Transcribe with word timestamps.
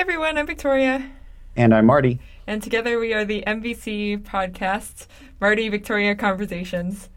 everyone, 0.00 0.38
I'm 0.38 0.46
Victoria. 0.46 1.10
And 1.56 1.74
I'm 1.74 1.84
Marty. 1.84 2.20
And 2.46 2.62
together 2.62 2.98
we 2.98 3.12
are 3.12 3.26
the 3.26 3.44
MVC 3.46 4.22
podcast, 4.22 5.06
Marty 5.42 5.68
Victoria 5.68 6.14
Conversations, 6.14 7.10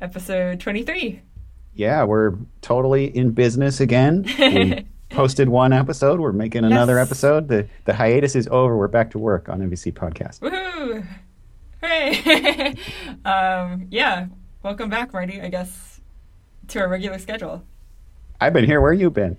episode 0.00 0.58
23. 0.58 1.20
Yeah, 1.74 2.04
we're 2.04 2.32
totally 2.62 3.14
in 3.14 3.32
business 3.32 3.80
again. 3.80 4.24
We 4.38 4.86
posted 5.10 5.50
one 5.50 5.74
episode, 5.74 6.20
we're 6.20 6.32
making 6.32 6.64
another 6.64 6.94
Yes. 6.96 7.08
episode. 7.08 7.48
The 7.48 7.68
the 7.84 7.92
hiatus 7.92 8.34
is 8.34 8.48
over. 8.50 8.78
We're 8.78 8.88
back 8.88 9.10
to 9.10 9.18
work 9.18 9.50
on 9.50 9.60
MVC 9.60 9.92
podcast. 9.92 10.40
Woohoo! 10.40 11.06
Hooray! 11.82 12.74
um, 13.30 13.88
yeah, 13.90 14.28
welcome 14.62 14.88
back, 14.88 15.12
Marty, 15.12 15.38
I 15.38 15.50
guess, 15.50 16.00
to 16.68 16.80
our 16.80 16.88
regular 16.88 17.18
schedule. 17.18 17.62
I've 18.40 18.54
been 18.54 18.64
here. 18.64 18.80
Where 18.80 18.94
you 18.94 19.10
been? 19.10 19.36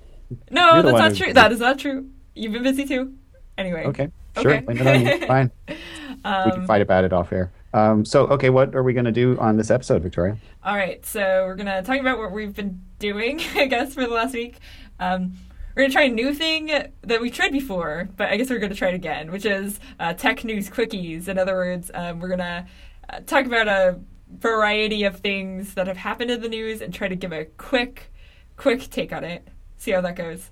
No, 0.52 0.76
You're 0.76 0.84
that's 0.84 1.00
not 1.00 1.16
true. 1.16 1.34
That 1.34 1.52
is 1.52 1.60
not 1.60 1.80
true. 1.80 2.08
You've 2.36 2.54
been 2.54 2.64
busy 2.64 2.86
too. 2.86 3.14
Anyway. 3.58 3.84
Okay. 3.86 4.10
Sure. 4.42 4.52
Okay. 4.56 4.62
blame 4.66 4.78
it 4.80 4.88
on 4.88 5.02
you. 5.22 5.28
Fine. 5.28 5.52
we 5.68 5.76
can 6.24 6.62
Um, 6.62 6.66
fight 6.68 6.82
about 6.82 7.04
it 7.04 7.14
off 7.14 7.32
air. 7.32 7.52
Um, 7.74 8.06
so, 8.06 8.26
okay, 8.28 8.50
what 8.50 8.74
are 8.76 8.84
we 8.84 8.94
going 8.94 9.06
to 9.06 9.12
do 9.12 9.38
on 9.40 9.58
this 9.58 9.70
episode, 9.72 10.02
Victoria? 10.04 10.38
All 10.64 10.76
right, 10.76 11.04
so 11.06 11.44
we're 11.46 11.56
gonna 11.56 11.82
talk 11.84 12.00
about 12.00 12.18
what 12.20 12.32
we've 12.32 12.54
been 12.56 12.82
doing, 13.00 13.42
I 13.56 13.66
guess, 13.66 13.94
for 13.96 14.02
the 14.02 14.14
last 14.14 14.34
week. 14.34 14.58
Um, 15.00 15.34
we're 15.76 15.84
gonna 15.84 15.94
try 15.94 16.04
a 16.04 16.10
new 16.10 16.34
thing 16.34 16.68
that 17.02 17.20
we 17.22 17.30
tried 17.32 17.52
before, 17.52 18.08
but 18.16 18.30
I 18.30 18.38
guess 18.38 18.50
we're 18.50 18.60
gonna 18.60 18.76
try 18.76 18.90
it 18.90 18.96
again, 18.96 19.32
which 19.32 19.46
is 19.46 19.80
uh, 20.00 20.14
tech 20.14 20.44
news 20.44 20.70
quickies. 20.70 21.28
In 21.28 21.38
other 21.40 21.54
words, 21.56 21.90
um, 21.94 22.20
we're 22.20 22.30
gonna 22.30 22.68
uh, 23.10 23.20
talk 23.26 23.46
about 23.46 23.68
a 23.68 24.00
variety 24.40 25.04
of 25.04 25.20
things 25.20 25.74
that 25.74 25.88
have 25.88 25.98
happened 25.98 26.32
in 26.32 26.42
the 26.42 26.50
news 26.50 26.82
and 26.82 26.94
try 26.94 27.08
to 27.08 27.16
give 27.16 27.32
a 27.34 27.46
quick, 27.46 28.12
quick 28.56 28.90
take 28.90 29.12
on 29.12 29.24
it. 29.24 29.48
See 29.78 29.92
how 29.92 30.02
that 30.02 30.16
goes. 30.16 30.50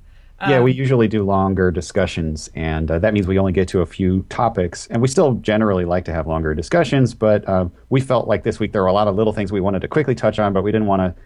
Yeah, 0.50 0.58
Um, 0.58 0.63
we 0.63 0.72
usually 0.72 1.08
do 1.08 1.23
longer 1.23 1.72
discussions, 1.72 2.49
and 2.55 2.90
uh, 2.90 2.99
that 2.99 3.13
means 3.13 3.27
we 3.27 3.38
only 3.38 3.52
get 3.52 3.68
to 3.70 3.82
a 3.82 3.86
few 3.86 4.23
topics. 4.30 4.88
And 4.88 5.02
we 5.02 5.08
still 5.08 5.34
generally 5.36 5.86
like 5.86 6.05
to 6.05 6.13
have 6.13 6.27
longer 6.27 6.54
discussions, 6.55 7.13
but 7.13 7.48
um, 7.48 7.71
we 7.90 8.02
felt 8.02 8.27
like 8.27 8.43
this 8.43 8.60
week 8.60 8.71
there 8.71 8.82
were 8.82 8.88
a 8.88 8.93
lot 8.93 9.07
of 9.07 9.16
little 9.16 9.34
things 9.34 9.51
we 9.51 9.62
wanted 9.62 9.82
to 9.82 9.88
quickly 9.88 10.16
touch 10.16 10.40
on, 10.40 10.54
but 10.54 10.63
we 10.63 10.71
didn't 10.71 10.88
want 10.88 11.01
to, 11.01 11.21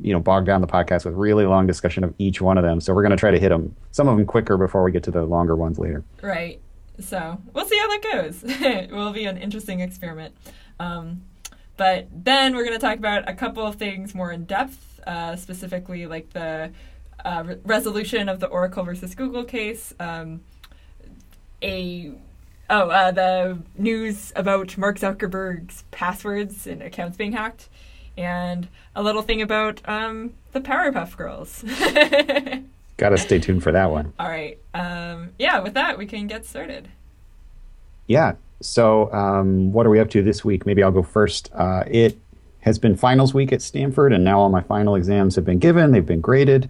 you 0.00 0.12
know, 0.12 0.20
bog 0.20 0.46
down 0.46 0.60
the 0.60 0.66
podcast 0.66 1.04
with 1.04 1.14
really 1.14 1.46
long 1.46 1.66
discussion 1.66 2.04
of 2.04 2.14
each 2.18 2.40
one 2.40 2.58
of 2.58 2.64
them. 2.64 2.80
So 2.80 2.94
we're 2.94 3.02
going 3.02 3.10
to 3.10 3.16
try 3.16 3.30
to 3.30 3.38
hit 3.38 3.48
them, 3.48 3.74
some 3.90 4.08
of 4.08 4.16
them 4.16 4.26
quicker 4.26 4.56
before 4.56 4.82
we 4.84 4.92
get 4.92 5.02
to 5.04 5.10
the 5.10 5.24
longer 5.24 5.56
ones 5.56 5.78
later. 5.78 6.04
Right. 6.22 6.60
So 7.00 7.40
we'll 7.54 7.66
see 7.66 7.78
how 7.78 7.88
that 7.88 8.02
goes. 8.12 8.44
it 8.46 8.90
will 8.90 9.12
be 9.12 9.24
an 9.24 9.36
interesting 9.36 9.80
experiment. 9.80 10.34
Um, 10.78 11.22
but 11.76 12.08
then 12.12 12.54
we're 12.54 12.64
going 12.64 12.78
to 12.78 12.86
talk 12.86 12.98
about 12.98 13.28
a 13.28 13.32
couple 13.34 13.66
of 13.66 13.76
things 13.76 14.14
more 14.14 14.30
in 14.30 14.44
depth, 14.44 15.00
uh, 15.06 15.34
specifically 15.36 16.06
like 16.06 16.30
the 16.30 16.70
uh, 17.24 17.42
re- 17.46 17.58
resolution 17.64 18.28
of 18.28 18.40
the 18.40 18.46
Oracle 18.46 18.84
versus 18.84 19.14
Google 19.14 19.44
case, 19.44 19.94
um, 20.00 20.40
a 21.62 22.12
oh 22.68 22.90
uh, 22.90 23.10
the 23.10 23.58
news 23.76 24.32
about 24.36 24.76
Mark 24.76 24.98
Zuckerberg's 24.98 25.84
passwords 25.90 26.66
and 26.66 26.82
accounts 26.82 27.16
being 27.16 27.32
hacked, 27.32 27.68
and 28.16 28.68
a 28.94 29.02
little 29.02 29.22
thing 29.22 29.42
about 29.42 29.80
um, 29.88 30.34
the 30.52 30.60
Powerpuff 30.60 31.16
Girls. 31.16 31.64
Got 32.96 33.10
to 33.10 33.18
stay 33.18 33.38
tuned 33.38 33.62
for 33.62 33.72
that 33.72 33.90
one. 33.90 34.12
All 34.18 34.28
right. 34.28 34.58
Um, 34.74 35.30
yeah, 35.38 35.60
with 35.60 35.74
that, 35.74 35.96
we 35.96 36.06
can 36.06 36.26
get 36.26 36.44
started. 36.44 36.88
Yeah. 38.06 38.34
So, 38.60 39.10
um, 39.10 39.72
what 39.72 39.86
are 39.86 39.90
we 39.90 40.00
up 40.00 40.10
to 40.10 40.22
this 40.22 40.44
week? 40.44 40.66
Maybe 40.66 40.82
I'll 40.82 40.90
go 40.90 41.02
first. 41.02 41.50
Uh, 41.54 41.84
it 41.86 42.18
has 42.60 42.78
been 42.78 42.96
finals 42.96 43.32
week 43.32 43.52
at 43.52 43.62
Stanford, 43.62 44.12
and 44.12 44.22
now 44.22 44.38
all 44.40 44.50
my 44.50 44.60
final 44.60 44.94
exams 44.96 45.34
have 45.36 45.44
been 45.44 45.58
given. 45.58 45.92
They've 45.92 46.04
been 46.04 46.20
graded. 46.20 46.68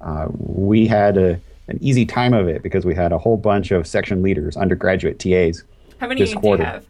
Uh, 0.00 0.26
we 0.30 0.86
had 0.86 1.16
a, 1.16 1.40
an 1.68 1.78
easy 1.80 2.06
time 2.06 2.32
of 2.32 2.48
it 2.48 2.62
because 2.62 2.84
we 2.84 2.94
had 2.94 3.12
a 3.12 3.18
whole 3.18 3.36
bunch 3.36 3.70
of 3.70 3.86
section 3.86 4.22
leaders, 4.22 4.56
undergraduate 4.56 5.18
TAs. 5.18 5.64
How 5.98 6.08
many 6.08 6.20
This 6.20 6.32
do 6.32 6.40
you 6.42 6.56
have? 6.56 6.84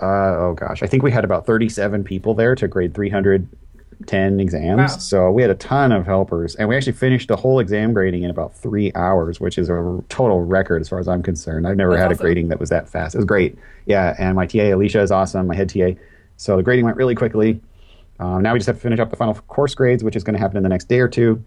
Uh, 0.00 0.36
oh 0.38 0.54
gosh, 0.58 0.82
I 0.82 0.86
think 0.86 1.02
we 1.02 1.12
had 1.12 1.24
about 1.24 1.46
37 1.46 2.02
people 2.02 2.34
there 2.34 2.54
to 2.56 2.66
grade 2.66 2.94
310 2.94 4.40
exams. 4.40 4.78
Wow. 4.78 4.86
So 4.98 5.30
we 5.30 5.42
had 5.42 5.50
a 5.50 5.54
ton 5.54 5.92
of 5.92 6.04
helpers, 6.06 6.56
and 6.56 6.68
we 6.68 6.76
actually 6.76 6.94
finished 6.94 7.28
the 7.28 7.36
whole 7.36 7.60
exam 7.60 7.92
grading 7.92 8.22
in 8.24 8.30
about 8.30 8.56
three 8.56 8.90
hours, 8.94 9.38
which 9.38 9.56
is 9.56 9.68
a 9.68 10.02
total 10.08 10.42
record 10.42 10.80
as 10.80 10.88
far 10.88 10.98
as 10.98 11.06
I'm 11.06 11.22
concerned. 11.22 11.68
I've 11.68 11.76
never 11.76 11.92
That's 11.92 12.02
had 12.02 12.12
awesome. 12.12 12.20
a 12.20 12.26
grading 12.26 12.48
that 12.48 12.58
was 12.58 12.70
that 12.70 12.88
fast. 12.88 13.14
It 13.14 13.18
was 13.18 13.24
great. 13.24 13.56
Yeah, 13.86 14.16
and 14.18 14.34
my 14.34 14.46
TA 14.46 14.74
Alicia 14.74 15.00
is 15.00 15.12
awesome, 15.12 15.46
my 15.46 15.54
head 15.54 15.68
TA. 15.68 15.90
So 16.36 16.56
the 16.56 16.62
grading 16.62 16.86
went 16.86 16.96
really 16.96 17.14
quickly. 17.14 17.60
Um, 18.18 18.42
now 18.42 18.52
we 18.52 18.58
just 18.58 18.66
have 18.66 18.76
to 18.76 18.82
finish 18.82 18.98
up 18.98 19.10
the 19.10 19.16
final 19.16 19.34
course 19.34 19.74
grades, 19.74 20.02
which 20.02 20.16
is 20.16 20.24
going 20.24 20.34
to 20.34 20.40
happen 20.40 20.56
in 20.56 20.62
the 20.62 20.68
next 20.68 20.88
day 20.88 20.98
or 20.98 21.08
two. 21.08 21.44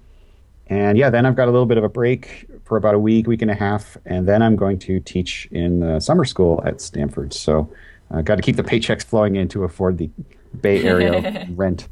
And 0.69 0.97
yeah, 0.97 1.09
then 1.09 1.25
I've 1.25 1.35
got 1.35 1.47
a 1.47 1.51
little 1.51 1.65
bit 1.65 1.77
of 1.77 1.83
a 1.83 1.89
break 1.89 2.45
for 2.65 2.77
about 2.77 2.93
a 2.93 2.99
week, 2.99 3.27
week 3.27 3.41
and 3.41 3.49
a 3.49 3.55
half, 3.55 3.97
and 4.05 4.27
then 4.27 4.41
I'm 4.41 4.55
going 4.55 4.79
to 4.79 4.99
teach 4.99 5.47
in 5.51 5.79
the 5.79 5.99
summer 5.99 6.25
school 6.25 6.61
at 6.65 6.81
Stanford. 6.81 7.33
So 7.33 7.71
I've 8.11 8.25
got 8.25 8.35
to 8.35 8.41
keep 8.41 8.57
the 8.57 8.63
paychecks 8.63 9.03
flowing 9.03 9.35
in 9.35 9.47
to 9.49 9.63
afford 9.63 9.97
the 9.97 10.09
Bay 10.61 10.83
Area 10.83 11.47
rent. 11.55 11.87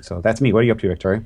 So 0.00 0.20
that's 0.20 0.40
me. 0.40 0.52
What 0.52 0.60
are 0.60 0.62
you 0.62 0.72
up 0.72 0.78
to, 0.78 0.88
Victoria? 0.88 1.24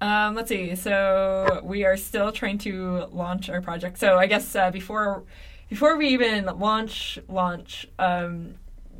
Um, 0.00 0.34
let's 0.34 0.48
see. 0.48 0.74
So 0.74 1.60
we 1.62 1.84
are 1.84 1.96
still 1.96 2.32
trying 2.32 2.58
to 2.58 3.06
launch 3.12 3.48
our 3.48 3.60
project. 3.60 3.98
So 3.98 4.18
I 4.18 4.26
guess 4.26 4.56
uh, 4.56 4.70
before 4.70 5.24
before 5.68 5.96
we 5.96 6.08
even 6.08 6.44
launch 6.46 7.18
launch, 7.28 7.86
um, 7.98 8.56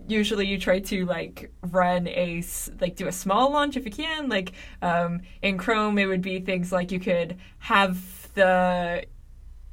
usually 0.09 0.47
you 0.47 0.59
try 0.59 0.81
to 0.81 1.07
like 1.07 1.51
run 1.63 2.07
a 2.09 2.43
like 2.81 2.97
do 2.97 3.09
a 3.09 3.13
small 3.13 3.53
launch 3.53 3.77
if 3.77 3.85
you 3.85 3.91
can. 3.91 4.29
Like 4.29 4.53
um, 4.81 5.21
in 5.43 5.59
Chrome, 5.59 5.99
it 5.99 6.07
would 6.07 6.23
be 6.23 6.41
things 6.41 6.73
like 6.73 6.93
you 6.93 7.01
could 7.01 7.39
have 7.59 8.33
the 8.35 9.05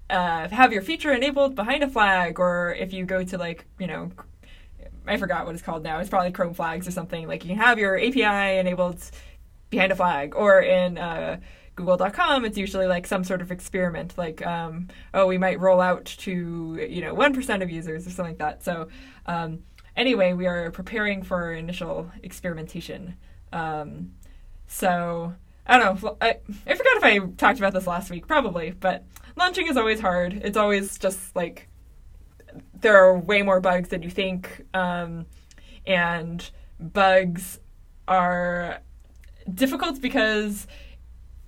uh, 0.09 0.47
have 0.49 0.73
your 0.73 0.81
feature 0.81 1.13
enabled 1.13 1.55
behind 1.55 1.83
a 1.83 1.89
flag, 1.89 2.39
or 2.39 2.75
if 2.75 2.93
you 2.93 3.05
go 3.05 3.23
to 3.23 3.37
like 3.37 3.65
you 3.79 3.87
know 3.87 4.11
I 5.07 5.17
forgot 5.17 5.45
what 5.45 5.55
it's 5.55 5.63
called 5.63 5.83
now. 5.83 5.99
It's 5.99 6.09
probably 6.09 6.31
Chrome 6.31 6.53
flags 6.53 6.87
or 6.87 6.91
something. 6.91 7.27
Like 7.27 7.43
you 7.43 7.49
can 7.49 7.57
have 7.57 7.79
your 7.79 7.97
API 7.97 8.59
enabled 8.59 8.99
behind 9.69 9.91
a 9.91 9.95
flag, 9.95 10.35
or 10.35 10.61
in 10.61 10.97
uh, 10.97 11.39
Google.com, 11.79 12.43
it's 12.43 12.57
usually 12.57 12.87
like 12.87 13.07
some 13.07 13.23
sort 13.23 13.41
of 13.41 13.51
experiment. 13.51 14.17
Like, 14.17 14.45
um, 14.45 14.89
oh, 15.13 15.27
we 15.27 15.37
might 15.37 15.59
roll 15.59 15.79
out 15.79 16.05
to 16.05 16.87
you 16.89 17.01
know 17.01 17.13
one 17.13 17.33
percent 17.33 17.63
of 17.63 17.69
users 17.69 18.05
or 18.05 18.09
something 18.09 18.31
like 18.31 18.39
that. 18.39 18.63
So, 18.63 18.89
um, 19.25 19.59
anyway, 19.99 20.33
we 20.33 20.47
are 20.47 20.71
preparing 20.71 21.21
for 21.21 21.43
our 21.43 21.53
initial 21.53 22.09
experimentation. 22.23 23.15
Um, 23.51 24.13
so 24.65 25.33
I 25.67 25.77
don't 25.77 26.01
know. 26.01 26.17
I, 26.21 26.37
I 26.65 26.75
forgot 26.75 26.97
if 26.97 27.03
I 27.03 27.19
talked 27.37 27.59
about 27.59 27.73
this 27.73 27.85
last 27.85 28.09
week, 28.09 28.25
probably, 28.25 28.71
but 28.71 29.05
launching 29.35 29.67
is 29.67 29.77
always 29.77 29.99
hard. 29.99 30.33
It's 30.43 30.57
always 30.57 30.97
just 30.97 31.35
like 31.35 31.67
there 32.81 32.97
are 32.97 33.19
way 33.19 33.43
more 33.43 33.59
bugs 33.59 33.89
than 33.89 34.01
you 34.01 34.09
think, 34.09 34.65
um, 34.73 35.25
and 35.85 36.49
bugs 36.79 37.59
are 38.07 38.79
difficult 39.53 40.01
because 40.01 40.65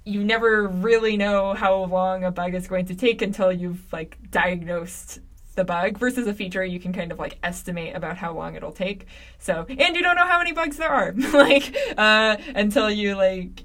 you 0.03 0.23
never 0.23 0.67
really 0.67 1.15
know 1.15 1.53
how 1.53 1.85
long 1.85 2.23
a 2.23 2.31
bug 2.31 2.53
is 2.53 2.67
going 2.67 2.85
to 2.87 2.95
take 2.95 3.21
until 3.21 3.51
you've 3.51 3.91
like 3.93 4.17
diagnosed 4.29 5.19
the 5.55 5.63
bug 5.63 5.97
versus 5.97 6.27
a 6.27 6.33
feature 6.33 6.63
you 6.63 6.79
can 6.79 6.93
kind 6.93 7.11
of 7.11 7.19
like 7.19 7.37
estimate 7.43 7.95
about 7.95 8.17
how 8.17 8.33
long 8.33 8.55
it'll 8.55 8.71
take. 8.71 9.05
So 9.39 9.65
and 9.69 9.95
you 9.95 10.01
don't 10.01 10.15
know 10.15 10.27
how 10.27 10.37
many 10.37 10.51
bugs 10.53 10.77
there 10.77 10.89
are. 10.89 11.13
Like 11.33 11.75
uh 11.97 12.37
until 12.55 12.89
you 12.89 13.15
like 13.15 13.63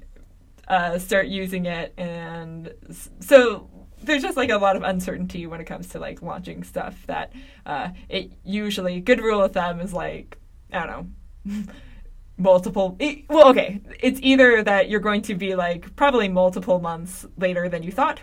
uh 0.67 0.99
start 0.99 1.27
using 1.27 1.65
it 1.65 1.93
and 1.97 2.73
so 3.19 3.69
there's 4.03 4.21
just 4.21 4.37
like 4.37 4.49
a 4.49 4.57
lot 4.57 4.75
of 4.75 4.83
uncertainty 4.83 5.47
when 5.47 5.61
it 5.61 5.65
comes 5.65 5.87
to 5.89 5.99
like 5.99 6.21
launching 6.21 6.63
stuff 6.63 6.95
that 7.07 7.31
uh 7.65 7.89
it 8.09 8.31
usually 8.43 8.99
good 8.99 9.21
rule 9.21 9.41
of 9.41 9.53
thumb 9.53 9.79
is 9.79 9.93
like 9.93 10.37
i 10.73 10.85
don't 10.85 11.09
know 11.45 11.63
multiple 12.37 12.95
e- 12.99 13.25
well 13.29 13.47
okay 13.49 13.81
it's 13.99 14.19
either 14.21 14.61
that 14.63 14.89
you're 14.89 14.99
going 14.99 15.21
to 15.21 15.33
be 15.35 15.55
like 15.55 15.95
probably 15.95 16.29
multiple 16.29 16.79
months 16.79 17.25
later 17.37 17.67
than 17.67 17.81
you 17.81 17.91
thought 17.91 18.19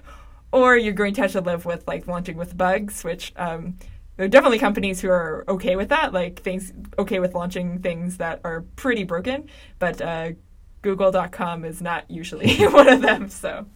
or 0.54 0.76
you're 0.76 0.92
going 1.02 1.12
to 1.14 1.20
have 1.22 1.32
to 1.32 1.40
live 1.40 1.64
with 1.66 1.82
like 1.86 2.06
launching 2.06 2.36
with 2.36 2.56
bugs 2.56 3.02
which 3.04 3.32
um 3.36 3.76
there 4.16 4.24
are 4.26 4.28
definitely 4.28 4.58
companies 4.58 5.00
who 5.00 5.08
are 5.10 5.44
okay 5.48 5.74
with 5.76 5.88
that 5.88 6.12
like 6.12 6.40
things 6.42 6.72
okay 6.98 7.18
with 7.18 7.34
launching 7.34 7.80
things 7.80 8.16
that 8.18 8.40
are 8.44 8.62
pretty 8.76 9.04
broken 9.04 9.48
but 9.78 10.00
uh 10.00 10.30
google.com 10.82 11.64
is 11.64 11.80
not 11.82 12.08
usually 12.10 12.54
one 12.78 12.88
of 12.88 13.00
them 13.02 13.28
so 13.28 13.66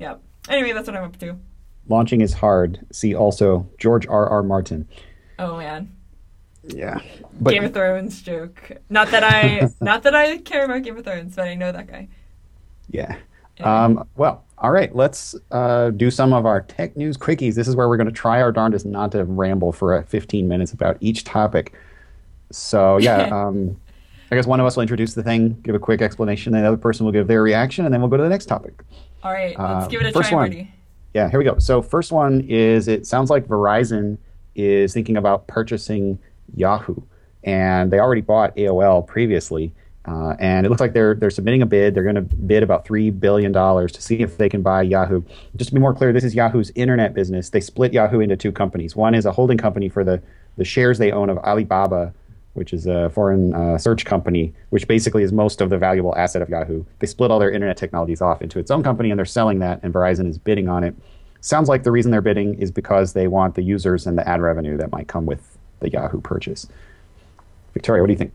yeah 0.00 0.16
anyway 0.48 0.72
that's 0.72 0.86
what 0.88 0.96
i'm 0.96 1.04
up 1.04 1.18
to 1.18 1.36
Launching 1.88 2.20
is 2.20 2.32
hard. 2.32 2.84
See 2.90 3.14
also 3.14 3.70
George 3.78 4.08
R. 4.08 4.28
R. 4.28 4.42
Martin. 4.42 4.88
oh 5.38 5.56
man 5.58 5.92
Yeah. 6.64 6.98
But 7.40 7.52
game 7.52 7.62
of 7.64 7.72
thrones 7.74 8.20
joke 8.22 8.72
not 8.90 9.10
that 9.12 9.22
i 9.22 9.68
not 9.80 10.02
that 10.02 10.14
i 10.16 10.38
care 10.38 10.64
about 10.64 10.82
game 10.82 10.96
of 10.96 11.04
thrones 11.04 11.36
but 11.36 11.46
i 11.46 11.54
know 11.54 11.70
that 11.70 11.86
guy 11.86 12.08
Yeah. 12.88 13.16
Um, 13.60 14.06
well, 14.16 14.44
all 14.58 14.70
right. 14.70 14.94
Let's 14.94 15.34
uh, 15.50 15.90
do 15.90 16.10
some 16.10 16.32
of 16.32 16.46
our 16.46 16.62
tech 16.62 16.96
news 16.96 17.16
quickies. 17.16 17.54
This 17.54 17.68
is 17.68 17.76
where 17.76 17.88
we're 17.88 17.96
going 17.96 18.08
to 18.08 18.12
try 18.12 18.40
our 18.40 18.52
darndest 18.52 18.86
not 18.86 19.12
to 19.12 19.24
ramble 19.24 19.72
for 19.72 19.94
uh, 19.94 20.02
15 20.02 20.48
minutes 20.48 20.72
about 20.72 20.96
each 21.00 21.24
topic. 21.24 21.74
So, 22.50 22.96
yeah, 22.98 23.22
um, 23.32 23.76
I 24.30 24.34
guess 24.36 24.46
one 24.46 24.60
of 24.60 24.66
us 24.66 24.76
will 24.76 24.82
introduce 24.82 25.14
the 25.14 25.22
thing, 25.22 25.60
give 25.62 25.74
a 25.74 25.78
quick 25.78 26.02
explanation, 26.02 26.54
and 26.54 26.64
the 26.64 26.68
other 26.68 26.76
person 26.76 27.04
will 27.04 27.12
give 27.12 27.26
their 27.28 27.42
reaction, 27.42 27.84
and 27.84 27.92
then 27.94 28.00
we'll 28.00 28.10
go 28.10 28.16
to 28.16 28.22
the 28.22 28.28
next 28.28 28.46
topic. 28.46 28.74
All 29.22 29.32
right, 29.32 29.58
let's 29.58 29.86
Uh, 29.86 29.88
give 29.88 30.00
it 30.00 30.06
a 30.06 30.12
first 30.12 30.30
try, 30.30 30.36
one. 30.38 30.50
Marty. 30.50 30.72
Yeah, 31.14 31.30
here 31.30 31.38
we 31.38 31.44
go. 31.44 31.58
So 31.58 31.80
first 31.80 32.12
one 32.12 32.44
is 32.48 32.88
it 32.88 33.06
sounds 33.06 33.30
like 33.30 33.46
Verizon 33.46 34.18
is 34.54 34.92
thinking 34.92 35.16
about 35.16 35.46
purchasing 35.46 36.18
Yahoo, 36.54 36.96
and 37.44 37.90
they 37.90 37.98
already 37.98 38.20
bought 38.20 38.54
AOL 38.56 39.06
previously. 39.06 39.72
Uh, 40.06 40.36
and 40.38 40.64
it 40.64 40.68
looks 40.68 40.80
like 40.80 40.92
they're 40.92 41.14
they're 41.14 41.30
submitting 41.30 41.62
a 41.62 41.66
bid. 41.66 41.94
They're 41.94 42.04
going 42.04 42.14
to 42.14 42.22
bid 42.22 42.62
about 42.62 42.86
three 42.86 43.10
billion 43.10 43.50
dollars 43.50 43.90
to 43.92 44.02
see 44.02 44.20
if 44.20 44.38
they 44.38 44.48
can 44.48 44.62
buy 44.62 44.82
Yahoo. 44.82 45.22
Just 45.56 45.70
to 45.70 45.74
be 45.74 45.80
more 45.80 45.94
clear, 45.94 46.12
this 46.12 46.24
is 46.24 46.34
Yahoo's 46.34 46.70
internet 46.74 47.12
business. 47.12 47.50
They 47.50 47.60
split 47.60 47.92
Yahoo 47.92 48.20
into 48.20 48.36
two 48.36 48.52
companies. 48.52 48.94
One 48.94 49.14
is 49.14 49.26
a 49.26 49.32
holding 49.32 49.58
company 49.58 49.88
for 49.88 50.04
the 50.04 50.22
the 50.56 50.64
shares 50.64 50.98
they 50.98 51.10
own 51.10 51.28
of 51.28 51.38
Alibaba, 51.38 52.14
which 52.54 52.72
is 52.72 52.86
a 52.86 53.10
foreign 53.10 53.52
uh, 53.52 53.78
search 53.78 54.04
company, 54.04 54.54
which 54.70 54.86
basically 54.86 55.22
is 55.24 55.32
most 55.32 55.60
of 55.60 55.70
the 55.70 55.78
valuable 55.78 56.16
asset 56.16 56.40
of 56.40 56.48
Yahoo. 56.48 56.84
They 57.00 57.06
split 57.06 57.30
all 57.30 57.40
their 57.40 57.50
internet 57.50 57.76
technologies 57.76 58.22
off 58.22 58.40
into 58.40 58.58
its 58.60 58.70
own 58.70 58.84
company, 58.84 59.10
and 59.10 59.18
they're 59.18 59.24
selling 59.26 59.58
that. 59.58 59.80
And 59.82 59.92
Verizon 59.92 60.28
is 60.28 60.38
bidding 60.38 60.68
on 60.68 60.84
it. 60.84 60.94
Sounds 61.40 61.68
like 61.68 61.82
the 61.82 61.92
reason 61.92 62.12
they're 62.12 62.20
bidding 62.20 62.54
is 62.54 62.70
because 62.70 63.12
they 63.12 63.26
want 63.26 63.56
the 63.56 63.62
users 63.62 64.06
and 64.06 64.16
the 64.16 64.26
ad 64.26 64.40
revenue 64.40 64.76
that 64.76 64.90
might 64.92 65.08
come 65.08 65.26
with 65.26 65.58
the 65.80 65.90
Yahoo 65.90 66.20
purchase. 66.20 66.66
Victoria, 67.74 68.02
what 68.02 68.06
do 68.06 68.12
you 68.12 68.18
think? 68.18 68.32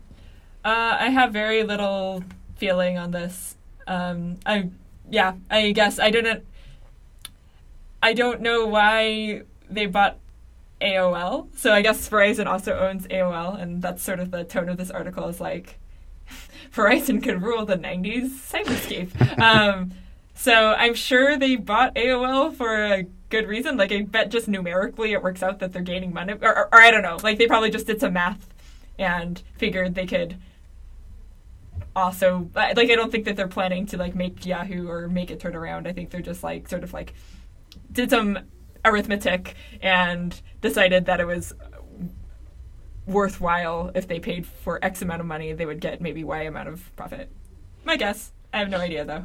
Uh, 0.64 0.96
I 1.00 1.08
have 1.10 1.32
very 1.32 1.64
little 1.64 2.22
feeling 2.56 2.96
on 2.98 3.10
this. 3.10 3.56
Um, 3.86 4.38
I 4.46 4.70
yeah, 5.10 5.34
I 5.50 5.72
guess 5.72 5.98
I 5.98 6.10
didn't. 6.10 6.44
I 8.02 8.12
don't 8.12 8.40
know 8.40 8.66
why 8.66 9.42
they 9.68 9.86
bought 9.86 10.18
AOL. 10.80 11.48
So 11.56 11.72
I 11.72 11.82
guess 11.82 12.08
Verizon 12.08 12.46
also 12.46 12.78
owns 12.78 13.06
AOL, 13.08 13.60
and 13.60 13.82
that's 13.82 14.02
sort 14.02 14.20
of 14.20 14.30
the 14.30 14.44
tone 14.44 14.68
of 14.68 14.76
this 14.76 14.90
article 14.90 15.28
is 15.28 15.40
like 15.40 15.78
Verizon 16.74 17.22
could 17.22 17.42
rule 17.42 17.64
the 17.64 17.76
'90s 17.76 18.28
cyberscape. 18.30 19.38
um, 19.40 19.92
so 20.34 20.74
I'm 20.74 20.94
sure 20.94 21.36
they 21.36 21.56
bought 21.56 21.94
AOL 21.94 22.54
for 22.54 22.84
a 22.84 23.06
good 23.28 23.48
reason. 23.48 23.76
Like 23.76 23.92
I 23.92 24.02
bet 24.02 24.30
just 24.30 24.48
numerically 24.48 25.12
it 25.12 25.22
works 25.22 25.42
out 25.42 25.58
that 25.58 25.72
they're 25.72 25.82
gaining 25.82 26.12
money, 26.12 26.34
or, 26.34 26.56
or, 26.56 26.68
or 26.72 26.80
I 26.80 26.90
don't 26.90 27.02
know. 27.02 27.18
Like 27.22 27.38
they 27.38 27.46
probably 27.46 27.70
just 27.70 27.86
did 27.86 28.00
some 28.00 28.12
math 28.12 28.48
and 28.98 29.42
figured 29.56 29.94
they 29.94 30.06
could 30.06 30.36
also 31.94 32.50
like 32.54 32.78
I 32.78 32.94
don't 32.94 33.12
think 33.12 33.24
that 33.26 33.36
they're 33.36 33.48
planning 33.48 33.86
to 33.86 33.96
like 33.96 34.14
make 34.14 34.44
Yahoo 34.46 34.88
or 34.88 35.08
make 35.08 35.30
it 35.30 35.40
turn 35.40 35.54
around. 35.54 35.86
I 35.86 35.92
think 35.92 36.10
they're 36.10 36.20
just 36.22 36.42
like 36.42 36.68
sort 36.68 36.84
of 36.84 36.92
like 36.92 37.14
did 37.90 38.10
some 38.10 38.38
arithmetic 38.84 39.54
and 39.80 40.40
decided 40.60 41.06
that 41.06 41.20
it 41.20 41.26
was 41.26 41.52
worthwhile 43.06 43.90
if 43.94 44.06
they 44.08 44.20
paid 44.20 44.46
for 44.46 44.78
X 44.84 45.02
amount 45.02 45.20
of 45.20 45.26
money, 45.26 45.52
they 45.52 45.66
would 45.66 45.80
get 45.80 46.00
maybe 46.00 46.24
Y 46.24 46.42
amount 46.42 46.68
of 46.68 46.94
profit. 46.96 47.30
My 47.84 47.96
guess. 47.96 48.32
I 48.52 48.58
have 48.58 48.68
no 48.70 48.78
idea 48.78 49.04
though. 49.04 49.24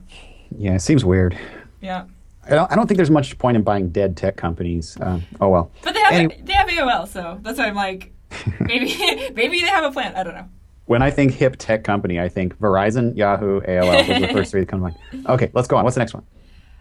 Yeah, 0.57 0.75
it 0.75 0.81
seems 0.81 1.03
weird. 1.05 1.37
Yeah. 1.81 2.05
I 2.45 2.51
don't, 2.51 2.71
I 2.71 2.75
don't 2.75 2.87
think 2.87 2.95
there's 2.97 3.11
much 3.11 3.37
point 3.37 3.57
in 3.57 3.63
buying 3.63 3.89
dead 3.89 4.15
tech 4.15 4.37
companies. 4.37 4.97
Uh, 4.97 5.19
oh 5.41 5.49
well. 5.49 5.71
But 5.83 5.93
they 5.93 5.99
have 6.01 6.13
Anyway. 6.13 6.41
they 6.43 6.53
have 6.53 6.69
AOL, 6.69 7.07
so 7.07 7.39
that's 7.41 7.59
why 7.59 7.65
I'm 7.67 7.75
like 7.75 8.13
maybe 8.59 8.95
maybe 9.35 9.61
they 9.61 9.67
have 9.67 9.83
a 9.83 9.91
plan. 9.91 10.15
I 10.15 10.23
don't 10.23 10.33
know. 10.33 10.49
When 10.87 11.01
I 11.01 11.11
think 11.11 11.33
hip 11.33 11.57
tech 11.57 11.83
company, 11.83 12.19
I 12.19 12.29
think 12.29 12.57
Verizon, 12.59 13.15
Yahoo, 13.15 13.61
AOL. 13.61 14.09
Are 14.09 14.19
the 14.19 14.33
first 14.33 14.51
three 14.51 14.61
that 14.61 14.67
come 14.67 14.79
to 14.79 14.83
mind. 14.83 15.27
Okay, 15.27 15.51
let's 15.53 15.67
go 15.67 15.75
on. 15.77 15.83
What's 15.83 15.95
the 15.95 15.99
next 15.99 16.13
one? 16.13 16.23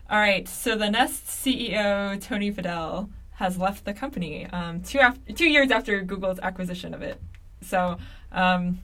All 0.08 0.18
right, 0.18 0.46
so 0.48 0.76
the 0.76 0.88
Nest 0.88 1.26
CEO 1.26 2.20
Tony 2.20 2.52
Fadell 2.52 3.08
has 3.32 3.58
left 3.58 3.84
the 3.84 3.92
company 3.92 4.46
um, 4.46 4.80
two 4.80 5.00
two 5.34 5.48
years 5.48 5.72
after 5.72 6.00
Google's 6.02 6.38
acquisition 6.38 6.94
of 6.94 7.02
it. 7.02 7.20
So, 7.60 7.98
um, 8.30 8.78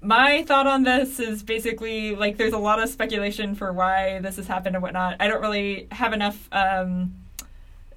my 0.00 0.44
thought 0.44 0.68
on 0.68 0.84
this 0.84 1.18
is 1.18 1.42
basically 1.42 2.14
like 2.14 2.36
there's 2.36 2.52
a 2.52 2.58
lot 2.58 2.80
of 2.80 2.88
speculation 2.88 3.56
for 3.56 3.72
why 3.72 4.20
this 4.20 4.36
has 4.36 4.46
happened 4.46 4.76
and 4.76 4.82
whatnot. 4.82 5.16
I 5.18 5.26
don't 5.26 5.42
really 5.42 5.88
have 5.90 6.12
enough 6.12 6.48
um, 6.52 7.14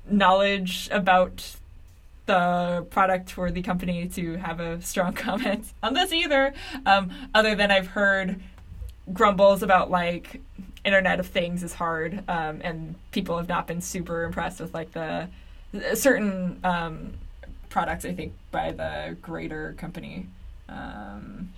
knowledge 0.10 0.90
about 0.92 1.56
the 2.26 2.86
product 2.90 3.32
for 3.32 3.52
the 3.52 3.62
company 3.62 4.08
to 4.10 4.36
have 4.38 4.60
a 4.60 4.82
strong 4.82 5.14
comment 5.26 5.66
on 5.84 5.94
this 5.94 6.12
either. 6.12 6.54
Um, 6.86 7.12
other 7.34 7.56
than 7.56 7.72
I've 7.72 7.88
heard 7.88 8.42
grumbles 9.14 9.62
about 9.64 9.92
like 9.92 10.42
Internet 10.84 11.20
of 11.20 11.28
Things 11.28 11.64
is 11.64 11.74
hard, 11.74 12.24
um, 12.28 12.62
and 12.64 12.96
people 13.12 13.38
have 13.38 13.50
not 13.50 13.68
been 13.68 13.82
super 13.82 14.24
impressed 14.24 14.60
with 14.60 14.74
like 14.74 14.92
the 14.94 15.28
certain 15.96 16.60
um, 16.64 17.14
products. 17.70 18.06
I 18.06 18.14
think 18.14 18.34
by 18.52 18.72
the 18.72 19.18
greater 19.22 19.74
company. 19.78 20.28
Um, 20.70 21.50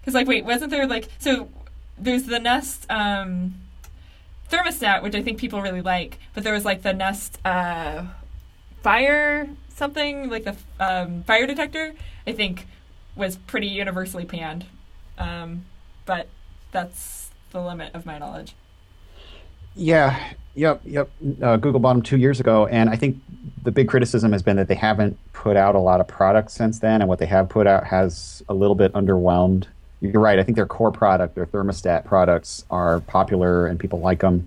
because 0.00 0.14
like, 0.14 0.28
wait, 0.28 0.44
wasn't 0.44 0.70
there 0.70 0.86
like 0.86 1.08
so? 1.18 1.48
There's 1.98 2.24
the 2.24 2.38
Nest 2.38 2.86
um, 2.90 3.54
thermostat, 4.50 5.02
which 5.02 5.14
I 5.14 5.22
think 5.22 5.38
people 5.38 5.62
really 5.62 5.80
like, 5.80 6.18
but 6.32 6.44
there 6.44 6.52
was 6.52 6.64
like 6.64 6.82
the 6.82 6.92
Nest 6.92 7.38
uh, 7.44 8.04
fire 8.86 9.48
something 9.74 10.30
like 10.30 10.44
the 10.44 10.56
um, 10.78 11.24
fire 11.24 11.44
detector. 11.44 11.92
I 12.24 12.32
think 12.32 12.68
was 13.16 13.36
pretty 13.36 13.66
universally 13.66 14.24
panned, 14.24 14.64
um, 15.18 15.64
but 16.04 16.28
that's 16.70 17.30
the 17.50 17.60
limit 17.60 17.92
of 17.94 18.06
my 18.06 18.18
knowledge. 18.18 18.54
Yeah, 19.74 20.32
yep, 20.54 20.82
yep. 20.84 21.10
Uh, 21.42 21.56
Google 21.56 21.80
bought 21.80 21.94
them 21.94 22.02
two 22.02 22.16
years 22.16 22.38
ago, 22.38 22.66
and 22.66 22.88
I 22.88 22.94
think 22.94 23.18
the 23.64 23.72
big 23.72 23.88
criticism 23.88 24.30
has 24.30 24.42
been 24.42 24.56
that 24.56 24.68
they 24.68 24.76
haven't 24.76 25.18
put 25.32 25.56
out 25.56 25.74
a 25.74 25.80
lot 25.80 26.00
of 26.00 26.06
products 26.06 26.52
since 26.52 26.78
then, 26.78 27.02
and 27.02 27.08
what 27.08 27.18
they 27.18 27.26
have 27.26 27.48
put 27.48 27.66
out 27.66 27.84
has 27.84 28.42
a 28.48 28.54
little 28.54 28.76
bit 28.76 28.92
underwhelmed. 28.92 29.66
You're 30.00 30.20
right. 30.20 30.38
I 30.38 30.44
think 30.44 30.54
their 30.54 30.66
core 30.66 30.92
product, 30.92 31.34
their 31.34 31.46
thermostat 31.46 32.04
products, 32.04 32.64
are 32.70 33.00
popular 33.00 33.66
and 33.66 33.80
people 33.80 33.98
like 33.98 34.20
them. 34.20 34.46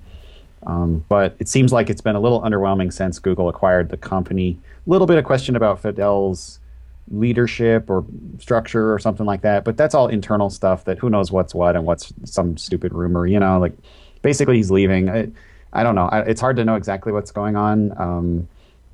Um, 0.65 1.05
but 1.09 1.35
it 1.39 1.47
seems 1.47 1.71
like 1.71 1.89
it's 1.89 2.01
been 2.01 2.15
a 2.15 2.19
little 2.19 2.41
underwhelming 2.41 2.91
since 2.91 3.19
Google 3.19 3.49
acquired 3.49 3.89
the 3.89 3.97
company. 3.97 4.57
A 4.85 4.89
little 4.89 5.07
bit 5.07 5.17
of 5.17 5.25
question 5.25 5.55
about 5.55 5.81
Fadell's 5.81 6.59
leadership 7.11 7.89
or 7.89 8.05
structure 8.39 8.93
or 8.93 8.99
something 8.99 9.25
like 9.25 9.41
that, 9.41 9.63
but 9.63 9.77
that's 9.77 9.95
all 9.95 10.07
internal 10.07 10.49
stuff 10.49 10.85
that 10.85 10.99
who 10.99 11.09
knows 11.09 11.31
what's 11.31 11.55
what 11.55 11.75
and 11.75 11.85
what's 11.85 12.13
some 12.25 12.57
stupid 12.57 12.93
rumor, 12.93 13.25
you 13.25 13.39
know, 13.39 13.59
like 13.59 13.73
basically 14.21 14.57
he's 14.57 14.69
leaving. 14.69 15.09
I, 15.09 15.29
I 15.73 15.83
don't 15.83 15.95
know. 15.95 16.07
I, 16.07 16.21
it's 16.21 16.41
hard 16.41 16.55
to 16.57 16.65
know 16.65 16.75
exactly 16.75 17.11
what's 17.11 17.31
going 17.31 17.55
on. 17.55 17.99
Um, 17.99 18.47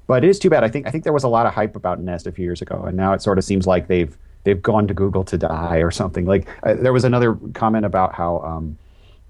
but 0.08 0.24
it 0.24 0.30
is 0.30 0.40
too 0.40 0.50
bad. 0.50 0.64
I 0.64 0.70
think 0.70 0.88
I 0.88 0.92
think 0.92 1.04
there 1.04 1.14
was 1.14 1.24
a 1.24 1.28
lot 1.28 1.46
of 1.46 1.54
hype 1.54 1.76
about 1.76 2.00
Nest 2.00 2.28
a 2.28 2.32
few 2.32 2.46
years 2.46 2.62
ago, 2.62 2.84
and 2.88 2.96
now 2.96 3.14
it 3.14 3.22
sort 3.22 3.38
of 3.38 3.44
seems 3.44 3.66
like 3.66 3.88
they've 3.88 4.16
they've 4.44 4.62
gone 4.62 4.88
to 4.88 4.94
Google 4.94 5.24
to 5.26 5.38
die 5.38 5.78
or 5.78 5.90
something. 5.92 6.26
Like 6.26 6.48
uh, 6.64 6.76
there 6.76 6.94
was 6.94 7.04
another 7.04 7.36
comment 7.54 7.86
about 7.86 8.14
how 8.14 8.40
um, 8.42 8.78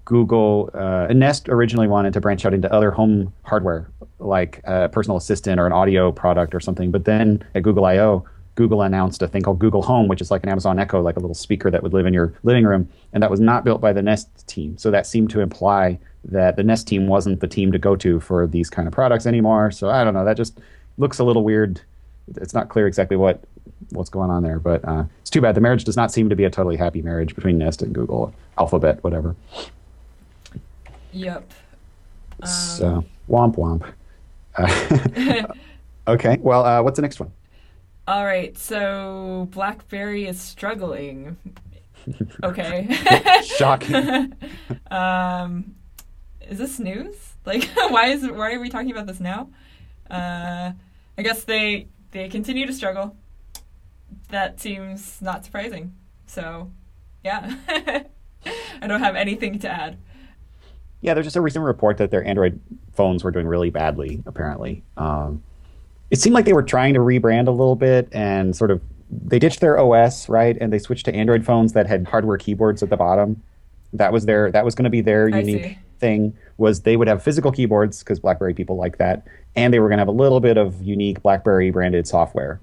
Google 0.06 0.70
uh, 0.72 1.08
Nest 1.12 1.48
originally 1.50 1.88
wanted 1.88 2.14
to 2.14 2.20
branch 2.20 2.46
out 2.46 2.54
into 2.54 2.72
other 2.72 2.90
home 2.90 3.32
hardware, 3.42 3.90
like 4.20 4.62
a 4.64 4.88
personal 4.88 5.18
assistant 5.18 5.60
or 5.60 5.66
an 5.66 5.72
audio 5.72 6.10
product 6.10 6.54
or 6.54 6.60
something. 6.60 6.90
But 6.90 7.04
then 7.04 7.44
at 7.54 7.62
Google 7.64 7.84
I/O, 7.84 8.24
Google 8.54 8.82
announced 8.82 9.20
a 9.20 9.28
thing 9.28 9.42
called 9.42 9.58
Google 9.58 9.82
Home, 9.82 10.08
which 10.08 10.20
is 10.20 10.30
like 10.30 10.44
an 10.44 10.48
Amazon 10.48 10.78
Echo, 10.78 11.02
like 11.02 11.16
a 11.16 11.20
little 11.20 11.34
speaker 11.34 11.70
that 11.70 11.82
would 11.82 11.92
live 11.92 12.06
in 12.06 12.14
your 12.14 12.32
living 12.44 12.64
room, 12.64 12.88
and 13.12 13.22
that 13.22 13.30
was 13.30 13.40
not 13.40 13.64
built 13.64 13.80
by 13.80 13.92
the 13.92 14.00
Nest 14.00 14.46
team. 14.46 14.78
So 14.78 14.90
that 14.92 15.06
seemed 15.06 15.28
to 15.30 15.40
imply 15.40 15.98
that 16.24 16.54
the 16.54 16.62
Nest 16.62 16.86
team 16.86 17.08
wasn't 17.08 17.40
the 17.40 17.48
team 17.48 17.72
to 17.72 17.78
go 17.78 17.96
to 17.96 18.20
for 18.20 18.46
these 18.46 18.70
kind 18.70 18.86
of 18.86 18.94
products 18.94 19.26
anymore. 19.26 19.72
So 19.72 19.90
I 19.90 20.04
don't 20.04 20.14
know. 20.14 20.24
That 20.24 20.36
just 20.36 20.60
looks 20.98 21.18
a 21.18 21.24
little 21.24 21.42
weird. 21.42 21.80
It's 22.36 22.54
not 22.54 22.68
clear 22.68 22.86
exactly 22.86 23.16
what 23.16 23.42
what's 23.90 24.10
going 24.10 24.30
on 24.30 24.44
there, 24.44 24.60
but 24.60 24.84
uh, 24.84 25.04
it's 25.20 25.30
too 25.30 25.40
bad. 25.40 25.56
The 25.56 25.60
marriage 25.60 25.84
does 25.84 25.96
not 25.96 26.12
seem 26.12 26.28
to 26.28 26.36
be 26.36 26.44
a 26.44 26.50
totally 26.50 26.76
happy 26.76 27.02
marriage 27.02 27.34
between 27.34 27.58
Nest 27.58 27.82
and 27.82 27.92
Google, 27.92 28.32
Alphabet, 28.56 29.02
whatever. 29.02 29.34
Yep. 31.16 31.50
Um, 32.42 32.48
so 32.48 33.04
womp 33.28 33.56
womp. 33.56 33.90
Uh, 34.56 35.52
okay. 36.08 36.36
Well, 36.40 36.64
uh, 36.64 36.82
what's 36.82 36.96
the 36.96 37.02
next 37.02 37.18
one? 37.18 37.32
All 38.06 38.24
right, 38.24 38.56
so 38.56 39.48
BlackBerry 39.50 40.26
is 40.26 40.40
struggling. 40.40 41.36
Okay. 42.44 42.86
Shocking. 43.42 44.32
um, 44.92 45.74
is 46.48 46.56
this 46.56 46.78
news? 46.78 47.16
Like, 47.44 47.68
why 47.88 48.10
is 48.10 48.22
why 48.30 48.52
are 48.52 48.60
we 48.60 48.68
talking 48.68 48.92
about 48.92 49.08
this 49.08 49.18
now? 49.18 49.48
Uh, 50.08 50.70
I 51.18 51.22
guess 51.22 51.42
they 51.42 51.88
they 52.12 52.28
continue 52.28 52.64
to 52.64 52.72
struggle. 52.72 53.16
That 54.28 54.60
seems 54.60 55.20
not 55.20 55.44
surprising. 55.44 55.96
So, 56.28 56.70
yeah, 57.24 57.56
I 57.66 58.86
don't 58.86 59.00
have 59.00 59.16
anything 59.16 59.58
to 59.58 59.68
add. 59.68 59.98
Yeah, 61.00 61.14
there's 61.14 61.26
just 61.26 61.36
a 61.36 61.40
recent 61.40 61.64
report 61.64 61.98
that 61.98 62.10
their 62.10 62.24
Android 62.24 62.58
phones 62.94 63.22
were 63.22 63.30
doing 63.30 63.46
really 63.46 63.70
badly. 63.70 64.22
Apparently, 64.26 64.82
um, 64.96 65.42
it 66.10 66.18
seemed 66.20 66.34
like 66.34 66.44
they 66.44 66.52
were 66.52 66.62
trying 66.62 66.94
to 66.94 67.00
rebrand 67.00 67.48
a 67.48 67.50
little 67.52 67.76
bit 67.76 68.08
and 68.12 68.54
sort 68.56 68.70
of 68.70 68.80
they 69.10 69.38
ditched 69.38 69.60
their 69.60 69.78
OS 69.78 70.28
right 70.28 70.56
and 70.60 70.72
they 70.72 70.78
switched 70.78 71.04
to 71.04 71.14
Android 71.14 71.44
phones 71.44 71.74
that 71.74 71.86
had 71.86 72.08
hardware 72.08 72.38
keyboards 72.38 72.82
at 72.82 72.90
the 72.90 72.96
bottom. 72.96 73.40
That 73.92 74.12
was 74.12 74.26
their 74.26 74.50
that 74.50 74.64
was 74.64 74.74
going 74.74 74.84
to 74.84 74.90
be 74.90 75.00
their 75.00 75.26
I 75.32 75.38
unique 75.40 75.62
see. 75.64 75.78
thing 76.00 76.36
was 76.58 76.80
they 76.82 76.96
would 76.96 77.06
have 77.08 77.22
physical 77.22 77.52
keyboards 77.52 78.00
because 78.00 78.18
BlackBerry 78.18 78.54
people 78.54 78.76
like 78.76 78.98
that, 78.98 79.26
and 79.54 79.72
they 79.72 79.78
were 79.78 79.88
going 79.88 79.98
to 79.98 80.00
have 80.00 80.08
a 80.08 80.12
little 80.12 80.40
bit 80.40 80.56
of 80.56 80.82
unique 80.82 81.22
BlackBerry 81.22 81.70
branded 81.70 82.06
software. 82.08 82.60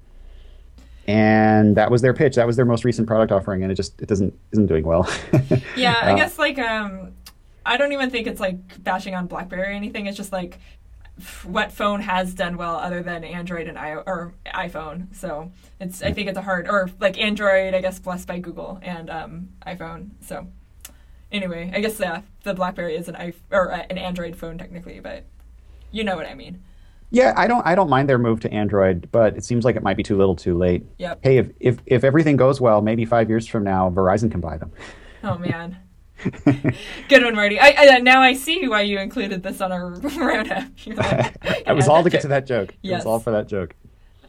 And 1.06 1.76
that 1.76 1.90
was 1.90 2.00
their 2.02 2.14
pitch. 2.14 2.36
That 2.36 2.46
was 2.46 2.56
their 2.56 2.64
most 2.64 2.84
recent 2.84 3.06
product 3.06 3.30
offering, 3.30 3.62
and 3.62 3.70
it 3.70 3.74
just 3.74 4.00
it 4.00 4.08
doesn't 4.08 4.32
isn't 4.52 4.66
doing 4.66 4.84
well. 4.84 5.08
Yeah, 5.76 5.96
I 6.02 6.12
Uh, 6.12 6.16
guess 6.16 6.38
like 6.38 6.58
um, 6.58 7.12
I 7.66 7.76
don't 7.76 7.92
even 7.92 8.10
think 8.10 8.26
it's 8.26 8.40
like 8.40 8.82
bashing 8.82 9.14
on 9.14 9.26
BlackBerry 9.26 9.62
or 9.62 9.72
anything. 9.72 10.06
It's 10.06 10.16
just 10.16 10.32
like 10.32 10.58
what 11.44 11.70
phone 11.70 12.00
has 12.00 12.34
done 12.34 12.56
well 12.56 12.76
other 12.76 13.02
than 13.02 13.22
Android 13.22 13.68
and 13.68 13.78
I 13.78 13.94
or 13.94 14.34
iPhone. 14.46 15.14
So 15.14 15.52
it's 15.80 16.02
I 16.02 16.12
think 16.12 16.28
it's 16.28 16.38
a 16.38 16.42
hard 16.42 16.68
or 16.68 16.90
like 17.00 17.18
Android, 17.18 17.74
I 17.74 17.80
guess 17.80 17.98
blessed 17.98 18.26
by 18.26 18.38
Google 18.40 18.80
and 18.82 19.08
um, 19.08 19.48
iPhone. 19.66 20.10
So 20.20 20.46
anyway, 21.30 21.70
I 21.74 21.80
guess 21.80 21.98
yeah, 22.00 22.22
the 22.42 22.54
BlackBerry 22.54 22.96
is 22.96 23.08
an 23.08 23.16
i 23.16 23.32
or 23.50 23.72
uh, 23.72 23.84
an 23.88 23.98
Android 23.98 24.36
phone 24.36 24.58
technically, 24.58 25.00
but 25.00 25.24
you 25.92 26.04
know 26.04 26.16
what 26.16 26.26
I 26.26 26.34
mean. 26.34 26.62
Yeah, 27.10 27.32
I 27.36 27.46
don't 27.46 27.64
I 27.64 27.76
don't 27.76 27.88
mind 27.88 28.08
their 28.08 28.18
move 28.18 28.40
to 28.40 28.52
Android, 28.52 29.08
but 29.12 29.36
it 29.36 29.44
seems 29.44 29.64
like 29.64 29.76
it 29.76 29.82
might 29.84 29.96
be 29.96 30.02
too 30.02 30.16
little, 30.16 30.34
too 30.34 30.58
late. 30.58 30.84
Yep. 30.98 31.20
Hey, 31.22 31.38
if 31.38 31.50
if, 31.60 31.78
if 31.86 32.02
everything 32.02 32.36
goes 32.36 32.60
well, 32.60 32.82
maybe 32.82 33.04
five 33.04 33.28
years 33.28 33.46
from 33.46 33.62
now, 33.62 33.88
Verizon 33.88 34.30
can 34.30 34.40
buy 34.40 34.56
them. 34.56 34.72
Oh 35.22 35.38
man. 35.38 35.78
Good 37.08 37.22
one, 37.24 37.34
Marty. 37.34 37.58
I, 37.58 37.74
I, 37.76 37.98
now 37.98 38.20
I 38.20 38.34
see 38.34 38.66
why 38.68 38.82
you 38.82 38.98
included 38.98 39.42
this 39.42 39.60
on 39.60 39.72
our 39.72 39.90
roundup. 39.90 40.64
Like, 40.86 41.36
it 41.66 41.74
was 41.74 41.88
all 41.88 42.02
to 42.02 42.10
get 42.10 42.22
to 42.22 42.28
that 42.28 42.46
joke. 42.46 42.74
Yes. 42.82 42.92
It 42.92 42.96
was 42.96 43.06
all 43.06 43.20
for 43.20 43.30
that 43.30 43.48
joke. 43.48 43.74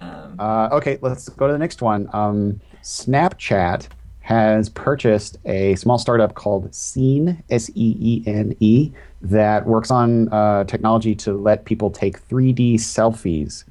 Um, 0.02 0.36
Uh, 0.40 0.70
okay, 0.74 0.98
let's 1.02 1.30
go 1.30 1.48
to 1.48 1.54
the 1.54 1.60
next 1.60 1.82
one. 1.82 2.10
Um, 2.14 2.60
Snapchat 2.84 3.88
has 4.22 4.70
purchased 4.70 5.38
a 5.46 5.76
small 5.76 6.00
startup 6.00 6.34
called 6.34 6.72
Seene, 6.72 7.42
S 7.50 7.70
E 7.76 7.96
E 8.00 8.24
N 8.26 8.56
E, 8.60 8.92
that 9.22 9.66
works 9.66 9.92
on 9.92 10.30
uh, 10.34 10.64
technology 10.66 11.14
to 11.16 11.34
let 11.34 11.66
people 11.66 11.90
take 11.92 12.28
3D 12.28 12.76
selfies 12.76 13.64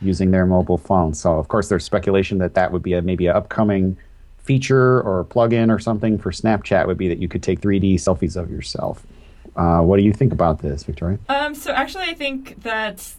using 0.00 0.30
their 0.30 0.46
mobile 0.46 0.78
phone. 0.78 1.14
So, 1.14 1.38
of 1.38 1.48
course, 1.48 1.68
there's 1.68 1.84
speculation 1.84 2.38
that 2.38 2.54
that 2.54 2.72
would 2.72 2.82
be 2.82 2.92
a, 2.92 3.02
maybe 3.02 3.26
an 3.26 3.36
upcoming 3.36 3.96
feature 4.42 5.00
or 5.02 5.24
plugin 5.24 5.70
or 5.70 5.78
something 5.78 6.18
for 6.18 6.30
Snapchat 6.30 6.86
would 6.86 6.98
be 6.98 7.08
that 7.08 7.18
you 7.18 7.28
could 7.28 7.42
take 7.42 7.60
3D 7.60 7.94
selfies 7.94 8.36
of 8.36 8.50
yourself. 8.50 9.06
Uh, 9.54 9.80
what 9.80 9.98
do 9.98 10.02
you 10.02 10.12
think 10.12 10.32
about 10.32 10.60
this, 10.60 10.82
Victoria? 10.82 11.18
Um, 11.28 11.54
so 11.54 11.72
actually, 11.72 12.04
I 12.04 12.14
think 12.14 12.62
that 12.62 13.14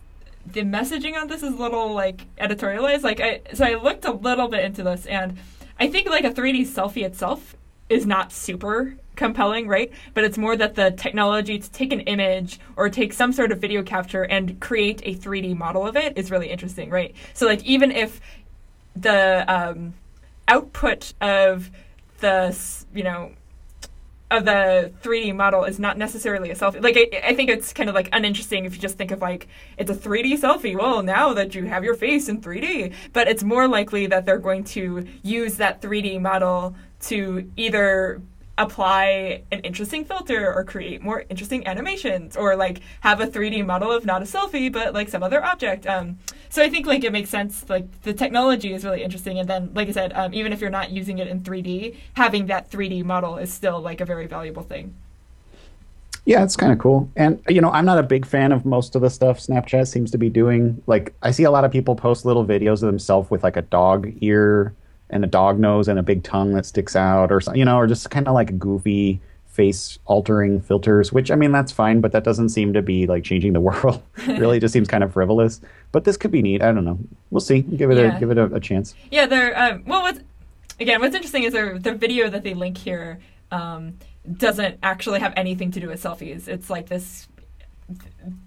the 0.46 0.62
messaging 0.62 1.15
on 1.15 1.27
this 1.27 1.44
is 1.44 1.53
a 1.53 1.56
little 1.56 1.94
like 1.94 2.25
editorialized. 2.38 3.03
Like, 3.03 3.22
I 3.22 3.42
so 3.53 3.65
I 3.65 3.75
looked 3.75 4.06
a 4.06 4.12
little 4.12 4.48
bit 4.48 4.65
into 4.65 4.84
this, 4.84 5.06
and 5.06 5.38
I 5.80 5.88
think 5.88 6.10
like 6.10 6.24
a 6.24 6.32
3D 6.32 6.62
selfie 6.62 7.03
itself 7.03 7.56
is 7.89 8.06
not 8.06 8.32
super 8.32 8.96
compelling, 9.15 9.68
right? 9.68 9.92
But 10.13 10.24
it's 10.24 10.38
more 10.38 10.56
that 10.58 10.75
the 10.75 10.92
technology 10.92 11.60
to 11.60 11.72
take 11.72 11.94
an 11.94 12.01
image 12.01 12.60
or 12.75 12.89
take 12.89 13.13
some 13.13 13.32
sort 13.32 13.51
of 13.51 13.60
video 13.60 13.84
capture 13.84 14.24
and 14.24 14.60
create 14.60 15.01
a 15.06 15.15
3D 15.15 15.56
model 15.56 15.86
of 15.86 15.96
it 15.96 16.18
is 16.18 16.32
really 16.32 16.50
interesting, 16.50 16.89
right? 16.89 17.15
So 17.34 17.46
like 17.46 17.63
even 17.63 17.92
if 17.92 18.20
the 18.96 19.46
um, 19.48 19.94
output 20.47 21.13
of 21.21 21.71
the 22.19 22.57
you 22.93 23.03
know 23.03 23.31
of 24.31 24.45
the 24.45 24.91
3D 25.03 25.35
model 25.35 25.63
is 25.63 25.79
not 25.79 25.97
necessarily 25.97 26.50
a 26.50 26.55
selfie. 26.55 26.81
Like 26.81 26.97
I, 26.97 27.29
I 27.29 27.35
think 27.35 27.50
it's 27.50 27.71
kind 27.71 27.88
of 27.88 27.95
like 27.95 28.09
uninteresting 28.12 28.65
if 28.65 28.73
you 28.73 28.81
just 28.81 28.97
think 28.97 29.12
of 29.12 29.21
like 29.21 29.47
it's 29.77 29.91
a 29.91 29.95
3D 29.95 30.39
selfie. 30.39 30.75
Well, 30.75 31.03
now 31.03 31.33
that 31.33 31.53
you 31.53 31.65
have 31.65 31.83
your 31.83 31.93
face 31.93 32.29
in 32.29 32.41
3D, 32.41 32.93
but 33.13 33.27
it's 33.27 33.43
more 33.43 33.67
likely 33.67 34.07
that 34.07 34.25
they're 34.25 34.39
going 34.39 34.63
to 34.65 35.07
use 35.21 35.57
that 35.57 35.81
3D 35.81 36.19
model 36.19 36.75
to 37.01 37.51
either 37.57 38.21
apply 38.57 39.41
an 39.51 39.60
interesting 39.62 40.05
filter 40.05 40.53
or 40.53 40.63
create 40.63 41.01
more 41.01 41.25
interesting 41.29 41.65
animations 41.65 42.38
or 42.38 42.55
like 42.55 42.81
have 43.01 43.19
a 43.19 43.25
3D 43.25 43.65
model 43.65 43.91
of 43.91 44.05
not 44.05 44.22
a 44.22 44.25
selfie 44.25 44.72
but 44.72 44.93
like 44.93 45.10
some 45.10 45.24
other 45.24 45.43
object. 45.43 45.88
Um, 45.88 46.19
so 46.50 46.62
I 46.62 46.69
think 46.69 46.86
like 46.86 47.03
it 47.03 47.12
makes 47.12 47.31
sense. 47.31 47.67
Like 47.67 48.03
the 48.03 48.13
technology 48.13 48.74
is 48.74 48.86
really 48.86 49.03
interesting, 49.03 49.39
and 49.39 49.50
then 49.50 49.72
like 49.74 49.88
I 49.88 49.91
said, 49.91 50.13
um, 50.13 50.33
even 50.36 50.53
if 50.53 50.62
you're 50.62 50.69
not 50.69 50.91
using 50.91 51.17
it 51.17 51.27
in 51.27 51.41
3D, 51.41 51.95
having 52.13 52.45
that 52.45 52.69
3D 52.69 53.03
model 53.03 53.38
is 53.38 53.51
still 53.51 53.81
like 53.81 54.01
a 54.01 54.05
very 54.05 54.27
valuable 54.27 54.62
thing. 54.62 54.93
Yeah, 56.25 56.43
it's 56.43 56.55
kind 56.55 56.72
of 56.72 56.79
cool. 56.79 57.10
And 57.15 57.41
you 57.50 57.60
know, 57.60 57.72
I'm 57.72 57.86
not 57.86 57.98
a 57.98 58.03
big 58.03 58.25
fan 58.25 58.51
of 58.51 58.65
most 58.65 58.95
of 58.95 59.01
the 59.01 59.10
stuff 59.10 59.39
Snapchat 59.39 59.88
seems 59.88 60.12
to 60.12 60.17
be 60.17 60.29
doing. 60.29 60.81
Like 60.86 61.13
I 61.24 61.31
see 61.31 61.43
a 61.43 61.51
lot 61.51 61.65
of 61.65 61.72
people 61.72 61.95
post 61.95 62.24
little 62.24 62.45
videos 62.45 62.74
of 62.74 62.81
themselves 62.81 63.31
with 63.31 63.43
like 63.43 63.57
a 63.57 63.63
dog 63.63 64.13
ear 64.22 64.74
and 65.10 65.24
a 65.24 65.27
dog 65.27 65.60
nose 65.60 65.88
and 65.88 66.00
a 66.00 66.03
big 66.03 66.24
tongue 66.24 66.53
that 66.53 66.65
sticks 66.65 66.95
out 66.95 67.31
or 67.31 67.39
something, 67.41 67.60
you 67.60 67.65
know, 67.65 67.77
or 67.77 67.88
just 67.88 68.10
kind 68.10 68.27
of 68.27 68.33
like 68.33 68.57
goofy 68.57 69.22
face 69.48 70.00
altering 70.05 70.60
filters, 70.60 71.12
which 71.13 71.29
I 71.29 71.36
mean 71.36 71.51
that's 71.51 71.72
fine, 71.72 72.01
but 72.01 72.12
that 72.13 72.24
doesn't 72.24 72.50
seem 72.50 72.74
to 72.74 72.81
be 72.81 73.05
like 73.05 73.24
changing 73.24 73.53
the 73.53 73.62
world. 73.67 74.01
really, 74.27 74.60
just 74.60 74.74
seems 74.74 74.88
kind 74.88 75.03
of 75.03 75.13
frivolous. 75.13 75.62
But 75.91 76.05
this 76.05 76.17
could 76.17 76.31
be 76.31 76.41
neat. 76.41 76.63
I 76.63 76.72
don't 76.72 76.86
know. 76.86 76.98
We'll 77.29 77.41
see. 77.41 77.62
Give 77.62 77.91
it 77.91 77.98
Yeah. 77.98 78.17
a 78.17 78.19
give 78.19 78.31
it 78.31 78.38
a, 78.39 78.45
a 78.45 78.60
chance. 78.60 78.95
Yeah, 79.12 79.27
they're 79.27 79.55
um, 79.60 79.83
well. 79.86 80.01
What's 80.01 80.19
again? 80.79 81.00
What's 81.01 81.13
interesting 81.15 81.43
is 81.43 81.53
their 81.53 81.77
the 81.77 81.93
video 81.93 82.29
that 82.29 82.41
they 82.43 82.55
link 82.55 82.77
here 82.79 83.19
um, 83.51 84.00
doesn't 84.38 84.79
actually 84.81 85.19
have 85.19 85.33
anything 85.36 85.69
to 85.72 85.79
do 85.79 85.88
with 85.89 86.01
selfies. 86.01 86.48
It's 86.48 86.72
like 86.72 86.88
this. 86.89 87.27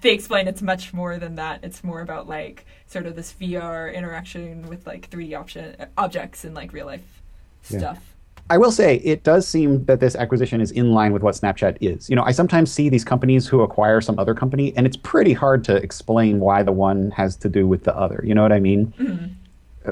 They 0.00 0.10
explain 0.12 0.48
it's 0.48 0.62
much 0.62 0.92
more 0.94 1.18
than 1.18 1.36
that. 1.36 1.60
It's 1.62 1.84
more 1.84 2.00
about 2.00 2.28
like 2.28 2.66
sort 2.86 3.06
of 3.06 3.16
this 3.16 3.32
VR 3.32 3.92
interaction 3.94 4.68
with 4.68 4.86
like 4.86 5.10
3D 5.10 5.38
option 5.38 5.76
objects 5.98 6.44
and 6.44 6.54
like 6.54 6.72
real 6.72 6.86
life 6.86 7.22
Yeah. 7.68 7.78
stuff. 7.78 8.12
I 8.48 8.58
will 8.58 8.70
say 8.70 8.96
it 8.98 9.24
does 9.24 9.46
seem 9.46 9.84
that 9.86 9.98
this 9.98 10.14
acquisition 10.14 10.60
is 10.60 10.70
in 10.70 10.92
line 10.92 11.12
with 11.12 11.22
what 11.22 11.34
Snapchat 11.34 11.78
is. 11.80 12.08
You 12.08 12.14
know, 12.14 12.22
I 12.22 12.30
sometimes 12.30 12.70
see 12.70 12.88
these 12.88 13.04
companies 13.04 13.48
who 13.48 13.62
acquire 13.62 14.00
some 14.00 14.18
other 14.20 14.34
company, 14.34 14.72
and 14.76 14.86
it's 14.86 14.96
pretty 14.96 15.32
hard 15.32 15.64
to 15.64 15.74
explain 15.76 16.38
why 16.38 16.62
the 16.62 16.70
one 16.70 17.10
has 17.10 17.34
to 17.38 17.48
do 17.48 17.66
with 17.66 17.82
the 17.82 17.96
other. 17.96 18.22
You 18.24 18.34
know 18.36 18.42
what 18.42 18.52
I 18.52 18.60
mean? 18.60 18.92
Mm-hmm. 18.98 19.26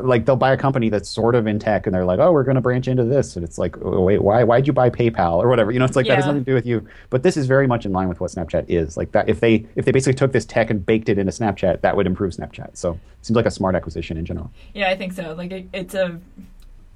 Like 0.02 0.26
they'll 0.26 0.36
buy 0.36 0.52
a 0.52 0.56
company 0.56 0.88
that's 0.88 1.08
sort 1.08 1.34
of 1.34 1.46
in 1.46 1.58
tech, 1.58 1.86
and 1.86 1.94
they're 1.94 2.04
like, 2.04 2.18
"Oh, 2.18 2.32
we're 2.32 2.44
going 2.44 2.54
to 2.56 2.60
branch 2.60 2.88
into 2.88 3.04
this," 3.04 3.36
and 3.36 3.44
it's 3.44 3.58
like, 3.58 3.76
oh, 3.82 4.02
"Wait, 4.02 4.22
why? 4.22 4.44
Why'd 4.44 4.66
you 4.66 4.72
buy 4.72 4.90
PayPal 4.90 5.34
or 5.42 5.48
whatever?" 5.48 5.70
You 5.70 5.78
know, 5.78 5.84
it's 5.84 5.96
like 5.96 6.06
that 6.06 6.16
has 6.16 6.26
nothing 6.26 6.44
to 6.44 6.50
do 6.50 6.54
with 6.54 6.66
you. 6.66 6.86
But 7.10 7.22
this 7.22 7.36
is 7.36 7.46
very 7.46 7.66
much 7.66 7.86
in 7.86 7.92
line 7.92 8.08
with 8.08 8.20
what 8.20 8.30
Snapchat 8.30 8.66
is. 8.68 8.96
Like 8.96 9.12
that, 9.12 9.28
if 9.28 9.40
they 9.40 9.66
if 9.76 9.84
they 9.84 9.92
basically 9.92 10.14
took 10.14 10.32
this 10.32 10.44
tech 10.44 10.70
and 10.70 10.84
baked 10.84 11.08
it 11.08 11.18
into 11.18 11.32
Snapchat, 11.32 11.80
that 11.82 11.96
would 11.96 12.06
improve 12.06 12.32
Snapchat. 12.32 12.76
So 12.76 12.92
it 12.92 12.98
seems 13.22 13.36
like 13.36 13.46
a 13.46 13.50
smart 13.50 13.74
acquisition 13.74 14.16
in 14.16 14.24
general. 14.24 14.50
Yeah, 14.74 14.88
I 14.88 14.96
think 14.96 15.12
so. 15.12 15.34
Like 15.34 15.52
it, 15.52 15.68
it's 15.72 15.94
a 15.94 16.20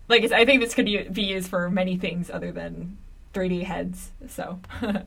like 0.08 0.22
it's, 0.22 0.32
I 0.32 0.44
think 0.44 0.60
this 0.60 0.74
could 0.74 0.86
be 0.86 1.22
used 1.22 1.48
for 1.48 1.70
many 1.70 1.96
things 1.96 2.30
other 2.30 2.52
than 2.52 2.96
3D 3.34 3.64
heads. 3.64 4.10
So, 4.28 4.58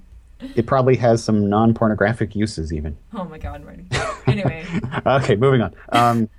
It 0.56 0.66
probably 0.66 0.96
has 0.96 1.24
some 1.24 1.50
non-pornographic 1.50 2.36
uses 2.36 2.74
even. 2.74 2.98
oh 3.14 3.26
my 3.26 3.38
god, 3.38 3.64
Marty. 3.64 3.86
Anyway, 4.26 4.66
okay, 5.06 5.36
moving 5.36 5.62
on. 5.62 5.76
Um, 5.90 6.30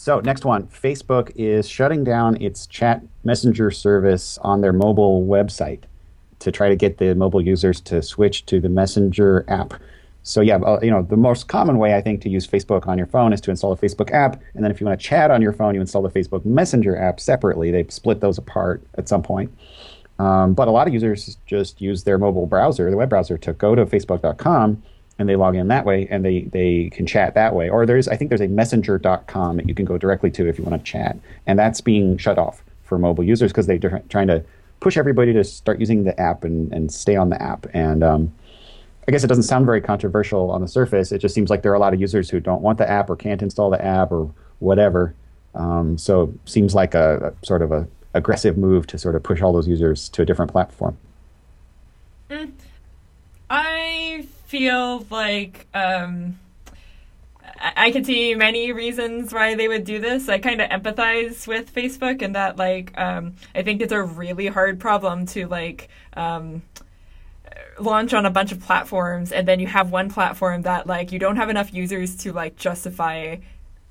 so 0.00 0.18
next 0.20 0.46
one, 0.46 0.66
Facebook 0.68 1.30
is 1.36 1.68
shutting 1.68 2.04
down 2.04 2.40
its 2.40 2.66
chat 2.66 3.02
messenger 3.22 3.70
service 3.70 4.38
on 4.38 4.62
their 4.62 4.72
mobile 4.72 5.26
website 5.26 5.82
to 6.38 6.50
try 6.50 6.70
to 6.70 6.74
get 6.74 6.96
the 6.96 7.14
mobile 7.14 7.42
users 7.42 7.82
to 7.82 8.02
switch 8.02 8.46
to 8.46 8.60
the 8.60 8.70
Messenger 8.70 9.44
app. 9.48 9.74
So 10.22 10.40
yeah, 10.40 10.56
uh, 10.56 10.80
you 10.82 10.90
know 10.90 11.02
the 11.02 11.18
most 11.18 11.48
common 11.48 11.76
way 11.76 11.94
I 11.94 12.00
think 12.00 12.22
to 12.22 12.30
use 12.30 12.46
Facebook 12.46 12.88
on 12.88 12.96
your 12.96 13.08
phone 13.08 13.34
is 13.34 13.42
to 13.42 13.50
install 13.50 13.72
a 13.72 13.76
Facebook 13.76 14.10
app, 14.10 14.40
and 14.54 14.64
then 14.64 14.70
if 14.70 14.80
you 14.80 14.86
want 14.86 14.98
to 14.98 15.06
chat 15.06 15.30
on 15.30 15.42
your 15.42 15.52
phone, 15.52 15.74
you 15.74 15.82
install 15.82 16.00
the 16.00 16.08
Facebook 16.08 16.46
Messenger 16.46 16.96
app 16.96 17.20
separately. 17.20 17.70
They 17.70 17.84
split 17.90 18.22
those 18.22 18.38
apart 18.38 18.82
at 18.94 19.06
some 19.06 19.22
point. 19.22 19.52
Um, 20.18 20.54
but 20.54 20.66
a 20.66 20.70
lot 20.70 20.86
of 20.86 20.94
users 20.94 21.36
just 21.44 21.78
use 21.78 22.04
their 22.04 22.16
mobile 22.16 22.46
browser, 22.46 22.90
the 22.90 22.96
web 22.96 23.10
browser, 23.10 23.36
to 23.36 23.52
go 23.52 23.74
to 23.74 23.84
Facebook.com 23.84 24.82
and 25.20 25.28
they 25.28 25.36
log 25.36 25.54
in 25.54 25.68
that 25.68 25.84
way 25.84 26.08
and 26.10 26.24
they, 26.24 26.44
they 26.44 26.88
can 26.90 27.06
chat 27.06 27.34
that 27.34 27.54
way. 27.54 27.68
Or 27.68 27.84
there's, 27.84 28.08
I 28.08 28.16
think 28.16 28.30
there's 28.30 28.40
a 28.40 28.48
messenger.com 28.48 29.58
that 29.58 29.68
you 29.68 29.74
can 29.74 29.84
go 29.84 29.98
directly 29.98 30.30
to 30.30 30.48
if 30.48 30.58
you 30.58 30.64
want 30.64 30.82
to 30.82 30.90
chat. 30.90 31.18
And 31.46 31.58
that's 31.58 31.82
being 31.82 32.16
shut 32.16 32.38
off 32.38 32.64
for 32.84 32.98
mobile 32.98 33.22
users 33.22 33.52
because 33.52 33.66
they're 33.66 34.02
trying 34.08 34.28
to 34.28 34.42
push 34.80 34.96
everybody 34.96 35.34
to 35.34 35.44
start 35.44 35.78
using 35.78 36.04
the 36.04 36.18
app 36.18 36.42
and, 36.42 36.72
and 36.72 36.90
stay 36.90 37.16
on 37.16 37.28
the 37.28 37.40
app. 37.40 37.66
And 37.74 38.02
um, 38.02 38.32
I 39.06 39.12
guess 39.12 39.22
it 39.22 39.26
doesn't 39.26 39.42
sound 39.42 39.66
very 39.66 39.82
controversial 39.82 40.50
on 40.50 40.62
the 40.62 40.68
surface. 40.68 41.12
It 41.12 41.18
just 41.18 41.34
seems 41.34 41.50
like 41.50 41.60
there 41.60 41.70
are 41.70 41.76
a 41.76 41.80
lot 41.80 41.92
of 41.92 42.00
users 42.00 42.30
who 42.30 42.40
don't 42.40 42.62
want 42.62 42.78
the 42.78 42.88
app 42.88 43.10
or 43.10 43.14
can't 43.14 43.42
install 43.42 43.68
the 43.68 43.84
app 43.84 44.10
or 44.12 44.32
whatever. 44.60 45.14
Um, 45.54 45.98
so 45.98 46.32
it 46.44 46.48
seems 46.48 46.74
like 46.74 46.94
a, 46.94 47.34
a 47.42 47.46
sort 47.46 47.60
of 47.60 47.72
a 47.72 47.86
aggressive 48.14 48.56
move 48.56 48.86
to 48.86 48.98
sort 48.98 49.16
of 49.16 49.22
push 49.22 49.42
all 49.42 49.52
those 49.52 49.68
users 49.68 50.08
to 50.08 50.22
a 50.22 50.24
different 50.24 50.50
platform. 50.50 50.96
I 53.50 54.26
feel 54.50 55.06
like 55.10 55.68
um, 55.74 56.36
I-, 57.60 57.92
can 57.92 58.04
see 58.04 58.34
many 58.34 58.72
reasons 58.72 59.32
why 59.32 59.54
they 59.54 59.68
would 59.68 59.84
do 59.84 60.00
this. 60.00 60.28
I 60.28 60.38
kind 60.38 60.60
of 60.60 60.68
empathize 60.70 61.46
with 61.46 61.72
Facebook 61.72 62.20
in 62.20 62.32
that, 62.32 62.56
like, 62.56 62.92
um, 62.98 63.34
I 63.54 63.62
think 63.62 63.80
it's 63.80 63.92
a 63.92 64.02
really 64.02 64.48
hard 64.48 64.80
problem 64.80 65.26
to 65.26 65.46
like. 65.46 65.88
Um, 66.14 66.62
launch 67.78 68.12
on 68.12 68.26
a 68.26 68.30
bunch 68.30 68.52
of 68.52 68.60
platforms 68.60 69.32
and 69.32 69.48
then 69.48 69.58
you 69.58 69.66
have 69.66 69.90
one 69.90 70.10
platform 70.10 70.60
that 70.62 70.86
like 70.86 71.12
you 71.12 71.18
don't 71.18 71.36
have 71.36 71.48
enough 71.48 71.72
users 71.72 72.14
to 72.14 72.30
like 72.30 72.54
justify 72.56 73.36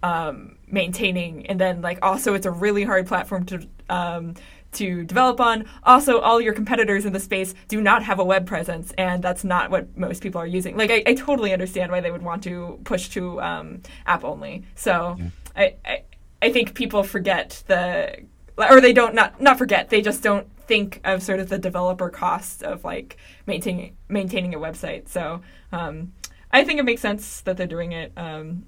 um, 0.03 0.55
maintaining 0.67 1.47
and 1.47 1.59
then 1.59 1.81
like 1.81 1.97
also 2.03 2.35
it's 2.35 2.45
a 2.45 2.51
really 2.51 2.83
hard 2.83 3.07
platform 3.07 3.45
to 3.45 3.67
um, 3.89 4.35
to 4.73 5.03
develop 5.03 5.39
on. 5.39 5.65
Also 5.83 6.19
all 6.19 6.39
your 6.39 6.53
competitors 6.53 7.05
in 7.05 7.13
the 7.13 7.19
space 7.19 7.53
do 7.67 7.81
not 7.81 8.03
have 8.03 8.19
a 8.19 8.23
web 8.23 8.45
presence 8.45 8.93
and 8.97 9.23
that's 9.23 9.43
not 9.43 9.71
what 9.71 9.97
most 9.97 10.21
people 10.21 10.39
are 10.41 10.47
using. 10.47 10.77
Like 10.77 10.91
i, 10.91 11.03
I 11.05 11.13
totally 11.13 11.53
understand 11.53 11.91
why 11.91 12.01
they 12.01 12.11
would 12.11 12.21
want 12.21 12.43
to 12.43 12.79
push 12.83 13.09
to 13.09 13.41
um, 13.41 13.81
app 14.05 14.23
only. 14.23 14.63
So 14.75 15.17
I, 15.55 15.75
I 15.85 16.03
i 16.41 16.49
think 16.51 16.73
people 16.73 17.03
forget 17.03 17.63
the 17.67 18.15
or 18.57 18.79
they 18.79 18.93
don't 18.93 19.13
not 19.13 19.41
not 19.41 19.57
forget 19.57 19.89
they 19.89 20.01
just 20.01 20.23
don't 20.23 20.47
think 20.69 21.01
of 21.03 21.23
sort 21.23 21.39
of 21.39 21.49
the 21.49 21.57
developer 21.57 22.09
costs 22.09 22.61
of 22.61 22.83
like 22.83 23.17
maintaining 23.47 23.97
maintaining 24.07 24.53
a 24.53 24.59
website. 24.59 25.09
So 25.09 25.41
um, 25.71 26.13
I 26.51 26.63
think 26.63 26.79
it 26.79 26.83
makes 26.83 27.01
sense 27.01 27.41
that 27.41 27.57
they're 27.57 27.65
doing 27.65 27.91
it. 27.91 28.11
Um, 28.15 28.65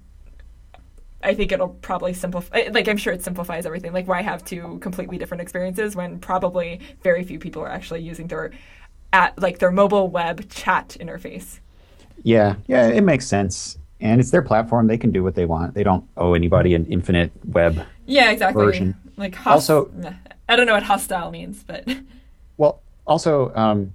I 1.24 1.34
think 1.34 1.52
it'll 1.52 1.70
probably 1.70 2.14
simplify. 2.14 2.70
Like 2.72 2.88
I'm 2.88 2.98
sure 2.98 3.14
it 3.14 3.24
simplifies 3.24 3.66
everything. 3.66 3.94
Like 3.94 4.08
why 4.08 4.22
have 4.22 4.44
two 4.44 4.80
completely 4.80 5.18
different 5.18 5.42
experiences 5.42 5.96
when 5.96 6.20
probably 6.20 6.80
very 7.04 7.24
few 7.24 7.40
people 7.40 7.62
are 7.62 7.70
actually 7.70 8.02
using 8.02 8.28
their 8.28 8.52
at 9.14 9.38
like 9.40 9.60
their 9.60 9.72
mobile 9.72 10.08
web 10.08 10.50
chat 10.50 10.98
interface. 11.00 11.60
Yeah, 12.24 12.56
yeah, 12.68 12.88
it 12.88 13.02
makes 13.02 13.28
sense. 13.28 13.78
And 14.00 14.20
it's 14.20 14.32
their 14.32 14.42
platform; 14.42 14.88
they 14.88 14.98
can 14.98 15.12
do 15.12 15.24
what 15.24 15.36
they 15.36 15.46
want. 15.46 15.74
They 15.74 15.84
don't 15.84 16.06
owe 16.18 16.34
anybody 16.34 16.74
an 16.74 16.86
infinite 16.88 17.32
web. 17.46 17.86
Yeah, 18.06 18.32
exactly. 18.32 18.66
Version. 18.66 18.96
Like 19.18 19.36
host- 19.36 19.70
Also- 19.70 19.92
I 20.50 20.56
don't 20.56 20.66
know 20.66 20.74
what 20.74 20.84
hostile 20.84 21.32
means, 21.32 21.64
but 21.64 21.88
Well, 22.58 22.82
also, 23.08 23.54
um, 23.56 23.94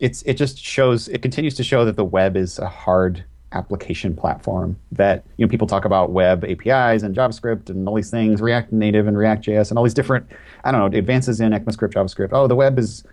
it's 0.00 0.22
it 0.22 0.34
just 0.34 0.58
shows 0.58 1.08
it 1.08 1.22
continues 1.22 1.54
to 1.54 1.64
show 1.64 1.84
that 1.84 1.96
the 1.96 2.04
web 2.04 2.36
is 2.36 2.58
a 2.58 2.68
hard 2.68 3.24
application 3.54 4.14
platform. 4.14 4.78
That 4.92 5.24
you 5.36 5.46
know 5.46 5.50
people 5.50 5.66
talk 5.66 5.84
about 5.84 6.10
web 6.10 6.44
APIs 6.44 7.02
and 7.02 7.14
JavaScript 7.14 7.70
and 7.70 7.88
all 7.88 7.94
these 7.94 8.10
things, 8.10 8.42
React 8.42 8.72
Native 8.72 9.06
and 9.06 9.16
React 9.16 9.46
JS 9.46 9.70
and 9.70 9.78
all 9.78 9.84
these 9.84 9.94
different 9.94 10.26
I 10.64 10.72
don't 10.72 10.80
know 10.92 10.98
advances 10.98 11.40
in 11.40 11.52
ECMAScript, 11.52 11.94
JavaScript. 11.94 12.30
Oh, 12.32 12.46
the 12.46 12.56
web 12.56 12.78
is 12.78 13.04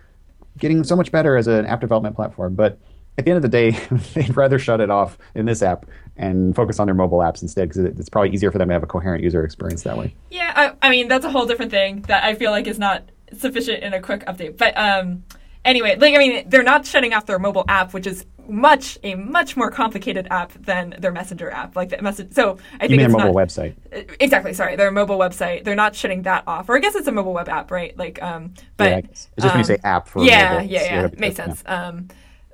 getting 0.58 0.84
so 0.84 0.96
much 0.96 1.10
better 1.10 1.36
as 1.36 1.46
an 1.46 1.66
app 1.66 1.80
development 1.80 2.14
platform, 2.14 2.54
but 2.54 2.78
at 3.18 3.24
the 3.24 3.30
end 3.30 3.36
of 3.36 3.42
the 3.42 3.48
day, 3.48 3.70
they'd 4.14 4.36
rather 4.36 4.58
shut 4.58 4.80
it 4.80 4.90
off 4.90 5.18
in 5.34 5.46
this 5.46 5.62
app 5.62 5.86
and 6.16 6.54
focus 6.54 6.78
on 6.78 6.86
their 6.86 6.94
mobile 6.94 7.18
apps 7.18 7.42
instead 7.42 7.68
because 7.68 7.84
it's 7.84 8.08
probably 8.08 8.30
easier 8.30 8.50
for 8.50 8.58
them 8.58 8.68
to 8.68 8.74
have 8.74 8.82
a 8.82 8.86
coherent 8.86 9.22
user 9.22 9.44
experience 9.44 9.82
that 9.82 9.96
way. 9.96 10.14
Yeah, 10.30 10.52
I, 10.54 10.86
I 10.86 10.90
mean 10.90 11.08
that's 11.08 11.24
a 11.24 11.30
whole 11.30 11.46
different 11.46 11.70
thing 11.70 12.02
that 12.02 12.24
I 12.24 12.34
feel 12.34 12.50
like 12.50 12.66
is 12.66 12.78
not 12.78 13.04
sufficient 13.36 13.82
in 13.82 13.94
a 13.94 14.00
quick 14.00 14.24
update. 14.26 14.56
But 14.56 14.76
um, 14.76 15.24
anyway, 15.64 15.96
like 15.96 16.14
I 16.14 16.18
mean, 16.18 16.48
they're 16.48 16.62
not 16.62 16.86
shutting 16.86 17.12
off 17.14 17.26
their 17.26 17.38
mobile 17.38 17.64
app, 17.68 17.92
which 17.94 18.06
is 18.06 18.24
much 18.48 18.98
a 19.04 19.14
much 19.14 19.56
more 19.56 19.70
complicated 19.70 20.26
app 20.30 20.52
than 20.54 20.94
their 20.98 21.12
messenger 21.12 21.50
app. 21.50 21.76
Like 21.76 21.90
the 21.90 22.02
message. 22.02 22.32
So 22.32 22.58
I 22.80 22.84
You 22.84 22.88
think 22.88 22.90
mean 22.90 22.98
their 22.98 23.06
it's 23.06 23.12
mobile 23.16 23.34
not, 23.34 23.48
website? 23.48 23.74
Exactly. 24.20 24.52
Sorry, 24.52 24.76
their 24.76 24.90
mobile 24.90 25.18
website. 25.18 25.64
They're 25.64 25.74
not 25.76 25.94
shutting 25.94 26.22
that 26.22 26.44
off, 26.46 26.68
or 26.68 26.76
I 26.76 26.80
guess 26.80 26.94
it's 26.94 27.06
a 27.06 27.12
mobile 27.12 27.32
web 27.34 27.48
app, 27.48 27.70
right? 27.70 27.96
Like, 27.96 28.20
um, 28.22 28.54
but 28.76 28.90
yeah, 28.90 28.96
it's 28.98 29.28
just 29.40 29.54
when 29.54 29.58
you 29.60 29.64
say 29.64 29.78
app 29.84 30.08
for 30.08 30.24
yeah, 30.24 30.54
mobile, 30.54 30.66
yeah, 30.66 30.82
yeah, 30.82 31.04
it's- 31.04 31.20
makes 31.20 31.38
yeah. 31.38 31.44
sense. 31.46 31.62
Um, 31.66 32.08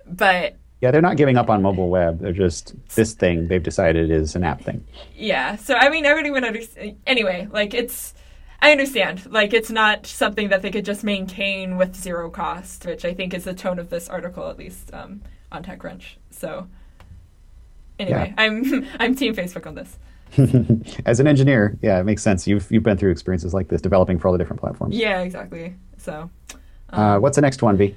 but 0.06 0.56
Yeah, 0.80 0.90
they're 0.90 1.02
not 1.02 1.16
giving 1.16 1.36
up 1.36 1.50
on 1.50 1.60
mobile 1.62 1.88
web. 1.88 2.20
They're 2.20 2.32
just 2.32 2.74
this 2.94 3.14
thing 3.14 3.48
they've 3.48 3.62
decided 3.62 4.10
is 4.10 4.36
an 4.36 4.44
app 4.44 4.60
thing. 4.62 4.84
Yeah. 5.16 5.56
So 5.56 5.74
I 5.74 5.88
mean, 5.88 6.04
everybody 6.06 6.30
would 6.30 6.44
understand. 6.44 6.96
Anyway, 7.06 7.48
like 7.50 7.74
it's, 7.74 8.14
I 8.60 8.72
understand. 8.72 9.30
Like 9.30 9.52
it's 9.52 9.70
not 9.70 10.06
something 10.06 10.48
that 10.48 10.62
they 10.62 10.70
could 10.70 10.84
just 10.84 11.04
maintain 11.04 11.76
with 11.76 11.94
zero 11.94 12.30
cost, 12.30 12.86
which 12.86 13.04
I 13.04 13.14
think 13.14 13.34
is 13.34 13.44
the 13.44 13.54
tone 13.54 13.78
of 13.78 13.90
this 13.90 14.08
article, 14.08 14.48
at 14.48 14.58
least 14.58 14.92
um, 14.92 15.22
on 15.52 15.62
TechCrunch. 15.62 16.16
So 16.30 16.66
anyway, 17.98 18.34
I'm 18.36 18.86
I'm 18.98 19.14
Team 19.14 19.34
Facebook 19.34 19.66
on 19.66 19.74
this. 19.74 19.98
As 21.06 21.20
an 21.20 21.26
engineer, 21.26 21.78
yeah, 21.80 21.98
it 22.00 22.04
makes 22.04 22.22
sense. 22.22 22.46
You've 22.46 22.70
you've 22.70 22.82
been 22.82 22.98
through 22.98 23.12
experiences 23.12 23.54
like 23.54 23.68
this, 23.68 23.80
developing 23.80 24.18
for 24.18 24.28
all 24.28 24.32
the 24.32 24.38
different 24.38 24.60
platforms. 24.60 24.94
Yeah, 24.96 25.20
exactly. 25.20 25.74
So. 25.96 26.30
Uh, 26.90 27.18
what's 27.18 27.36
the 27.36 27.42
next 27.42 27.60
one, 27.62 27.76
V? 27.76 27.94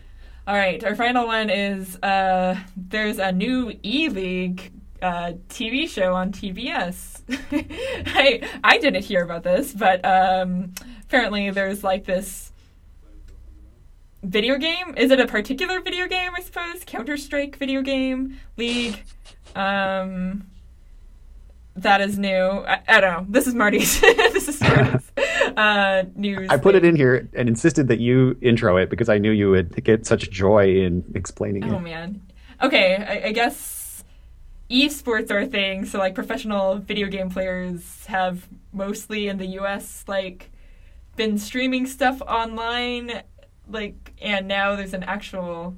All 0.48 0.56
right, 0.56 0.84
our 0.84 0.96
final 0.96 1.28
one 1.28 1.50
is 1.50 1.98
uh, 2.04 2.60
there's 2.76 3.20
a 3.20 3.32
new 3.32 3.72
E 3.84 4.10
League 4.10 4.72
uh, 5.02 5.34
TV 5.50 5.88
show 5.88 6.14
on 6.14 6.32
TBS. 6.32 7.22
I 8.08 8.48
I 8.64 8.78
didn't 8.78 9.04
hear 9.04 9.24
about 9.24 9.44
this, 9.44 9.74
but 9.74 10.04
um, 10.06 10.74
apparently 11.04 11.50
there's 11.50 11.84
like 11.84 12.06
this 12.06 12.52
video 14.24 14.58
game. 14.58 14.94
Is 14.98 15.12
it 15.12 15.20
a 15.20 15.28
particular 15.28 15.82
video 15.82 16.08
game? 16.08 16.32
I 16.36 16.42
suppose 16.42 16.84
Counter 16.86 17.18
Strike 17.18 17.58
video 17.58 17.82
game 17.82 18.40
League. 18.58 19.04
Um, 19.56 20.48
that 21.76 22.02
is 22.02 22.20
new. 22.20 22.36
I, 22.36 22.82
I 22.88 23.02
don't 23.02 23.12
know. 23.12 23.26
This 23.30 23.48
is 23.48 23.56
Marty's. 23.56 24.00
this 24.02 24.48
is 24.48 24.62
Marty's 24.62 25.12
uh, 25.58 26.04
news. 26.16 26.50
I 26.50 26.58
put 26.58 26.76
it 26.76 26.86
in 26.86 26.96
here 26.96 27.30
and 27.34 27.48
insisted 27.50 27.88
that 27.88 28.00
you 28.00 28.38
intro 28.42 28.78
it 28.78 28.90
because 28.90 29.10
I 29.10 29.18
knew 29.18 29.32
you 29.32 29.50
would 29.52 29.84
get 29.84 30.06
such 30.06 30.30
joy 30.30 30.76
in 30.76 31.04
explaining 31.16 31.64
Oh 31.64 31.68
it. 31.68 31.74
Oh 31.74 31.80
man. 31.80 32.22
Okay, 32.62 32.96
I, 32.96 33.30
I 33.30 33.32
guess 33.32 33.81
esports 34.72 35.30
are 35.32 35.40
a 35.40 35.48
thing. 35.48 35.86
So 35.86 36.00
like 36.00 36.16
professional 36.16 36.78
video 36.78 37.08
game 37.08 37.30
players 37.30 38.06
have 38.06 38.48
mostly 38.74 39.28
in 39.28 39.38
the 39.38 39.48
U.S. 39.48 40.06
like 40.08 40.52
been 41.16 41.38
streaming 41.38 41.86
stuff 41.86 42.22
online, 42.22 43.24
like, 43.70 44.14
and 44.22 44.48
now 44.48 44.76
there's 44.76 44.94
an 44.94 45.04
actual 45.04 45.76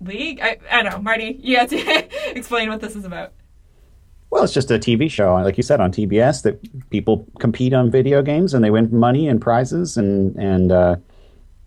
league. 0.00 0.40
I 0.40 0.58
I 0.70 0.82
don't 0.82 0.92
know, 0.92 1.02
Marty. 1.02 1.38
You 1.42 1.56
have 1.58 1.70
to 1.70 2.30
explain 2.36 2.68
what 2.68 2.80
this 2.80 2.94
is 2.94 3.04
about. 3.04 3.32
Well, 4.30 4.44
it's 4.44 4.52
just 4.52 4.70
a 4.70 4.78
TV 4.78 5.10
show, 5.10 5.32
like 5.34 5.56
you 5.56 5.62
said, 5.62 5.80
on 5.80 5.90
TBS 5.90 6.42
that 6.42 6.90
people 6.90 7.26
compete 7.38 7.72
on 7.72 7.90
video 7.90 8.20
games 8.20 8.52
and 8.52 8.62
they 8.62 8.70
win 8.70 8.94
money 8.94 9.26
and 9.26 9.40
prizes, 9.40 9.96
and 9.96 10.36
and 10.36 10.70
uh, 10.70 10.96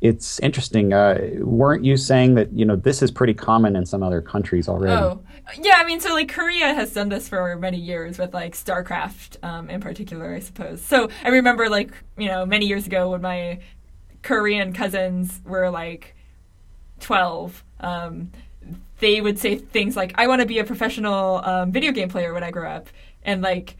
it's 0.02 0.39
interesting. 0.39 0.94
Uh, 0.94 1.20
weren't 1.39 1.84
you 1.84 1.98
saying 1.98 2.36
that 2.36 2.52
you 2.54 2.65
know 2.65 2.76
this 2.76 3.02
is 3.02 3.10
pretty 3.10 3.34
common 3.34 3.76
in 3.76 3.86
some 3.86 4.04
other 4.04 4.22
countries 4.22 4.70
already? 4.70 4.94
Oh, 4.94 5.24
yeah. 5.60 5.76
I 5.78 5.86
mean, 5.86 6.00
so 6.00 6.14
like 6.14 6.32
Korea 6.32 6.74
has 6.74 6.94
done 6.94 7.10
this 7.10 7.28
for 7.30 7.56
many 7.56 7.78
years 7.78 8.18
with 8.18 8.34
like 8.34 8.54
StarCraft 8.54 9.44
um, 9.44 9.70
in 9.70 9.82
particular, 9.82 10.34
I 10.34 10.40
suppose. 10.40 10.82
So 10.82 11.10
I 11.24 11.30
remember 11.30 11.70
like 11.70 11.92
you 12.18 12.28
know 12.28 12.46
many 12.46 12.66
years 12.68 12.88
ago 12.88 13.12
when 13.12 13.22
my 13.22 13.60
Korean 14.22 14.74
cousins 14.74 15.42
were 15.46 15.70
like 15.70 16.16
twelve. 17.00 17.64
Um, 17.80 18.32
they 19.00 19.20
would 19.22 19.40
say 19.40 19.56
things 19.58 19.96
like, 19.96 20.14
"I 20.16 20.28
want 20.28 20.42
to 20.42 20.48
be 20.48 20.60
a 20.60 20.64
professional 20.64 21.42
um, 21.44 21.72
video 21.72 21.92
game 21.92 22.10
player 22.10 22.34
when 22.34 22.44
I 22.44 22.52
grow 22.52 22.70
up," 22.70 22.88
and 23.24 23.42
like. 23.42 23.78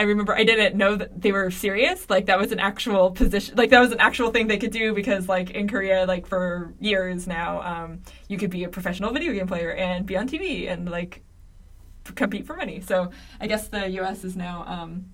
I 0.00 0.04
remember 0.04 0.34
I 0.34 0.44
didn't 0.44 0.76
know 0.76 0.96
that 0.96 1.20
they 1.20 1.30
were 1.30 1.50
serious. 1.50 2.08
Like 2.08 2.24
that 2.24 2.38
was 2.38 2.52
an 2.52 2.58
actual 2.58 3.10
position. 3.10 3.54
Like 3.56 3.68
that 3.68 3.80
was 3.80 3.92
an 3.92 4.00
actual 4.00 4.30
thing 4.30 4.46
they 4.46 4.56
could 4.56 4.70
do 4.70 4.94
because 4.94 5.28
like 5.28 5.50
in 5.50 5.68
Korea, 5.68 6.06
like 6.06 6.26
for 6.26 6.72
years 6.80 7.26
now, 7.26 7.60
um, 7.60 8.00
you 8.26 8.38
could 8.38 8.48
be 8.48 8.64
a 8.64 8.68
professional 8.70 9.12
video 9.12 9.34
game 9.34 9.46
player 9.46 9.74
and 9.74 10.06
be 10.06 10.16
on 10.16 10.26
TV 10.26 10.72
and 10.72 10.88
like 10.88 11.22
compete 12.14 12.46
for 12.46 12.56
money. 12.56 12.80
So 12.80 13.10
I 13.42 13.46
guess 13.46 13.68
the 13.68 13.90
U.S. 13.90 14.24
is 14.24 14.36
now 14.36 14.64
um, 14.66 15.04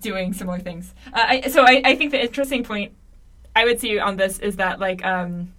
doing 0.00 0.32
similar 0.32 0.60
things. 0.60 0.94
Uh, 1.12 1.24
I, 1.26 1.40
so 1.48 1.64
I, 1.64 1.82
I 1.84 1.96
think 1.96 2.12
the 2.12 2.22
interesting 2.22 2.62
point 2.62 2.92
I 3.56 3.64
would 3.64 3.80
see 3.80 3.98
on 3.98 4.16
this 4.16 4.38
is 4.38 4.54
that 4.58 4.78
like 4.78 5.04
um, 5.04 5.52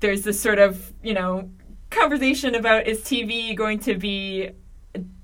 there's 0.00 0.22
this 0.22 0.40
sort 0.40 0.58
of 0.58 0.94
you 1.02 1.12
know 1.12 1.50
conversation 1.90 2.54
about 2.54 2.86
is 2.86 3.02
TV 3.02 3.54
going 3.54 3.80
to 3.80 3.98
be 3.98 4.52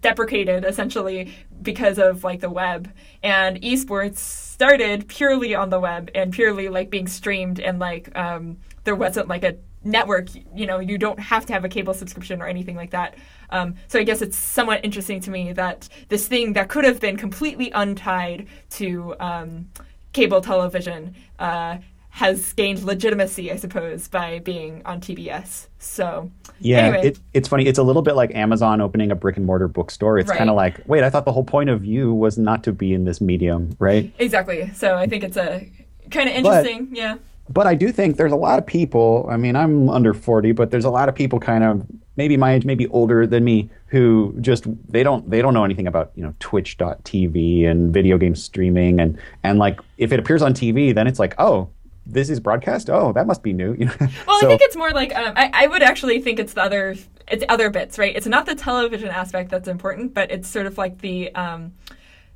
deprecated 0.00 0.64
essentially 0.64 1.35
because 1.62 1.98
of 1.98 2.24
like 2.24 2.40
the 2.40 2.50
web. 2.50 2.92
And 3.22 3.61
esports 3.61 4.18
started 4.18 5.09
purely 5.09 5.54
on 5.54 5.70
the 5.70 5.81
web 5.81 6.11
and 6.14 6.33
purely 6.33 6.68
like 6.68 6.90
being 6.90 7.07
streamed 7.07 7.61
and 7.61 7.78
like 7.78 8.16
um, 8.16 8.59
there 8.85 8.96
wasn't 8.96 9.28
like 9.28 9.44
a 9.44 9.57
network 9.85 10.28
you 10.54 10.66
know 10.66 10.81
you 10.81 10.98
don't 10.98 11.20
have 11.20 11.46
to 11.46 11.52
have 11.52 11.64
a 11.64 11.68
cable 11.68 11.94
subscription 11.94 12.42
or 12.42 12.46
anything 12.46 12.76
like 12.76 12.90
that. 12.90 13.14
Um, 13.50 13.76
so 13.87 13.98
i 13.98 14.02
guess 14.02 14.20
it's 14.20 14.37
somewhat 14.37 14.85
interesting 14.85 15.20
to 15.20 15.31
me 15.31 15.52
that 15.52 15.88
this 16.09 16.28
thing 16.28 16.52
that 16.54 16.68
could 16.68 16.85
have 16.85 17.00
been 17.00 17.16
completely 17.16 17.70
untied 17.70 18.46
to 18.70 19.14
um, 19.20 19.70
cable 20.12 20.40
television 20.40 21.14
uh, 21.38 21.78
has 22.11 22.52
gained 22.52 22.83
legitimacy 22.83 23.50
i 23.50 23.57
suppose 23.57 24.09
by 24.09 24.40
being 24.40 24.83
on 24.85 25.00
tbs 25.00 25.68
so 25.78 26.31
Yeah, 26.61 26.79
Anyway. 26.87 27.07
it, 27.09 27.18
it's 27.35 27.49
funny. 27.49 27.66
It's 27.66 27.79
a 27.79 27.83
little 27.83 28.03
bit 28.03 28.14
like 28.16 28.35
Amazon 28.35 28.81
opening 28.81 29.11
a 29.11 29.14
brick 29.14 29.37
and 29.37 29.47
mortar 29.47 29.68
bookstore. 29.68 30.18
It's 30.18 30.29
Right. 30.31 30.38
kind 30.38 30.51
of 30.51 30.57
like, 30.57 30.81
wait, 30.87 31.05
I 31.05 31.11
thought 31.11 31.25
the 31.25 31.33
whole 31.33 31.44
point 31.44 31.71
of 31.71 31.85
you 31.85 32.12
was 32.14 32.37
not 32.38 32.62
to 32.64 32.73
be 32.73 32.92
in 32.92 33.05
this 33.05 33.21
medium, 33.21 33.77
right? 33.79 34.12
Exactly. 34.18 34.71
So 34.75 34.97
I 34.97 35.07
think 35.07 35.25
it's 35.25 35.37
a 35.37 35.68
kind 36.11 36.29
of 36.29 36.35
interesting. 36.35 36.88
yeah. 36.92 37.16
But 37.51 37.66
I 37.66 37.75
do 37.75 37.90
think 37.92 38.18
there's 38.18 38.33
a 38.33 38.37
lot 38.37 38.59
of 38.59 38.66
people. 38.66 39.27
I 39.31 39.38
mean, 39.38 39.57
I'm 39.57 39.88
under 39.88 40.12
40, 40.12 40.53
but 40.53 40.71
there's 40.71 40.85
a 40.85 40.90
lot 40.90 41.09
of 41.09 41.14
people 41.14 41.40
kind 41.40 41.64
of 41.64 41.83
maybe 42.16 42.37
my 42.37 42.53
age, 42.55 42.66
maybe 42.66 42.87
older 42.88 43.27
than 43.27 43.42
me, 43.42 43.71
who 43.87 44.35
just 44.42 44.66
they 44.92 45.03
don't 45.03 45.31
they 45.31 45.40
don't 45.40 45.55
know 45.55 45.64
anything 45.64 45.87
about 45.87 46.11
you 46.14 46.23
know 46.23 46.35
Twitch.tv 46.40 47.66
and 47.66 47.92
video 47.92 48.18
game 48.18 48.35
streaming 48.35 49.01
and 49.01 49.18
and 49.42 49.59
like 49.59 49.81
if 49.97 50.12
it 50.12 50.21
appears 50.21 50.42
on 50.42 50.53
TV, 50.53 50.94
then 50.94 51.07
it's 51.07 51.18
like, 51.18 51.35
oh, 51.38 51.68
this 52.09 52.31
is 52.31 52.40
broadcast. 52.40 52.88
Oh, 52.90 53.12
that 53.12 53.27
must 53.27 53.42
be 53.42 53.53
new. 53.53 53.75
You 53.75 53.85
know? 53.87 53.97
Well, 54.27 54.40
so, 54.40 54.47
I 54.47 54.49
think 54.49 54.62
it's 54.62 54.77
more 54.77 54.90
like 54.90 55.14
um, 55.14 55.35
I, 55.37 55.51
I 55.53 55.66
would 55.66 55.83
actually 55.83 56.21
think 56.21 56.38
it's 56.38 56.55
the 56.55 56.62
other 56.62 56.97
it's 57.31 57.44
other 57.49 57.71
bits, 57.71 57.99
right? 57.99 58.16
It's 58.16 58.27
not 58.27 58.47
the 58.47 58.55
television 58.55 59.09
aspect 59.09 59.51
that's 59.51 59.68
important, 59.68 60.14
but 60.14 60.31
it's 60.31 60.49
sort 60.49 60.66
of 60.66 60.79
like 60.79 60.99
the 61.01 61.33
um, 61.35 61.75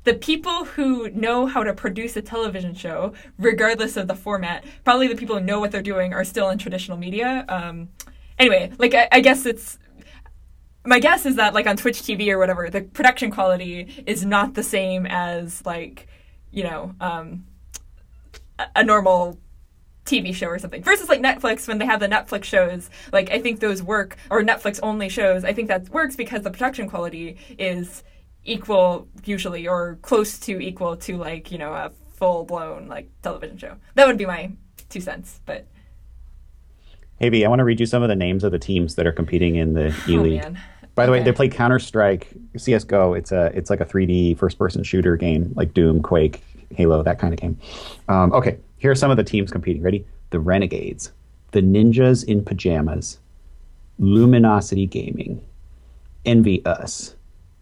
the 0.03 0.13
people 0.13 0.65
who 0.65 1.09
know 1.11 1.45
how 1.45 1.63
to 1.63 1.73
produce 1.73 2.15
a 2.15 2.21
television 2.21 2.75
show, 2.75 3.13
regardless 3.37 3.97
of 3.97 4.07
the 4.07 4.15
format. 4.15 4.63
Probably 4.83 5.07
the 5.07 5.15
people 5.15 5.37
who 5.37 5.43
know 5.43 5.59
what 5.59 5.71
they're 5.71 5.81
doing 5.81 6.13
are 6.13 6.23
still 6.23 6.49
in 6.49 6.57
traditional 6.57 6.97
media. 6.97 7.45
Um, 7.49 7.89
anyway, 8.37 8.71
like 8.77 8.93
I, 8.93 9.07
I 9.11 9.19
guess 9.21 9.45
it's 9.45 9.79
my 10.85 10.99
guess 10.99 11.25
is 11.25 11.37
that 11.37 11.53
like 11.53 11.65
on 11.65 11.77
Twitch 11.77 12.01
TV 12.01 12.29
or 12.29 12.37
whatever, 12.37 12.69
the 12.69 12.81
production 12.81 13.31
quality 13.31 14.03
is 14.05 14.25
not 14.25 14.53
the 14.53 14.63
same 14.63 15.05
as 15.05 15.65
like 15.65 16.07
you 16.51 16.63
know 16.63 16.93
um, 16.99 17.45
a, 18.59 18.67
a 18.77 18.83
normal 18.83 19.39
TV 20.05 20.33
show 20.33 20.47
or 20.47 20.59
something. 20.59 20.83
Versus 20.83 21.09
like 21.09 21.21
Netflix 21.21 21.67
when 21.67 21.77
they 21.77 21.85
have 21.85 21.99
the 21.99 22.07
Netflix 22.07 22.45
shows, 22.45 22.89
like 23.11 23.31
I 23.31 23.39
think 23.39 23.59
those 23.59 23.81
work 23.81 24.17
or 24.29 24.41
Netflix 24.41 24.79
only 24.83 25.09
shows. 25.09 25.43
I 25.43 25.53
think 25.53 25.67
that 25.69 25.89
works 25.89 26.15
because 26.15 26.41
the 26.41 26.51
production 26.51 26.89
quality 26.89 27.37
is 27.57 28.03
equal 28.45 29.07
usually 29.23 29.67
or 29.67 29.97
close 30.01 30.39
to 30.41 30.59
equal 30.59 30.97
to 30.97 31.17
like, 31.17 31.51
you 31.51 31.57
know, 31.57 31.73
a 31.73 31.91
full 32.13 32.43
blown 32.43 32.87
like 32.87 33.09
television 33.21 33.57
show. 33.57 33.75
That 33.95 34.07
would 34.07 34.17
be 34.17 34.25
my 34.25 34.51
two 34.89 35.01
cents, 35.01 35.39
but 35.45 35.67
Hey, 37.19 37.29
V, 37.29 37.45
I 37.45 37.47
want 37.47 37.59
to 37.59 37.63
read 37.63 37.79
you 37.79 37.85
some 37.85 38.03
of 38.03 38.09
the 38.09 38.15
names 38.15 38.43
of 38.43 38.51
the 38.51 38.59
teams 38.59 38.95
that 38.95 39.07
are 39.07 39.11
competing 39.11 39.55
in 39.55 39.73
the 39.75 39.95
E 40.09 40.17
oh 40.17 40.21
League. 40.21 40.41
man. 40.41 40.59
By 40.95 41.05
the 41.05 41.11
way, 41.11 41.23
they 41.23 41.31
play 41.31 41.47
Counter 41.47 41.79
Strike, 41.79 42.33
CS:GO. 42.57 43.13
It's 43.13 43.31
a 43.31 43.45
it's 43.55 43.69
like 43.69 43.79
a 43.79 43.85
3D 43.85 44.37
first 44.37 44.59
person 44.59 44.83
shooter 44.83 45.15
game, 45.15 45.53
like 45.55 45.73
Doom, 45.73 46.01
Quake, 46.03 46.43
Halo, 46.75 47.01
that 47.01 47.19
kind 47.19 47.33
of 47.33 47.39
game. 47.39 47.57
Um, 48.09 48.31
okay, 48.33 48.57
here 48.83 48.91
are 48.91 48.95
some 48.95 49.09
of 49.09 49.15
the 49.15 49.23
teams 49.23 49.49
competing. 49.49 49.81
Ready? 49.81 50.05
The 50.31 50.41
Renegades, 50.41 51.13
the 51.51 51.61
Ninjas 51.61 52.25
in 52.25 52.43
Pajamas, 52.43 53.17
Luminosity 53.97 54.87
Gaming, 54.87 55.41
EnVyUs, 56.25 57.13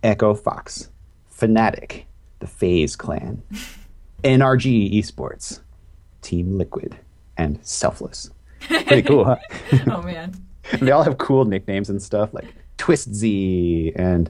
Echo 0.01 0.33
Fox, 0.33 0.89
Fnatic, 1.31 2.05
the 2.39 2.47
FaZe 2.47 2.95
Clan, 2.95 3.43
NRG 4.23 4.95
Esports, 4.95 5.59
Team 6.23 6.57
Liquid, 6.57 6.97
and 7.37 7.59
Selfless. 7.63 8.31
Pretty 8.61 9.03
cool, 9.03 9.23
huh? 9.25 9.37
oh 9.91 10.01
man. 10.01 10.33
they 10.79 10.89
all 10.89 11.03
have 11.03 11.19
cool 11.19 11.45
nicknames 11.45 11.91
and 11.91 12.01
stuff 12.01 12.33
like 12.33 12.51
Twist 12.77 13.13
Z 13.13 13.93
and 13.95 14.27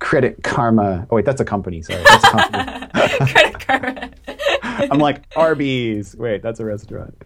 Credit 0.00 0.42
Karma. 0.42 1.06
Oh 1.08 1.14
wait, 1.14 1.24
that's 1.24 1.40
a 1.40 1.44
company. 1.44 1.82
Sorry, 1.82 2.02
that's 2.02 2.24
a 2.24 2.30
company. 2.30 3.32
Credit 3.32 3.60
card. 3.60 4.16
I'm 4.90 4.98
like 4.98 5.24
Arby's. 5.36 6.16
Wait, 6.16 6.42
that's 6.42 6.60
a 6.60 6.64
restaurant. 6.64 7.16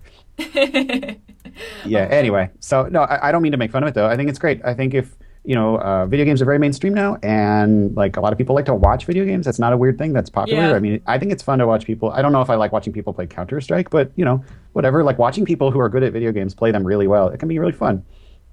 Yeah. 1.86 2.08
Anyway, 2.10 2.50
so 2.60 2.84
no, 2.84 3.02
I, 3.02 3.28
I 3.28 3.32
don't 3.32 3.42
mean 3.42 3.52
to 3.52 3.58
make 3.58 3.70
fun 3.70 3.82
of 3.82 3.88
it 3.88 3.94
though. 3.94 4.06
I 4.06 4.16
think 4.16 4.28
it's 4.28 4.38
great. 4.38 4.60
I 4.64 4.74
think 4.74 4.94
if 4.94 5.14
you 5.44 5.54
know, 5.54 5.76
uh, 5.76 6.06
video 6.06 6.24
games 6.24 6.40
are 6.40 6.46
very 6.46 6.58
mainstream 6.58 6.94
now, 6.94 7.18
and 7.22 7.94
like 7.94 8.16
a 8.16 8.20
lot 8.20 8.32
of 8.32 8.38
people 8.38 8.54
like 8.54 8.64
to 8.64 8.74
watch 8.74 9.04
video 9.04 9.26
games. 9.26 9.44
That's 9.44 9.58
not 9.58 9.74
a 9.74 9.76
weird 9.76 9.98
thing. 9.98 10.14
That's 10.14 10.30
popular. 10.30 10.70
Yeah. 10.70 10.74
I 10.74 10.78
mean, 10.78 11.02
I 11.06 11.18
think 11.18 11.32
it's 11.32 11.42
fun 11.42 11.58
to 11.58 11.66
watch 11.66 11.84
people. 11.84 12.10
I 12.10 12.22
don't 12.22 12.32
know 12.32 12.40
if 12.40 12.48
I 12.48 12.54
like 12.54 12.72
watching 12.72 12.94
people 12.94 13.12
play 13.12 13.26
Counter 13.26 13.60
Strike, 13.60 13.90
but 13.90 14.10
you 14.16 14.24
know, 14.24 14.42
whatever. 14.72 15.04
Like 15.04 15.18
watching 15.18 15.44
people 15.44 15.70
who 15.70 15.78
are 15.80 15.88
good 15.88 16.02
at 16.02 16.12
video 16.12 16.32
games 16.32 16.54
play 16.54 16.70
them 16.70 16.82
really 16.82 17.06
well. 17.06 17.28
It 17.28 17.38
can 17.38 17.48
be 17.48 17.58
really 17.58 17.72
fun, 17.72 18.04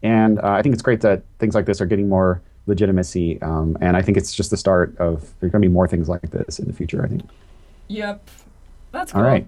and 0.04 0.40
uh, 0.40 0.50
I 0.50 0.62
think 0.62 0.74
it's 0.74 0.84
great 0.84 1.02
that 1.02 1.24
things 1.40 1.56
like 1.56 1.66
this 1.66 1.80
are 1.80 1.86
getting 1.86 2.10
more 2.10 2.42
legitimacy. 2.68 3.42
Um, 3.42 3.78
and 3.80 3.96
I 3.96 4.02
think 4.02 4.18
it's 4.18 4.36
just 4.36 4.50
the 4.50 4.58
start 4.58 4.96
of 4.98 5.22
there's 5.40 5.52
going 5.52 5.62
to 5.62 5.68
be 5.68 5.74
more 5.74 5.88
things 5.88 6.10
like 6.10 6.30
this 6.30 6.60
in 6.60 6.68
the 6.68 6.74
future. 6.74 7.04
I 7.04 7.08
think. 7.08 7.24
Yep. 7.88 8.30
That's 8.92 9.12
cool. 9.12 9.22
All 9.22 9.28
right. 9.28 9.46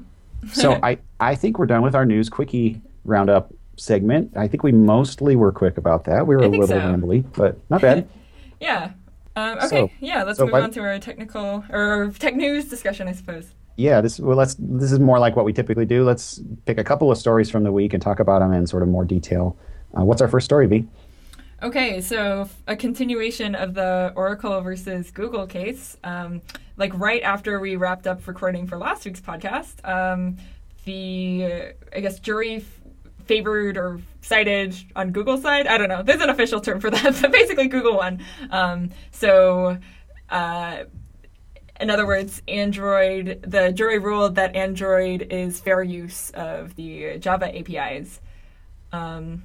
So 0.51 0.79
I, 0.83 0.97
I 1.19 1.35
think 1.35 1.59
we're 1.59 1.65
done 1.65 1.81
with 1.81 1.95
our 1.95 2.05
news 2.05 2.29
quickie 2.29 2.81
roundup 3.05 3.53
segment. 3.77 4.31
I 4.37 4.47
think 4.47 4.63
we 4.63 4.71
mostly 4.71 5.35
were 5.35 5.51
quick 5.51 5.77
about 5.77 6.05
that. 6.05 6.27
We 6.27 6.35
were 6.35 6.43
a 6.43 6.47
little 6.47 6.67
so. 6.67 6.79
rambly, 6.79 7.25
but 7.33 7.57
not 7.69 7.81
bad. 7.81 8.07
Yeah. 8.59 8.91
Um, 9.35 9.57
okay. 9.57 9.67
So- 9.67 9.89
yeah. 9.99 10.23
Let's 10.23 10.37
so 10.39 10.45
move 10.45 10.53
on 10.55 10.71
to 10.71 10.79
our 10.81 10.97
technical 10.99 11.65
or 11.69 12.13
tech 12.17 12.35
news 12.35 12.69
discussion, 12.69 13.09
I 13.09 13.11
suppose. 13.11 13.53
yeah, 13.75 13.99
this 13.99 14.21
well, 14.21 14.37
let's. 14.37 14.55
This 14.57 14.93
is 14.93 14.99
more 14.99 15.19
like 15.19 15.35
what 15.35 15.43
we 15.43 15.51
typically 15.51 15.85
do. 15.85 16.05
Let's 16.05 16.39
pick 16.65 16.77
a 16.77 16.83
couple 16.83 17.11
of 17.11 17.17
stories 17.17 17.49
from 17.49 17.63
the 17.63 17.73
week 17.73 17.93
and 17.93 18.01
talk 18.01 18.21
about 18.21 18.39
them 18.39 18.53
in 18.53 18.65
sort 18.65 18.83
of 18.83 18.87
more 18.87 19.03
detail. 19.03 19.57
Uh, 19.97 20.05
what's 20.05 20.21
our 20.21 20.29
first 20.29 20.45
story, 20.45 20.65
V? 20.67 20.85
Okay, 21.61 21.99
so 21.99 22.47
a 22.67 22.75
continuation 22.77 23.53
of 23.55 23.73
the 23.73 24.13
Oracle 24.15 24.61
versus 24.61 25.11
Google 25.11 25.45
case. 25.45 25.97
Um, 26.05 26.41
like 26.77 26.91
right 26.97 27.21
after 27.21 27.59
we 27.59 27.75
wrapped 27.75 28.07
up 28.07 28.25
recording 28.27 28.67
for 28.67 28.77
last 28.77 29.05
week's 29.05 29.21
podcast, 29.21 29.87
um, 29.87 30.37
the 30.85 31.73
I 31.95 31.99
guess 31.99 32.19
jury 32.19 32.57
f- 32.57 32.81
favored 33.25 33.77
or 33.77 33.99
cited 34.21 34.75
on 34.95 35.11
Google 35.11 35.37
side. 35.37 35.67
I 35.67 35.77
don't 35.77 35.89
know. 35.89 36.03
There's 36.03 36.21
an 36.21 36.29
official 36.29 36.61
term 36.61 36.79
for 36.79 36.89
that, 36.89 37.17
but 37.21 37.31
basically 37.31 37.67
Google 37.67 37.97
won. 37.97 38.23
Um, 38.51 38.89
so. 39.11 39.77
Uh, 40.29 40.85
in 41.79 41.89
other 41.89 42.05
words, 42.05 42.41
Android, 42.47 43.43
the 43.45 43.71
jury 43.71 43.97
ruled 43.97 44.35
that 44.35 44.55
Android 44.55 45.27
is 45.31 45.59
fair 45.59 45.83
use 45.83 46.29
of 46.31 46.75
the 46.75 47.17
Java 47.17 47.55
APIs. 47.55 48.21
Um, 48.91 49.43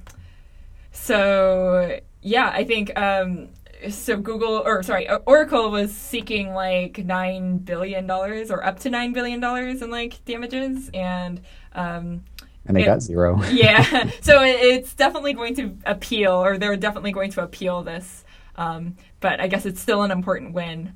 so 0.91 1.99
yeah, 2.21 2.49
I 2.53 2.63
think 2.63 2.97
um, 2.97 3.49
so. 3.89 4.17
Google 4.17 4.61
or 4.65 4.83
sorry, 4.83 5.09
Oracle 5.25 5.71
was 5.71 5.93
seeking 5.95 6.53
like 6.53 6.97
nine 7.05 7.57
billion 7.59 8.07
dollars 8.07 8.51
or 8.51 8.63
up 8.65 8.79
to 8.81 8.89
nine 8.89 9.13
billion 9.13 9.39
dollars 9.39 9.81
in 9.81 9.89
like 9.91 10.23
damages, 10.25 10.89
and 10.93 11.41
um, 11.73 12.23
And 12.65 12.75
they 12.75 12.81
Yeah. 12.81 12.85
got 12.85 13.01
zero. 13.01 13.41
yeah, 13.51 14.09
so 14.21 14.43
it, 14.43 14.57
it's 14.61 14.93
definitely 14.93 15.33
going 15.33 15.55
to 15.55 15.75
appeal, 15.85 16.33
or 16.33 16.57
they're 16.57 16.75
definitely 16.77 17.11
going 17.11 17.31
to 17.31 17.43
appeal 17.43 17.83
this. 17.83 18.23
Um, 18.57 18.97
but 19.21 19.39
I 19.39 19.47
guess 19.47 19.65
it's 19.65 19.79
still 19.81 20.03
an 20.03 20.11
important 20.11 20.53
win. 20.53 20.93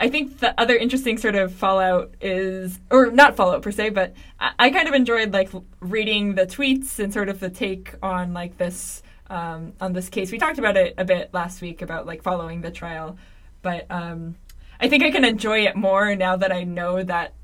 I 0.00 0.08
think 0.08 0.40
the 0.40 0.60
other 0.60 0.74
interesting 0.74 1.18
sort 1.18 1.36
of 1.36 1.54
fallout 1.54 2.12
is, 2.20 2.80
or 2.90 3.12
not 3.12 3.36
fallout 3.36 3.62
per 3.62 3.70
se, 3.70 3.90
but 3.90 4.12
I, 4.40 4.50
I 4.58 4.70
kind 4.70 4.88
of 4.88 4.94
enjoyed 4.94 5.32
like 5.32 5.50
reading 5.80 6.34
the 6.34 6.46
tweets 6.46 6.98
and 6.98 7.12
sort 7.12 7.28
of 7.28 7.38
the 7.38 7.48
take 7.48 7.94
on 8.02 8.34
like 8.34 8.58
this 8.58 9.03
um, 9.28 9.72
on 9.80 9.92
this 9.92 10.08
case. 10.08 10.30
We 10.30 10.38
talked 10.38 10.58
about 10.58 10.76
it 10.76 10.94
a 10.98 11.04
bit 11.04 11.30
last 11.32 11.60
week 11.60 11.82
about 11.82 12.06
like 12.06 12.22
following 12.22 12.60
the 12.60 12.70
trial, 12.70 13.16
but 13.62 13.86
um, 13.90 14.36
I 14.80 14.88
think 14.88 15.02
I 15.02 15.10
can 15.10 15.24
enjoy 15.24 15.66
it 15.66 15.76
more 15.76 16.14
now 16.14 16.36
that 16.36 16.52
I 16.52 16.64
know 16.64 17.02
that 17.02 17.34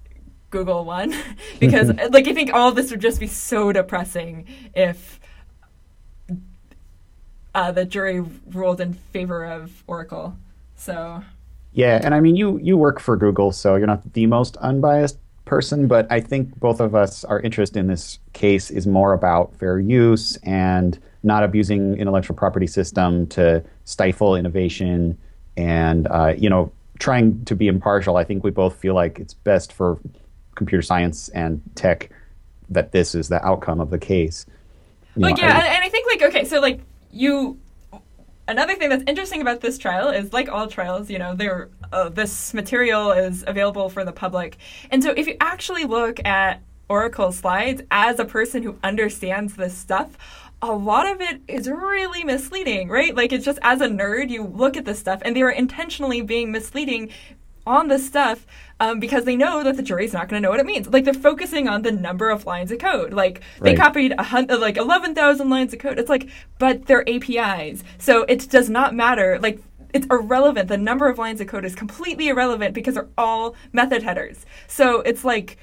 Google 0.50 0.84
won 0.84 1.14
because 1.60 1.88
like 2.10 2.28
I 2.28 2.34
think 2.34 2.52
all 2.52 2.72
this 2.72 2.90
would 2.90 3.00
just 3.00 3.20
be 3.20 3.26
so 3.26 3.72
depressing 3.72 4.46
if 4.74 5.20
uh, 7.54 7.72
the 7.72 7.84
jury 7.84 8.20
ruled 8.52 8.80
in 8.80 8.94
favor 8.94 9.44
of 9.44 9.82
Oracle. 9.86 10.36
So 10.76 11.22
Yeah, 11.72 12.00
and 12.02 12.14
I 12.14 12.20
mean, 12.20 12.36
you 12.36 12.58
you 12.58 12.76
work 12.76 13.00
for 13.00 13.16
Google, 13.16 13.52
so 13.52 13.76
you're 13.76 13.86
not 13.86 14.12
the 14.12 14.26
most 14.26 14.56
unbiased 14.58 15.18
person, 15.50 15.88
but 15.88 16.06
I 16.10 16.20
think 16.20 16.58
both 16.60 16.78
of 16.78 16.94
us, 16.94 17.24
our 17.24 17.40
interest 17.40 17.76
in 17.76 17.88
this 17.88 18.20
case 18.34 18.70
is 18.70 18.86
more 18.86 19.12
about 19.12 19.52
fair 19.56 19.80
use 19.80 20.36
and 20.44 20.96
not 21.24 21.42
abusing 21.42 21.96
intellectual 21.98 22.36
property 22.36 22.68
system 22.68 23.26
to 23.26 23.62
stifle 23.84 24.36
innovation, 24.36 25.18
and 25.56 26.06
uh, 26.08 26.34
you 26.38 26.48
know, 26.48 26.70
trying 27.00 27.44
to 27.46 27.56
be 27.56 27.66
impartial. 27.66 28.16
I 28.16 28.22
think 28.22 28.44
we 28.44 28.52
both 28.52 28.76
feel 28.76 28.94
like 28.94 29.18
it's 29.18 29.34
best 29.34 29.72
for 29.72 29.98
computer 30.54 30.82
science 30.82 31.28
and 31.30 31.60
tech 31.74 32.10
that 32.68 32.92
this 32.92 33.16
is 33.16 33.28
the 33.28 33.44
outcome 33.44 33.80
of 33.80 33.90
the 33.90 33.98
case. 33.98 34.46
You 35.16 35.22
like 35.22 35.38
know, 35.38 35.42
yeah, 35.48 35.54
I- 35.58 35.58
and, 35.58 35.66
and 35.66 35.84
I 35.84 35.88
think 35.88 36.06
like 36.06 36.22
okay, 36.30 36.44
so 36.44 36.60
like 36.60 36.80
you. 37.10 37.58
Another 38.50 38.74
thing 38.74 38.88
that's 38.88 39.04
interesting 39.06 39.40
about 39.40 39.60
this 39.60 39.78
trial 39.78 40.08
is, 40.08 40.32
like 40.32 40.48
all 40.48 40.66
trials, 40.66 41.08
you 41.08 41.20
know, 41.20 41.36
uh, 41.92 42.08
this 42.08 42.52
material 42.52 43.12
is 43.12 43.44
available 43.46 43.88
for 43.88 44.04
the 44.04 44.10
public, 44.10 44.56
and 44.90 45.04
so 45.04 45.12
if 45.16 45.28
you 45.28 45.36
actually 45.40 45.84
look 45.84 46.18
at 46.26 46.60
Oracle 46.88 47.30
slides 47.30 47.80
as 47.92 48.18
a 48.18 48.24
person 48.24 48.64
who 48.64 48.76
understands 48.82 49.54
this 49.54 49.78
stuff, 49.78 50.16
a 50.60 50.72
lot 50.72 51.06
of 51.06 51.20
it 51.20 51.40
is 51.46 51.70
really 51.70 52.24
misleading, 52.24 52.88
right? 52.88 53.14
Like 53.14 53.32
it's 53.32 53.44
just 53.44 53.60
as 53.62 53.80
a 53.80 53.86
nerd, 53.86 54.30
you 54.30 54.42
look 54.42 54.76
at 54.76 54.84
this 54.84 54.98
stuff, 54.98 55.22
and 55.24 55.36
they 55.36 55.42
are 55.42 55.50
intentionally 55.52 56.20
being 56.20 56.50
misleading 56.50 57.10
on 57.68 57.86
this 57.86 58.04
stuff 58.04 58.46
um, 58.80 58.98
because 58.98 59.24
they 59.24 59.36
know 59.36 59.62
that 59.62 59.76
the 59.76 59.82
jury's 59.82 60.12
not 60.12 60.28
going 60.28 60.40
to 60.42 60.44
know 60.44 60.50
what 60.50 60.58
it 60.58 60.66
means. 60.66 60.88
Like 60.88 61.04
they're 61.04 61.14
focusing 61.14 61.68
on 61.68 61.82
the 61.82 61.92
number 61.92 62.30
of 62.30 62.46
lines 62.46 62.72
of 62.72 62.78
code. 62.78 63.12
Like 63.12 63.42
they 63.60 63.70
Right. 63.70 63.78
copied 63.78 64.12
a 64.18 64.22
hun- 64.24 64.46
like 64.48 64.76
eleven 64.76 65.14
thousand 65.14 65.50
lines 65.50 65.72
of 65.72 65.78
code. 65.78 65.98
It's 65.98 66.08
like, 66.10 66.28
but 66.58 66.86
they're 66.86 67.08
APIs, 67.08 67.84
so 67.98 68.22
it 68.24 68.48
does 68.50 68.68
not 68.68 68.94
matter. 68.94 69.38
Like 69.40 69.60
it's 69.92 70.06
irrelevant. 70.10 70.68
The 70.68 70.78
number 70.78 71.08
of 71.08 71.18
lines 71.18 71.40
of 71.40 71.46
code 71.46 71.64
is 71.64 71.74
completely 71.74 72.28
irrelevant 72.28 72.74
because 72.74 72.94
they're 72.94 73.08
all 73.18 73.54
method 73.72 74.02
headers. 74.02 74.46
So 74.66 75.00
it's 75.02 75.24
like 75.24 75.58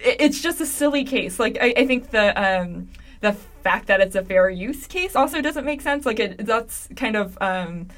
it- 0.00 0.16
it's 0.20 0.40
just 0.40 0.60
a 0.60 0.66
silly 0.66 1.04
case. 1.04 1.38
Like 1.38 1.58
I, 1.60 1.74
I 1.76 1.86
think 1.86 2.10
the 2.10 2.26
um, 2.40 2.88
the 3.20 3.32
fact 3.32 3.86
that 3.86 4.00
it's 4.00 4.14
a 4.14 4.22
fair 4.22 4.48
use 4.50 4.86
case 4.86 5.16
also 5.16 5.40
doesn't 5.40 5.64
make 5.64 5.80
sense. 5.80 6.06
Like 6.06 6.20
it 6.20 6.46
that's 6.46 6.88
kind 6.96 7.16
of 7.16 7.36
um, 7.40 7.88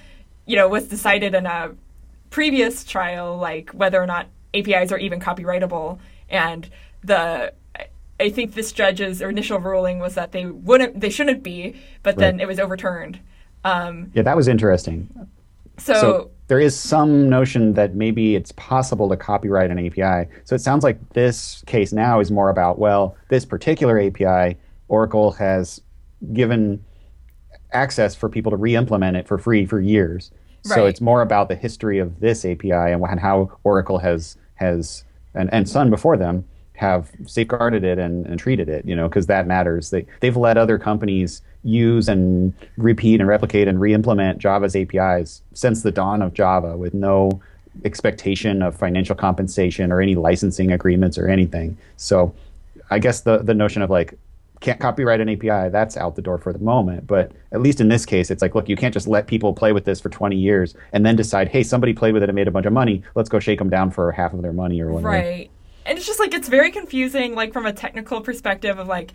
you 0.47 0.57
know 0.57 0.69
was 0.69 0.89
decided 0.89 1.35
in 1.35 1.47
a 1.47 1.73
previous 2.37 2.85
trial, 2.85 3.39
like 3.39 3.71
whether 3.71 3.99
or 3.99 4.07
not 4.07 4.27
APIs 4.53 4.93
are 4.93 4.99
even 4.99 5.19
copyrightable, 5.19 5.99
and 6.29 6.69
the 7.03 7.51
I- 8.21 8.29
think 8.29 8.53
this 8.53 8.73
judge's 8.73 9.23
initial 9.23 9.59
ruling 9.59 10.01
was 10.01 10.17
that 10.17 10.33
they 10.33 10.45
wouldn't, 10.45 11.01
they 11.01 11.09
shouldn't 11.09 11.43
be, 11.43 11.81
but 12.03 12.19
then 12.19 12.39
it 12.39 12.47
was 12.47 12.61
overturned. 12.61 13.21
Um, 13.65 14.11
yeah, 14.13 14.23
that 14.23 14.37
was 14.37 14.49
interesting. 14.49 15.09
so, 15.79 15.95
so 15.95 16.31
there 16.49 16.61
is 16.61 16.79
some 16.79 17.31
notion 17.31 17.73
that 17.73 17.95
maybe 17.95 18.37
it's 18.37 18.53
possible 18.53 19.09
to 19.09 19.17
copyright 19.17 19.71
an 19.71 19.79
API. 19.79 20.31
So 20.45 20.55
it 20.55 20.61
sounds 20.61 20.85
like 20.85 20.99
this 21.15 21.65
case 21.67 21.91
now 21.91 22.21
is 22.21 22.31
more 22.31 22.51
about 22.51 22.79
well, 22.79 23.17
this 23.31 23.47
particular 23.47 23.99
API, 23.99 24.59
Oracle 24.89 25.33
has 25.33 25.81
given 26.35 26.85
access 27.73 28.15
for 28.15 28.29
people 28.29 28.51
to 28.51 28.59
re-implement 28.59 29.17
it 29.17 29.27
for 29.27 29.39
free 29.39 29.65
for 29.65 29.81
years. 29.81 30.31
So 30.75 30.87
it's 30.87 31.01
more 31.01 31.23
about 31.23 31.49
the 31.49 31.55
history 31.55 31.99
of 31.99 32.21
this 32.21 32.45
API 32.45 32.73
and 32.73 33.03
and 33.03 33.21
how 33.21 33.51
Oracle 33.65 33.99
has 33.99 34.37
has 34.57 35.05
and, 35.35 35.53
and 35.53 35.69
Sun 35.69 35.91
before 35.91 36.17
them 36.17 36.45
have 36.77 37.11
safeguarded 37.27 37.85
it 37.85 37.99
and, 37.99 38.27
and 38.27 38.39
treated 38.39 38.69
it, 38.69 38.85
you 38.85 38.95
know, 38.95 39.09
because 39.09 39.27
that 39.27 39.47
matters. 39.47 39.91
They 39.91 40.07
they've 40.21 40.37
let 40.37 40.57
other 40.59 40.79
companies 40.79 41.43
use 41.65 42.09
and 42.09 42.53
repeat 42.77 43.21
and 43.21 43.29
replicate 43.29 43.67
and 43.67 43.81
re-implement 43.81 44.39
Java's 44.39 44.77
APIs 44.77 45.43
since 45.53 45.83
the 45.83 45.91
dawn 45.91 46.23
of 46.23 46.33
Java 46.33 46.77
with 46.77 46.95
no 46.95 47.41
expectation 47.85 48.63
of 48.63 48.75
financial 48.75 49.15
compensation 49.15 49.93
or 49.93 50.01
any 50.01 50.15
licensing 50.15 50.73
agreements 50.73 51.19
or 51.19 51.29
anything. 51.29 51.77
So 51.97 52.35
I 52.91 52.99
guess 52.99 53.23
the 53.23 53.39
the 53.39 53.55
notion 53.55 53.83
of 53.83 53.91
like 53.91 54.19
can't 54.61 54.81
copyright 54.81 55.21
an 55.21 55.29
API, 55.29 55.71
that's 55.71 55.97
out 55.97 56.17
the 56.17 56.23
door 56.23 56.39
for 56.39 56.53
the 56.53 56.59
moment. 56.59 57.07
But 57.07 57.33
at 57.53 57.61
least 57.61 57.81
in 57.81 57.89
this 57.89 58.07
case, 58.07 58.31
it's 58.31 58.43
like, 58.43 58.55
look, 58.55 58.69
you 58.69 58.77
can't 58.77 58.95
just 58.95 59.07
let 59.07 59.27
people 59.27 59.53
play 59.53 59.73
with 59.73 59.85
this 59.85 60.01
for 60.01 60.09
20 60.09 60.37
years 60.37 60.75
and 60.93 61.05
then 61.05 61.17
decide, 61.17 61.49
hey, 61.49 61.63
somebody 61.63 61.93
played 61.93 62.15
with 62.15 62.23
it 62.23 62.29
and 62.29 62.37
made 62.37 62.49
a 62.49 62.51
bunch 62.51 62.67
of 62.67 62.73
money. 62.73 63.03
Let's 63.15 63.29
go 63.29 63.39
shake 63.39 63.59
them 63.59 63.69
down 63.69 63.91
for 63.91 64.11
half 64.13 64.33
of 64.33 64.43
their 64.43 64.53
money 64.53 64.81
or 64.81 64.91
whatever. 64.91 65.09
Right. 65.09 65.51
And 65.85 65.99
it's 65.99 66.07
just 66.07 66.19
like, 66.19 66.35
it's 66.35 66.49
very 66.49 66.71
confusing, 66.71 67.35
like 67.35 67.53
from 67.53 67.67
a 67.67 67.73
technical 67.73 68.21
perspective 68.21 68.79
of 68.79 68.89
like, 68.89 69.13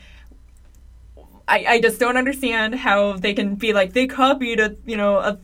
I, 1.48 1.66
I 1.68 1.82
just 1.82 2.00
don't 2.00 2.18
understand 2.18 2.76
how 2.76 3.14
they 3.14 3.34
can 3.34 3.56
be 3.56 3.74
like, 3.74 3.94
they 3.94 4.08
copied 4.08 4.60
a, 4.60 4.76
you 4.86 4.96
know, 4.96 5.18
a 5.18 5.40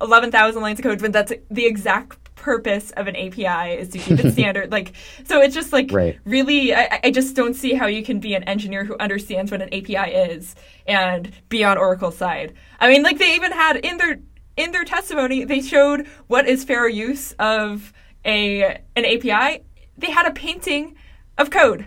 11,000 0.00 0.60
lines 0.60 0.78
of 0.78 0.82
code 0.82 1.00
but 1.00 1.12
that's 1.12 1.32
the 1.50 1.66
exact 1.66 2.33
purpose 2.44 2.90
of 2.90 3.06
an 3.06 3.16
API 3.16 3.72
is 3.72 3.88
to 3.88 3.96
keep 3.96 4.22
it 4.22 4.30
standard. 4.34 4.70
Like, 4.70 4.92
so 5.24 5.40
it's 5.40 5.54
just 5.54 5.72
like 5.72 5.90
right. 5.90 6.18
really, 6.26 6.74
I, 6.74 7.00
I 7.04 7.10
just 7.10 7.34
don't 7.34 7.54
see 7.54 7.72
how 7.72 7.86
you 7.86 8.04
can 8.04 8.20
be 8.20 8.34
an 8.34 8.42
engineer 8.44 8.84
who 8.84 8.98
understands 9.00 9.50
what 9.50 9.62
an 9.62 9.72
API 9.72 10.12
is 10.12 10.54
and 10.86 11.32
be 11.48 11.64
on 11.64 11.78
Oracle's 11.78 12.18
side. 12.18 12.52
I 12.80 12.88
mean, 12.88 13.02
like 13.02 13.16
they 13.16 13.34
even 13.34 13.50
had 13.50 13.76
in 13.76 13.96
their 13.96 14.20
in 14.58 14.72
their 14.72 14.84
testimony, 14.84 15.44
they 15.44 15.62
showed 15.62 16.06
what 16.26 16.46
is 16.46 16.64
fair 16.64 16.86
use 16.86 17.32
of 17.38 17.94
a 18.26 18.78
an 18.94 19.06
API. 19.06 19.64
They 19.96 20.10
had 20.10 20.26
a 20.26 20.32
painting 20.32 20.96
of 21.38 21.48
code 21.48 21.86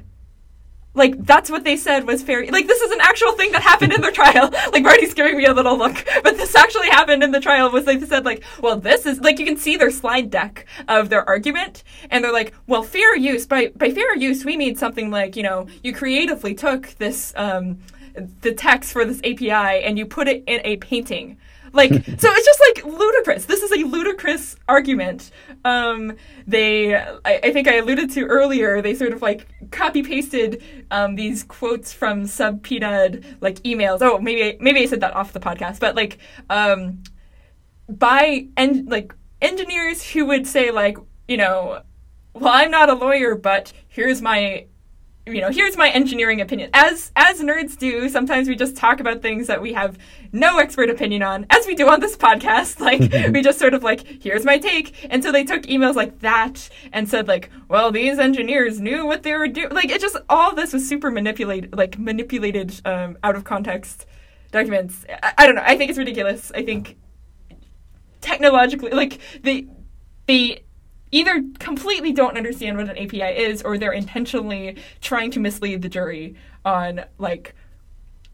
like 0.97 1.23
that's 1.23 1.49
what 1.49 1.63
they 1.63 1.77
said 1.77 2.05
was 2.05 2.23
fair. 2.23 2.45
Like 2.47 2.67
this 2.67 2.81
is 2.81 2.91
an 2.91 2.99
actual 3.01 3.33
thing 3.33 3.51
that 3.51 3.61
happened 3.61 3.93
in 3.93 4.01
their 4.01 4.11
trial. 4.11 4.53
Like 4.71 4.83
Marty's 4.83 5.13
giving 5.13 5.37
me 5.37 5.45
a 5.45 5.53
little 5.53 5.77
look, 5.77 6.05
but 6.23 6.37
this 6.37 6.53
actually 6.55 6.89
happened 6.89 7.23
in 7.23 7.31
the 7.31 7.39
trial. 7.39 7.71
Was 7.71 7.85
like 7.85 7.99
they 7.99 8.05
said 8.05 8.25
like, 8.25 8.43
well, 8.61 8.77
this 8.77 9.05
is 9.05 9.19
like 9.21 9.39
you 9.39 9.45
can 9.45 9.57
see 9.57 9.77
their 9.77 9.91
slide 9.91 10.29
deck 10.29 10.65
of 10.87 11.09
their 11.09 11.27
argument, 11.27 11.83
and 12.09 12.23
they're 12.23 12.33
like, 12.33 12.53
well, 12.67 12.83
fair 12.83 13.15
use 13.15 13.45
by 13.45 13.67
by 13.75 13.91
fair 13.91 14.15
use 14.15 14.43
we 14.43 14.57
mean 14.57 14.75
something 14.75 15.09
like 15.09 15.35
you 15.35 15.43
know 15.43 15.67
you 15.83 15.93
creatively 15.93 16.53
took 16.53 16.89
this 16.97 17.33
um, 17.37 17.79
the 18.41 18.53
text 18.53 18.91
for 18.91 19.05
this 19.05 19.19
API 19.19 19.83
and 19.83 19.97
you 19.97 20.05
put 20.05 20.27
it 20.27 20.43
in 20.47 20.61
a 20.63 20.77
painting 20.77 21.37
like, 21.73 21.91
so 21.91 21.99
it's 22.01 22.45
just 22.45 22.61
like 22.67 22.85
ludicrous. 22.85 23.45
This 23.45 23.63
is 23.63 23.71
a 23.71 23.85
ludicrous 23.85 24.55
argument. 24.67 25.31
Um, 25.65 26.15
they, 26.45 26.95
I, 26.95 27.11
I, 27.25 27.51
think 27.51 27.67
I 27.67 27.75
alluded 27.75 28.11
to 28.11 28.25
earlier, 28.25 28.81
they 28.81 28.95
sort 28.95 29.13
of 29.13 29.21
like 29.21 29.47
copy 29.71 30.03
pasted 30.03 30.63
um, 30.91 31.15
these 31.15 31.43
quotes 31.43 31.93
from 31.93 32.25
subpoenaed 32.25 33.37
like 33.41 33.59
emails. 33.63 33.99
Oh, 34.01 34.19
maybe 34.19 34.57
maybe 34.61 34.81
I 34.81 34.85
said 34.85 35.01
that 35.01 35.15
off 35.15 35.33
the 35.33 35.39
podcast, 35.39 35.79
but 35.79 35.95
like 35.95 36.19
um, 36.49 37.03
by 37.89 38.47
en- 38.57 38.85
like 38.85 39.13
engineers 39.41 40.03
who 40.11 40.25
would 40.25 40.47
say 40.47 40.71
like, 40.71 40.97
you 41.27 41.37
know, 41.37 41.81
well, 42.33 42.53
I'm 42.53 42.71
not 42.71 42.89
a 42.89 42.93
lawyer, 42.93 43.35
but 43.35 43.73
here's 43.87 44.21
my 44.21 44.65
you 45.33 45.41
know, 45.41 45.49
here's 45.51 45.77
my 45.77 45.89
engineering 45.89 46.41
opinion. 46.41 46.69
As 46.73 47.11
as 47.15 47.39
nerds 47.41 47.77
do, 47.77 48.09
sometimes 48.09 48.47
we 48.47 48.55
just 48.55 48.75
talk 48.75 48.99
about 48.99 49.21
things 49.21 49.47
that 49.47 49.61
we 49.61 49.73
have 49.73 49.97
no 50.31 50.57
expert 50.57 50.89
opinion 50.89 51.23
on, 51.23 51.45
as 51.49 51.65
we 51.67 51.75
do 51.75 51.89
on 51.89 51.99
this 51.99 52.15
podcast. 52.15 52.79
Like 52.87 53.31
we 53.33 53.41
just 53.41 53.59
sort 53.59 53.73
of 53.73 53.83
like, 53.83 54.23
here's 54.23 54.45
my 54.45 54.57
take. 54.57 55.07
And 55.11 55.21
so 55.21 55.31
they 55.31 55.43
took 55.43 55.63
emails 55.63 55.95
like 55.95 56.19
that 56.19 56.69
and 56.93 57.09
said 57.09 57.27
like, 57.27 57.49
well, 57.67 57.91
these 57.91 58.17
engineers 58.17 58.79
knew 58.79 59.05
what 59.05 59.23
they 59.23 59.33
were 59.33 59.47
doing. 59.49 59.71
Like 59.71 59.89
it 59.89 59.99
just 59.99 60.15
all 60.29 60.55
this 60.55 60.71
was 60.71 60.87
super 60.87 61.11
manipulated, 61.11 61.75
like 61.75 61.99
manipulated 61.99 62.79
um, 62.85 63.17
out 63.23 63.35
of 63.35 63.43
context 63.43 64.05
documents. 64.51 65.05
I, 65.21 65.33
I 65.39 65.45
don't 65.45 65.55
know. 65.55 65.63
I 65.65 65.75
think 65.75 65.89
it's 65.89 65.99
ridiculous. 65.99 66.51
I 66.55 66.63
think 66.63 66.97
technologically, 68.21 68.91
like 68.91 69.19
the 69.43 69.67
the 70.27 70.61
either 71.11 71.43
completely 71.59 72.11
don't 72.11 72.37
understand 72.37 72.77
what 72.77 72.89
an 72.89 72.97
API 72.97 73.37
is 73.37 73.61
or 73.61 73.77
they're 73.77 73.91
intentionally 73.91 74.77
trying 75.01 75.31
to 75.31 75.39
mislead 75.39 75.81
the 75.81 75.89
jury 75.89 76.35
on 76.65 77.05
like 77.17 77.55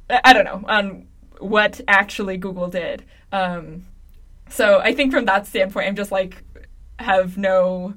I 0.10 0.34
don't 0.34 0.46
know 0.46 0.64
on 0.68 1.08
what 1.40 1.82
actually 1.88 2.38
Google 2.38 2.68
did. 2.68 3.04
Um, 3.32 3.86
so 4.50 4.80
I 4.80 4.94
think 4.94 5.12
from 5.12 5.26
that 5.26 5.48
standpoint, 5.48 5.88
I'm 5.88 5.96
just 5.96 6.12
like 6.12 6.44
have 7.00 7.38
no. 7.38 7.96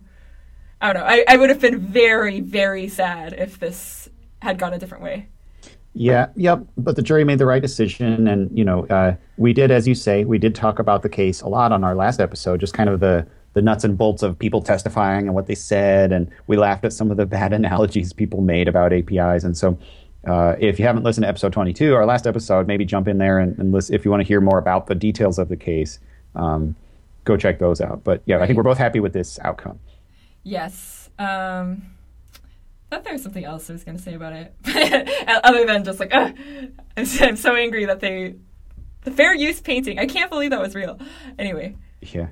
I 0.80 0.92
don't 0.92 1.02
know. 1.02 1.08
I, 1.08 1.24
I 1.26 1.36
would 1.36 1.48
have 1.48 1.60
been 1.60 1.78
very 1.78 2.40
very 2.40 2.88
sad 2.88 3.32
if 3.32 3.58
this 3.58 4.08
had 4.42 4.58
gone 4.58 4.74
a 4.74 4.78
different 4.78 5.02
way. 5.02 5.28
Yeah, 5.94 6.28
yep. 6.36 6.62
But 6.76 6.96
the 6.96 7.02
jury 7.02 7.24
made 7.24 7.38
the 7.38 7.46
right 7.46 7.62
decision, 7.62 8.28
and 8.28 8.56
you 8.56 8.64
know, 8.64 8.86
uh, 8.86 9.16
we 9.38 9.54
did, 9.54 9.70
as 9.70 9.88
you 9.88 9.94
say, 9.94 10.24
we 10.24 10.36
did 10.36 10.54
talk 10.54 10.78
about 10.78 11.02
the 11.02 11.08
case 11.08 11.40
a 11.40 11.48
lot 11.48 11.72
on 11.72 11.82
our 11.82 11.94
last 11.94 12.20
episode, 12.20 12.60
just 12.60 12.74
kind 12.74 12.90
of 12.90 13.00
the 13.00 13.26
the 13.56 13.62
nuts 13.62 13.84
and 13.84 13.96
bolts 13.96 14.22
of 14.22 14.38
people 14.38 14.60
testifying 14.60 15.26
and 15.26 15.34
what 15.34 15.46
they 15.46 15.54
said, 15.54 16.12
and 16.12 16.30
we 16.46 16.58
laughed 16.58 16.84
at 16.84 16.92
some 16.92 17.10
of 17.10 17.16
the 17.16 17.24
bad 17.24 17.52
analogies 17.54 18.12
people 18.12 18.42
made 18.42 18.68
about 18.68 18.92
APIs. 18.92 19.44
And 19.44 19.56
so, 19.56 19.78
uh, 20.26 20.56
if 20.58 20.78
you 20.78 20.84
haven't 20.84 21.04
listened 21.04 21.24
to 21.24 21.28
episode 21.28 21.54
22, 21.54 21.94
our 21.94 22.04
last 22.04 22.26
episode, 22.26 22.66
maybe 22.66 22.84
jump 22.84 23.08
in 23.08 23.16
there 23.16 23.38
and, 23.38 23.58
and 23.58 23.72
listen 23.72 23.94
if 23.94 24.04
you 24.04 24.10
want 24.10 24.20
to 24.20 24.26
hear 24.26 24.42
more 24.42 24.58
about 24.58 24.88
the 24.88 24.94
details 24.94 25.38
of 25.38 25.48
the 25.48 25.56
case. 25.56 25.98
Um, 26.34 26.76
go 27.24 27.38
check 27.38 27.58
those 27.58 27.80
out. 27.80 28.04
But 28.04 28.20
yeah, 28.26 28.40
I 28.40 28.46
think 28.46 28.58
we're 28.58 28.62
both 28.62 28.76
happy 28.76 29.00
with 29.00 29.14
this 29.14 29.38
outcome. 29.42 29.78
Yes. 30.42 31.08
Um, 31.18 31.86
I 32.92 32.96
thought 32.96 33.04
there 33.04 33.14
was 33.14 33.22
something 33.22 33.44
else 33.46 33.70
I 33.70 33.72
was 33.72 33.84
going 33.84 33.96
to 33.96 34.02
say 34.02 34.12
about 34.12 34.34
it, 34.34 34.54
other 35.44 35.64
than 35.64 35.82
just 35.82 35.98
like, 35.98 36.14
uh, 36.14 36.32
I'm 36.98 37.36
so 37.36 37.56
angry 37.56 37.86
that 37.86 38.00
they 38.00 38.34
the 39.04 39.12
fair 39.12 39.34
use 39.34 39.62
painting. 39.62 39.98
I 39.98 40.04
can't 40.04 40.30
believe 40.30 40.50
that 40.50 40.60
was 40.60 40.74
real. 40.74 40.98
Anyway. 41.38 41.74
Yeah. 42.02 42.26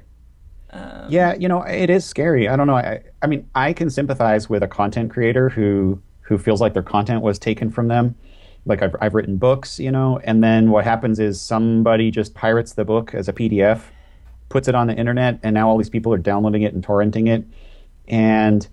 Um, 0.74 1.06
yeah, 1.08 1.34
you 1.34 1.48
know, 1.48 1.62
it 1.62 1.88
is 1.88 2.04
scary. 2.04 2.48
I 2.48 2.56
don't 2.56 2.66
know. 2.66 2.76
I, 2.76 3.00
I 3.22 3.26
mean, 3.26 3.48
I 3.54 3.72
can 3.72 3.90
sympathize 3.90 4.48
with 4.48 4.62
a 4.62 4.68
content 4.68 5.10
creator 5.10 5.48
who 5.48 6.00
who 6.22 6.38
feels 6.38 6.60
like 6.60 6.72
their 6.72 6.82
content 6.82 7.22
was 7.22 7.38
taken 7.38 7.70
from 7.70 7.88
them. 7.88 8.16
Like 8.66 8.82
I've 8.82 8.96
I've 9.00 9.14
written 9.14 9.36
books, 9.36 9.78
you 9.78 9.90
know, 9.90 10.18
and 10.24 10.42
then 10.42 10.70
what 10.70 10.84
happens 10.84 11.20
is 11.20 11.40
somebody 11.40 12.10
just 12.10 12.34
pirates 12.34 12.72
the 12.72 12.84
book 12.84 13.14
as 13.14 13.28
a 13.28 13.32
PDF, 13.32 13.82
puts 14.48 14.68
it 14.68 14.74
on 14.74 14.86
the 14.86 14.94
internet, 14.94 15.38
and 15.42 15.54
now 15.54 15.68
all 15.68 15.78
these 15.78 15.90
people 15.90 16.12
are 16.12 16.18
downloading 16.18 16.62
it 16.62 16.74
and 16.74 16.84
torrenting 16.84 17.28
it, 17.28 17.44
and 18.08 18.66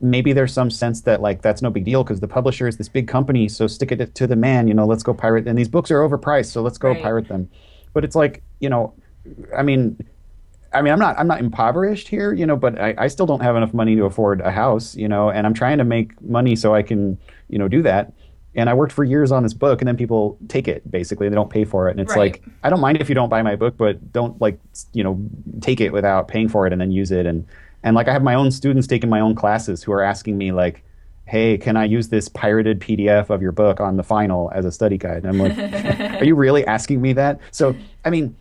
maybe 0.00 0.32
there's 0.32 0.52
some 0.52 0.70
sense 0.70 1.02
that 1.02 1.20
like 1.20 1.42
that's 1.42 1.62
no 1.62 1.70
big 1.70 1.84
deal 1.84 2.02
because 2.02 2.20
the 2.20 2.28
publisher 2.28 2.66
is 2.66 2.76
this 2.76 2.88
big 2.88 3.08
company, 3.08 3.48
so 3.48 3.66
stick 3.66 3.92
it 3.92 4.14
to 4.14 4.26
the 4.26 4.36
man, 4.36 4.68
you 4.68 4.74
know, 4.74 4.86
let's 4.86 5.02
go 5.02 5.14
pirate. 5.14 5.46
And 5.46 5.58
these 5.58 5.68
books 5.68 5.90
are 5.90 6.00
overpriced, 6.00 6.46
so 6.46 6.62
let's 6.62 6.78
go 6.78 6.90
right. 6.90 7.02
pirate 7.02 7.28
them. 7.28 7.48
But 7.92 8.04
it's 8.04 8.16
like, 8.16 8.42
you 8.60 8.68
know, 8.68 8.94
I 9.56 9.62
mean, 9.62 9.98
I 10.72 10.82
mean, 10.82 10.92
I'm 10.92 10.98
not 10.98 11.18
I'm 11.18 11.26
not 11.26 11.40
impoverished 11.40 12.08
here, 12.08 12.32
you 12.32 12.46
know, 12.46 12.56
but 12.56 12.80
I, 12.80 12.94
I 12.98 13.06
still 13.08 13.26
don't 13.26 13.40
have 13.40 13.56
enough 13.56 13.72
money 13.72 13.96
to 13.96 14.04
afford 14.04 14.40
a 14.40 14.50
house, 14.50 14.96
you 14.96 15.08
know, 15.08 15.30
and 15.30 15.46
I'm 15.46 15.54
trying 15.54 15.78
to 15.78 15.84
make 15.84 16.20
money 16.22 16.56
so 16.56 16.74
I 16.74 16.82
can, 16.82 17.18
you 17.48 17.58
know, 17.58 17.68
do 17.68 17.82
that. 17.82 18.12
And 18.54 18.70
I 18.70 18.74
worked 18.74 18.92
for 18.92 19.04
years 19.04 19.32
on 19.32 19.42
this 19.42 19.52
book, 19.52 19.82
and 19.82 19.88
then 19.88 19.96
people 19.98 20.38
take 20.48 20.66
it 20.66 20.90
basically. 20.90 21.28
They 21.28 21.34
don't 21.34 21.50
pay 21.50 21.64
for 21.64 21.88
it, 21.88 21.92
and 21.92 22.00
it's 22.00 22.16
right. 22.16 22.32
like 22.32 22.44
I 22.62 22.70
don't 22.70 22.80
mind 22.80 23.00
if 23.00 23.08
you 23.08 23.14
don't 23.14 23.28
buy 23.28 23.42
my 23.42 23.54
book, 23.54 23.76
but 23.76 24.12
don't 24.12 24.40
like 24.40 24.58
you 24.92 25.04
know 25.04 25.20
take 25.60 25.80
it 25.80 25.92
without 25.92 26.28
paying 26.28 26.48
for 26.48 26.66
it 26.66 26.72
and 26.72 26.80
then 26.80 26.90
use 26.90 27.10
it. 27.10 27.26
And 27.26 27.46
and 27.82 27.94
like 27.94 28.08
I 28.08 28.12
have 28.12 28.22
my 28.22 28.34
own 28.34 28.50
students 28.50 28.86
taking 28.86 29.10
my 29.10 29.20
own 29.20 29.34
classes 29.34 29.82
who 29.82 29.92
are 29.92 30.02
asking 30.02 30.38
me 30.38 30.52
like, 30.52 30.82
hey, 31.26 31.58
can 31.58 31.76
I 31.76 31.84
use 31.84 32.08
this 32.08 32.28
pirated 32.28 32.80
PDF 32.80 33.30
of 33.30 33.42
your 33.42 33.52
book 33.52 33.80
on 33.80 33.96
the 33.96 34.02
final 34.02 34.50
as 34.54 34.64
a 34.64 34.72
study 34.72 34.96
guide? 34.96 35.24
And 35.24 35.28
I'm 35.28 35.38
like, 35.38 36.20
are 36.20 36.24
you 36.24 36.34
really 36.34 36.66
asking 36.66 37.02
me 37.02 37.12
that? 37.12 37.40
So 37.50 37.76
I 38.04 38.10
mean 38.10 38.34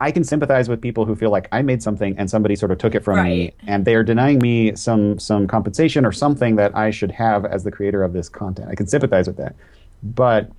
I 0.00 0.10
can 0.10 0.24
sympathize 0.24 0.68
with 0.68 0.80
people 0.80 1.04
who 1.04 1.14
feel 1.14 1.30
like 1.30 1.46
I 1.52 1.60
made 1.60 1.82
something 1.82 2.16
and 2.16 2.30
somebody 2.30 2.56
sort 2.56 2.72
of 2.72 2.78
took 2.78 2.94
it 2.94 3.04
from 3.04 3.16
right. 3.16 3.26
me 3.26 3.52
and 3.66 3.84
they're 3.84 4.02
denying 4.02 4.38
me 4.38 4.74
some 4.74 5.18
some 5.18 5.46
compensation 5.46 6.06
or 6.06 6.12
something 6.12 6.56
that 6.56 6.74
I 6.74 6.90
should 6.90 7.10
have 7.10 7.44
as 7.44 7.64
the 7.64 7.70
creator 7.70 8.02
of 8.02 8.14
this 8.14 8.28
content. 8.28 8.68
I 8.70 8.74
can 8.74 8.86
sympathize 8.86 9.26
with 9.26 9.36
that. 9.36 9.54
But 10.02 10.50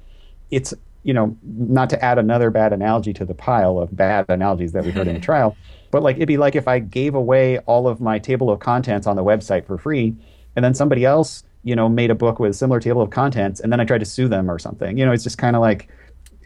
it's 0.52 0.74
you 1.04 1.14
know, 1.14 1.36
not 1.44 1.90
to 1.90 2.06
add 2.06 2.20
another 2.20 2.52
bad 2.52 2.74
analogy 2.74 3.12
to 3.14 3.26
the 3.26 3.34
pile 3.34 3.80
of 3.80 3.96
bad 3.96 4.26
analogies 4.30 4.72
that 4.74 4.86
we 4.86 4.92
heard 4.92 5.08
in 5.08 5.16
the 5.16 5.20
trial, 5.32 5.58
but 5.90 6.04
like 6.04 6.18
it'd 6.18 6.28
be 6.28 6.38
like 6.38 6.56
if 6.56 6.68
I 6.68 6.80
gave 6.80 7.16
away 7.16 7.58
all 7.60 7.88
of 7.88 8.00
my 8.00 8.20
table 8.20 8.52
of 8.52 8.60
contents 8.60 9.08
on 9.08 9.16
the 9.16 9.24
website 9.24 9.66
for 9.66 9.78
free 9.78 10.16
and 10.56 10.64
then 10.64 10.76
somebody 10.76 11.04
else, 11.04 11.44
you 11.64 11.76
know, 11.76 11.90
made 11.90 12.12
a 12.12 12.16
book 12.16 12.40
with 12.40 12.52
a 12.52 12.54
similar 12.54 12.80
table 12.80 13.02
of 13.02 13.10
contents 13.10 13.60
and 13.60 13.72
then 13.72 13.80
I 13.80 13.86
tried 13.86 14.00
to 14.00 14.06
sue 14.06 14.28
them 14.28 14.50
or 14.50 14.60
something. 14.60 14.98
You 14.98 15.06
know, 15.06 15.12
it's 15.12 15.24
just 15.24 15.40
kind 15.40 15.56
of 15.56 15.62
like 15.62 15.90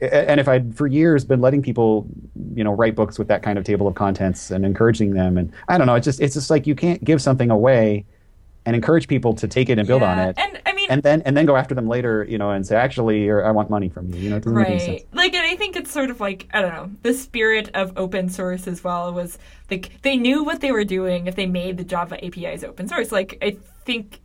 and 0.01 0.39
if 0.39 0.47
I'd 0.47 0.75
for 0.75 0.87
years 0.87 1.23
been 1.23 1.41
letting 1.41 1.61
people, 1.61 2.07
you 2.53 2.63
know, 2.63 2.73
write 2.73 2.95
books 2.95 3.17
with 3.17 3.27
that 3.29 3.43
kind 3.43 3.57
of 3.57 3.63
table 3.63 3.87
of 3.87 3.95
contents 3.95 4.51
and 4.51 4.65
encouraging 4.65 5.13
them, 5.13 5.37
and 5.37 5.51
I 5.67 5.77
don't 5.77 5.87
know, 5.87 5.95
it's 5.95 6.05
just 6.05 6.19
it's 6.21 6.33
just 6.33 6.49
like 6.49 6.67
you 6.67 6.75
can't 6.75 7.03
give 7.03 7.21
something 7.21 7.49
away 7.49 8.05
and 8.65 8.75
encourage 8.75 9.07
people 9.07 9.33
to 9.35 9.47
take 9.47 9.69
it 9.69 9.77
and 9.77 9.87
build 9.87 10.01
yeah. 10.01 10.11
on 10.11 10.19
it, 10.19 10.37
and 10.37 10.61
I 10.65 10.73
mean, 10.73 10.87
and 10.89 11.03
then 11.03 11.21
and 11.21 11.37
then 11.37 11.45
go 11.45 11.55
after 11.55 11.73
them 11.73 11.87
later, 11.87 12.25
you 12.25 12.37
know, 12.37 12.51
and 12.51 12.65
say 12.65 12.75
actually, 12.75 13.31
I 13.31 13.51
want 13.51 13.69
money 13.69 13.89
from 13.89 14.13
you, 14.13 14.19
you 14.19 14.29
know, 14.29 14.37
right. 14.37 14.45
make 14.45 14.67
any 14.67 14.79
sense. 14.79 15.03
Like, 15.13 15.33
and 15.33 15.45
I 15.45 15.55
think 15.55 15.75
it's 15.75 15.91
sort 15.91 16.09
of 16.09 16.19
like 16.19 16.47
I 16.53 16.61
don't 16.61 16.73
know, 16.73 16.91
the 17.03 17.13
spirit 17.13 17.69
of 17.73 17.93
open 17.95 18.29
source 18.29 18.67
as 18.67 18.83
well 18.83 19.13
was 19.13 19.37
like 19.71 20.01
they 20.01 20.17
knew 20.17 20.43
what 20.43 20.61
they 20.61 20.71
were 20.71 20.83
doing 20.83 21.27
if 21.27 21.35
they 21.35 21.45
made 21.45 21.77
the 21.77 21.83
Java 21.83 22.23
APIs 22.23 22.63
open 22.63 22.87
source. 22.87 23.11
Like 23.11 23.37
I 23.41 23.57
think 23.85 24.19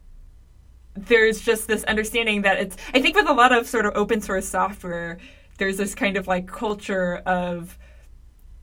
there's 0.96 1.40
just 1.40 1.68
this 1.68 1.84
understanding 1.84 2.42
that 2.42 2.58
it's 2.58 2.76
I 2.92 3.00
think 3.00 3.16
with 3.16 3.28
a 3.28 3.32
lot 3.32 3.52
of 3.52 3.66
sort 3.66 3.86
of 3.86 3.92
open 3.94 4.20
source 4.20 4.48
software, 4.48 5.18
there's 5.60 5.76
this 5.76 5.94
kind 5.94 6.16
of 6.16 6.26
like 6.26 6.48
culture 6.48 7.22
of 7.26 7.78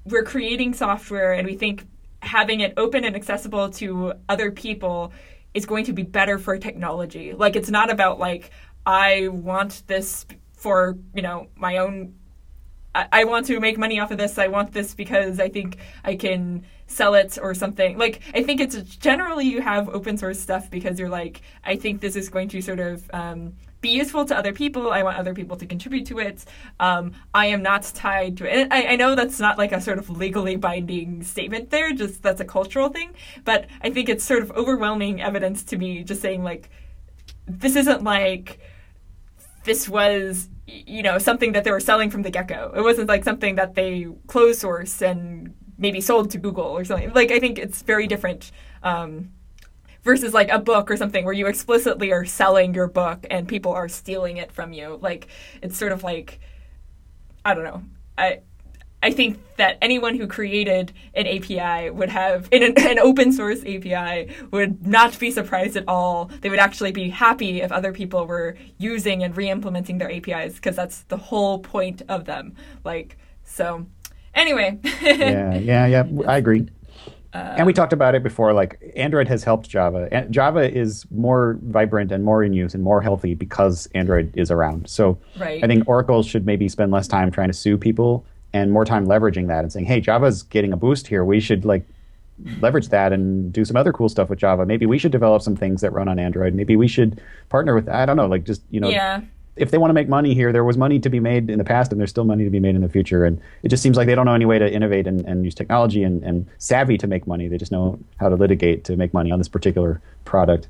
we're 0.04 0.24
creating 0.24 0.74
software 0.74 1.32
and 1.32 1.48
we 1.48 1.56
think 1.56 1.86
having 2.22 2.60
it 2.60 2.74
open 2.76 3.06
and 3.06 3.16
accessible 3.16 3.70
to 3.70 4.14
other 4.28 4.52
people 4.52 5.14
is 5.54 5.66
going 5.66 5.86
to 5.86 5.94
be 5.94 6.04
better 6.04 6.38
for 6.38 6.58
technology. 6.58 7.34
Like 7.34 7.56
it's 7.56 7.70
not 7.70 7.90
about 7.90 8.20
like 8.20 8.52
I 8.86 9.28
want 9.30 9.84
this 9.88 10.26
for, 10.54 10.98
you 11.14 11.22
know, 11.22 11.48
my 11.56 11.78
own 11.78 12.16
I, 12.96 13.26
want 13.26 13.46
to 13.46 13.60
make 13.60 13.78
money 13.78 14.00
off 14.00 14.10
of 14.10 14.18
this. 14.18 14.40
I 14.40 14.48
want 14.48 14.72
this 14.72 14.96
because 14.96 15.40
I 15.40 15.50
think 15.50 15.78
I 16.04 16.16
can 16.16 16.66
sell 16.88 17.14
it 17.14 17.38
or 17.40 17.54
something. 17.54 17.96
Like 18.00 18.22
I 18.34 18.42
think 18.42 18.60
it's 18.60 18.76
generally 18.96 19.46
you 19.46 19.62
have 19.62 19.88
open 19.90 20.18
source 20.18 20.40
stuff 20.40 20.72
because 20.72 20.98
you're 20.98 21.10
like 21.10 21.42
I 21.64 21.76
think 21.76 22.02
this 22.02 22.16
is 22.16 22.30
going 22.30 22.50
to 22.50 22.62
sort 22.62 22.80
of 22.80 23.08
um, 23.14 23.54
be 23.82 23.90
useful 23.90 24.26
to 24.26 24.38
other 24.38 24.54
people. 24.54 24.92
I 24.92 25.04
want 25.04 25.18
other 25.18 25.34
people 25.34 25.56
to 25.58 25.66
contribute 25.66 26.06
to 26.08 26.20
it. 26.20 26.46
Um, 26.80 27.14
I 27.34 27.48
am 27.48 27.62
not 27.62 27.84
tied 27.84 28.38
to 28.38 28.52
it. 28.52 28.68
I, 28.72 28.88
I, 28.88 28.96
know 28.96 29.16
that's 29.16 29.40
not 29.40 29.58
like 29.58 29.72
a 29.72 29.80
sort 29.80 30.00
of 30.00 30.10
legally 30.10 30.56
binding 30.56 31.24
statement 31.24 31.70
there, 31.70 31.94
just 31.94 32.24
that's 32.24 32.42
a 32.42 32.46
cultural 32.46 32.90
thing. 32.90 33.14
But 33.44 33.68
I 33.82 33.92
think 33.92 34.10
it's 34.10 34.24
sort 34.24 34.42
of 34.42 34.52
overwhelming 34.52 35.22
evidence 35.22 35.64
to 35.66 35.78
me 35.78 36.04
just 36.04 36.22
saying, 36.22 36.44
like, 36.44 36.70
this 37.48 37.76
isn't 37.76 38.04
like 38.04 38.60
this 39.64 39.88
was, 39.88 40.50
you 40.66 41.04
know, 41.04 41.20
something 41.20 41.52
that 41.52 41.64
they 41.64 41.72
were 41.72 41.80
selling 41.80 42.10
from 42.10 42.24
the 42.24 42.32
get 42.32 42.48
go. 42.48 42.72
It 42.76 42.82
wasn't 42.82 43.10
like 43.10 43.24
something 43.24 43.56
that 43.56 43.76
they 43.76 44.08
closed 44.26 44.62
source 44.62 45.02
and 45.02 45.54
maybe 45.78 46.02
sold 46.02 46.32
to 46.32 46.38
Google 46.38 46.66
or 46.66 46.84
something. 46.84 47.14
Like, 47.14 47.32
I 47.32 47.40
think 47.40 47.60
it's 47.60 47.82
very 47.84 48.08
different. 48.08 48.52
Um, 48.82 49.30
versus 50.08 50.34
like 50.34 50.50
a 50.50 50.58
book 50.58 50.90
or 50.90 50.96
something 50.96 51.26
where 51.26 51.34
you 51.34 51.48
explicitly 51.48 52.12
are 52.14 52.24
selling 52.24 52.74
your 52.74 52.88
book 52.88 53.28
and 53.30 53.46
people 53.46 53.74
are 53.74 53.90
stealing 53.90 54.38
it 54.38 54.52
from 54.54 54.72
you. 54.72 54.98
Like 55.02 55.28
it's 55.62 55.78
sort 55.78 55.92
of 55.92 56.02
like 56.02 56.40
I 57.46 57.54
don't 57.54 57.66
know. 57.66 57.84
I 58.18 58.40
I 59.04 59.12
think 59.12 59.38
that 59.58 59.78
anyone 59.82 60.18
who 60.18 60.26
created 60.26 60.94
an 61.14 61.28
API 61.28 61.90
would 61.92 62.10
have 62.10 62.48
an, 62.54 62.74
an 62.78 63.00
open 63.00 63.32
source 63.34 63.60
API 63.60 64.34
would 64.52 64.88
not 64.88 65.20
be 65.20 65.30
surprised 65.30 65.76
at 65.76 65.84
all. 65.88 66.32
They 66.42 66.50
would 66.50 66.60
actually 66.60 66.94
be 66.94 67.10
happy 67.10 67.62
if 67.62 67.72
other 67.72 67.92
people 67.92 68.26
were 68.26 68.56
using 68.78 69.24
and 69.24 69.36
re-implementing 69.36 69.98
their 69.98 70.10
APIs 70.10 70.56
because 70.56 70.78
that's 70.78 71.02
the 71.04 71.18
whole 71.18 71.60
point 71.60 72.02
of 72.08 72.24
them. 72.24 72.56
Like 72.86 73.18
so. 73.44 73.86
Anyway. 74.34 74.80
yeah, 75.02 75.56
yeah, 75.56 75.86
yeah. 75.86 76.04
I 76.28 76.38
agree 76.38 76.70
and 77.34 77.66
we 77.66 77.72
um, 77.72 77.76
talked 77.76 77.94
about 77.94 78.16
it 78.16 78.24
before. 78.24 78.54
Like 78.54 78.80
Android 78.96 79.28
has 79.28 79.44
helped 79.44 79.70
Java. 79.70 80.08
And 80.12 80.32
Java 80.32 80.76
is 80.76 81.06
more 81.12 81.58
vibrant 81.64 82.12
and 82.12 82.24
more 82.24 82.44
in 82.44 82.54
use 82.54 82.74
and 82.74 82.84
more 82.84 83.02
healthy 83.02 83.34
because 83.34 83.88
Android 83.94 84.32
is 84.36 84.50
around. 84.52 84.90
So 84.90 85.18
right. 85.38 85.64
I 85.64 85.68
think 85.68 85.88
Oracle 85.88 86.24
should 86.24 86.46
maybe 86.46 86.70
spend 86.70 86.92
less 86.92 87.08
time 87.08 87.32
trying 87.32 87.50
to 87.50 87.54
sue 87.54 87.78
people 87.78 88.26
and 88.54 88.72
more 88.72 88.86
time 88.86 89.06
leveraging 89.06 89.48
that 89.48 89.64
and 89.64 89.72
saying, 89.72 89.86
"Hey, 89.86 90.00
Java's 90.00 90.44
getting 90.44 90.72
a 90.72 90.78
boost 90.78 91.08
here. 91.08 91.26
We 91.26 91.40
should 91.40 91.66
like 91.66 91.86
leverage 92.62 92.90
that 92.90 93.12
and 93.12 93.52
do 93.52 93.66
some 93.66 93.76
other 93.76 93.92
cool 93.92 94.10
stuff 94.10 94.30
with 94.30 94.40
Java. 94.40 94.66
Maybe 94.66 94.86
we 94.86 94.98
should 94.98 95.12
develop 95.12 95.42
some 95.42 95.56
things 95.56 95.82
that 95.82 95.92
run 95.92 96.08
on 96.08 96.20
Android. 96.20 96.54
Maybe 96.54 96.76
we 96.76 96.88
should 96.88 97.22
partner 97.50 97.76
with 97.76 97.90
I 97.90 98.06
don't 98.06 98.16
know, 98.16 98.28
like 98.28 98.46
just 98.46 98.62
you 98.70 98.80
know, 98.80 98.90
yeah 98.90 99.22
if 99.58 99.72
they 99.72 99.78
want 99.78 99.90
to 99.90 99.94
make 99.94 100.08
money 100.08 100.34
here, 100.34 100.52
there 100.52 100.64
was 100.64 100.78
money 100.78 101.00
to 101.00 101.10
be 101.10 101.20
made 101.20 101.50
in 101.50 101.58
the 101.58 101.64
past, 101.64 101.92
and 101.92 102.00
there's 102.00 102.10
still 102.10 102.24
money 102.24 102.44
to 102.44 102.50
be 102.50 102.60
made 102.60 102.76
in 102.76 102.82
the 102.82 102.90
future. 102.90 103.26
And 103.26 103.42
it 103.64 103.70
just 103.70 103.84
seems 103.84 103.98
like 103.98 104.08
they 104.08 104.16
don't 104.16 104.26
know 104.26 104.34
any 104.34 104.46
way 104.46 104.60
to 104.60 104.72
innovate 104.72 105.08
and, 105.08 105.26
and 105.26 105.44
use 105.44 105.56
technology 105.56 106.04
and, 106.04 106.24
and 106.24 106.48
savvy 106.58 106.98
to 106.98 107.08
make 107.08 107.28
money. 107.28 107.48
They 107.48 107.58
just 107.58 107.72
know 107.72 108.00
how 108.18 108.30
to 108.30 108.36
litigate 108.36 108.84
to 108.86 108.96
make 108.96 109.14
money 109.14 109.32
on 109.32 109.40
this 109.40 109.48
particular 109.48 110.02
product. 110.26 110.68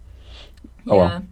Oh, 0.87 0.95
yeah. 0.95 1.09
well. 1.09 1.23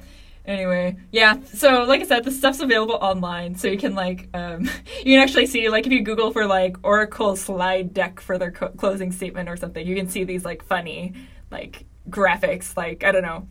Anyway, 0.47 0.95
yeah. 1.11 1.37
So, 1.53 1.85
like 1.85 2.01
I 2.01 2.05
said, 2.05 2.23
the 2.23 2.31
stuff's 2.31 2.59
available 2.59 2.95
online, 2.95 3.55
so 3.55 3.67
you 3.67 3.79
can 3.79 3.95
like 3.95 4.29
um, 4.35 4.61
you 4.99 5.15
can 5.15 5.19
actually 5.19 5.47
see 5.47 5.69
like 5.69 5.87
if 5.87 5.91
you 5.91 6.03
Google 6.03 6.31
for 6.31 6.45
like 6.45 6.77
Oracle 6.83 7.35
slide 7.35 7.93
deck 7.93 8.19
for 8.19 8.37
their 8.37 8.51
co- 8.51 8.69
closing 8.69 9.11
statement 9.11 9.49
or 9.49 9.57
something, 9.57 9.85
you 9.85 9.95
can 9.95 10.07
see 10.07 10.23
these 10.23 10.45
like 10.45 10.63
funny 10.63 11.13
like 11.49 11.85
graphics, 12.09 12.77
like 12.77 13.03
I 13.03 13.11
don't 13.11 13.23
know, 13.23 13.47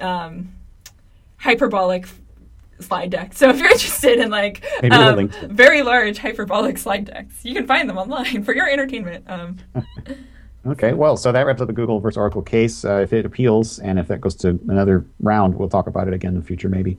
um, 0.00 0.54
hyperbolic 1.36 2.08
slide 2.80 3.10
deck. 3.10 3.32
So 3.32 3.48
if 3.50 3.58
you're 3.58 3.70
interested 3.70 4.18
in 4.18 4.30
like 4.30 4.64
um, 4.90 5.28
very 5.48 5.82
large 5.82 6.18
hyperbolic 6.18 6.78
slide 6.78 7.06
decks, 7.06 7.44
you 7.44 7.54
can 7.54 7.66
find 7.66 7.88
them 7.88 7.98
online 7.98 8.42
for 8.44 8.54
your 8.54 8.68
entertainment. 8.68 9.24
Um, 9.28 9.58
okay, 10.66 10.92
well, 10.92 11.16
so 11.16 11.32
that 11.32 11.46
wraps 11.46 11.60
up 11.60 11.66
the 11.66 11.72
Google 11.72 12.00
versus 12.00 12.18
Oracle 12.18 12.42
case. 12.42 12.84
Uh, 12.84 13.00
if 13.00 13.12
it 13.12 13.24
appeals 13.24 13.78
and 13.78 13.98
if 13.98 14.08
that 14.08 14.20
goes 14.20 14.34
to 14.36 14.58
another 14.68 15.04
round, 15.20 15.54
we'll 15.54 15.68
talk 15.68 15.86
about 15.86 16.08
it 16.08 16.14
again 16.14 16.34
in 16.34 16.40
the 16.40 16.46
future, 16.46 16.68
maybe. 16.68 16.98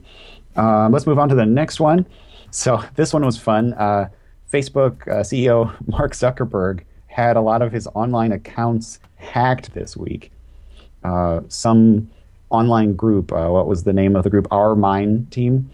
Um, 0.56 0.92
let's 0.92 1.06
move 1.06 1.18
on 1.18 1.28
to 1.28 1.34
the 1.34 1.46
next 1.46 1.80
one. 1.80 2.06
So 2.50 2.82
this 2.94 3.12
one 3.12 3.24
was 3.24 3.38
fun. 3.38 3.74
Uh, 3.74 4.08
Facebook 4.52 5.06
uh, 5.08 5.22
CEO 5.22 5.74
Mark 5.86 6.12
Zuckerberg 6.12 6.80
had 7.06 7.36
a 7.36 7.40
lot 7.40 7.62
of 7.62 7.72
his 7.72 7.86
online 7.88 8.32
accounts 8.32 9.00
hacked 9.16 9.74
this 9.74 9.96
week. 9.96 10.30
Uh, 11.04 11.40
some 11.48 12.10
online 12.50 12.94
group. 12.94 13.32
Uh, 13.32 13.48
what 13.48 13.66
was 13.66 13.84
the 13.84 13.92
name 13.92 14.16
of 14.16 14.24
the 14.24 14.30
group? 14.30 14.48
OurMine 14.48 15.28
Team. 15.30 15.70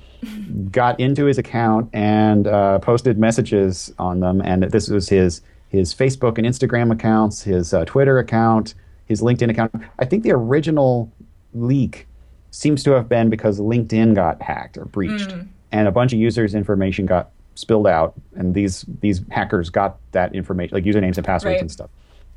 got 0.71 0.99
into 0.99 1.27
his 1.27 1.39
account 1.39 1.89
and 1.93 2.47
uh, 2.47 2.79
posted 2.79 3.19
messages 3.19 3.93
on 3.99 4.21
them. 4.21 4.41
And 4.43 4.65
this 4.65 4.89
was 4.89 5.09
his 5.09 5.41
his 5.69 5.95
Facebook 5.95 6.39
and 6.39 6.47
Instagram 6.47 6.93
accounts, 6.93 7.43
his 7.43 7.75
uh, 7.75 7.85
Twitter 7.85 8.19
account, 8.19 8.75
his 9.07 9.21
LinkedIn 9.23 9.51
account. 9.51 9.75
I 9.99 10.05
think 10.05 10.23
the 10.23 10.33
original 10.33 11.13
leak 11.53 12.07
seems 12.51 12.85
to 12.85 12.93
have 12.93 13.09
been 13.09 13.29
because 13.29 13.59
LinkedIn 13.59 14.15
got 14.15 14.41
hacked 14.41 14.79
or 14.79 14.85
breached, 14.85 15.31
mm. 15.31 15.49
and 15.73 15.89
a 15.89 15.93
bunch 15.93 16.13
of 16.13 16.21
users' 16.21 16.55
information 16.55 17.07
got 17.07 17.31
spilled 17.57 17.87
out, 17.87 18.15
and 18.37 18.55
these 18.55 18.85
these 19.01 19.23
hackers 19.31 19.71
got 19.71 19.99
that 20.13 20.35
information, 20.35 20.75
like 20.75 20.85
usernames 20.85 21.17
and 21.17 21.27
passwords 21.27 21.55
right. 21.55 21.61
and 21.61 21.71
stuff. 21.71 21.91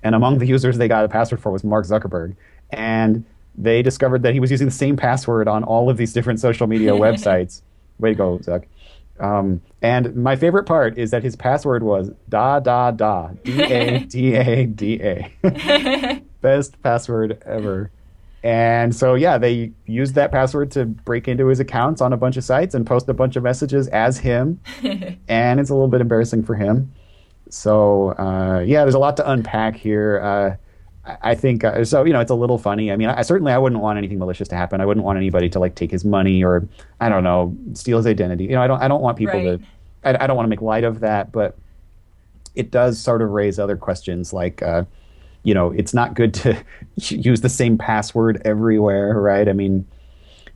And 0.03 0.15
among 0.15 0.39
the 0.39 0.47
users 0.47 0.77
they 0.77 0.87
got 0.87 1.05
a 1.05 1.09
password 1.09 1.39
for 1.39 1.51
was 1.51 1.63
Mark 1.63 1.85
Zuckerberg, 1.85 2.35
and 2.71 3.23
they 3.57 3.81
discovered 3.81 4.23
that 4.23 4.33
he 4.33 4.39
was 4.39 4.51
using 4.51 4.67
the 4.67 4.71
same 4.73 4.95
password 4.95 5.47
on 5.47 5.63
all 5.63 5.89
of 5.89 5.97
these 5.97 6.13
different 6.13 6.39
social 6.39 6.67
media 6.67 6.91
websites. 6.93 7.61
Way 7.99 8.11
to 8.11 8.15
go, 8.15 8.37
Zuck. 8.39 8.65
Um, 9.19 9.61
and 9.81 10.15
my 10.15 10.35
favorite 10.35 10.65
part 10.65 10.97
is 10.97 11.11
that 11.11 11.23
his 11.23 11.35
password 11.35 11.81
was 11.81 12.11
da 12.29 12.59
da 12.59 12.91
da 12.91 13.29
d 13.43 13.61
a 13.63 13.99
d 14.07 14.35
a 14.35 14.65
d 14.65 15.01
a. 15.01 16.21
Best 16.41 16.81
password 16.83 17.41
ever. 17.45 17.89
And 18.43 18.95
so 18.95 19.15
yeah, 19.15 19.39
they 19.39 19.71
used 19.87 20.13
that 20.15 20.31
password 20.31 20.71
to 20.71 20.85
break 20.85 21.27
into 21.27 21.47
his 21.47 21.59
accounts 21.59 21.99
on 22.01 22.13
a 22.13 22.17
bunch 22.17 22.37
of 22.37 22.43
sites 22.43 22.75
and 22.75 22.85
post 22.85 23.09
a 23.09 23.13
bunch 23.13 23.35
of 23.35 23.43
messages 23.43 23.87
as 23.87 24.19
him. 24.19 24.59
and 25.27 25.59
it's 25.59 25.71
a 25.71 25.73
little 25.73 25.87
bit 25.87 26.01
embarrassing 26.01 26.43
for 26.43 26.53
him. 26.53 26.93
So 27.49 28.09
uh, 28.19 28.63
yeah, 28.65 28.83
there's 28.83 28.93
a 28.93 28.99
lot 28.99 29.17
to 29.17 29.29
unpack 29.29 29.75
here. 29.75 30.21
Uh, 30.21 30.66
I 31.21 31.35
think 31.35 31.63
uh, 31.63 31.83
so. 31.85 32.03
You 32.03 32.13
know, 32.13 32.19
it's 32.19 32.31
a 32.31 32.35
little 32.35 32.57
funny. 32.57 32.91
I 32.91 32.95
mean, 32.95 33.09
I, 33.09 33.21
certainly 33.21 33.51
I 33.51 33.57
wouldn't 33.57 33.81
want 33.81 33.97
anything 33.97 34.19
malicious 34.19 34.47
to 34.49 34.55
happen. 34.55 34.81
I 34.81 34.85
wouldn't 34.85 35.05
want 35.05 35.17
anybody 35.17 35.49
to 35.49 35.59
like 35.59 35.75
take 35.75 35.91
his 35.91 36.03
money 36.03 36.43
or 36.43 36.67
I 36.99 37.09
don't 37.09 37.23
know 37.23 37.55
steal 37.73 37.97
his 37.97 38.07
identity. 38.07 38.45
You 38.45 38.51
know, 38.51 38.61
I 38.61 38.67
don't. 38.67 38.81
I 38.81 38.87
don't 38.87 39.01
want 39.01 39.17
people 39.17 39.35
right. 39.35 39.59
to. 39.59 40.19
I, 40.19 40.23
I, 40.23 40.27
don't 40.27 40.35
want 40.35 40.45
to 40.45 40.49
make 40.49 40.61
light 40.61 40.83
of 40.83 40.99
that, 41.01 41.31
but 41.31 41.57
it 42.55 42.71
does 42.71 42.99
sort 42.99 43.21
of 43.21 43.29
raise 43.29 43.59
other 43.59 43.77
questions 43.77 44.33
like. 44.33 44.61
Uh, 44.61 44.83
you 45.43 45.53
know, 45.53 45.71
it's 45.71 45.93
not 45.93 46.13
good 46.13 46.33
to 46.33 46.61
use 46.97 47.39
the 47.39 47.49
same 47.49 47.77
password 47.77 48.41
everywhere, 48.43 49.13
right? 49.19 49.47
I 49.47 49.53
mean, 49.53 49.87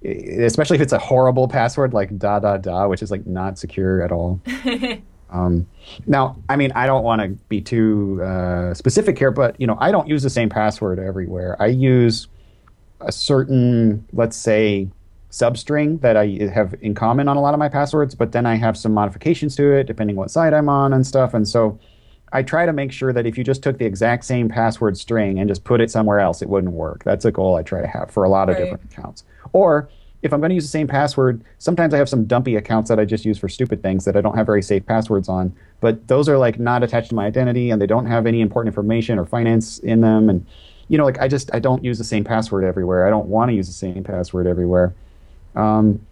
especially 0.03 0.75
if 0.75 0.81
it's 0.81 0.91
a 0.91 0.99
horrible 0.99 1.47
password 1.47 1.93
like 1.93 2.17
da 2.17 2.39
da 2.39 2.57
da, 2.57 2.87
which 2.87 3.01
is 3.01 3.09
like 3.09 3.25
not 3.25 3.57
secure 3.57 4.01
at 4.03 4.11
all. 4.11 4.41
Um, 5.31 5.67
now, 6.05 6.37
I 6.49 6.55
mean, 6.55 6.71
I 6.73 6.85
don't 6.85 7.03
want 7.03 7.21
to 7.21 7.29
be 7.47 7.61
too 7.61 8.21
uh, 8.23 8.73
specific 8.73 9.17
here, 9.17 9.31
but 9.31 9.59
you 9.59 9.67
know, 9.67 9.77
I 9.79 9.91
don't 9.91 10.07
use 10.07 10.23
the 10.23 10.29
same 10.29 10.49
password 10.49 10.99
everywhere. 10.99 11.55
I 11.59 11.67
use 11.67 12.27
a 12.99 13.11
certain, 13.11 14.05
let's 14.13 14.37
say, 14.37 14.89
substring 15.31 16.01
that 16.01 16.17
I 16.17 16.49
have 16.53 16.75
in 16.81 16.93
common 16.93 17.27
on 17.27 17.37
a 17.37 17.41
lot 17.41 17.53
of 17.53 17.59
my 17.59 17.69
passwords, 17.69 18.13
but 18.13 18.33
then 18.33 18.45
I 18.45 18.55
have 18.55 18.77
some 18.77 18.93
modifications 18.93 19.55
to 19.55 19.71
it 19.71 19.85
depending 19.85 20.17
what 20.17 20.29
site 20.29 20.53
I'm 20.53 20.67
on 20.67 20.91
and 20.93 21.07
stuff. 21.07 21.33
And 21.33 21.47
so 21.47 21.79
I 22.33 22.43
try 22.43 22.65
to 22.65 22.73
make 22.73 22.91
sure 22.91 23.13
that 23.13 23.25
if 23.25 23.37
you 23.37 23.43
just 23.43 23.63
took 23.63 23.77
the 23.77 23.85
exact 23.85 24.25
same 24.25 24.49
password 24.49 24.97
string 24.97 25.39
and 25.39 25.47
just 25.49 25.63
put 25.63 25.81
it 25.81 25.89
somewhere 25.89 26.19
else, 26.19 26.41
it 26.41 26.49
wouldn't 26.49 26.73
work. 26.73 27.03
That's 27.03 27.25
a 27.25 27.31
goal 27.31 27.55
I 27.55 27.63
try 27.63 27.81
to 27.81 27.87
have 27.87 28.11
for 28.11 28.23
a 28.23 28.29
lot 28.29 28.49
of 28.49 28.55
right. 28.55 28.63
different 28.63 28.91
accounts. 28.91 29.23
Or 29.53 29.89
if 30.21 30.33
I'm 30.33 30.39
going 30.39 30.49
to 30.49 30.55
use 30.55 30.65
the 30.65 30.69
same 30.69 30.87
password, 30.87 31.43
sometimes 31.57 31.93
I 31.93 31.97
have 31.97 32.07
some 32.07 32.25
dumpy 32.25 32.55
accounts 32.55 32.89
that 32.89 32.99
I 32.99 33.05
just 33.05 33.25
use 33.25 33.37
for 33.37 33.49
stupid 33.49 33.81
things 33.81 34.05
that 34.05 34.15
I 34.15 34.21
don't 34.21 34.35
have 34.35 34.45
very 34.45 34.61
safe 34.61 34.85
passwords 34.85 35.27
on. 35.27 35.53
But 35.79 36.07
those 36.07 36.29
are 36.29 36.37
like 36.37 36.59
not 36.59 36.83
attached 36.83 37.09
to 37.09 37.15
my 37.15 37.25
identity 37.25 37.71
and 37.71 37.81
they 37.81 37.87
don't 37.87 38.05
have 38.05 38.27
any 38.27 38.41
important 38.41 38.71
information 38.71 39.17
or 39.17 39.25
finance 39.25 39.79
in 39.79 40.01
them. 40.01 40.29
And, 40.29 40.45
you 40.89 40.97
know, 40.97 41.05
like 41.05 41.19
I 41.19 41.27
just, 41.27 41.49
I 41.53 41.59
don't 41.59 41.83
use 41.83 41.97
the 41.97 42.03
same 42.03 42.23
password 42.23 42.63
everywhere. 42.63 43.07
I 43.07 43.09
don't 43.09 43.27
want 43.27 43.49
to 43.49 43.55
use 43.55 43.67
the 43.67 43.73
same 43.73 44.03
password 44.03 44.45
everywhere. 44.45 44.93
Um, 45.55 46.05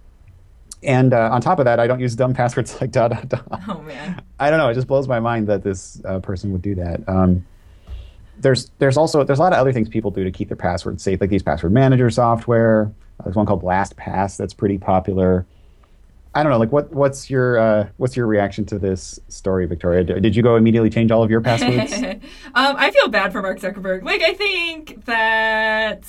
and 0.82 1.14
uh, 1.14 1.30
on 1.32 1.42
top 1.42 1.60
of 1.60 1.66
that, 1.66 1.80
I 1.80 1.88
don't 1.88 2.00
use 2.00 2.16
dumb 2.16 2.34
passwords 2.36 2.80
like 2.82 2.92
da 2.92 3.10
da 3.10 3.22
da. 3.22 3.42
Oh 3.68 3.82
man! 3.82 4.22
I 4.40 4.50
don't 4.50 4.60
know. 4.60 4.70
It 4.70 4.76
just 4.76 4.88
blows 4.88 5.08
my 5.08 5.20
mind 5.20 5.48
that 5.48 5.64
this 5.64 6.02
uh, 6.06 6.20
person 6.20 6.52
would 6.54 6.62
do 6.62 6.76
that. 6.76 7.08
Um, 7.08 7.46
there's 8.40 8.72
there's 8.80 8.96
also 8.96 9.24
there's 9.26 9.40
a 9.40 9.42
lot 9.42 9.52
of 9.52 9.60
other 9.60 9.74
things 9.74 9.90
people 9.90 10.12
do 10.12 10.24
to 10.24 10.32
keep 10.32 10.48
their 10.48 10.58
passwords 10.58 11.04
safe, 11.04 11.20
like 11.20 11.30
these 11.30 11.44
password 11.44 11.74
manager 11.74 12.10
software 12.10 12.92
There's 13.24 13.36
one 13.36 13.46
called 13.46 13.64
LastPass 13.64 14.38
that's 14.38 14.54
pretty 14.54 14.78
popular. 14.78 15.46
I 16.34 16.44
don't 16.44 16.52
know. 16.52 16.60
Like, 16.60 16.72
what 16.72 16.92
what's 16.94 17.30
your 17.30 17.58
uh, 17.58 17.90
what's 17.98 18.16
your 18.16 18.28
reaction 18.28 18.66
to 18.68 18.80
this 18.80 19.20
story, 19.30 19.66
Victoria? 19.66 20.04
Did 20.04 20.36
you 20.36 20.44
go 20.44 20.56
immediately 20.56 20.90
change 20.90 21.12
all 21.12 21.24
of 21.24 21.32
your 21.32 21.42
passwords? 21.42 21.94
um, 21.94 22.22
I 22.56 22.92
feel 22.92 23.08
bad 23.08 23.32
for 23.32 23.42
Mark 23.42 23.60
Zuckerberg. 23.60 24.04
Like, 24.04 24.22
I 24.22 24.34
think 24.34 25.06
that 25.06 26.04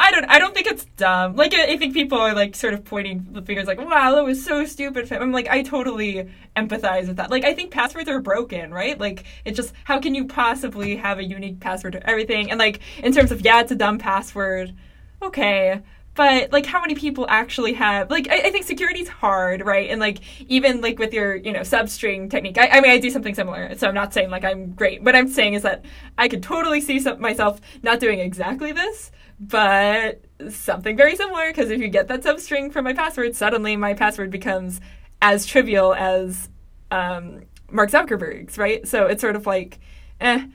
I 0.00 0.10
don't. 0.10 0.24
I 0.24 0.38
don't 0.40 0.54
think 0.54 0.66
it's 0.66 0.84
dumb. 0.96 1.36
Like, 1.36 1.54
I, 1.54 1.72
I 1.72 1.76
think 1.76 1.94
people 1.94 2.18
are 2.18 2.34
like 2.34 2.56
sort 2.56 2.74
of 2.74 2.84
pointing 2.84 3.28
the 3.30 3.42
fingers, 3.42 3.66
like, 3.66 3.78
"Wow, 3.78 4.16
that 4.16 4.24
was 4.24 4.44
so 4.44 4.64
stupid." 4.64 5.12
I'm 5.12 5.30
like, 5.30 5.48
I 5.48 5.62
totally 5.62 6.28
empathize 6.56 7.06
with 7.06 7.16
that. 7.16 7.30
Like, 7.30 7.44
I 7.44 7.54
think 7.54 7.70
passwords 7.70 8.08
are 8.08 8.20
broken, 8.20 8.72
right? 8.72 8.98
Like, 8.98 9.24
it's 9.44 9.56
just 9.56 9.72
how 9.84 10.00
can 10.00 10.14
you 10.16 10.26
possibly 10.26 10.96
have 10.96 11.18
a 11.18 11.24
unique 11.24 11.60
password 11.60 11.94
to 11.94 12.10
everything? 12.10 12.50
And 12.50 12.58
like, 12.58 12.80
in 13.02 13.12
terms 13.12 13.32
of 13.32 13.40
yeah, 13.42 13.60
it's 13.60 13.72
a 13.72 13.76
dumb 13.76 13.98
password. 13.98 14.74
Okay, 15.20 15.80
but 16.18 16.52
like 16.52 16.66
how 16.66 16.80
many 16.80 16.96
people 16.96 17.24
actually 17.28 17.72
have 17.72 18.10
like 18.10 18.28
I, 18.28 18.38
I 18.38 18.50
think 18.50 18.64
security's 18.64 19.06
hard 19.06 19.64
right? 19.64 19.88
And 19.88 20.00
like 20.00 20.18
even 20.50 20.80
like 20.80 20.98
with 20.98 21.14
your 21.14 21.36
you 21.36 21.52
know 21.52 21.60
substring 21.60 22.28
technique 22.28 22.58
I, 22.58 22.66
I, 22.66 22.80
mean 22.80 22.90
i 22.90 22.98
do 22.98 23.08
something 23.08 23.36
similar. 23.36 23.72
So 23.76 23.86
i'm 23.86 23.94
not 23.94 24.12
saying 24.12 24.28
like 24.28 24.44
i'm 24.44 24.72
great. 24.72 25.00
What 25.04 25.14
i'm 25.14 25.28
saying 25.28 25.54
is 25.54 25.62
that 25.62 25.84
i 26.18 26.26
could 26.26 26.42
totally 26.42 26.80
see 26.80 26.98
some, 26.98 27.20
myself 27.20 27.60
not 27.84 28.00
doing 28.00 28.18
exactly 28.18 28.72
this 28.72 29.12
but 29.38 30.24
something 30.50 30.96
very 30.96 31.14
similar. 31.14 31.50
Because 31.50 31.70
if 31.70 31.80
you 31.80 31.86
get 31.86 32.08
that 32.08 32.22
substring 32.22 32.72
from 32.72 32.84
my 32.84 32.94
password 32.94 33.36
suddenly 33.36 33.76
my 33.76 33.94
password 33.94 34.32
becomes 34.32 34.80
as 35.22 35.46
trivial 35.46 35.94
as 35.94 36.48
um, 36.90 37.42
mark 37.70 37.92
zuckerberg's 37.92 38.58
right? 38.58 38.88
So 38.88 39.06
it's 39.06 39.20
sort 39.20 39.36
of 39.36 39.46
like 39.46 39.78
eh. 40.20 40.46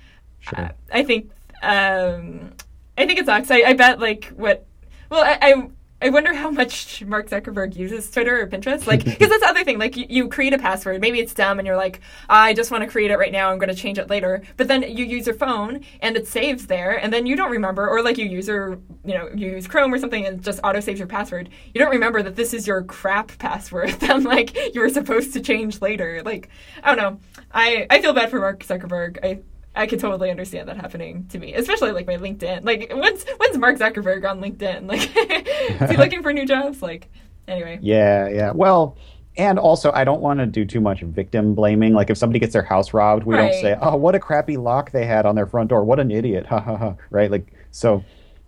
Sure. 0.42 0.60
I, 0.60 1.00
I 1.00 1.04
think 1.04 1.32
um, 1.62 2.52
i 2.98 3.06
think 3.08 3.18
it 3.18 3.26
sucks. 3.28 3.50
I, 3.50 3.62
I 3.62 3.74
bet 3.76 4.02
like 4.02 4.26
what 4.36 4.68
well, 5.14 5.24
I, 5.24 5.38
I 5.42 5.70
I 6.02 6.10
wonder 6.10 6.34
how 6.34 6.52
much 6.52 7.02
Mark 7.06 7.30
Zuckerberg 7.30 7.78
uses 7.78 8.12
Twitter 8.12 8.42
or 8.42 8.48
Pinterest. 8.48 8.86
Like, 8.86 9.06
because 9.06 9.30
that's 9.30 9.42
the 9.42 9.48
other 9.48 9.64
thing. 9.64 9.80
Like, 9.80 9.96
you, 9.96 10.06
you, 10.10 10.28
create 10.28 10.52
a 10.52 10.58
password. 10.58 11.00
Maybe 11.00 11.20
it's 11.20 11.34
dumb, 11.34 11.60
and 11.60 11.66
you're 11.66 11.78
like, 11.78 12.02
I 12.28 12.54
just 12.54 12.72
want 12.72 12.84
to 12.84 12.90
create 12.90 13.10
it 13.10 13.18
right 13.18 13.32
now. 13.32 13.50
I'm 13.50 13.58
going 13.58 13.70
to 13.70 13.76
change 13.76 13.98
it 13.98 14.10
later. 14.10 14.42
But 14.58 14.68
then 14.68 14.82
you 14.84 15.06
use 15.06 15.28
your 15.28 15.36
phone, 15.36 15.86
and 16.02 16.18
it 16.18 16.28
saves 16.28 16.68
there, 16.68 16.98
and 16.98 17.14
then 17.14 17.26
you 17.26 17.38
don't 17.38 17.52
remember. 17.52 17.88
Or 17.88 18.02
like 18.02 18.18
you 18.18 18.26
use 18.26 18.50
your, 18.50 18.80
you 19.06 19.14
know, 19.14 19.30
you 19.34 19.52
use 19.52 19.66
Chrome 19.66 19.94
or 19.94 19.98
something, 19.98 20.26
and 20.26 20.44
just 20.44 20.60
auto 20.62 20.82
saves 20.82 21.00
your 21.00 21.08
password. 21.08 21.50
You 21.74 21.80
don't 21.80 21.92
remember 21.92 22.22
that 22.22 22.36
this 22.36 22.54
is 22.54 22.68
your 22.68 22.84
crap 22.84 23.38
password 23.38 23.92
that 24.02 24.24
like 24.24 24.76
you 24.76 24.82
were 24.82 24.90
supposed 24.90 25.32
to 25.34 25.40
change 25.40 25.80
later. 25.82 26.22
Like, 26.26 26.50
I 26.84 26.94
don't 26.94 27.02
know. 27.02 27.44
I 27.54 27.88
I 27.90 28.02
feel 28.02 28.14
bad 28.14 28.30
for 28.30 28.40
Mark 28.40 28.66
Zuckerberg. 28.66 29.24
I 29.24 29.40
I 29.76 29.88
could 29.88 30.00
totally 30.00 30.30
understand 30.30 30.70
that 30.70 30.78
happening 30.78 31.26
to 31.30 31.40
me, 31.40 31.54
especially 31.56 31.92
like 31.92 32.06
my 32.06 32.18
LinkedIn. 32.18 32.64
Like, 32.64 32.92
when's 32.94 33.26
when's 33.38 33.58
Mark 33.58 33.78
Zuckerberg 33.78 34.30
on 34.30 34.40
LinkedIn? 34.42 34.84
Like, 34.94 35.82
is 35.82 35.90
he 35.90 35.98
looking 35.98 36.22
for 36.22 36.32
new 36.32 36.46
jobs? 36.46 36.82
Like, 36.82 37.10
anyway. 37.48 37.80
Yeah, 37.82 38.28
yeah. 38.28 38.52
Well, 38.52 38.98
and 39.38 39.58
also, 39.58 39.92
I 39.94 40.04
don't 40.04 40.22
want 40.22 40.40
to 40.40 40.46
do 40.46 40.66
too 40.66 40.80
much 40.80 41.02
victim 41.02 41.56
blaming. 41.56 41.94
Like, 41.94 42.12
if 42.12 42.18
somebody 42.18 42.40
gets 42.40 42.54
their 42.54 42.64
house 42.64 42.94
robbed, 42.94 43.24
we 43.24 43.34
right. 43.34 43.52
don't 43.52 43.62
say, 43.62 43.76
"Oh, 43.82 43.96
what 43.96 44.14
a 44.14 44.20
crappy 44.20 44.58
lock 44.58 44.92
they 44.92 45.06
had 45.06 45.26
on 45.26 45.36
their 45.36 45.48
front 45.48 45.70
door. 45.70 45.84
What 45.84 46.00
an 46.00 46.12
idiot!" 46.12 46.46
Ha 46.48 46.60
ha 46.60 46.78
ha. 46.78 46.96
Right? 47.10 47.32
Like, 47.32 47.52
so. 47.72 48.04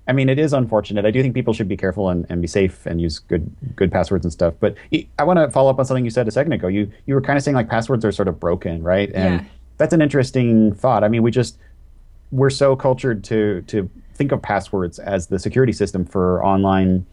I 0.07 0.13
mean, 0.13 0.29
it 0.29 0.37
is 0.37 0.53
unfortunate. 0.53 1.03
I 1.03 1.09
do 1.09 1.23
think 1.23 1.33
people 1.33 1.51
should 1.51 1.67
be 1.67 1.75
careful 1.75 2.09
and, 2.09 2.27
and 2.29 2.39
be 2.39 2.47
safe 2.47 2.85
and 2.85 3.01
use 3.01 3.17
good 3.17 3.49
good 3.75 3.91
passwords 3.91 4.23
and 4.23 4.31
stuff. 4.31 4.53
But 4.59 4.75
I 5.17 5.23
want 5.23 5.39
to 5.39 5.49
follow 5.49 5.71
up 5.71 5.79
on 5.79 5.85
something 5.85 6.05
you 6.05 6.11
said 6.11 6.27
a 6.27 6.31
second 6.31 6.53
ago. 6.53 6.67
You 6.67 6.91
you 7.07 7.15
were 7.15 7.21
kind 7.21 7.37
of 7.37 7.43
saying 7.43 7.55
like 7.55 7.69
passwords 7.69 8.05
are 8.05 8.11
sort 8.11 8.27
of 8.27 8.39
broken, 8.39 8.83
right? 8.83 9.09
And 9.15 9.41
yeah 9.41 9.45
that's 9.77 9.93
an 9.93 10.01
interesting 10.01 10.73
thought. 10.73 11.03
I 11.03 11.07
mean, 11.07 11.23
we 11.23 11.31
just 11.31 11.57
we're 12.31 12.49
so 12.49 12.75
cultured 12.75 13.23
to 13.25 13.61
to 13.63 13.89
think 14.13 14.31
of 14.31 14.41
passwords 14.41 14.99
as 14.99 15.27
the 15.27 15.39
security 15.39 15.73
system 15.73 16.05
for 16.05 16.43
online 16.43 17.05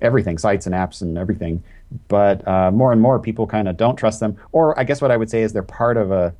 everything, 0.00 0.38
sites 0.38 0.66
and 0.66 0.74
apps 0.74 1.02
and 1.02 1.18
everything. 1.18 1.62
But 2.08 2.46
uh, 2.46 2.70
more 2.70 2.92
and 2.92 3.00
more 3.00 3.18
people 3.18 3.46
kind 3.46 3.68
of 3.68 3.76
don't 3.76 3.96
trust 3.96 4.20
them. 4.20 4.36
Or 4.52 4.78
I 4.78 4.84
guess 4.84 5.00
what 5.00 5.10
I 5.10 5.16
would 5.16 5.30
say 5.30 5.42
is 5.42 5.52
they're 5.52 5.62
part 5.62 5.96
of 5.96 6.10
a 6.10 6.34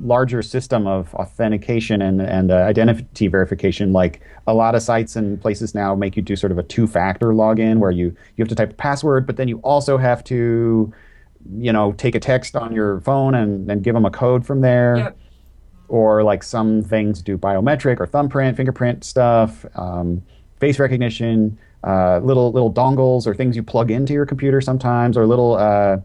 larger 0.00 0.40
system 0.40 0.86
of 0.86 1.14
authentication 1.14 2.00
and, 2.00 2.22
and 2.22 2.50
uh, 2.50 2.56
identity 2.56 3.26
verification. 3.26 3.92
Like 3.92 4.20
a 4.46 4.54
lot 4.54 4.74
of 4.74 4.82
sites 4.82 5.16
and 5.16 5.40
places 5.40 5.74
now 5.74 5.94
make 5.94 6.16
you 6.16 6.22
do 6.22 6.36
sort 6.36 6.52
of 6.52 6.58
a 6.58 6.62
two 6.62 6.86
factor 6.86 7.28
login 7.28 7.78
where 7.78 7.90
you, 7.90 8.16
you 8.36 8.42
have 8.42 8.48
to 8.48 8.54
type 8.54 8.70
a 8.70 8.74
password, 8.74 9.26
but 9.26 9.36
then 9.36 9.48
you 9.48 9.58
also 9.58 9.98
have 9.98 10.24
to 10.24 10.92
you 11.56 11.72
know, 11.72 11.92
take 11.92 12.14
a 12.14 12.20
text 12.20 12.56
on 12.56 12.72
your 12.72 13.00
phone 13.00 13.34
and, 13.34 13.70
and 13.70 13.82
give 13.82 13.94
them 13.94 14.04
a 14.04 14.10
code 14.10 14.46
from 14.46 14.60
there. 14.60 14.96
Yep. 14.96 15.18
Or 15.88 16.22
like 16.22 16.42
some 16.42 16.82
things 16.82 17.22
do 17.22 17.38
biometric 17.38 17.98
or 17.98 18.06
thumbprint, 18.06 18.56
fingerprint 18.56 19.04
stuff, 19.04 19.64
um, 19.74 20.22
face 20.60 20.78
recognition, 20.78 21.58
uh, 21.82 22.18
little 22.18 22.52
little 22.52 22.72
dongles 22.72 23.26
or 23.26 23.34
things 23.34 23.56
you 23.56 23.62
plug 23.62 23.90
into 23.90 24.12
your 24.12 24.26
computer 24.26 24.60
sometimes, 24.60 25.16
or 25.16 25.26
little 25.26 25.56
uh, 25.56 25.96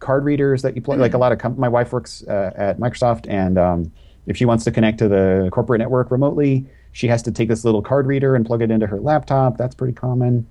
card 0.00 0.24
readers 0.24 0.60
that 0.60 0.76
you 0.76 0.82
plug. 0.82 0.96
Mm-hmm. 0.96 1.02
Like 1.02 1.14
a 1.14 1.18
lot 1.18 1.32
of 1.32 1.38
com- 1.38 1.58
my 1.58 1.68
wife 1.68 1.92
works 1.92 2.22
uh, 2.28 2.52
at 2.54 2.78
Microsoft, 2.78 3.26
and 3.30 3.56
um, 3.56 3.92
if 4.26 4.36
she 4.36 4.44
wants 4.44 4.64
to 4.64 4.70
connect 4.70 4.98
to 4.98 5.08
the 5.08 5.48
corporate 5.52 5.78
network 5.78 6.10
remotely, 6.10 6.66
she 6.92 7.08
has 7.08 7.22
to 7.22 7.32
take 7.32 7.48
this 7.48 7.64
little 7.64 7.80
card 7.80 8.06
reader 8.06 8.36
and 8.36 8.44
plug 8.44 8.60
it 8.60 8.70
into 8.70 8.86
her 8.86 9.00
laptop. 9.00 9.56
That's 9.56 9.74
pretty 9.74 9.94
common. 9.94 10.46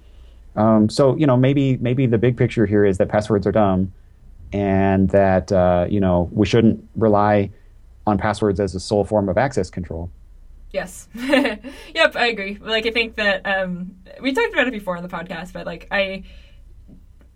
Um, 0.55 0.89
so 0.89 1.15
you 1.15 1.27
know 1.27 1.37
maybe 1.37 1.77
maybe 1.77 2.07
the 2.07 2.17
big 2.17 2.37
picture 2.37 2.65
here 2.65 2.85
is 2.85 2.97
that 2.97 3.09
passwords 3.09 3.45
are 3.45 3.51
dumb 3.51 3.93
and 4.53 5.09
that 5.09 5.51
uh, 5.51 5.87
you 5.89 5.99
know 5.99 6.29
we 6.31 6.45
shouldn't 6.45 6.87
rely 6.95 7.49
on 8.05 8.17
passwords 8.17 8.59
as 8.59 8.75
a 8.75 8.79
sole 8.79 9.03
form 9.03 9.27
of 9.27 9.37
access 9.37 9.69
control. 9.69 10.09
Yes. 10.71 11.07
yep, 11.15 12.15
I 12.15 12.27
agree. 12.27 12.57
Like 12.59 12.85
I 12.85 12.91
think 12.91 13.15
that 13.15 13.45
um, 13.45 13.95
we 14.21 14.33
talked 14.33 14.53
about 14.53 14.67
it 14.67 14.71
before 14.71 14.97
on 14.97 15.03
the 15.03 15.09
podcast, 15.09 15.53
but 15.53 15.65
like 15.65 15.87
I 15.91 16.23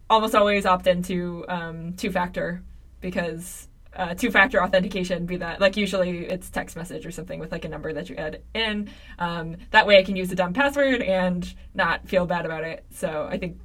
almost 0.09 0.35
always 0.35 0.65
opt 0.65 0.87
into 0.87 1.45
um, 1.47 1.93
two 1.93 2.11
factor 2.11 2.63
because 2.99 3.67
uh, 3.95 4.13
two 4.13 4.31
factor 4.31 4.63
authentication 4.63 5.25
be 5.25 5.37
that 5.37 5.59
like 5.61 5.77
usually 5.77 6.25
it's 6.25 6.49
text 6.49 6.75
message 6.75 7.05
or 7.05 7.11
something 7.11 7.39
with 7.39 7.51
like 7.51 7.65
a 7.65 7.69
number 7.69 7.93
that 7.93 8.09
you 8.09 8.15
add 8.15 8.41
in. 8.53 8.89
Um, 9.19 9.57
that 9.71 9.85
way 9.85 9.97
I 9.97 10.03
can 10.03 10.15
use 10.15 10.31
a 10.31 10.35
dumb 10.35 10.53
password 10.53 11.01
and 11.01 11.53
not 11.73 12.07
feel 12.07 12.25
bad 12.25 12.45
about 12.45 12.63
it. 12.63 12.85
So 12.91 13.27
I 13.29 13.37
think 13.37 13.59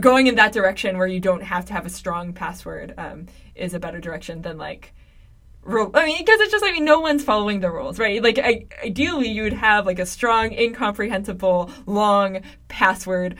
going 0.00 0.26
in 0.26 0.36
that 0.36 0.52
direction 0.52 0.98
where 0.98 1.06
you 1.06 1.20
don't 1.20 1.42
have 1.42 1.64
to 1.66 1.72
have 1.72 1.86
a 1.86 1.90
strong 1.90 2.32
password 2.32 2.94
um, 2.98 3.26
is 3.54 3.74
a 3.74 3.80
better 3.80 4.00
direction 4.00 4.42
than 4.42 4.58
like 4.58 4.92
rule. 5.62 5.90
I 5.94 6.06
mean, 6.06 6.18
because 6.18 6.40
it's 6.40 6.52
just 6.52 6.64
I 6.64 6.72
mean, 6.72 6.84
no 6.84 7.00
one's 7.00 7.24
following 7.24 7.60
the 7.60 7.70
rules, 7.70 7.98
right? 7.98 8.22
Like, 8.22 8.38
I, 8.38 8.66
ideally, 8.84 9.28
you 9.28 9.42
would 9.42 9.52
have 9.52 9.86
like 9.86 9.98
a 9.98 10.06
strong, 10.06 10.52
incomprehensible, 10.52 11.70
long 11.86 12.40
password, 12.68 13.36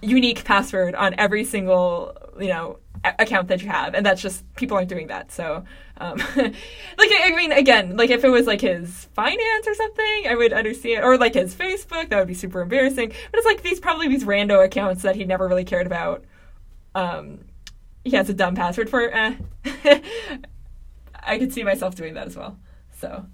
unique 0.00 0.44
password 0.44 0.94
on 0.94 1.14
every 1.16 1.44
single 1.44 2.16
you 2.40 2.48
know 2.48 2.78
account 3.04 3.48
that 3.48 3.62
you 3.62 3.68
have, 3.68 3.94
and 3.94 4.04
that's 4.04 4.22
just 4.22 4.44
people 4.54 4.76
aren't 4.76 4.88
doing 4.88 5.08
that. 5.08 5.32
So, 5.32 5.64
um, 5.98 6.16
like 6.36 7.10
I 7.10 7.32
mean, 7.36 7.52
again, 7.52 7.96
like 7.96 8.10
if 8.10 8.24
it 8.24 8.28
was 8.28 8.46
like 8.46 8.60
his 8.60 9.06
finance 9.14 9.66
or 9.66 9.74
something, 9.74 10.26
I 10.28 10.34
would 10.36 10.52
understand, 10.52 11.04
or 11.04 11.18
like 11.18 11.34
his 11.34 11.54
Facebook, 11.54 12.08
that 12.08 12.18
would 12.18 12.28
be 12.28 12.34
super 12.34 12.60
embarrassing. 12.60 13.08
But 13.08 13.38
it's 13.38 13.46
like 13.46 13.62
these 13.62 13.80
probably 13.80 14.08
these 14.08 14.24
rando 14.24 14.64
accounts 14.64 15.02
that 15.02 15.16
he 15.16 15.24
never 15.24 15.48
really 15.48 15.64
cared 15.64 15.86
about. 15.86 16.24
Um, 16.94 17.46
he 18.04 18.10
has 18.12 18.28
a 18.28 18.34
dumb 18.34 18.54
password 18.54 18.90
for. 18.90 19.10
Eh. 19.12 19.34
I 21.24 21.38
could 21.38 21.52
see 21.52 21.62
myself 21.62 21.94
doing 21.94 22.14
that 22.14 22.26
as 22.26 22.36
well. 22.36 22.58
So. 22.98 23.26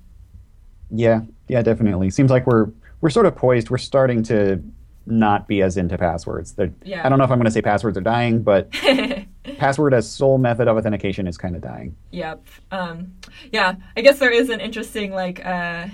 Yeah, 0.91 1.23
yeah, 1.49 1.63
definitely. 1.63 2.11
Seems 2.11 2.31
like 2.31 2.47
we're 2.47 2.69
we're 3.01 3.11
sort 3.11 3.27
of 3.27 3.37
poised. 3.37 3.71
We're 3.71 3.79
starting 3.79 4.23
to 4.25 4.63
not 5.07 5.49
be 5.49 5.63
as 5.63 5.77
into 5.77 5.97
passwords. 5.97 6.55
yeah. 6.85 7.05
I 7.05 7.09
don't 7.09 7.19
know 7.19 7.25
if 7.25 7.31
I'm 7.31 7.39
going 7.39 7.47
to 7.47 7.51
say 7.51 7.63
passwords 7.63 7.97
are 7.97 8.03
dying, 8.03 8.43
but 8.43 8.69
password 9.57 9.95
as 9.95 10.11
sole 10.11 10.39
method 10.39 10.69
of 10.69 10.77
authentication 10.77 11.27
is 11.27 11.39
kind 11.39 11.57
of 11.57 11.63
dying. 11.63 11.97
Yep. 12.11 12.47
Um, 12.71 13.15
yeah. 13.53 13.77
I 13.97 14.01
guess 14.01 14.19
there 14.19 14.31
is 14.31 14.51
an 14.51 14.61
interesting 14.61 15.13
like 15.13 15.45
uh, 15.45 15.89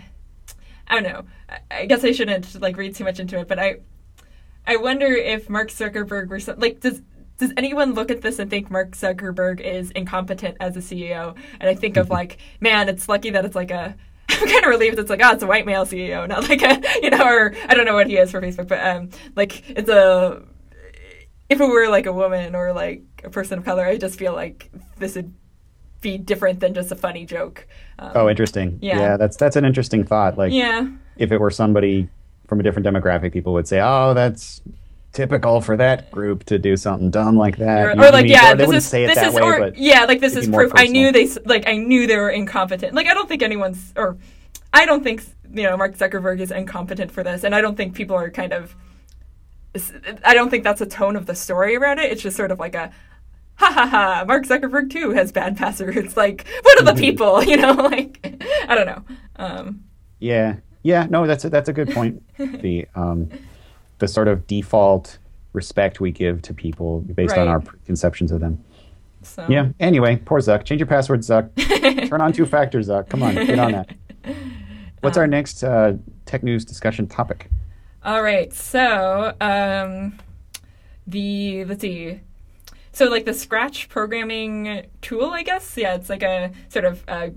I 0.88 1.00
don't 1.00 1.02
know. 1.02 1.24
I 1.70 1.86
guess 1.86 2.05
I 2.05 2.12
shouldn't 2.12 2.61
like 2.61 2.76
read 2.76 2.94
too 2.94 3.05
much 3.05 3.20
into 3.20 3.38
it, 3.38 3.48
but 3.48 3.59
I 3.59 3.76
I 4.66 4.76
wonder 4.76 5.07
if 5.07 5.48
Mark 5.48 5.68
Zuckerberg 5.68 6.28
were 6.28 6.40
so, 6.40 6.55
like 6.57 6.80
does 6.80 7.02
does 7.38 7.52
anyone 7.57 7.94
look 7.94 8.11
at 8.11 8.22
this 8.22 8.38
and 8.38 8.48
think 8.48 8.70
Mark 8.70 8.92
Zuckerberg 8.92 9.61
is 9.61 9.90
incompetent 9.90 10.57
as 10.61 10.76
a 10.76 10.80
CEO? 10.80 11.36
And 11.61 11.68
I 11.68 11.74
think 11.74 11.96
of 11.96 12.11
like, 12.18 12.38
man, 12.61 12.88
it's 12.88 13.09
lucky 13.09 13.30
that 13.30 13.44
it's 13.44 13.57
like 13.57 13.70
a 13.70 13.96
I'm 14.28 14.48
kind 14.48 14.64
of 14.64 14.70
relieved 14.70 14.98
it's 14.98 15.11
like, 15.11 15.20
oh, 15.22 15.32
it's 15.32 15.42
a 15.42 15.46
white 15.46 15.66
male 15.66 15.84
CEO, 15.84 16.26
not 16.26 16.48
like 16.48 16.62
a, 16.62 16.80
you 17.02 17.11
know, 17.11 17.24
or 17.24 17.55
I 17.68 17.74
don't 17.74 17.84
know 17.84 17.94
what 17.94 18.07
he 18.07 18.16
is 18.16 18.30
for 18.30 18.40
Facebook, 18.40 18.68
but 18.68 18.84
um, 18.84 19.11
like 19.36 19.68
it's 19.68 19.88
a, 19.88 20.42
if 21.49 21.61
it 21.61 21.66
were 21.66 21.88
like 21.88 22.07
a 22.07 22.12
woman 22.12 22.55
or 22.55 22.72
like 22.72 23.03
a 23.22 23.30
person 23.30 23.59
of 23.59 23.64
color, 23.64 23.84
I 23.84 23.99
just 23.99 24.18
feel 24.18 24.32
like 24.32 24.70
this 24.99 25.16
would 25.16 25.32
be 26.01 26.18
different 26.18 26.61
than 26.61 26.74
just 26.74 26.92
a 26.92 26.97
funny 26.97 27.26
joke. 27.26 27.66
Um, 27.99 28.12
oh, 28.14 28.28
interesting. 28.28 28.78
Yeah. 28.80 28.99
yeah, 28.99 29.16
that's 29.16 29.36
that's 29.36 29.57
an 29.57 29.64
interesting 29.64 30.05
thought. 30.05 30.38
Like, 30.38 30.53
yeah, 30.53 30.88
if 31.16 31.32
it 31.32 31.38
were 31.38 31.51
somebody 31.51 32.09
from 32.47 32.61
a 32.61 32.62
different 32.62 32.86
demographic, 32.86 33.32
people 33.32 33.53
would 33.55 33.66
say, 33.66 33.80
oh, 33.82 34.14
that's 34.14 34.61
typical 35.12 35.61
for 35.61 35.76
that 35.76 36.11
group 36.11 36.45
to 36.45 36.59
do 36.59 36.76
something 36.76 37.11
dumb 37.11 37.36
like 37.36 37.57
that. 37.57 37.86
Or, 37.86 37.90
or 37.92 38.11
like, 38.11 38.26
yeah, 38.26 38.53
or 38.53 38.57
this 38.57 38.70
is 38.70 38.90
this 38.90 39.16
is, 39.16 39.34
way, 39.34 39.42
or 39.42 39.72
yeah, 39.76 40.05
like 40.05 40.20
this 40.20 40.36
is 40.36 40.49
proof. 40.49 40.72
I 40.74 40.86
knew 40.86 41.12
they 41.12 41.28
like 41.45 41.66
I 41.66 41.76
knew 41.76 42.07
they 42.07 42.16
were 42.16 42.30
incompetent. 42.30 42.95
Like 42.95 43.07
I 43.07 43.14
don't 43.14 43.28
think 43.28 43.42
anyone's 43.42 43.92
or 43.97 44.16
I 44.72 44.86
don't 44.86 45.03
think 45.03 45.24
you 45.53 45.62
know 45.62 45.76
Mark 45.76 45.97
Zuckerberg 45.97 46.40
is 46.40 46.51
incompetent 46.51 47.11
for 47.11 47.22
this, 47.22 47.45
and 47.45 47.55
I 47.55 47.61
don't 47.61 47.76
think 47.76 47.95
people 47.95 48.16
are 48.16 48.30
kind 48.30 48.53
of 48.53 48.74
I 50.25 50.35
don't 50.35 50.51
think 50.51 50.64
that's 50.64 50.81
a 50.81 50.87
tone 50.87 51.16
of 51.16 51.27
the 51.27 51.35
story 51.35 51.77
around 51.77 51.99
it. 51.99 52.12
It's 52.12 52.22
just 52.22 52.37
sort 52.37 52.51
of 52.51 52.59
like 52.59 52.75
a 52.75 52.91
ha 53.57 53.72
ha 53.72 53.87
ha. 53.87 54.25
Mark 54.27 54.45
Zuckerberg 54.45 54.91
too 54.91 55.11
has 55.11 55.33
bad 55.33 55.57
passwords. 55.57 56.16
Like 56.25 56.47
what 56.62 56.81
are 56.81 56.85
the 56.85 57.01
people? 57.01 57.43
You 57.45 57.57
know, 57.57 57.72
like 57.72 58.18
I 58.68 58.75
don't 58.75 58.87
know. 58.87 59.05
Um, 59.37 59.85
yeah, 60.20 60.57
yeah. 60.83 61.07
No, 61.11 61.27
that's 61.27 61.45
a, 61.45 61.51
that's 61.51 61.68
a 61.68 61.72
good 61.72 61.91
point. 61.91 62.22
the 62.39 62.87
um, 62.95 63.29
the 63.99 64.09
sort 64.09 64.29
of 64.29 64.47
default 64.47 65.18
respect 65.53 66.01
we 66.01 66.11
give 66.11 66.43
to 66.43 66.55
people 66.55 67.01
based 67.01 67.37
right. 67.37 67.43
on 67.43 67.49
our 67.49 67.61
conceptions 67.85 68.33
of 68.33 68.41
them. 68.41 68.62
So. 69.22 69.47
Yeah. 69.49 69.68
Anyway, 69.81 70.20
poor 70.25 70.41
Zuck. 70.41 70.64
Change 70.64 70.81
your 70.81 70.87
password, 70.87 71.20
Zuck. 71.20 71.51
Turn 72.09 72.20
on 72.20 72.33
two 72.33 72.45
factors, 72.45 72.89
Zuck. 72.89 73.09
Come 73.09 73.22
on, 73.22 73.35
get 73.35 73.59
on 73.59 73.72
that. 73.72 73.91
What's 75.01 75.16
um, 75.16 75.22
our 75.22 75.27
next 75.27 75.64
uh, 75.64 75.95
tech 76.27 76.43
news 76.43 76.64
discussion 76.64 77.07
topic? 77.07 77.49
All 78.05 78.22
right. 78.22 78.52
So, 78.52 79.34
um, 79.40 80.18
the 81.07 81.64
let's 81.64 81.80
see. 81.80 82.20
So, 82.92 83.07
like 83.07 83.24
the 83.24 83.32
Scratch 83.32 83.88
programming 83.88 84.86
tool, 85.00 85.30
I 85.30 85.42
guess. 85.42 85.74
Yeah, 85.76 85.94
it's 85.94 86.11
like 86.11 86.22
a 86.22 86.52
sort 86.68 86.84
of 86.84 87.02
a 87.09 87.32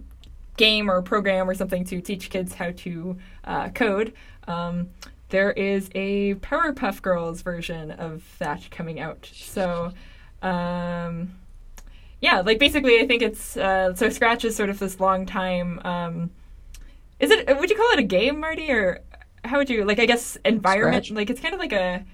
game 0.58 0.92
or 0.92 1.02
program 1.02 1.50
or 1.50 1.54
something 1.54 1.86
to 1.86 2.02
teach 2.02 2.30
kids 2.30 2.56
how 2.56 2.72
to 2.72 3.18
uh, 3.46 3.70
code. 3.70 4.14
Um, 4.48 4.90
there 5.30 5.52
is 5.52 5.90
a 5.96 6.36
Powerpuff 6.36 7.02
Girls 7.02 7.42
version 7.44 7.92
of 7.92 8.24
that 8.40 8.70
coming 8.70 9.00
out. 9.00 9.30
So, 9.34 9.94
um, 10.42 11.32
yeah, 12.20 12.42
like 12.42 12.60
basically, 12.60 13.00
I 13.00 13.08
think 13.08 13.22
it's 13.22 13.56
uh, 13.56 13.96
so 13.96 14.10
Scratch 14.10 14.44
is 14.44 14.58
sort 14.58 14.70
of 14.70 14.80
this 14.80 15.00
long 15.00 15.26
time. 15.26 15.80
Um, 15.86 16.32
is 17.20 17.32
it? 17.32 17.48
Would 17.58 17.70
you 17.70 17.78
call 17.78 17.92
it 17.94 18.00
a 18.00 18.04
game, 18.04 18.42
Marty, 18.42 18.70
or 18.70 19.02
how 19.48 19.58
would 19.58 19.70
you 19.70 19.86
like? 19.86 20.00
I 20.00 20.06
guess 20.06 20.38
environment. 20.46 21.06
Scratch? 21.06 21.16
Like 21.16 21.30
it's 21.30 21.40
kind 21.40 21.54
of 21.54 21.60
like 21.60 21.74
a. 21.74 22.06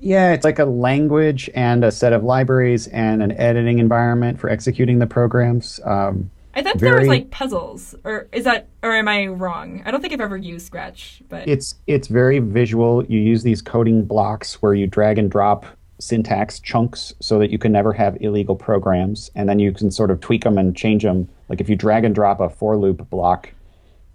Yeah, 0.00 0.32
it's 0.32 0.44
like 0.44 0.58
a 0.58 0.64
language 0.64 1.48
and 1.54 1.82
a 1.84 1.90
set 1.90 2.12
of 2.12 2.22
libraries 2.22 2.88
and 2.88 3.22
an 3.22 3.32
editing 3.32 3.78
environment 3.78 4.38
for 4.38 4.50
executing 4.50 4.98
the 4.98 5.06
programs. 5.06 5.80
Um, 5.84 6.30
I 6.54 6.62
thought 6.62 6.78
very, 6.78 6.92
there 6.92 7.00
was 7.00 7.08
like 7.08 7.30
puzzles, 7.30 7.94
or 8.04 8.28
is 8.32 8.44
that, 8.44 8.68
or 8.82 8.92
am 8.92 9.08
I 9.08 9.26
wrong? 9.26 9.82
I 9.84 9.90
don't 9.90 10.00
think 10.00 10.12
I've 10.12 10.20
ever 10.20 10.36
used 10.36 10.66
Scratch, 10.66 11.22
but 11.28 11.48
it's 11.48 11.76
it's 11.86 12.06
very 12.08 12.38
visual. 12.38 13.04
You 13.06 13.18
use 13.18 13.42
these 13.42 13.62
coding 13.62 14.04
blocks 14.04 14.62
where 14.62 14.74
you 14.74 14.86
drag 14.86 15.18
and 15.18 15.30
drop 15.30 15.66
syntax 15.98 16.60
chunks 16.60 17.14
so 17.20 17.38
that 17.38 17.50
you 17.50 17.58
can 17.58 17.72
never 17.72 17.92
have 17.92 18.16
illegal 18.20 18.56
programs, 18.56 19.30
and 19.34 19.48
then 19.48 19.58
you 19.58 19.72
can 19.72 19.90
sort 19.90 20.10
of 20.10 20.20
tweak 20.20 20.44
them 20.44 20.58
and 20.58 20.76
change 20.76 21.02
them. 21.02 21.28
Like 21.48 21.60
if 21.60 21.68
you 21.68 21.76
drag 21.76 22.04
and 22.04 22.14
drop 22.14 22.40
a 22.40 22.48
for 22.48 22.76
loop 22.76 23.08
block, 23.10 23.52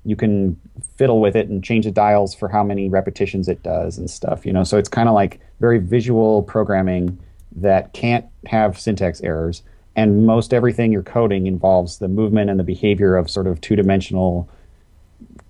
you 0.05 0.15
can 0.15 0.59
fiddle 0.95 1.19
with 1.19 1.35
it 1.35 1.49
and 1.49 1.63
change 1.63 1.85
the 1.85 1.91
dials 1.91 2.33
for 2.33 2.47
how 2.47 2.63
many 2.63 2.89
repetitions 2.89 3.47
it 3.47 3.61
does 3.63 3.97
and 3.97 4.09
stuff. 4.09 4.45
You 4.45 4.53
know, 4.53 4.63
so 4.63 4.77
it's 4.77 4.89
kind 4.89 5.09
of 5.09 5.15
like 5.15 5.39
very 5.59 5.79
visual 5.79 6.43
programming 6.43 7.17
that 7.55 7.93
can't 7.93 8.25
have 8.45 8.79
syntax 8.79 9.21
errors. 9.21 9.63
And 9.95 10.25
most 10.25 10.53
everything 10.53 10.91
you're 10.91 11.03
coding 11.03 11.47
involves 11.47 11.97
the 11.97 12.07
movement 12.07 12.49
and 12.49 12.59
the 12.59 12.63
behavior 12.63 13.17
of 13.17 13.29
sort 13.29 13.47
of 13.47 13.59
two-dimensional 13.59 14.49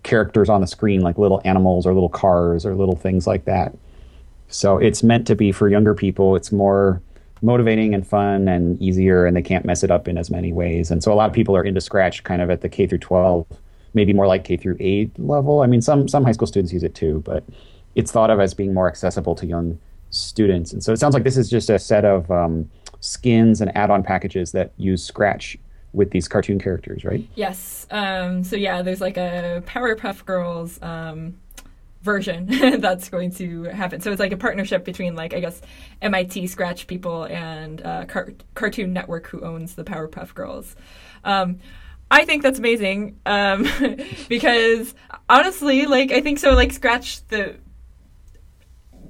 characters 0.04 0.50
on 0.50 0.62
the 0.62 0.68
screen 0.68 1.02
like 1.02 1.18
little 1.18 1.42
animals 1.44 1.86
or 1.86 1.94
little 1.94 2.10
cars 2.10 2.66
or 2.66 2.74
little 2.74 2.96
things 2.96 3.28
like 3.28 3.46
that. 3.46 3.76
So 4.48 4.78
it's 4.78 5.04
meant 5.04 5.28
to 5.28 5.36
be 5.36 5.52
for 5.52 5.70
younger 5.70 5.94
people. 5.94 6.36
It's 6.36 6.52
more 6.52 7.02
motivating 7.42 7.94
and 7.94 8.06
fun 8.06 8.48
and 8.48 8.82
easier 8.82 9.26
and 9.26 9.36
they 9.38 9.42
can't 9.42 9.66
mess 9.66 9.84
it 9.84 9.92
up 9.92 10.08
in 10.08 10.18
as 10.18 10.30
many 10.30 10.52
ways. 10.52 10.90
And 10.90 11.04
so 11.04 11.14
a 11.14 11.16
lot 11.16 11.30
of 11.30 11.36
people 11.36 11.56
are 11.56 11.64
into 11.64 11.82
scratch 11.82 12.24
kind 12.24 12.42
of 12.42 12.50
at 12.50 12.62
the 12.62 12.70
k 12.70 12.88
through 12.88 12.98
12 12.98 13.46
maybe 13.94 14.14
more 14.14 14.28
like 14.28 14.44
k 14.44 14.58
through 14.58 14.78
8 14.80 15.20
level 15.20 15.62
i 15.62 15.68
mean 15.68 15.82
some 15.82 16.08
some 16.08 16.24
high 16.24 16.32
school 16.32 16.48
students 16.48 16.72
use 16.72 16.84
it 16.84 16.96
too 16.96 17.22
but 17.26 17.44
it's 17.96 18.12
thought 18.12 18.30
of 18.30 18.40
as 18.40 18.54
being 18.54 18.74
more 18.74 18.88
accessible 18.88 19.36
to 19.36 19.46
young 19.46 19.80
students 20.10 20.74
and 20.74 20.84
so 20.84 20.94
it 20.94 21.00
sounds 21.00 21.14
like 21.14 21.24
this 21.24 21.38
is 21.38 21.50
just 21.50 21.70
a 21.70 21.78
set 21.78 22.06
of 22.06 22.30
um, 22.32 22.70
skins 23.00 23.62
and 23.62 23.76
add-on 23.76 24.04
packages 24.04 24.52
that 24.52 24.72
use 24.78 25.04
Scratch 25.04 25.58
with 25.94 26.12
these 26.12 26.28
cartoon 26.28 26.60
characters, 26.60 27.04
right? 27.04 27.28
Yes. 27.36 27.88
Um, 27.90 28.44
so 28.44 28.56
yeah, 28.56 28.82
there's 28.82 29.02
like 29.02 29.18
a 29.18 29.64
Powerpuff 29.66 30.26
Girls 30.26 30.82
um, 30.82 31.40
version 32.02 32.46
that's 32.80 33.10
going 33.10 33.32
to 33.36 33.64
happen. 33.66 34.02
So 34.02 34.12
it's 34.12 34.20
like 34.20 34.32
a 34.32 34.38
partnership 34.38 34.86
between 34.86 35.16
like 35.16 35.34
I 35.34 35.40
guess 35.40 35.62
MIT 36.02 36.48
Scratch 36.48 36.88
people 36.88 37.24
and 37.24 37.82
uh, 37.82 38.06
Car- 38.06 38.34
Cartoon 38.54 38.94
Network, 38.94 39.28
who 39.28 39.42
owns 39.42 39.76
the 39.76 39.84
Powerpuff 39.84 40.34
Girls. 40.34 40.76
Um, 41.24 41.60
I 42.12 42.26
think 42.26 42.42
that's 42.44 42.60
amazing 42.60 43.20
um, 43.26 43.68
because 44.30 44.96
honestly, 45.28 45.86
like 45.86 46.12
I 46.12 46.22
think 46.22 46.40
so. 46.40 46.52
Like 46.54 46.72
Scratch, 46.72 47.26
the 47.28 47.58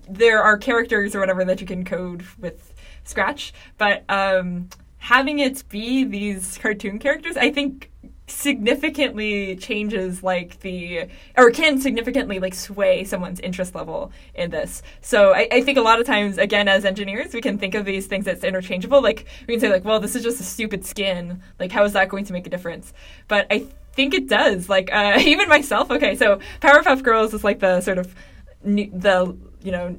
there 0.10 0.42
are 0.42 0.58
characters 0.58 1.16
or 1.16 1.20
whatever 1.20 1.46
that 1.46 1.62
you 1.62 1.68
can 1.68 1.86
code 1.86 2.26
with 2.40 2.74
Scratch, 3.04 3.54
but 3.78 4.04
um, 4.10 4.70
having 4.98 5.40
it 5.40 5.64
be 5.70 6.04
these 6.04 6.58
cartoon 6.58 7.00
characters, 7.00 7.38
I 7.38 7.52
think 7.52 7.89
significantly 8.30 9.56
changes 9.56 10.24
like 10.24 10.60
the 10.62 11.08
or 11.38 11.52
can 11.52 11.80
significantly 11.80 12.40
like 12.40 12.54
sway 12.54 13.04
someone's 13.04 13.40
interest 13.40 13.76
level 13.76 14.12
in 14.34 14.50
this. 14.52 14.82
So 15.02 15.34
I, 15.34 15.48
I, 15.52 15.62
think 15.62 15.78
a 15.78 15.82
lot 15.82 16.00
of 16.00 16.06
times 16.06 16.38
again 16.38 16.68
as 16.68 16.86
engineers 16.86 17.34
we 17.34 17.42
can 17.42 17.58
think 17.58 17.76
of 17.76 17.86
these 17.86 18.08
things 18.08 18.28
as 18.28 18.44
interchangeable. 18.44 19.02
Like 19.02 19.26
we 19.48 19.54
can 19.54 19.62
say 19.62 19.70
like 19.70 19.86
well 19.86 20.00
this 20.00 20.16
is 20.16 20.24
just 20.24 20.40
a 20.40 20.44
stupid 20.44 20.86
skin. 20.86 21.42
Like 21.60 21.72
how 21.72 21.84
is 21.84 21.94
that 21.94 22.10
going 22.10 22.26
to 22.26 22.34
make 22.34 22.48
a 22.48 22.50
difference? 22.50 22.94
But 23.28 23.48
i 23.52 23.66
think 23.94 24.14
it 24.14 24.30
does. 24.30 24.70
Like 24.70 24.94
uh, 24.94 25.20
even 25.20 25.50
myself 25.50 25.92
okay 25.92 26.16
so 26.16 26.40
powerpuff 26.62 27.04
girls 27.04 27.34
is 27.34 27.44
like 27.44 27.60
the 27.60 27.82
sort 27.82 27.98
of 27.98 28.16
new, 28.64 28.90
the 28.92 29.36
you 29.62 29.72
know 29.72 29.98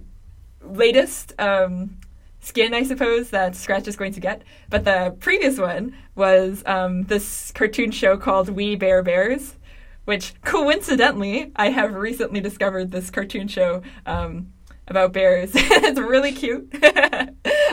latest 0.63 1.33
um 1.39 1.97
skin, 2.41 2.75
I 2.75 2.83
suppose, 2.83 3.31
that 3.31 3.55
Scratch 3.55 3.87
is 3.87 3.97
going 3.97 4.13
to 4.15 4.21
get. 4.21 4.43
But 4.69 4.85
the 4.85 5.17
previous 5.21 5.59
one 5.59 5.95
was 6.15 6.63
um, 6.67 7.05
this 7.05 7.53
cartoon 7.53 7.91
show 7.91 8.17
called 8.17 8.49
We 8.49 8.77
Bare 8.77 9.03
Bears, 9.03 9.57
which 10.05 10.35
coincidentally, 10.43 11.53
I 11.57 11.71
have 11.71 11.95
recently 11.95 12.41
discovered 12.41 12.91
this 12.91 13.11
cartoon 13.11 13.49
show 13.49 13.83
um, 14.07 14.53
about 14.89 15.13
bears. 15.13 15.53
it's 15.55 16.01
really 16.01 16.33
cute. 16.33 16.69
I 16.83 17.29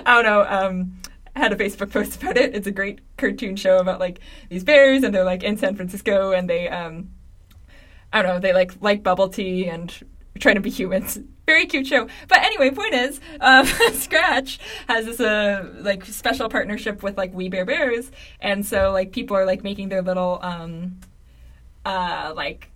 don't 0.06 0.24
know. 0.24 0.46
Um, 0.48 1.02
I 1.36 1.40
had 1.40 1.54
a 1.54 1.56
Facebook 1.56 1.92
post 1.92 2.22
about 2.22 2.38
it. 2.38 2.56
It's 2.56 2.68
a 2.68 2.72
great 2.72 3.00
cartoon 3.18 3.56
show 3.56 3.78
about 3.80 4.00
like 4.00 4.20
these 4.50 4.64
bears, 4.64 5.04
and 5.04 5.14
they're 5.14 5.24
like 5.24 5.44
in 5.44 5.58
San 5.58 5.76
Francisco, 5.76 6.32
and 6.32 6.50
they 6.50 6.68
um, 6.68 7.10
I 8.12 8.22
don't 8.22 8.34
know, 8.34 8.40
they 8.40 8.54
like 8.54 8.74
like 8.82 9.04
bubble 9.04 9.30
tea 9.30 9.68
and 9.68 9.94
trying 10.40 10.56
to 10.56 10.62
be 10.62 10.70
humans. 10.70 11.20
Very 11.48 11.66
cute 11.66 11.88
show. 11.88 12.10
But 12.28 12.40
anyway, 12.40 12.72
point 12.72 12.94
is, 12.94 13.22
um, 13.40 13.66
Scratch 13.94 14.60
has 14.90 15.06
this 15.06 15.22
uh, 15.22 15.72
like 15.80 16.04
special 16.04 16.50
partnership 16.50 17.02
with 17.02 17.18
like 17.18 17.34
We 17.34 17.48
Bare 17.48 17.64
Bears, 17.64 18.12
and 18.42 18.66
so 18.66 18.92
like 18.92 19.14
people 19.14 19.38
are 19.38 19.46
like 19.46 19.64
making 19.64 19.88
their 19.88 20.02
little 20.02 20.40
um, 20.42 21.00
uh, 21.86 22.34
like 22.36 22.70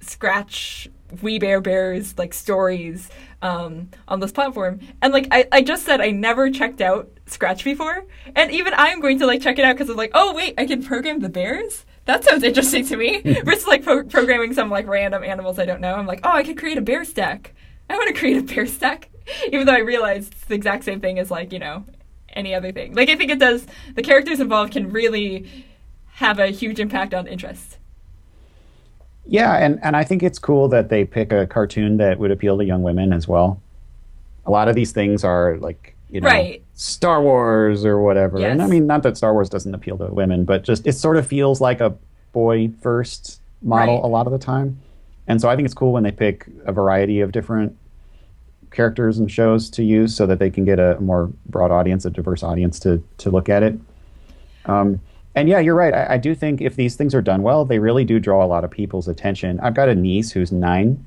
Scratch 0.00 0.86
We 1.22 1.38
Bare 1.38 1.62
Bears 1.62 2.18
like 2.18 2.34
stories 2.34 3.08
um, 3.40 3.88
on 4.06 4.20
this 4.20 4.32
platform. 4.32 4.80
And 5.00 5.14
like 5.14 5.26
I, 5.30 5.48
I 5.50 5.62
just 5.62 5.86
said, 5.86 6.02
I 6.02 6.10
never 6.10 6.50
checked 6.50 6.82
out 6.82 7.08
Scratch 7.24 7.64
before, 7.64 8.04
and 8.36 8.52
even 8.52 8.74
I'm 8.76 9.00
going 9.00 9.18
to 9.20 9.26
like 9.26 9.40
check 9.40 9.58
it 9.58 9.64
out 9.64 9.76
because 9.76 9.88
I'm 9.88 9.96
like, 9.96 10.10
oh 10.12 10.34
wait, 10.34 10.52
I 10.58 10.66
can 10.66 10.82
program 10.82 11.20
the 11.20 11.30
bears 11.30 11.86
that 12.06 12.24
sounds 12.24 12.42
interesting 12.42 12.86
to 12.86 12.96
me. 12.96 13.20
Versus 13.44 13.66
like 13.66 13.82
pro- 13.82 14.04
programming 14.04 14.52
some 14.52 14.70
like 14.70 14.86
random 14.86 15.24
animals 15.24 15.58
I 15.58 15.64
don't 15.64 15.80
know. 15.80 15.94
I'm 15.94 16.06
like, 16.06 16.20
oh, 16.22 16.32
I 16.32 16.42
could 16.42 16.58
create 16.58 16.78
a 16.78 16.82
bear 16.82 17.04
stack. 17.04 17.54
I 17.90 17.96
want 17.96 18.14
to 18.14 18.18
create 18.18 18.38
a 18.38 18.42
bear 18.42 18.66
stack, 18.66 19.10
even 19.46 19.66
though 19.66 19.74
I 19.74 19.80
realize 19.80 20.28
it's 20.28 20.44
the 20.46 20.54
exact 20.54 20.84
same 20.84 21.00
thing 21.00 21.18
as 21.18 21.30
like 21.30 21.52
you 21.52 21.58
know 21.58 21.84
any 22.30 22.54
other 22.54 22.72
thing. 22.72 22.94
Like 22.94 23.08
I 23.08 23.16
think 23.16 23.30
it 23.30 23.38
does. 23.38 23.66
The 23.94 24.02
characters 24.02 24.40
involved 24.40 24.72
can 24.72 24.90
really 24.90 25.48
have 26.14 26.38
a 26.38 26.48
huge 26.48 26.80
impact 26.80 27.14
on 27.14 27.26
interest. 27.26 27.78
Yeah, 29.26 29.56
and 29.56 29.78
and 29.82 29.96
I 29.96 30.04
think 30.04 30.22
it's 30.22 30.38
cool 30.38 30.68
that 30.68 30.88
they 30.88 31.04
pick 31.04 31.32
a 31.32 31.46
cartoon 31.46 31.96
that 31.98 32.18
would 32.18 32.30
appeal 32.30 32.58
to 32.58 32.64
young 32.64 32.82
women 32.82 33.12
as 33.12 33.26
well. 33.26 33.60
A 34.46 34.50
lot 34.50 34.68
of 34.68 34.74
these 34.74 34.92
things 34.92 35.24
are 35.24 35.56
like 35.58 35.94
you 36.10 36.20
know, 36.20 36.28
right. 36.28 36.62
Star 36.74 37.20
Wars 37.22 37.84
or 37.84 38.00
whatever. 38.00 38.38
Yes. 38.38 38.52
And 38.52 38.62
I 38.62 38.66
mean, 38.66 38.86
not 38.86 39.02
that 39.02 39.16
Star 39.16 39.32
Wars 39.32 39.48
doesn't 39.48 39.74
appeal 39.74 39.98
to 39.98 40.06
women, 40.06 40.44
but 40.44 40.62
just 40.62 40.86
it 40.86 40.92
sort 40.92 41.16
of 41.16 41.26
feels 41.26 41.60
like 41.60 41.80
a 41.80 41.96
boy 42.32 42.70
first 42.82 43.40
model 43.62 43.96
right. 43.96 44.04
a 44.04 44.06
lot 44.06 44.26
of 44.26 44.32
the 44.32 44.38
time. 44.38 44.80
And 45.26 45.40
so 45.40 45.48
I 45.48 45.56
think 45.56 45.66
it's 45.66 45.74
cool 45.74 45.92
when 45.92 46.02
they 46.02 46.12
pick 46.12 46.46
a 46.66 46.72
variety 46.72 47.20
of 47.20 47.32
different 47.32 47.76
characters 48.70 49.18
and 49.18 49.30
shows 49.30 49.70
to 49.70 49.82
use 49.82 50.14
so 50.14 50.26
that 50.26 50.38
they 50.38 50.50
can 50.50 50.64
get 50.64 50.78
a 50.78 51.00
more 51.00 51.30
broad 51.46 51.70
audience, 51.70 52.04
a 52.04 52.10
diverse 52.10 52.42
audience 52.42 52.78
to 52.80 53.02
to 53.18 53.30
look 53.30 53.48
at 53.48 53.62
it. 53.62 53.78
Um, 54.66 55.00
and 55.34 55.48
yeah, 55.48 55.58
you're 55.58 55.74
right. 55.74 55.94
I, 55.94 56.14
I, 56.14 56.18
do 56.18 56.34
think 56.34 56.60
if 56.60 56.76
these 56.76 56.96
things 56.96 57.14
are 57.14 57.20
done 57.20 57.42
well, 57.42 57.64
they 57.64 57.78
really 57.78 58.04
do 58.04 58.18
draw 58.18 58.44
a 58.44 58.46
lot 58.46 58.64
of 58.64 58.70
people's 58.70 59.08
attention. 59.08 59.58
I've 59.60 59.74
got 59.74 59.88
a 59.88 59.94
niece 59.94 60.30
who's 60.30 60.52
nine, 60.52 61.06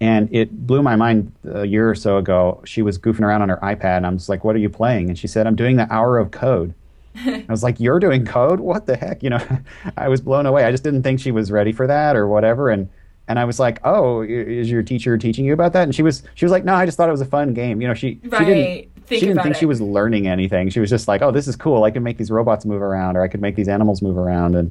and 0.00 0.28
it 0.32 0.66
blew 0.66 0.82
my 0.82 0.96
mind 0.96 1.32
a 1.44 1.66
year 1.66 1.88
or 1.88 1.94
so 1.94 2.16
ago. 2.16 2.62
She 2.64 2.82
was 2.82 2.98
goofing 2.98 3.20
around 3.20 3.42
on 3.42 3.48
her 3.50 3.58
iPad, 3.62 3.98
and 3.98 4.06
I'm 4.06 4.16
just 4.16 4.28
like, 4.28 4.44
"What 4.44 4.56
are 4.56 4.60
you 4.60 4.70
playing?" 4.70 5.08
And 5.08 5.18
she 5.18 5.26
said, 5.26 5.46
"I'm 5.46 5.56
doing 5.56 5.76
the 5.76 5.92
hour 5.92 6.18
of 6.18 6.30
code." 6.30 6.74
I 7.16 7.44
was 7.48 7.62
like, 7.62 7.78
"You're 7.78 8.00
doing 8.00 8.24
code? 8.24 8.60
What 8.60 8.86
the 8.86 8.96
heck?" 8.96 9.22
You 9.22 9.30
know, 9.30 9.60
I 9.96 10.08
was 10.08 10.20
blown 10.20 10.46
away. 10.46 10.64
I 10.64 10.70
just 10.70 10.84
didn't 10.84 11.02
think 11.02 11.20
she 11.20 11.30
was 11.30 11.50
ready 11.52 11.72
for 11.72 11.86
that 11.86 12.16
or 12.16 12.26
whatever. 12.26 12.70
And 12.70 12.88
and 13.28 13.38
I 13.38 13.44
was 13.44 13.60
like, 13.60 13.78
"Oh, 13.84 14.22
is 14.22 14.70
your 14.70 14.82
teacher 14.82 15.16
teaching 15.16 15.44
you 15.44 15.52
about 15.52 15.72
that?" 15.74 15.84
And 15.84 15.94
she 15.94 16.02
was 16.02 16.22
she 16.34 16.44
was 16.44 16.52
like, 16.52 16.64
"No, 16.64 16.74
I 16.74 16.84
just 16.86 16.96
thought 16.96 17.08
it 17.08 17.12
was 17.12 17.20
a 17.20 17.26
fun 17.26 17.54
game." 17.54 17.80
You 17.80 17.88
know, 17.88 17.94
she 17.94 18.18
she 18.22 18.28
didn't 18.44 18.88
Think 19.08 19.20
she 19.20 19.26
didn't 19.26 19.42
think 19.42 19.54
it. 19.54 19.58
she 19.58 19.64
was 19.64 19.80
learning 19.80 20.28
anything. 20.28 20.68
She 20.68 20.80
was 20.80 20.90
just 20.90 21.08
like, 21.08 21.22
"Oh, 21.22 21.30
this 21.30 21.48
is 21.48 21.56
cool. 21.56 21.84
I 21.84 21.90
can 21.90 22.02
make 22.02 22.18
these 22.18 22.30
robots 22.30 22.66
move 22.66 22.82
around, 22.82 23.16
or 23.16 23.22
I 23.22 23.28
could 23.28 23.40
make 23.40 23.54
these 23.56 23.68
animals 23.68 24.02
move 24.02 24.18
around." 24.18 24.54
And 24.54 24.70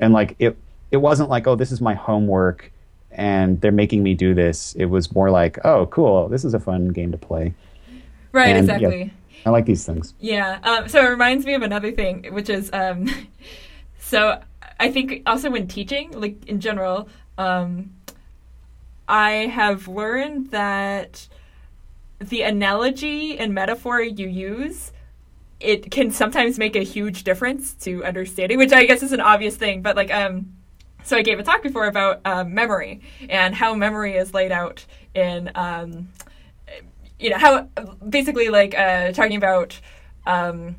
and 0.00 0.12
like 0.12 0.34
it 0.40 0.56
it 0.90 0.96
wasn't 0.96 1.28
like, 1.28 1.46
"Oh, 1.46 1.54
this 1.54 1.70
is 1.70 1.80
my 1.80 1.94
homework." 1.94 2.72
And 3.12 3.60
they're 3.60 3.72
making 3.72 4.02
me 4.02 4.14
do 4.14 4.34
this. 4.34 4.74
It 4.74 4.84
was 4.86 5.12
more 5.12 5.30
like, 5.30 5.58
oh, 5.64 5.86
cool! 5.86 6.28
This 6.28 6.44
is 6.44 6.54
a 6.54 6.60
fun 6.60 6.88
game 6.88 7.10
to 7.10 7.18
play. 7.18 7.54
Right, 8.32 8.54
And, 8.54 8.66
yeah. 8.68 8.74
exactly. 8.74 9.12
I 9.46 9.50
like 9.50 9.64
these 9.64 9.84
things. 9.86 10.14
Yeah. 10.20 10.58
Um, 10.62 10.88
so 10.88 11.04
it 11.04 11.08
reminds 11.08 11.46
me 11.46 11.54
of 11.54 11.62
another 11.62 11.90
thing, 11.90 12.26
which 12.32 12.50
is 12.50 12.70
um, 12.72 13.08
so 13.98 14.40
I 14.78 14.90
think 14.90 15.22
also 15.26 15.50
when 15.50 15.66
teaching, 15.66 16.10
like 16.12 16.46
in 16.46 16.60
general, 16.60 17.08
um, 17.38 17.94
I 19.08 19.30
have 19.46 19.88
learned 19.88 20.50
that 20.50 21.28
the 22.18 22.42
analogy 22.42 23.38
and 23.38 23.54
metaphor 23.54 24.02
you 24.02 24.28
use 24.28 24.92
it 25.60 25.90
can 25.90 26.10
sometimes 26.10 26.58
make 26.58 26.76
a 26.76 26.82
huge 26.82 27.24
difference 27.24 27.74
to 27.74 28.04
understanding, 28.04 28.58
which 28.58 28.72
I 28.72 28.84
guess 28.84 29.02
is 29.02 29.12
an 29.12 29.20
obvious 29.20 29.56
thing, 29.56 29.82
but 29.82 29.96
like 29.96 30.12
um 30.12 30.52
so 31.04 31.16
I 31.16 31.22
gave 31.22 31.38
a 31.38 31.42
talk 31.42 31.62
before 31.62 31.86
about 31.86 32.20
um, 32.26 32.52
memory 32.52 33.00
and 33.30 33.54
how 33.54 33.74
memory 33.74 34.16
is 34.16 34.34
laid 34.34 34.52
out 34.52 34.84
in 35.14 35.50
um, 35.54 36.08
you 37.18 37.30
know 37.30 37.38
how 37.38 37.62
basically 38.06 38.50
like 38.50 38.78
uh, 38.78 39.12
talking 39.12 39.36
about 39.36 39.80
um, 40.26 40.76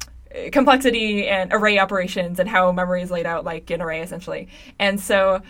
complexity 0.52 1.28
and 1.28 1.52
array 1.52 1.80
operations 1.80 2.40
and 2.40 2.48
how 2.48 2.72
memory 2.72 3.02
is 3.02 3.10
laid 3.10 3.26
out 3.26 3.44
like 3.44 3.70
an 3.72 3.82
array 3.82 4.02
essentially. 4.02 4.48
And 4.78 5.00
so 5.00 5.42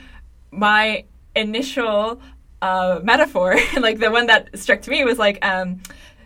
my 0.52 1.06
initial 1.36 2.22
uh, 2.62 3.00
metaphor 3.04 3.56
like 3.80 4.00
the 4.00 4.12
one 4.12 4.28
that 4.28 4.58
struck 4.58 4.82
to 4.82 4.92
me 4.92 5.04
was 5.06 5.18
like 5.18 5.44
um, 5.46 5.82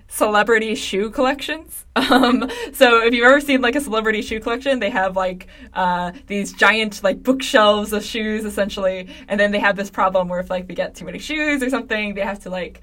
celebrity 0.08 0.76
shoe 0.76 1.10
collections. 1.10 1.80
Um, 1.96 2.50
so 2.74 3.04
if 3.04 3.14
you've 3.14 3.24
ever 3.24 3.40
seen 3.40 3.62
like 3.62 3.76
a 3.76 3.82
celebrity 3.82 4.24
shoe 4.24 4.40
collection 4.40 4.80
they 4.80 4.90
have 4.90 5.16
like 5.16 5.46
uh, 5.76 6.12
these 6.26 6.52
giant 6.52 7.04
like 7.04 7.22
bookshelves 7.22 7.94
of 7.94 8.04
shoes 8.04 8.46
essentially 8.46 9.10
and 9.28 9.40
then 9.40 9.52
they 9.52 9.60
have 9.60 9.76
this 9.76 9.92
problem 9.92 10.28
where 10.28 10.40
if 10.40 10.50
like 10.50 10.68
they 10.68 10.74
get 10.74 10.96
too 10.96 11.06
many 11.06 11.20
shoes 11.20 11.62
or 11.62 11.70
something 11.70 12.16
they 12.16 12.22
have 12.22 12.40
to 12.40 12.50
like 12.50 12.82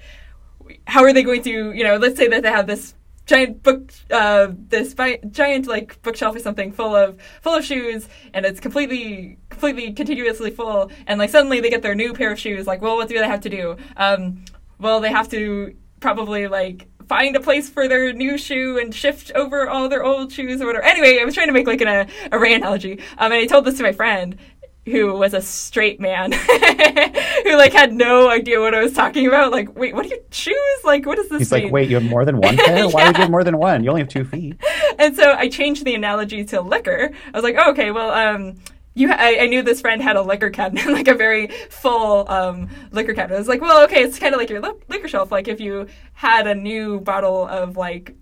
how 0.87 1.03
are 1.03 1.11
they 1.11 1.23
going 1.23 1.41
to 1.43 1.73
you 1.73 1.83
know 1.83 1.97
let's 1.97 2.17
say 2.17 2.29
that 2.29 2.41
they 2.41 2.49
have 2.49 2.67
this 2.67 2.93
giant 3.31 3.63
book 3.63 3.93
uh 4.11 4.49
this 4.67 4.93
giant 5.31 5.65
like 5.65 6.01
bookshelf 6.01 6.35
or 6.35 6.39
something 6.39 6.69
full 6.73 6.93
of 6.93 7.17
full 7.41 7.55
of 7.55 7.63
shoes 7.63 8.09
and 8.33 8.45
it's 8.45 8.59
completely 8.59 9.37
completely 9.49 9.93
continuously 9.93 10.51
full 10.51 10.91
and 11.07 11.17
like 11.17 11.29
suddenly 11.29 11.61
they 11.61 11.69
get 11.69 11.81
their 11.81 11.95
new 11.95 12.11
pair 12.13 12.33
of 12.33 12.39
shoes 12.39 12.67
like 12.67 12.81
well 12.81 12.97
what 12.97 13.07
do 13.07 13.17
they 13.17 13.25
have 13.25 13.39
to 13.39 13.49
do? 13.49 13.77
Um 13.95 14.43
well 14.79 14.99
they 14.99 15.11
have 15.11 15.29
to 15.29 15.73
probably 16.01 16.47
like 16.47 16.87
find 17.07 17.35
a 17.37 17.39
place 17.39 17.69
for 17.69 17.87
their 17.87 18.11
new 18.11 18.37
shoe 18.37 18.77
and 18.77 18.93
shift 18.93 19.31
over 19.33 19.69
all 19.69 19.87
their 19.87 20.03
old 20.03 20.31
shoes 20.31 20.61
or 20.61 20.65
whatever. 20.65 20.83
Anyway 20.83 21.19
i 21.21 21.23
was 21.23 21.33
trying 21.33 21.47
to 21.47 21.53
make 21.53 21.67
like 21.67 21.81
an 21.81 22.09
array 22.33 22.53
analogy 22.53 22.99
um 23.17 23.31
and 23.31 23.35
i 23.35 23.45
told 23.45 23.63
this 23.63 23.77
to 23.77 23.83
my 23.83 23.93
friend 23.93 24.37
who 24.85 25.13
was 25.13 25.33
a 25.33 25.41
straight 25.41 25.99
man 25.99 26.31
who 27.43 27.57
like 27.57 27.73
had 27.73 27.93
no 27.93 28.29
idea 28.29 28.59
what 28.59 28.73
I 28.73 28.81
was 28.81 28.93
talking 28.93 29.27
about. 29.27 29.51
Like, 29.51 29.75
wait, 29.77 29.93
what 29.93 30.03
do 30.03 30.09
you 30.09 30.19
choose? 30.31 30.55
Like, 30.83 31.05
what 31.05 31.17
does 31.17 31.29
this 31.29 31.39
He's 31.39 31.51
mean? 31.51 31.63
like, 31.65 31.71
"Wait, 31.71 31.89
you 31.89 31.95
have 31.97 32.05
more 32.09 32.25
than 32.25 32.37
one 32.37 32.57
pair? 32.65 32.87
Why 32.89 33.05
would 33.07 33.15
you 33.15 33.19
Yeah. 33.19 33.21
have 33.21 33.29
more 33.31 33.43
than 33.43 33.57
one? 33.57 33.83
You 33.83 33.89
only 33.91 34.01
have 34.01 34.09
two 34.09 34.23
feet." 34.23 34.59
and 34.99 35.15
so 35.15 35.33
I 35.33 35.49
changed 35.49 35.85
the 35.85 35.93
analogy 35.95 36.43
to 36.45 36.61
liquor. 36.61 37.11
I 37.33 37.37
was 37.37 37.43
like, 37.43 37.55
oh, 37.59 37.71
okay, 37.71 37.91
well, 37.91 38.11
um, 38.11 38.55
you, 38.93 39.11
I, 39.11 39.39
I 39.41 39.47
knew 39.47 39.61
this 39.61 39.79
friend 39.81 40.01
had 40.01 40.15
a 40.17 40.21
liquor 40.21 40.49
cabinet, 40.49 40.85
like 40.91 41.07
a 41.07 41.15
very 41.15 41.47
full 41.69 42.29
um, 42.29 42.67
liquor 42.91 43.13
cabinet. 43.13 43.35
I 43.35 43.39
was 43.39 43.47
like, 43.47 43.61
well, 43.61 43.83
okay, 43.85 44.03
it's 44.03 44.19
kind 44.19 44.33
of 44.33 44.39
like 44.39 44.49
your 44.49 44.61
li- 44.61 44.73
liquor 44.89 45.07
shelf. 45.07 45.31
Like, 45.31 45.47
if 45.47 45.61
you 45.61 45.87
had 46.13 46.47
a 46.47 46.55
new 46.55 46.99
bottle 46.99 47.47
of 47.47 47.77
like 47.77 48.15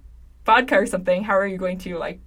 vodka 0.46 0.76
or 0.76 0.86
something, 0.86 1.24
how 1.24 1.34
are 1.38 1.48
you 1.48 1.58
going 1.58 1.78
to 1.80 1.98
like 1.98 2.20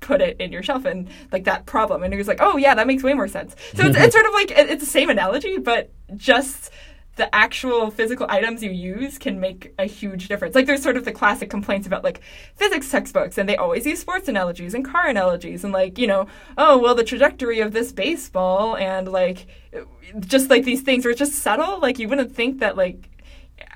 put 0.00 0.20
it 0.20 0.36
in 0.40 0.52
your 0.52 0.62
shelf 0.62 0.84
and 0.84 1.08
like 1.32 1.44
that 1.44 1.66
problem? 1.66 2.02
And 2.02 2.12
he 2.12 2.18
was 2.18 2.28
like, 2.28 2.38
oh 2.40 2.56
yeah, 2.56 2.74
that 2.74 2.86
makes 2.86 3.02
way 3.02 3.14
more 3.14 3.28
sense. 3.28 3.54
So 3.74 3.84
it's, 3.86 3.96
it's 3.98 4.14
sort 4.18 4.26
of 4.26 4.32
like 4.32 4.50
it- 4.50 4.70
it's 4.70 4.82
the 4.84 4.90
same 4.90 5.10
analogy, 5.10 5.58
but 5.58 5.90
just 6.16 6.70
the 7.16 7.34
actual 7.34 7.90
physical 7.90 8.26
items 8.30 8.62
you 8.62 8.70
use 8.70 9.18
can 9.18 9.40
make 9.40 9.74
a 9.76 9.86
huge 9.86 10.28
difference. 10.28 10.54
Like 10.54 10.66
there's 10.66 10.82
sort 10.84 10.96
of 10.96 11.04
the 11.04 11.10
classic 11.10 11.50
complaints 11.50 11.84
about 11.84 12.04
like 12.04 12.20
physics 12.54 12.88
textbooks 12.88 13.36
and 13.38 13.48
they 13.48 13.56
always 13.56 13.84
use 13.84 13.98
sports 13.98 14.28
analogies 14.28 14.72
and 14.72 14.84
car 14.84 15.08
analogies 15.08 15.64
and 15.64 15.72
like, 15.72 15.98
you 15.98 16.06
know, 16.06 16.28
oh, 16.56 16.78
well 16.78 16.94
the 16.94 17.02
trajectory 17.02 17.58
of 17.58 17.72
this 17.72 17.90
baseball 17.90 18.76
and 18.76 19.08
like 19.08 19.46
just 20.20 20.48
like 20.48 20.64
these 20.64 20.82
things 20.82 21.04
are 21.04 21.12
just 21.12 21.32
subtle. 21.32 21.80
Like 21.80 21.98
you 21.98 22.08
wouldn't 22.08 22.36
think 22.36 22.60
that 22.60 22.76
like 22.76 23.10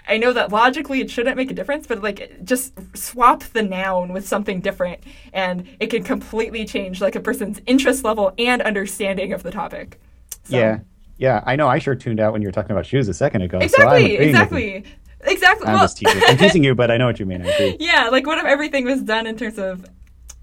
I 0.08 0.18
know 0.18 0.32
that 0.32 0.50
logically 0.50 1.00
it 1.00 1.10
shouldn't 1.10 1.36
make 1.36 1.50
a 1.50 1.54
difference, 1.54 1.86
but 1.86 2.02
like 2.02 2.44
just 2.44 2.72
swap 2.96 3.44
the 3.44 3.62
noun 3.62 4.12
with 4.12 4.26
something 4.26 4.60
different 4.60 5.02
and 5.32 5.68
it 5.80 5.88
can 5.88 6.02
completely 6.02 6.64
change 6.64 7.00
like 7.00 7.14
a 7.14 7.20
person's 7.20 7.60
interest 7.66 8.04
level 8.04 8.32
and 8.38 8.60
understanding 8.62 9.32
of 9.32 9.42
the 9.42 9.50
topic. 9.50 10.00
So- 10.44 10.56
Yeah, 10.58 10.80
yeah. 11.18 11.42
I 11.46 11.56
know. 11.56 11.68
I 11.68 11.78
sure 11.78 11.94
tuned 11.94 12.20
out 12.20 12.32
when 12.32 12.42
you 12.42 12.48
were 12.48 12.52
talking 12.52 12.72
about 12.72 12.86
shoes 12.86 13.08
a 13.08 13.14
second 13.14 13.42
ago. 13.42 13.58
Exactly, 13.58 14.12
you. 14.12 14.18
exactly. 14.18 14.84
Exactly. 15.24 15.68
I'm 15.68 15.74
well, 15.74 15.84
just 15.84 15.98
teasing. 15.98 16.20
I'm 16.26 16.36
teasing 16.36 16.64
you, 16.64 16.74
but 16.74 16.90
I 16.90 16.96
know 16.96 17.06
what 17.06 17.20
you 17.20 17.26
mean. 17.26 17.42
I 17.46 17.48
agree. 17.54 17.76
yeah, 17.78 18.08
like 18.10 18.26
what 18.26 18.38
if 18.38 18.44
everything 18.44 18.84
was 18.84 19.02
done 19.02 19.26
in 19.28 19.36
terms 19.36 19.56
of 19.56 19.84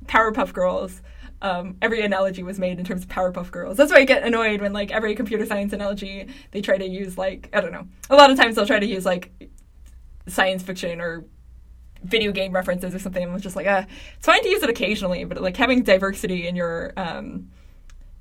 Powerpuff 0.06 0.54
Girls? 0.54 1.02
Um, 1.42 1.78
every 1.82 2.02
analogy 2.02 2.44
was 2.44 2.60
made 2.60 2.80
in 2.80 2.86
terms 2.86 3.04
of 3.04 3.10
Powerpuff 3.10 3.50
Girls. 3.50 3.78
That's 3.78 3.92
why 3.92 4.00
I 4.00 4.06
get 4.06 4.24
annoyed 4.24 4.62
when 4.62 4.74
like 4.74 4.92
every 4.92 5.16
computer 5.16 5.46
science 5.46 5.72
analogy 5.72 6.28
they 6.52 6.62
try 6.62 6.78
to 6.78 6.86
use 6.86 7.18
like 7.18 7.50
I 7.54 7.62
don't 7.62 7.72
know. 7.72 7.88
A 8.10 8.16
lot 8.16 8.30
of 8.30 8.38
times 8.38 8.56
they'll 8.56 8.66
try 8.66 8.80
to 8.80 8.86
use 8.86 9.06
like 9.06 9.32
science 10.28 10.64
fiction 10.64 11.00
or 11.00 11.26
video 12.04 12.32
game 12.32 12.52
references 12.54 12.94
or 12.96 13.00
something. 13.00 13.24
I'm 13.24 13.40
just 13.40 13.56
like, 13.56 13.68
uh, 13.68 13.84
it's 14.18 14.26
fine 14.26 14.42
to 14.44 14.50
use 14.50 14.64
it 14.64 14.70
occasionally, 14.70 15.26
but 15.26 15.42
like 15.42 15.58
having 15.58 15.84
diversity 15.84 16.48
in 16.48 16.56
your 16.56 16.94
um, 16.98 17.50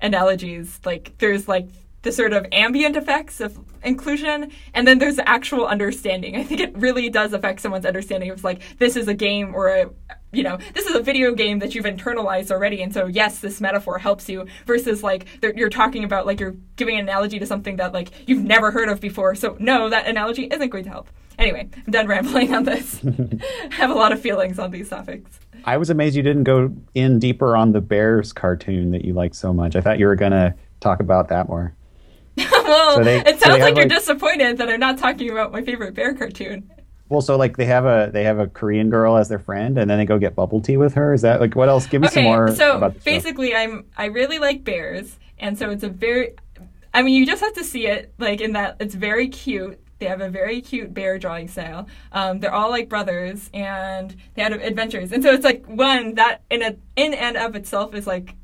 analogies, 0.01 0.79
like 0.85 1.17
there's 1.17 1.47
like 1.47 1.69
the 2.01 2.11
sort 2.11 2.33
of 2.33 2.45
ambient 2.51 2.95
effects 2.95 3.41
of 3.41 3.59
inclusion, 3.83 4.51
and 4.73 4.87
then 4.87 4.99
there's 4.99 5.17
the 5.17 5.27
actual 5.27 5.65
understanding. 5.65 6.35
I 6.35 6.43
think 6.43 6.61
it 6.61 6.77
really 6.77 7.09
does 7.09 7.33
affect 7.33 7.61
someone's 7.61 7.85
understanding 7.85 8.29
of 8.29 8.43
like 8.43 8.61
this 8.77 8.95
is 8.95 9.07
a 9.07 9.13
game 9.13 9.53
or 9.53 9.67
a 9.67 9.89
you 10.31 10.43
know 10.43 10.57
this 10.73 10.85
is 10.85 10.95
a 10.95 11.01
video 11.01 11.33
game 11.33 11.59
that 11.59 11.75
you've 11.75 11.85
internalized 11.85 12.51
already, 12.51 12.81
and 12.81 12.93
so 12.93 13.07
yes, 13.07 13.39
this 13.39 13.59
metaphor 13.59 13.97
helps 13.97 14.29
you. 14.29 14.45
Versus 14.65 15.03
like 15.03 15.25
you're 15.41 15.69
talking 15.69 16.03
about 16.03 16.25
like 16.25 16.39
you're 16.39 16.55
giving 16.75 16.95
an 16.95 17.01
analogy 17.01 17.39
to 17.39 17.45
something 17.45 17.77
that 17.77 17.93
like 17.93 18.11
you've 18.27 18.43
never 18.43 18.71
heard 18.71 18.89
of 18.89 18.99
before. 18.99 19.35
So 19.35 19.57
no, 19.59 19.89
that 19.89 20.07
analogy 20.07 20.45
isn't 20.45 20.69
going 20.69 20.83
to 20.85 20.89
help. 20.89 21.09
Anyway, 21.37 21.69
I'm 21.73 21.91
done 21.91 22.07
rambling 22.07 22.53
on 22.53 22.63
this. 22.63 22.99
I 23.71 23.73
have 23.75 23.89
a 23.89 23.93
lot 23.93 24.11
of 24.11 24.21
feelings 24.21 24.59
on 24.59 24.71
these 24.71 24.89
topics. 24.89 25.39
I 25.63 25.77
was 25.77 25.89
amazed 25.89 26.15
you 26.15 26.23
didn't 26.23 26.43
go 26.43 26.73
in 26.93 27.19
deeper 27.19 27.55
on 27.55 27.71
the 27.71 27.81
Bears 27.81 28.33
cartoon 28.33 28.91
that 28.91 29.05
you 29.05 29.13
like 29.13 29.33
so 29.33 29.53
much. 29.53 29.75
I 29.75 29.81
thought 29.81 29.99
you 29.99 30.05
were 30.05 30.15
gonna 30.15 30.55
talk 30.79 30.99
about 30.99 31.29
that 31.29 31.47
more. 31.47 31.73
well, 32.51 32.95
So 32.97 33.03
they- 33.03 33.19
it 33.19 33.39
sounds 33.39 33.43
have, 33.57 33.59
like 33.59 33.75
you're 33.75 33.85
like- 33.85 33.89
disappointed 33.97 34.57
that 34.57 34.69
I'm 34.69 34.79
not 34.79 34.97
talking 34.97 35.29
about 35.31 35.51
my 35.51 35.61
favorite 35.63 35.93
bear 35.93 36.13
cartoon. 36.13 36.69
Well, 37.09 37.21
so 37.21 37.37
like 37.37 37.57
they 37.57 37.65
have 37.65 37.85
a 37.85 38.11
they 38.13 38.23
have 38.23 38.37
a 38.37 38.45
Korean 38.45 38.91
girl 38.91 39.17
as 39.17 39.29
their 39.29 39.39
friend, 39.39 39.79
and 39.79 39.89
then 39.89 39.97
they 39.97 40.05
go 40.05 40.19
get 40.19 40.35
bubble 40.35 40.61
tea 40.61 40.77
with 40.77 40.93
her. 40.93 41.11
Is 41.13 41.23
that 41.23 41.41
like 41.41 41.55
what 41.55 41.67
else? 41.67 41.87
Give 41.87 42.01
me 42.03 42.07
some 42.07 42.23
more 42.23 42.53
so 42.53 42.77
about 42.77 42.93
the 42.93 42.99
show. 42.99 43.05
basically, 43.05 43.55
I'm 43.55 43.85
I 43.97 44.05
really 44.05 44.37
like 44.37 44.63
bears, 44.63 45.17
and 45.39 45.57
so 45.57 45.71
it's 45.71 45.83
a 45.83 45.89
very, 45.89 46.33
I 46.93 47.01
mean, 47.01 47.15
you 47.15 47.25
just 47.25 47.41
have 47.41 47.53
to 47.53 47.63
see 47.63 47.87
it 47.87 48.13
like 48.19 48.41
in 48.41 48.51
that 48.53 48.77
it's 48.79 48.93
very 48.93 49.27
cute. 49.27 49.79
They 49.97 50.05
have 50.05 50.21
a 50.21 50.29
very 50.29 50.61
cute 50.61 50.93
bear 50.93 51.17
drawing 51.17 51.47
style. 51.47 51.87
Um, 52.11 52.41
they're 52.41 52.53
all 52.53 52.69
like 52.69 52.89
brothers, 52.89 53.49
and 53.55 54.15
they 54.35 54.43
had 54.43 54.53
adventures, 54.53 55.11
and 55.11 55.23
so 55.23 55.31
it's 55.31 55.43
like 55.43 55.65
one 55.65 56.13
that 56.13 56.43
in 56.51 56.61
a 56.61 56.75
in 56.95 57.15
and 57.15 57.37
of 57.37 57.55
itself 57.55 57.95
is 57.95 58.05
like 58.05 58.35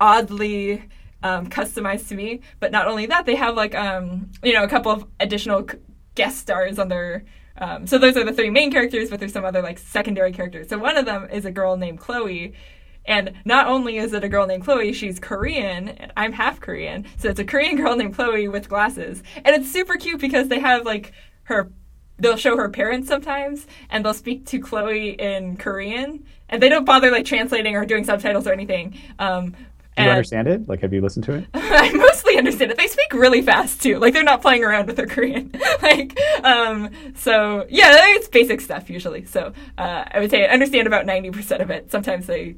oddly 0.00 0.82
um, 1.22 1.46
customized 1.58 2.08
to 2.08 2.14
me. 2.14 2.40
But 2.60 2.72
not 2.72 2.86
only 2.86 3.06
that, 3.06 3.26
they 3.26 3.36
have 3.36 3.56
like 3.56 3.74
um, 3.74 4.30
you 4.42 4.52
know 4.52 4.64
a 4.64 4.68
couple 4.68 4.92
of 4.92 5.06
additional 5.20 5.68
guest 6.14 6.38
stars 6.38 6.78
on 6.78 6.88
their. 6.88 7.24
Um, 7.60 7.88
so 7.88 7.98
those 7.98 8.16
are 8.16 8.24
the 8.24 8.32
three 8.32 8.50
main 8.50 8.70
characters, 8.70 9.10
but 9.10 9.18
there's 9.18 9.32
some 9.32 9.44
other 9.44 9.62
like 9.62 9.78
secondary 9.78 10.32
characters. 10.32 10.68
So 10.68 10.78
one 10.78 10.96
of 10.96 11.06
them 11.06 11.28
is 11.30 11.44
a 11.44 11.50
girl 11.50 11.76
named 11.76 11.98
Chloe, 11.98 12.54
and 13.08 13.32
not 13.46 13.66
only 13.66 13.96
is 13.96 14.12
it 14.12 14.22
a 14.22 14.28
girl 14.28 14.46
named 14.46 14.64
Chloe, 14.64 14.92
she's 14.92 15.18
Korean, 15.18 15.88
and 15.88 16.12
I'm 16.16 16.32
half 16.32 16.60
Korean. 16.60 17.06
So 17.16 17.30
it's 17.30 17.40
a 17.40 17.44
Korean 17.44 17.76
girl 17.76 17.96
named 17.96 18.14
Chloe 18.14 18.48
with 18.48 18.68
glasses. 18.68 19.22
And 19.36 19.56
it's 19.56 19.72
super 19.72 19.96
cute 19.96 20.20
because 20.20 20.48
they 20.48 20.60
have 20.60 20.84
like 20.84 21.12
her 21.44 21.72
they'll 22.20 22.36
show 22.36 22.56
her 22.56 22.68
parents 22.68 23.08
sometimes 23.08 23.66
and 23.90 24.04
they'll 24.04 24.12
speak 24.12 24.44
to 24.44 24.58
Chloe 24.58 25.10
in 25.10 25.56
Korean 25.56 26.24
and 26.48 26.62
they 26.62 26.68
don't 26.68 26.84
bother 26.84 27.10
like 27.10 27.24
translating 27.24 27.76
or 27.76 27.86
doing 27.86 28.04
subtitles 28.04 28.46
or 28.46 28.52
anything. 28.52 28.98
Um 29.18 29.54
Do 29.98 30.04
you 30.04 30.08
and- 30.08 30.16
understand 30.16 30.48
it? 30.48 30.68
Like, 30.68 30.80
have 30.80 30.92
you 30.92 31.00
listened 31.00 31.24
to 31.26 31.34
it? 31.34 31.46
I 31.54 31.92
mostly 31.92 32.38
understand 32.38 32.70
it. 32.70 32.76
They 32.76 32.86
speak 32.86 33.12
really 33.12 33.42
fast 33.42 33.82
too. 33.82 33.98
Like 33.98 34.14
they're 34.14 34.22
not 34.22 34.40
playing 34.42 34.64
around 34.64 34.86
with 34.86 34.96
their 34.96 35.06
Korean. 35.06 35.52
like, 35.82 36.18
um, 36.44 36.90
so 37.14 37.66
yeah, 37.68 37.90
it's 38.16 38.28
basic 38.28 38.60
stuff 38.60 38.88
usually. 38.88 39.24
So 39.24 39.52
uh, 39.76 40.04
I 40.10 40.20
would 40.20 40.30
say 40.30 40.44
I 40.46 40.48
understand 40.48 40.86
about 40.86 41.04
ninety 41.06 41.30
percent 41.30 41.60
of 41.62 41.70
it. 41.70 41.90
Sometimes 41.90 42.26
they 42.26 42.56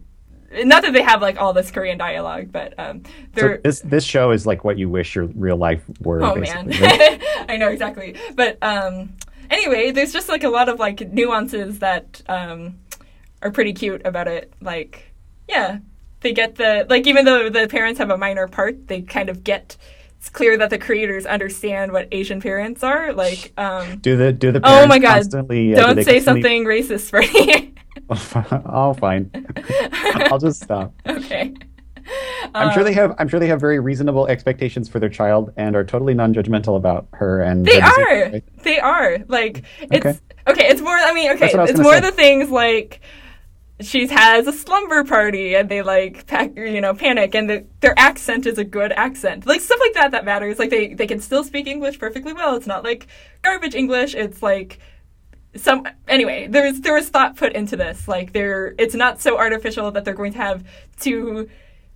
not 0.64 0.82
that 0.82 0.92
they 0.92 1.02
have 1.02 1.22
like 1.22 1.40
all 1.40 1.52
this 1.52 1.70
Korean 1.70 1.96
dialogue, 1.98 2.50
but 2.50 2.74
um, 2.78 3.02
So 3.04 3.10
they're. 3.34 3.58
this 3.58 3.80
this 3.80 4.04
show 4.04 4.32
is 4.32 4.46
like 4.46 4.64
what 4.64 4.78
you 4.78 4.88
wish 4.88 5.14
your 5.14 5.26
real 5.26 5.56
life 5.56 5.82
were. 6.00 6.22
oh 6.22 6.34
man, 6.34 6.66
basically, 6.66 6.86
right? 6.86 7.22
I 7.48 7.56
know 7.56 7.68
exactly. 7.68 8.16
But 8.34 8.58
um, 8.62 9.14
anyway, 9.48 9.92
there's 9.92 10.12
just 10.12 10.28
like 10.28 10.44
a 10.44 10.48
lot 10.48 10.68
of 10.68 10.78
like 10.78 11.12
nuances 11.12 11.78
that 11.78 12.22
um, 12.28 12.78
are 13.42 13.50
pretty 13.50 13.72
cute 13.72 14.02
about 14.04 14.26
it. 14.28 14.52
Like, 14.60 15.12
yeah, 15.48 15.78
they 16.20 16.32
get 16.32 16.56
the 16.56 16.86
like 16.88 17.06
even 17.06 17.24
though 17.24 17.48
the 17.50 17.66
parents 17.68 17.98
have 17.98 18.10
a 18.10 18.16
minor 18.18 18.48
part, 18.48 18.88
they 18.88 19.02
kind 19.02 19.28
of 19.28 19.44
get. 19.44 19.76
It's 20.18 20.28
clear 20.28 20.58
that 20.58 20.68
the 20.68 20.76
creators 20.76 21.24
understand 21.24 21.92
what 21.92 22.06
Asian 22.12 22.42
parents 22.42 22.82
are. 22.82 23.10
Like, 23.14 23.54
um, 23.56 24.00
Do 24.00 24.18
the 24.18 24.32
do 24.34 24.52
the 24.52 24.60
parents 24.60 24.84
Oh 24.84 24.86
my 24.86 24.98
God. 24.98 25.14
constantly? 25.14 25.72
uh, 25.72 25.76
do 25.76 25.94
don't 25.94 26.04
say 26.04 26.20
something 26.20 26.64
racist, 26.66 27.08
for 27.08 27.22
Freddie. 27.32 27.74
oh, 28.66 28.92
fine. 28.94 29.30
I'll 30.30 30.38
just 30.38 30.62
stop. 30.62 30.92
okay. 31.06 31.54
I'm 32.54 32.70
sure 32.72 32.80
Um, 32.80 32.84
they 32.86 32.92
have. 32.92 33.14
I'm 33.18 33.28
sure 33.28 33.40
they 33.40 33.46
have 33.46 33.60
very 33.60 33.78
reasonable 33.80 34.26
expectations 34.26 34.88
for 34.88 34.98
their 34.98 35.08
child 35.08 35.52
and 35.56 35.76
are 35.76 35.84
totally 35.84 36.12
non-judgmental 36.14 36.76
about 36.76 37.06
her. 37.14 37.40
And 37.42 37.64
They 37.64 37.72
they're 37.72 37.80
the 37.80 37.90
same 37.90 38.06
are. 38.08 38.30
way. 38.32 38.42
They 38.62 38.78
are. 38.78 39.18
Like 39.28 39.64
it's 39.90 40.04
Okay. 40.04 40.18
okay. 40.48 40.66
It's 40.68 40.80
more. 40.80 40.96
I 40.96 41.12
mean, 41.14 41.30
okay. 41.32 41.40
That's 41.40 41.54
what 41.54 41.60
I 41.60 41.62
was 41.62 41.70
It's 41.70 41.80
more 41.80 41.94
say. 41.94 42.00
the 42.00 42.12
things 42.12 42.50
like 42.50 43.00
she 43.80 44.06
has 44.08 44.46
a 44.46 44.52
slumber 44.52 45.04
party 45.04 45.54
and 45.54 45.68
they 45.68 45.82
like 45.82 46.26
pack, 46.26 46.56
you 46.56 46.80
know, 46.80 46.94
panic 46.94 47.34
and 47.34 47.48
the, 47.48 47.64
their 47.80 47.98
accent 47.98 48.46
is 48.46 48.58
a 48.58 48.64
good 48.64 48.92
accent. 48.92 49.46
Like 49.46 49.60
stuff 49.60 49.80
like 49.80 49.94
that 49.94 50.10
that 50.12 50.24
matters. 50.24 50.58
Like 50.58 50.70
they 50.70 50.94
they 50.94 51.06
can 51.06 51.20
still 51.20 51.44
speak 51.44 51.66
English 51.66 51.98
perfectly 51.98 52.32
well. 52.32 52.56
It's 52.56 52.66
not 52.66 52.84
like 52.84 53.06
garbage 53.42 53.74
English. 53.74 54.14
It's 54.14 54.42
like 54.42 54.80
some 55.56 55.86
anyway 56.06 56.46
there 56.46 56.64
was 56.64 56.80
there 56.80 56.94
was 56.94 57.08
thought 57.08 57.36
put 57.36 57.52
into 57.54 57.76
this 57.76 58.06
like 58.06 58.32
there 58.32 58.74
it's 58.78 58.94
not 58.94 59.20
so 59.20 59.36
artificial 59.36 59.90
that 59.90 60.04
they're 60.04 60.14
going 60.14 60.32
to 60.32 60.38
have 60.38 60.64
two 61.00 61.48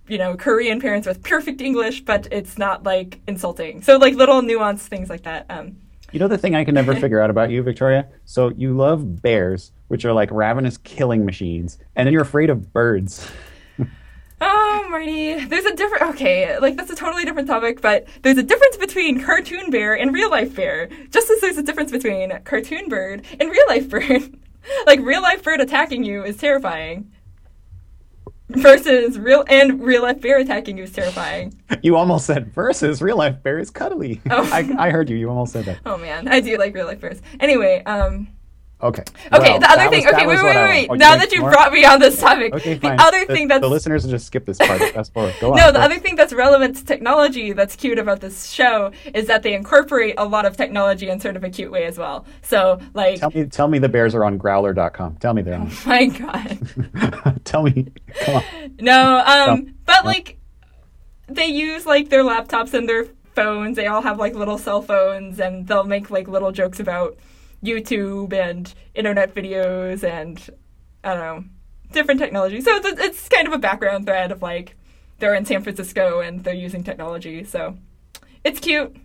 you 0.07 0.17
know 0.17 0.35
korean 0.35 0.81
parents 0.81 1.07
with 1.07 1.23
perfect 1.23 1.61
english 1.61 2.01
but 2.01 2.27
it's 2.31 2.57
not 2.57 2.83
like 2.83 3.21
insulting 3.27 3.81
so 3.81 3.95
like 3.95 4.13
little 4.13 4.41
nuanced 4.41 4.87
things 4.87 5.09
like 5.09 5.23
that 5.23 5.45
um 5.49 5.77
You 6.15 6.19
know 6.19 6.29
the 6.29 6.37
thing 6.37 6.55
I 6.55 6.63
can 6.63 6.75
never 6.75 6.95
figure 7.01 7.19
out 7.19 7.29
about 7.29 7.49
you, 7.49 7.61
Victoria. 7.61 8.07
So 8.23 8.47
you 8.51 8.71
love 8.73 9.21
bears, 9.21 9.73
which 9.89 10.05
are 10.05 10.13
like 10.13 10.31
ravenous 10.31 10.77
killing 10.77 11.25
machines, 11.25 11.77
and 11.93 12.07
then 12.07 12.13
you're 12.13 12.21
afraid 12.21 12.49
of 12.49 12.71
birds. 12.71 13.29
oh 14.41 14.87
marty 14.89 15.45
there's 15.45 15.65
a 15.65 15.75
different 15.75 16.03
okay 16.03 16.57
like 16.59 16.75
that's 16.75 16.89
a 16.89 16.95
totally 16.95 17.23
different 17.23 17.47
topic 17.47 17.79
but 17.79 18.05
there's 18.21 18.37
a 18.37 18.43
difference 18.43 18.75
between 18.75 19.23
cartoon 19.23 19.71
bear 19.71 19.97
and 19.97 20.13
real 20.13 20.29
life 20.29 20.53
bear 20.53 20.89
just 21.09 21.29
as 21.29 21.39
there's 21.39 21.57
a 21.57 21.63
difference 21.63 21.89
between 21.89 22.37
cartoon 22.43 22.89
bird 22.89 23.23
and 23.39 23.49
real 23.49 23.65
life 23.69 23.89
bird 23.89 24.37
like 24.85 24.99
real 24.99 25.21
life 25.21 25.41
bird 25.41 25.61
attacking 25.61 26.03
you 26.03 26.21
is 26.21 26.35
terrifying 26.35 27.09
versus 28.49 29.17
real 29.17 29.43
and 29.47 29.81
real 29.81 30.03
life 30.03 30.21
bear 30.21 30.37
attacking 30.37 30.77
you 30.77 30.83
is 30.83 30.91
terrifying 30.91 31.53
You 31.81 31.95
almost 31.95 32.25
said 32.25 32.53
versus 32.53 33.01
real 33.01 33.17
life 33.17 33.41
bear 33.43 33.59
is 33.59 33.69
cuddly. 33.69 34.21
Oh. 34.29 34.43
I, 34.53 34.87
I 34.87 34.89
heard 34.91 35.09
you. 35.09 35.15
You 35.15 35.29
almost 35.29 35.53
said 35.53 35.65
that. 35.65 35.79
Oh 35.85 35.97
man, 35.97 36.27
I 36.27 36.39
do 36.39 36.57
like 36.57 36.73
real 36.73 36.85
life 36.85 36.99
bears. 36.99 37.21
Anyway, 37.39 37.83
um, 37.85 38.27
Okay. 38.83 39.03
okay, 39.33 39.51
Well, 39.51 39.59
the 39.59 39.69
other 39.69 39.89
thing. 39.89 40.03
was- 40.05 40.13
okay, 40.13 40.27
wait, 40.27 40.35
wait, 40.43 40.55
wait, 40.55 40.67
wait. 40.69 40.87
Oh, 40.91 40.95
now 40.95 41.15
that 41.15 41.31
you 41.31 41.39
more? 41.41 41.49
brought 41.49 41.71
me 41.71 41.85
on 41.85 41.99
this 41.99 42.19
topic, 42.19 42.53
Okay, 42.53 42.73
the 42.75 42.89
other 43.01 43.25
the, 43.25 43.33
thing 43.33 43.47
that's 43.47 43.61
the 43.61 43.69
listeners 43.69 44.05
just 44.05 44.27
skip 44.27 44.45
this 44.45 44.57
part. 44.57 44.81
Forward. 45.13 45.33
Go 45.39 45.51
on. 45.51 45.57
no, 45.57 45.71
the 45.71 45.79
other 45.81 45.97
thing 45.97 46.15
that's 46.15 46.33
relevant 46.33 46.75
to 46.75 46.85
technology 46.85 47.53
that's 47.53 47.75
cute 47.77 47.97
about 47.97 48.19
this 48.19 48.49
show 48.51 48.91
is 49.13 49.27
that 49.27 49.43
they 49.43 49.53
incorporate 49.53 50.15
a 50.17 50.25
lot 50.25 50.45
of 50.45 50.57
technology 50.57 51.09
in 51.09 51.19
sort 51.21 51.37
of 51.37 51.43
a 51.45 51.49
cute 51.49 51.71
way 51.71 51.85
as 51.85 51.97
well. 51.97 52.25
So, 52.41 52.79
like, 52.93 53.19
Tell 53.21 53.31
me, 53.31 53.45
tell 53.45 53.67
me 53.69 53.79
the 53.79 53.89
bears 53.89 54.13
are 54.13 54.25
on 54.25 54.37
growler.com. 54.37 55.15
Tell 55.17 55.33
me 55.33 55.41
they're 55.41 55.55
on. 55.55 55.71
my 55.85 56.05
god, 56.07 57.41
tell 57.45 57.63
me. 57.63 57.87
Come 58.21 58.35
on. 58.35 58.43
no, 58.81 59.17
um, 59.25 59.65
No. 59.65 59.71
but 59.85 60.03
No. 60.03 60.09
like, 60.09 60.37
they 61.27 61.45
use 61.45 61.85
like 61.85 62.09
their 62.09 62.23
laptops 62.23 62.73
and 62.73 62.87
their 62.89 63.05
phones. 63.35 63.77
They 63.77 63.87
all 63.87 64.01
have 64.01 64.19
like 64.19 64.35
little 64.35 64.57
cell 64.57 64.81
phones, 64.81 65.39
and 65.39 65.65
they'll 65.65 65.85
make 65.85 66.11
like 66.11 66.27
little 66.27 66.51
jokes 66.51 66.79
about 66.79 67.17
YouTube 67.63 68.33
and 68.33 68.73
internet 68.93 69.33
videos 69.33 70.03
and 70.03 70.49
I 71.03 71.13
don't 71.13 71.19
know 71.23 71.43
different 71.91 72.19
technology. 72.19 72.59
So 72.61 72.75
it's, 72.75 72.99
it's 72.99 73.29
kind 73.29 73.47
of 73.47 73.53
a 73.53 73.57
background 73.57 74.05
thread 74.05 74.31
of 74.31 74.41
like 74.41 74.75
they're 75.19 75.33
in 75.35 75.45
San 75.45 75.63
Francisco 75.63 76.19
and 76.19 76.43
they're 76.43 76.53
using 76.53 76.83
technology. 76.83 77.43
So 77.43 77.77
it's 78.43 78.59
cute. 78.59 78.93
Do 78.93 78.99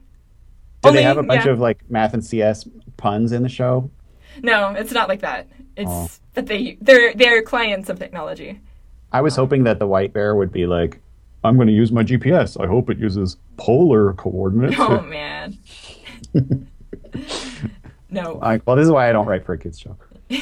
Only- 0.88 0.98
they 0.98 1.03
have 1.05 1.18
a 1.18 1.22
bunch 1.22 1.44
yeah. 1.46 1.53
of 1.53 1.61
like 1.61 1.88
math 1.90 2.14
and 2.14 2.24
CS 2.24 2.66
puns 2.96 3.32
in 3.32 3.42
the 3.42 3.48
show? 3.48 3.90
No, 4.42 4.70
it's 4.72 4.92
not 4.92 5.09
like 5.09 5.20
that. 5.20 5.48
It's 5.76 5.90
Oh. 5.90 6.09
that 6.34 6.46
they 6.46 6.78
they're 6.80 7.14
they're 7.14 7.42
clients 7.42 7.88
of 7.88 7.98
technology. 7.98 8.61
I 9.12 9.20
was 9.20 9.36
hoping 9.36 9.64
that 9.64 9.78
the 9.78 9.86
white 9.86 10.12
bear 10.12 10.34
would 10.36 10.53
be 10.53 10.66
like, 10.66 11.01
I'm 11.44 11.57
going 11.57 11.66
to 11.68 11.72
use 11.74 11.90
my 11.92 12.03
GPS. 12.05 12.61
I 12.62 12.66
hope 12.66 12.90
it 12.90 12.98
uses 12.98 13.36
polar 13.57 14.12
coordinates. 14.14 14.76
Oh 14.78 15.01
man. 15.03 15.59
no. 18.11 18.61
Well, 18.67 18.77
this 18.77 18.85
is 18.85 18.91
why 18.91 19.09
I 19.09 19.13
don't 19.13 19.27
write 19.27 19.45
for 19.45 19.55
a 19.55 19.59
kids 19.59 19.79
show. 19.79 19.97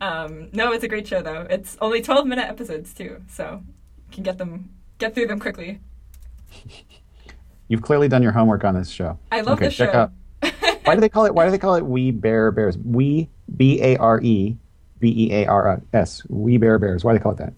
Um, 0.00 0.50
no, 0.52 0.72
it's 0.72 0.84
a 0.84 0.88
great 0.88 1.08
show 1.08 1.22
though. 1.22 1.46
It's 1.48 1.76
only 1.80 2.02
12 2.02 2.26
minute 2.26 2.46
episodes 2.46 2.92
too, 2.92 3.22
so 3.28 3.62
you 4.08 4.14
can 4.14 4.22
get 4.22 4.38
them 4.38 4.70
get 4.98 5.14
through 5.14 5.26
them 5.28 5.40
quickly. 5.40 5.80
You've 7.68 7.82
clearly 7.82 8.08
done 8.08 8.22
your 8.22 8.32
homework 8.32 8.64
on 8.64 8.74
this 8.74 8.90
show. 8.90 9.18
I 9.32 9.40
love 9.40 9.56
okay, 9.56 9.66
this 9.66 9.76
check 9.76 9.92
show. 9.92 9.98
out. 9.98 10.12
Why 10.84 10.94
do 10.94 11.00
they 11.00 11.08
call 11.08 11.24
it? 11.24 11.34
Why 11.34 11.44
do 11.46 11.50
they 11.50 11.58
call 11.58 11.74
it 11.74 11.84
We 11.84 12.12
Bare 12.12 12.52
Bears? 12.52 12.78
We 12.78 13.28
B 13.56 13.80
A 13.82 13.96
R 13.96 14.20
E 14.22 14.56
B 15.00 15.08
E 15.08 15.32
A 15.32 15.46
R 15.46 15.82
S. 15.92 16.22
We 16.28 16.58
Bare 16.58 16.78
Bears. 16.78 17.02
Why 17.02 17.12
do 17.12 17.18
they 17.18 17.22
call 17.22 17.32
it 17.32 17.38
that? 17.38 17.52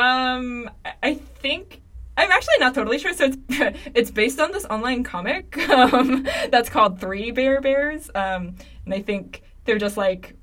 Um, 0.00 0.70
I 1.02 1.14
think 1.14 1.80
I'm 2.18 2.32
actually 2.32 2.58
not 2.58 2.74
totally 2.74 2.98
sure. 2.98 3.14
So 3.14 3.26
it's 3.26 3.38
it's 3.94 4.10
based 4.10 4.40
on 4.40 4.50
this 4.50 4.64
online 4.66 5.04
comic 5.04 5.56
um, 5.70 6.26
that's 6.50 6.68
called 6.68 7.00
Three 7.00 7.30
Bare 7.30 7.60
Bears. 7.60 8.10
Um, 8.14 8.56
and 8.84 8.92
I 8.92 9.00
think 9.00 9.42
they're 9.64 9.78
just 9.78 9.96
like 9.96 10.34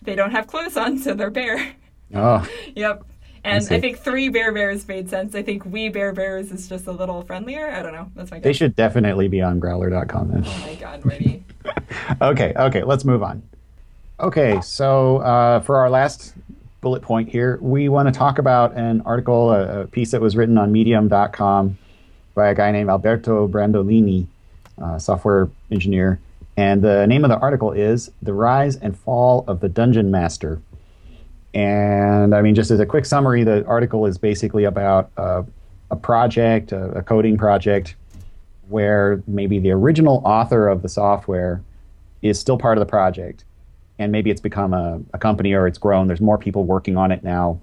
they 0.00 0.14
don't 0.14 0.30
have 0.30 0.46
clothes 0.46 0.76
on, 0.76 0.96
so 0.98 1.14
they're 1.14 1.30
bare. 1.30 1.74
Oh, 2.14 2.48
yep. 2.76 3.04
And 3.44 3.64
see. 3.64 3.76
I, 3.76 3.80
think 3.80 3.98
Three 3.98 4.28
Bare 4.28 4.52
Bears 4.52 4.86
made 4.86 5.10
sense. 5.10 5.34
I 5.34 5.42
think 5.42 5.64
We 5.64 5.88
Bare 5.88 6.12
Bears 6.12 6.52
is 6.52 6.68
just 6.68 6.86
a 6.86 6.92
little 6.92 7.22
friendlier. 7.22 7.68
I 7.70 7.82
don't 7.82 7.92
know. 7.92 8.10
That's 8.14 8.30
my 8.30 8.38
guess. 8.38 8.44
they 8.44 8.52
should 8.52 8.76
definitely 8.76 9.26
be 9.28 9.42
on 9.42 9.60
Growler.com 9.60 10.30
then. 10.30 10.44
Oh 10.46 10.58
my 10.66 10.74
god, 10.76 11.04
ready? 11.04 11.44
okay, 12.22 12.52
okay, 12.56 12.84
let's 12.84 13.04
move 13.04 13.22
on. 13.22 13.42
Okay, 14.20 14.60
so 14.60 15.18
uh, 15.18 15.60
for 15.60 15.76
our 15.76 15.90
last 15.90 16.34
bullet 16.80 17.02
point 17.02 17.28
here, 17.28 17.58
we 17.60 17.88
want 17.88 18.08
to 18.08 18.12
talk 18.12 18.38
about 18.38 18.76
an 18.76 19.00
article, 19.02 19.50
a, 19.52 19.82
a 19.82 19.86
piece 19.86 20.12
that 20.12 20.20
was 20.20 20.36
written 20.36 20.58
on 20.58 20.72
Medium.com 20.72 21.76
by 22.34 22.48
a 22.48 22.54
guy 22.54 22.70
named 22.70 22.88
Alberto 22.88 23.48
Brandolini, 23.48 24.26
uh, 24.80 24.98
software 24.98 25.48
engineer. 25.70 26.20
And 26.56 26.82
the 26.82 27.06
name 27.06 27.24
of 27.24 27.30
the 27.30 27.38
article 27.38 27.72
is 27.72 28.10
The 28.22 28.32
Rise 28.32 28.76
and 28.76 28.98
Fall 28.98 29.44
of 29.46 29.60
the 29.60 29.68
Dungeon 29.68 30.10
Master. 30.10 30.60
And 31.54 32.34
I 32.34 32.42
mean, 32.42 32.54
just 32.54 32.70
as 32.70 32.80
a 32.80 32.86
quick 32.86 33.06
summary, 33.06 33.42
the 33.44 33.64
article 33.66 34.06
is 34.06 34.18
basically 34.18 34.64
about 34.64 35.10
a 35.16 35.44
project, 35.96 36.72
a, 36.72 36.98
a 36.98 37.02
coding 37.02 37.36
project, 37.38 37.96
where 38.68 39.22
maybe 39.26 39.58
the 39.58 39.70
original 39.70 40.20
author 40.24 40.68
of 40.68 40.82
the 40.82 40.88
software 40.88 41.62
is 42.22 42.38
still 42.38 42.58
part 42.58 42.76
of 42.76 42.80
the 42.80 42.90
project. 42.90 43.44
And 43.98 44.12
maybe 44.12 44.30
it's 44.30 44.40
become 44.40 44.72
a, 44.72 45.00
a 45.12 45.18
company 45.18 45.52
or 45.52 45.66
it's 45.66 45.78
grown. 45.78 46.06
There's 46.06 46.20
more 46.20 46.38
people 46.38 46.64
working 46.64 46.96
on 46.96 47.10
it 47.10 47.24
now. 47.24 47.60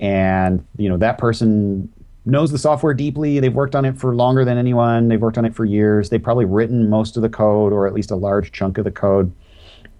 And, 0.00 0.66
you 0.76 0.88
know, 0.88 0.96
that 0.96 1.18
person 1.18 1.92
knows 2.24 2.50
the 2.50 2.58
software 2.58 2.94
deeply. 2.94 3.40
They've 3.40 3.54
worked 3.54 3.74
on 3.74 3.84
it 3.84 3.98
for 3.98 4.14
longer 4.14 4.44
than 4.44 4.58
anyone. 4.58 5.08
They've 5.08 5.20
worked 5.20 5.38
on 5.38 5.44
it 5.44 5.54
for 5.54 5.64
years. 5.64 6.10
They've 6.10 6.22
probably 6.22 6.44
written 6.44 6.90
most 6.90 7.16
of 7.16 7.22
the 7.22 7.28
code 7.28 7.72
or 7.72 7.86
at 7.86 7.94
least 7.94 8.10
a 8.10 8.16
large 8.16 8.52
chunk 8.52 8.78
of 8.78 8.84
the 8.84 8.90
code. 8.90 9.32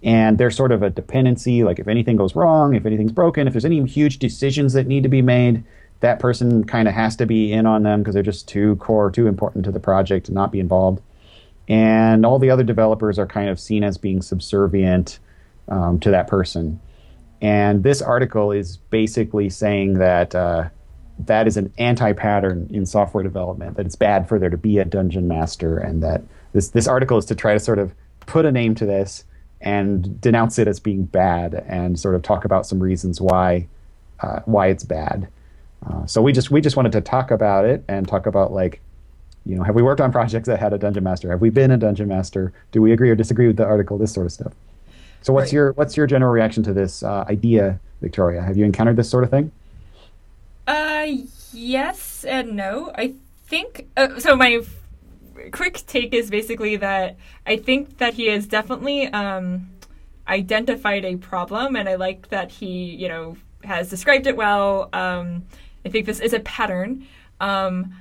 And 0.03 0.37
there's 0.37 0.55
sort 0.55 0.71
of 0.71 0.81
a 0.81 0.89
dependency, 0.89 1.63
like 1.63 1.77
if 1.77 1.87
anything 1.87 2.15
goes 2.15 2.35
wrong, 2.35 2.73
if 2.73 2.85
anything's 2.85 3.11
broken, 3.11 3.47
if 3.47 3.53
there's 3.53 3.65
any 3.65 3.85
huge 3.85 4.17
decisions 4.17 4.73
that 4.73 4.87
need 4.87 5.03
to 5.03 5.09
be 5.09 5.21
made, 5.21 5.63
that 5.99 6.19
person 6.19 6.63
kind 6.63 6.87
of 6.87 6.95
has 6.95 7.15
to 7.17 7.27
be 7.27 7.53
in 7.53 7.67
on 7.67 7.83
them 7.83 8.01
because 8.01 8.15
they're 8.15 8.23
just 8.23 8.47
too 8.47 8.75
core, 8.77 9.11
too 9.11 9.27
important 9.27 9.63
to 9.65 9.71
the 9.71 9.79
project 9.79 10.25
to 10.25 10.33
not 10.33 10.51
be 10.51 10.59
involved. 10.59 11.01
And 11.67 12.25
all 12.25 12.39
the 12.39 12.49
other 12.49 12.63
developers 12.63 13.19
are 13.19 13.27
kind 13.27 13.49
of 13.49 13.59
seen 13.59 13.83
as 13.83 13.97
being 13.99 14.23
subservient 14.23 15.19
um, 15.71 15.99
to 16.01 16.11
that 16.11 16.27
person. 16.27 16.79
And 17.41 17.81
this 17.81 18.01
article 18.01 18.51
is 18.51 18.77
basically 18.77 19.49
saying 19.49 19.95
that 19.95 20.35
uh, 20.35 20.69
that 21.25 21.47
is 21.47 21.57
an 21.57 21.73
anti-pattern 21.79 22.67
in 22.71 22.85
software 22.85 23.23
development. 23.23 23.77
That 23.77 23.87
it's 23.87 23.95
bad 23.95 24.29
for 24.29 24.37
there 24.37 24.51
to 24.51 24.57
be 24.57 24.77
a 24.77 24.85
dungeon 24.85 25.27
master, 25.27 25.79
and 25.79 26.03
that 26.03 26.21
this 26.53 26.69
this 26.69 26.87
article 26.87 27.17
is 27.17 27.25
to 27.25 27.35
try 27.35 27.53
to 27.53 27.59
sort 27.59 27.79
of 27.79 27.93
put 28.27 28.45
a 28.45 28.51
name 28.51 28.75
to 28.75 28.85
this 28.85 29.23
and 29.59 30.19
denounce 30.21 30.59
it 30.59 30.67
as 30.67 30.79
being 30.79 31.03
bad, 31.05 31.65
and 31.67 31.99
sort 31.99 32.13
of 32.13 32.21
talk 32.21 32.45
about 32.45 32.67
some 32.67 32.79
reasons 32.79 33.19
why 33.19 33.67
uh, 34.19 34.41
why 34.45 34.67
it's 34.67 34.83
bad. 34.83 35.27
Uh, 35.87 36.05
so 36.05 36.21
we 36.21 36.31
just 36.31 36.51
we 36.51 36.61
just 36.61 36.75
wanted 36.75 36.91
to 36.91 37.01
talk 37.01 37.31
about 37.31 37.65
it 37.65 37.83
and 37.87 38.07
talk 38.07 38.27
about 38.27 38.51
like 38.51 38.81
you 39.47 39.55
know 39.55 39.63
have 39.63 39.73
we 39.73 39.81
worked 39.81 40.01
on 40.01 40.11
projects 40.11 40.45
that 40.45 40.59
had 40.59 40.73
a 40.73 40.77
dungeon 40.77 41.03
master 41.03 41.31
have 41.31 41.41
we 41.41 41.49
been 41.49 41.71
a 41.71 41.77
dungeon 41.77 42.07
master 42.07 42.53
do 42.71 42.79
we 42.79 42.91
agree 42.91 43.09
or 43.09 43.15
disagree 43.15 43.47
with 43.47 43.57
the 43.57 43.65
article 43.65 43.97
this 43.97 44.13
sort 44.13 44.27
of 44.27 44.31
stuff 44.31 44.53
so 45.21 45.33
what's 45.33 45.47
Right. 45.47 45.53
your 45.53 45.71
what's 45.73 45.95
your 45.97 46.07
general 46.07 46.31
reaction 46.31 46.63
to 46.63 46.73
this 46.73 47.03
uh, 47.03 47.25
idea 47.29 47.79
victoria 48.01 48.41
have 48.41 48.57
you 48.57 48.65
encountered 48.65 48.95
this 48.95 49.09
sort 49.09 49.23
of 49.23 49.29
thing 49.29 49.51
Uh, 50.67 51.07
yes 51.53 52.23
and 52.23 52.55
no. 52.55 52.91
I 52.95 53.13
think 53.47 53.87
uh, 53.97 54.19
so. 54.19 54.35
My 54.35 54.51
f- 54.61 55.51
quick 55.51 55.83
take 55.87 56.13
is 56.13 56.29
basically 56.29 56.77
that 56.77 57.17
I 57.45 57.57
think 57.57 57.97
that 57.97 58.13
he 58.13 58.27
has 58.27 58.45
definitely 58.47 59.07
um, 59.07 59.67
identified 60.27 61.03
a 61.03 61.17
problem, 61.17 61.75
and 61.75 61.89
I 61.89 61.95
like 61.95 62.29
that 62.29 62.51
he, 62.51 62.95
you 62.95 63.07
know, 63.09 63.35
has 63.63 63.89
described 63.89 64.27
it 64.27 64.37
well. 64.37 64.89
Um, 64.93 65.43
I 65.85 65.89
think 65.89 66.05
this 66.05 66.19
is 66.19 66.33
a 66.33 66.39
pattern. 66.41 67.05
Um, 67.41 67.93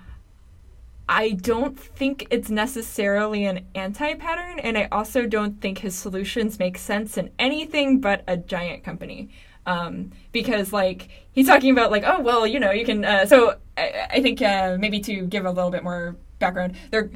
I 1.11 1.33
don't 1.33 1.77
think 1.77 2.29
it's 2.31 2.51
necessarily 2.51 3.45
an 3.45 3.67
anti 3.75 4.15
pattern, 4.15 4.61
and 4.61 4.79
I 4.79 4.87
also 4.93 5.27
don't 5.27 5.61
think 5.61 5.79
his 5.79 5.97
solutions 5.97 6.61
make 6.61 6.79
sense 6.79 7.19
in 7.19 7.31
anything 7.37 8.01
but 8.01 8.23
a 8.29 8.37
giant 8.37 8.85
company. 8.85 9.29
Um, 9.67 10.13
because, 10.31 10.73
like, 10.73 11.09
he's 11.33 11.49
talking 11.49 11.73
about, 11.73 11.91
like, 11.91 12.05
oh, 12.07 12.21
well, 12.21 12.47
you 12.47 12.61
know, 12.61 12.71
you 12.71 12.87
can. 12.87 13.05
Uh, 13.05 13.27
so 13.27 13.57
I, 13.77 14.07
I 14.09 14.23
think 14.23 14.41
uh, 14.41 14.77
maybe 14.79 15.01
to 15.01 15.27
give 15.27 15.47
a 15.47 15.51
little 15.51 15.73
bit 15.73 15.83
more 15.83 16.15
background, 16.39 16.77
there 16.93 17.11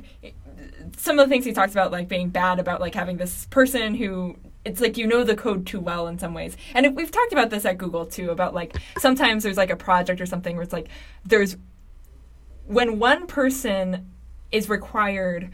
some 0.97 1.19
of 1.21 1.29
the 1.29 1.33
things 1.33 1.45
he 1.45 1.53
talks 1.53 1.71
about, 1.71 1.93
like, 1.93 2.09
being 2.09 2.31
bad 2.31 2.59
about, 2.59 2.81
like, 2.81 2.97
having 2.97 3.17
this 3.17 3.47
person 3.47 3.95
who 3.95 4.37
it's 4.65 4.81
like 4.81 4.97
you 4.97 5.07
know 5.07 5.23
the 5.23 5.37
code 5.37 5.67
too 5.67 5.79
well 5.79 6.09
in 6.09 6.19
some 6.19 6.35
ways. 6.35 6.57
And 6.75 6.97
we've 6.97 7.11
talked 7.13 7.33
about 7.33 7.51
this 7.51 7.65
at 7.65 7.79
Google 7.79 8.07
too 8.07 8.31
about 8.31 8.55
like 8.55 8.75
sometimes 8.99 9.43
there's 9.43 9.59
like 9.59 9.69
a 9.69 9.77
project 9.77 10.23
or 10.23 10.27
something 10.27 10.57
where 10.57 10.63
it's 10.63 10.73
like 10.73 10.89
there's 11.25 11.59
when 12.67 12.99
one 12.99 13.27
person 13.27 14.11
is 14.51 14.69
required 14.69 15.51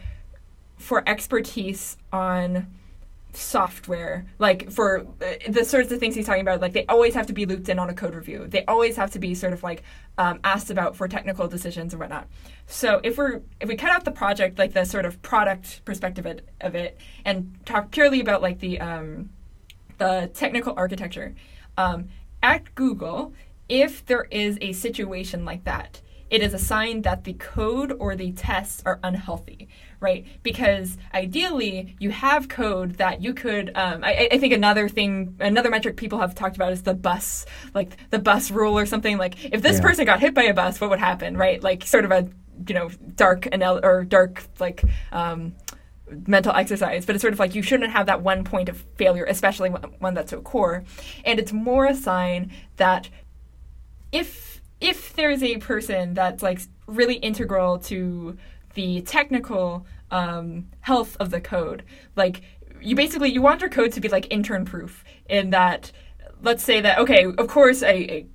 for 0.76 1.02
expertise 1.08 1.96
on 2.12 2.66
software 3.32 4.26
like 4.38 4.70
for 4.70 5.06
uh, 5.22 5.34
the 5.48 5.64
sorts 5.64 5.92
of 5.92 6.00
things 6.00 6.14
he's 6.14 6.26
talking 6.26 6.40
about 6.40 6.60
like 6.60 6.72
they 6.72 6.84
always 6.86 7.14
have 7.14 7.26
to 7.26 7.32
be 7.32 7.46
looped 7.46 7.68
in 7.68 7.78
on 7.78 7.88
a 7.88 7.94
code 7.94 8.14
review. 8.14 8.46
They 8.48 8.64
always 8.64 8.96
have 8.96 9.12
to 9.12 9.18
be 9.18 9.34
sort 9.34 9.52
of 9.52 9.62
like 9.62 9.82
um, 10.18 10.40
asked 10.42 10.70
about 10.70 10.96
for 10.96 11.06
technical 11.06 11.46
decisions 11.46 11.92
and 11.92 12.00
whatnot. 12.00 12.26
So 12.66 13.00
if 13.04 13.18
we're 13.18 13.40
if 13.60 13.68
we 13.68 13.76
cut 13.76 13.90
out 13.90 14.04
the 14.04 14.10
project 14.10 14.58
like 14.58 14.72
the 14.72 14.84
sort 14.84 15.04
of 15.04 15.22
product 15.22 15.84
perspective 15.84 16.26
of 16.60 16.74
it, 16.74 16.98
and 17.24 17.54
talk 17.64 17.92
purely 17.92 18.20
about 18.20 18.42
like 18.42 18.58
the 18.58 18.80
um, 18.80 19.30
the 19.98 20.30
technical 20.34 20.74
architecture 20.76 21.34
um, 21.76 22.08
at 22.42 22.74
google 22.74 23.32
if 23.68 24.04
there 24.06 24.26
is 24.30 24.58
a 24.60 24.72
situation 24.72 25.44
like 25.44 25.62
that 25.64 26.00
it 26.30 26.42
is 26.42 26.54
a 26.54 26.58
sign 26.58 27.02
that 27.02 27.24
the 27.24 27.32
code 27.34 27.92
or 27.98 28.14
the 28.14 28.30
tests 28.32 28.82
are 28.86 29.00
unhealthy, 29.02 29.68
right? 29.98 30.26
Because 30.42 30.96
ideally, 31.12 31.96
you 31.98 32.10
have 32.10 32.48
code 32.48 32.94
that 32.94 33.20
you 33.20 33.34
could. 33.34 33.72
Um, 33.74 34.04
I, 34.04 34.28
I, 34.30 34.38
think 34.38 34.54
another 34.54 34.88
thing, 34.88 35.36
another 35.40 35.70
metric 35.70 35.96
people 35.96 36.20
have 36.20 36.34
talked 36.34 36.56
about 36.56 36.72
is 36.72 36.82
the 36.82 36.94
bus, 36.94 37.46
like 37.74 37.96
the 38.10 38.20
bus 38.20 38.50
rule 38.50 38.78
or 38.78 38.86
something. 38.86 39.18
Like 39.18 39.44
if 39.52 39.60
this 39.60 39.76
yeah. 39.76 39.82
person 39.82 40.06
got 40.06 40.20
hit 40.20 40.32
by 40.32 40.44
a 40.44 40.54
bus, 40.54 40.80
what 40.80 40.90
would 40.90 41.00
happen, 41.00 41.36
right? 41.36 41.62
Like 41.62 41.84
sort 41.84 42.04
of 42.04 42.12
a 42.12 42.28
you 42.66 42.74
know 42.74 42.90
dark 43.16 43.48
anal- 43.52 43.84
or 43.84 44.04
dark 44.04 44.44
like. 44.58 44.82
Um, 45.12 45.54
mental 46.26 46.52
exercise, 46.52 47.06
but 47.06 47.14
it's 47.14 47.22
sort 47.22 47.32
of 47.32 47.38
like 47.38 47.54
you 47.54 47.62
shouldn't 47.62 47.92
have 47.92 48.06
that 48.06 48.20
one 48.20 48.42
point 48.42 48.68
of 48.68 48.84
failure, 48.96 49.24
especially 49.26 49.70
one 49.70 50.12
that's 50.12 50.30
so 50.30 50.40
core. 50.40 50.82
And 51.24 51.38
it's 51.38 51.52
more 51.52 51.86
a 51.86 51.94
sign 51.94 52.50
that 52.78 53.08
if 54.10 54.49
if 54.80 55.14
there's 55.14 55.42
a 55.42 55.58
person 55.58 56.14
that's 56.14 56.42
like 56.42 56.60
really 56.86 57.16
integral 57.16 57.78
to 57.78 58.36
the 58.74 59.02
technical 59.02 59.86
um, 60.10 60.66
health 60.80 61.16
of 61.20 61.30
the 61.30 61.40
code, 61.40 61.84
like 62.16 62.42
you 62.80 62.96
basically 62.96 63.30
you 63.30 63.42
want 63.42 63.60
your 63.60 63.70
code 63.70 63.92
to 63.92 64.00
be 64.00 64.08
like 64.08 64.26
intern 64.30 64.64
proof 64.64 65.04
in 65.28 65.50
that 65.50 65.92
let's 66.42 66.62
say 66.62 66.80
that 66.80 66.98
okay 66.98 67.26
of 67.26 67.48
course 67.48 67.82
a, 67.82 68.10
a 68.10 68.26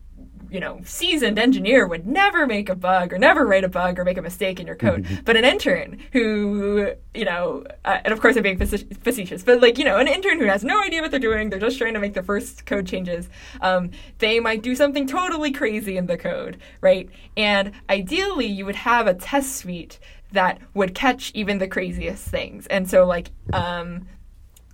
you 0.49 0.59
know, 0.59 0.79
seasoned 0.85 1.39
engineer 1.39 1.87
would 1.87 2.05
never 2.05 2.45
make 2.45 2.69
a 2.69 2.75
bug 2.75 3.13
or 3.13 3.17
never 3.17 3.45
write 3.45 3.63
a 3.63 3.69
bug 3.69 3.99
or 3.99 4.05
make 4.05 4.17
a 4.17 4.21
mistake 4.21 4.59
in 4.59 4.67
your 4.67 4.75
code. 4.75 5.05
But 5.25 5.37
an 5.37 5.45
intern 5.45 5.99
who, 6.11 6.93
you 7.13 7.25
know, 7.25 7.65
uh, 7.83 7.99
and 8.03 8.13
of 8.13 8.21
course 8.21 8.35
I'm 8.35 8.43
being 8.43 8.57
facetious, 8.57 9.43
but 9.43 9.61
like, 9.61 9.77
you 9.77 9.85
know, 9.85 9.97
an 9.97 10.07
intern 10.07 10.39
who 10.39 10.45
has 10.45 10.63
no 10.63 10.81
idea 10.81 11.01
what 11.01 11.11
they're 11.11 11.19
doing, 11.19 11.49
they're 11.49 11.59
just 11.59 11.77
trying 11.77 11.93
to 11.93 11.99
make 11.99 12.13
the 12.13 12.23
first 12.23 12.65
code 12.65 12.85
changes, 12.85 13.29
um, 13.61 13.91
they 14.19 14.39
might 14.39 14.61
do 14.61 14.75
something 14.75 15.07
totally 15.07 15.51
crazy 15.51 15.97
in 15.97 16.05
the 16.05 16.17
code, 16.17 16.57
right? 16.81 17.09
And 17.35 17.71
ideally, 17.89 18.45
you 18.45 18.65
would 18.65 18.75
have 18.75 19.07
a 19.07 19.13
test 19.13 19.55
suite 19.55 19.99
that 20.31 20.59
would 20.73 20.93
catch 20.93 21.31
even 21.33 21.57
the 21.57 21.67
craziest 21.67 22.27
things. 22.27 22.67
And 22.67 22.89
so, 22.89 23.05
like, 23.05 23.31
um, 23.53 24.07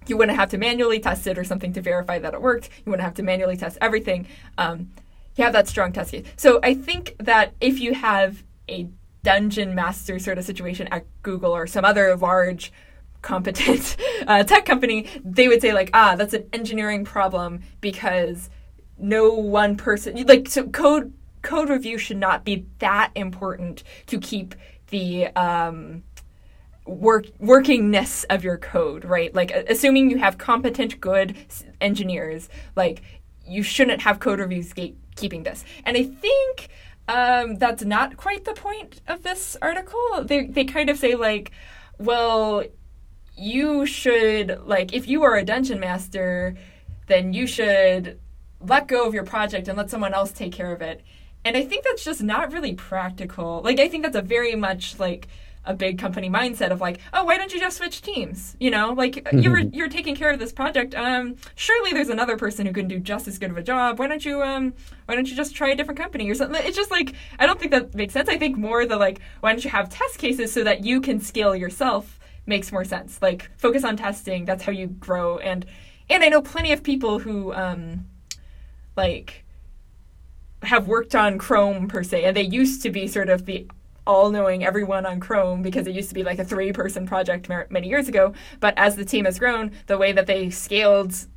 you 0.07 0.17
wouldn't 0.17 0.37
have 0.37 0.49
to 0.49 0.57
manually 0.57 0.99
test 0.99 1.27
it 1.27 1.37
or 1.37 1.43
something 1.43 1.73
to 1.73 1.81
verify 1.81 2.19
that 2.19 2.33
it 2.33 2.41
worked. 2.41 2.69
You 2.85 2.91
wouldn't 2.91 3.03
have 3.03 3.13
to 3.15 3.23
manually 3.23 3.55
test 3.55 3.77
everything. 3.81 4.27
Um, 4.57 4.89
you 5.35 5.43
have 5.43 5.53
that 5.53 5.67
strong 5.67 5.91
test 5.91 6.11
case. 6.11 6.25
So 6.35 6.59
I 6.63 6.73
think 6.73 7.15
that 7.19 7.53
if 7.61 7.79
you 7.79 7.93
have 7.93 8.43
a 8.69 8.87
dungeon 9.23 9.75
master 9.75 10.19
sort 10.19 10.37
of 10.37 10.43
situation 10.43 10.87
at 10.87 11.05
Google 11.21 11.55
or 11.55 11.67
some 11.67 11.85
other 11.85 12.15
large 12.15 12.71
competent 13.21 13.95
uh, 14.27 14.43
tech 14.43 14.65
company, 14.65 15.07
they 15.23 15.47
would 15.47 15.61
say 15.61 15.73
like, 15.73 15.89
ah, 15.93 16.15
that's 16.15 16.33
an 16.33 16.47
engineering 16.53 17.05
problem 17.05 17.61
because 17.79 18.49
no 18.97 19.33
one 19.33 19.75
person 19.75 20.15
like 20.27 20.47
so 20.47 20.67
code 20.67 21.11
code 21.41 21.69
review 21.69 21.97
should 21.97 22.17
not 22.17 22.45
be 22.45 22.65
that 22.77 23.11
important 23.15 23.83
to 24.05 24.19
keep 24.19 24.53
the 24.91 25.25
um, 25.35 26.03
work 26.85 27.25
workingness 27.39 28.25
of 28.29 28.43
your 28.43 28.57
code, 28.57 29.05
right? 29.05 29.33
Like 29.33 29.51
assuming 29.51 30.09
you 30.11 30.17
have 30.17 30.37
competent, 30.37 30.99
good 30.99 31.35
engineers, 31.79 32.49
like 32.75 33.01
you 33.45 33.63
shouldn't 33.63 34.01
have 34.01 34.19
code 34.19 34.39
reviews 34.39 34.71
gate 34.73 34.97
keeping 35.15 35.43
this. 35.43 35.63
And 35.85 35.97
I 35.97 36.03
think 36.03 36.69
um, 37.07 37.55
that's 37.55 37.83
not 37.83 38.17
quite 38.17 38.45
the 38.45 38.53
point 38.53 39.01
of 39.07 39.23
this 39.23 39.57
article. 39.61 40.23
They 40.23 40.45
they 40.45 40.65
kind 40.65 40.89
of 40.89 40.97
say 40.97 41.15
like, 41.15 41.51
well, 41.97 42.63
you 43.35 43.85
should 43.85 44.61
like 44.65 44.93
if 44.93 45.07
you 45.07 45.23
are 45.23 45.35
a 45.35 45.43
dungeon 45.43 45.79
master, 45.79 46.55
then 47.07 47.33
you 47.33 47.47
should 47.47 48.19
let 48.59 48.87
go 48.87 49.07
of 49.07 49.13
your 49.13 49.23
project 49.23 49.67
and 49.67 49.77
let 49.77 49.89
someone 49.89 50.13
else 50.13 50.31
take 50.31 50.53
care 50.53 50.71
of 50.71 50.81
it. 50.81 51.01
And 51.43 51.57
I 51.57 51.63
think 51.65 51.83
that's 51.83 52.03
just 52.03 52.21
not 52.21 52.53
really 52.53 52.73
practical. 52.73 53.61
Like 53.63 53.79
I 53.79 53.87
think 53.87 54.03
that's 54.03 54.15
a 54.15 54.21
very 54.21 54.55
much 54.55 54.99
like 54.99 55.27
a 55.63 55.73
big 55.73 55.99
company 55.99 56.29
mindset 56.29 56.71
of 56.71 56.81
like, 56.81 56.99
oh, 57.13 57.23
why 57.23 57.37
don't 57.37 57.53
you 57.53 57.59
just 57.59 57.77
switch 57.77 58.01
teams? 58.01 58.55
You 58.59 58.71
know, 58.71 58.93
like 58.93 59.15
mm-hmm. 59.15 59.39
you're 59.39 59.59
you're 59.59 59.89
taking 59.89 60.15
care 60.15 60.31
of 60.31 60.39
this 60.39 60.51
project. 60.51 60.95
Um, 60.95 61.35
surely 61.55 61.91
there's 61.91 62.09
another 62.09 62.37
person 62.37 62.65
who 62.65 62.73
can 62.73 62.87
do 62.87 62.99
just 62.99 63.27
as 63.27 63.37
good 63.37 63.51
of 63.51 63.57
a 63.57 63.63
job. 63.63 63.99
Why 63.99 64.07
don't 64.07 64.25
you 64.25 64.41
um, 64.41 64.73
why 65.05 65.15
don't 65.15 65.29
you 65.29 65.35
just 65.35 65.55
try 65.55 65.69
a 65.69 65.75
different 65.75 65.99
company 65.99 66.29
or 66.29 66.35
something? 66.35 66.61
It's 66.63 66.77
just 66.77 66.91
like 66.91 67.13
I 67.39 67.45
don't 67.45 67.59
think 67.59 67.71
that 67.71 67.93
makes 67.93 68.13
sense. 68.13 68.29
I 68.29 68.37
think 68.37 68.57
more 68.57 68.85
the 68.85 68.97
like, 68.97 69.19
why 69.41 69.51
don't 69.51 69.63
you 69.63 69.69
have 69.69 69.89
test 69.89 70.17
cases 70.17 70.51
so 70.51 70.63
that 70.63 70.83
you 70.83 70.99
can 71.01 71.19
scale 71.19 71.55
yourself 71.55 72.19
makes 72.45 72.71
more 72.71 72.83
sense. 72.83 73.21
Like 73.21 73.51
focus 73.57 73.83
on 73.83 73.97
testing. 73.97 74.45
That's 74.45 74.63
how 74.63 74.71
you 74.71 74.87
grow. 74.87 75.37
And 75.37 75.65
and 76.09 76.23
I 76.23 76.29
know 76.29 76.41
plenty 76.41 76.71
of 76.71 76.83
people 76.83 77.19
who 77.19 77.53
um, 77.53 78.07
like 78.95 79.45
have 80.63 80.87
worked 80.87 81.15
on 81.15 81.37
Chrome 81.37 81.87
per 81.87 82.03
se, 82.03 82.23
and 82.23 82.35
they 82.35 82.43
used 82.43 82.81
to 82.83 82.89
be 82.89 83.07
sort 83.07 83.29
of 83.29 83.45
the 83.45 83.67
all 84.05 84.29
knowing 84.29 84.63
everyone 84.63 85.05
on 85.05 85.19
Chrome 85.19 85.61
because 85.61 85.87
it 85.87 85.95
used 85.95 86.09
to 86.09 86.15
be 86.15 86.23
like 86.23 86.39
a 86.39 86.43
three 86.43 86.71
person 86.73 87.05
project 87.05 87.49
many 87.69 87.87
years 87.87 88.07
ago. 88.07 88.33
But 88.59 88.73
as 88.77 88.95
the 88.95 89.05
team 89.05 89.25
has 89.25 89.39
grown, 89.39 89.71
the 89.87 89.97
way 89.97 90.11
that 90.11 90.27
they 90.27 90.49
scaled 90.49 91.27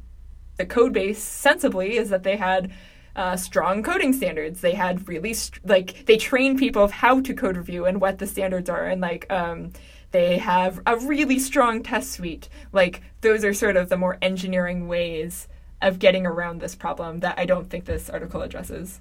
the 0.56 0.66
code 0.66 0.92
base 0.92 1.22
sensibly 1.22 1.96
is 1.96 2.10
that 2.10 2.22
they 2.22 2.36
had 2.36 2.72
uh, 3.16 3.36
strong 3.36 3.82
coding 3.82 4.12
standards. 4.12 4.60
They 4.60 4.74
had 4.74 5.08
really 5.08 5.34
like 5.64 6.06
they 6.06 6.16
train 6.16 6.58
people 6.58 6.82
of 6.82 6.90
how 6.90 7.20
to 7.20 7.34
code 7.34 7.56
review 7.56 7.84
and 7.84 8.00
what 8.00 8.18
the 8.18 8.26
standards 8.26 8.68
are, 8.68 8.86
and 8.86 9.00
like 9.00 9.30
um, 9.30 9.72
they 10.10 10.38
have 10.38 10.80
a 10.86 10.96
really 10.96 11.38
strong 11.38 11.82
test 11.82 12.12
suite. 12.12 12.48
Like 12.72 13.02
those 13.20 13.44
are 13.44 13.54
sort 13.54 13.76
of 13.76 13.88
the 13.88 13.96
more 13.96 14.18
engineering 14.22 14.88
ways 14.88 15.48
of 15.82 15.98
getting 15.98 16.26
around 16.26 16.60
this 16.60 16.74
problem 16.74 17.20
that 17.20 17.38
I 17.38 17.44
don't 17.46 17.68
think 17.68 17.84
this 17.84 18.08
article 18.08 18.42
addresses. 18.42 19.00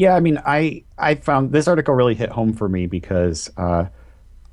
Yeah, 0.00 0.16
I 0.16 0.20
mean, 0.20 0.40
I 0.46 0.82
I 0.96 1.16
found 1.16 1.52
this 1.52 1.68
article 1.68 1.92
really 1.92 2.14
hit 2.14 2.30
home 2.30 2.54
for 2.54 2.70
me 2.70 2.86
because 2.86 3.50
uh, 3.58 3.84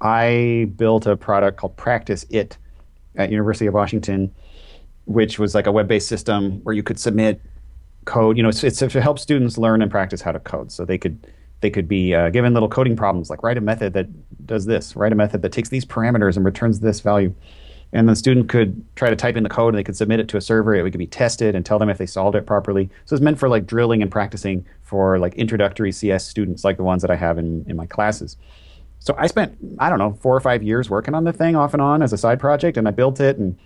I 0.02 0.70
built 0.76 1.08
a 1.08 1.16
product 1.16 1.58
called 1.58 1.78
Practice 1.78 2.26
It 2.30 2.58
at 3.16 3.32
University 3.32 3.66
of 3.66 3.74
Washington, 3.74 4.36
which 5.06 5.40
was 5.40 5.56
like 5.56 5.66
a 5.66 5.72
web-based 5.72 6.10
system 6.10 6.60
where 6.64 6.76
you 6.76 6.84
could 6.84 7.00
submit 7.00 7.40
code. 8.04 8.36
You 8.36 8.44
know, 8.44 8.50
it's, 8.50 8.62
it's 8.62 8.80
to 8.80 9.02
help 9.02 9.20
students 9.20 9.58
learn 9.58 9.82
and 9.82 9.90
practice 9.90 10.20
how 10.20 10.34
to 10.34 10.40
code, 10.42 10.70
so 10.70 10.84
they 10.84 10.98
could 10.98 11.18
they 11.62 11.70
could 11.70 11.88
be 11.88 12.14
uh, 12.14 12.30
given 12.30 12.54
little 12.54 12.68
coding 12.68 12.98
problems 12.98 13.30
like 13.30 13.42
write 13.42 13.58
a 13.58 13.62
method 13.62 13.94
that 13.94 14.08
does 14.46 14.66
this, 14.66 14.98
write 14.98 15.14
a 15.14 15.16
method 15.16 15.44
that 15.44 15.54
takes 15.54 15.70
these 15.70 15.86
parameters 15.86 16.36
and 16.36 16.44
returns 16.44 16.82
this 16.82 17.00
value 17.00 17.34
and 17.94 18.08
the 18.10 18.16
student 18.16 18.50
could 18.50 18.84
try 18.96 19.10
to 19.10 19.16
type 19.16 19.36
in 19.36 19.44
the 19.44 19.50
code 19.50 19.74
and 19.74 19.80
they 19.80 19.84
could 19.84 19.96
submit 19.96 20.20
it 20.20 20.28
to 20.28 20.38
a 20.38 20.42
server 20.42 20.76
it 20.76 20.92
could 20.92 20.98
be 20.98 21.08
tested 21.08 21.56
and 21.56 21.66
tell 21.66 21.80
them 21.80 21.90
if 21.90 21.98
they 21.98 22.06
solved 22.06 22.36
it 22.36 22.46
properly 22.46 22.90
so 23.06 23.16
it's 23.16 23.24
meant 23.24 23.40
for 23.40 23.50
like 23.50 23.66
drilling 23.66 24.02
and 24.02 24.12
practicing 24.12 24.66
for 24.82 25.20
like 25.20 25.34
introductory 25.36 25.92
cs 25.92 26.26
students 26.26 26.64
like 26.64 26.78
the 26.78 26.84
ones 26.84 27.02
that 27.02 27.12
i 27.12 27.16
have 27.16 27.38
in, 27.38 27.66
in 27.68 27.76
my 27.76 27.86
classes 27.86 28.38
so 29.00 29.16
i 29.18 29.28
spent 29.28 29.58
i 29.80 29.90
don't 29.90 30.00
know 30.00 30.18
four 30.22 30.36
or 30.36 30.42
five 30.42 30.64
years 30.64 30.90
working 30.90 31.14
on 31.14 31.24
the 31.24 31.34
thing 31.34 31.56
off 31.56 31.74
and 31.74 31.82
on 31.82 32.02
as 32.02 32.14
a 32.14 32.18
side 32.18 32.40
project 32.40 32.78
and 32.78 32.88
i 32.88 32.92
built 32.92 33.20
it 33.20 33.38
and 33.38 33.58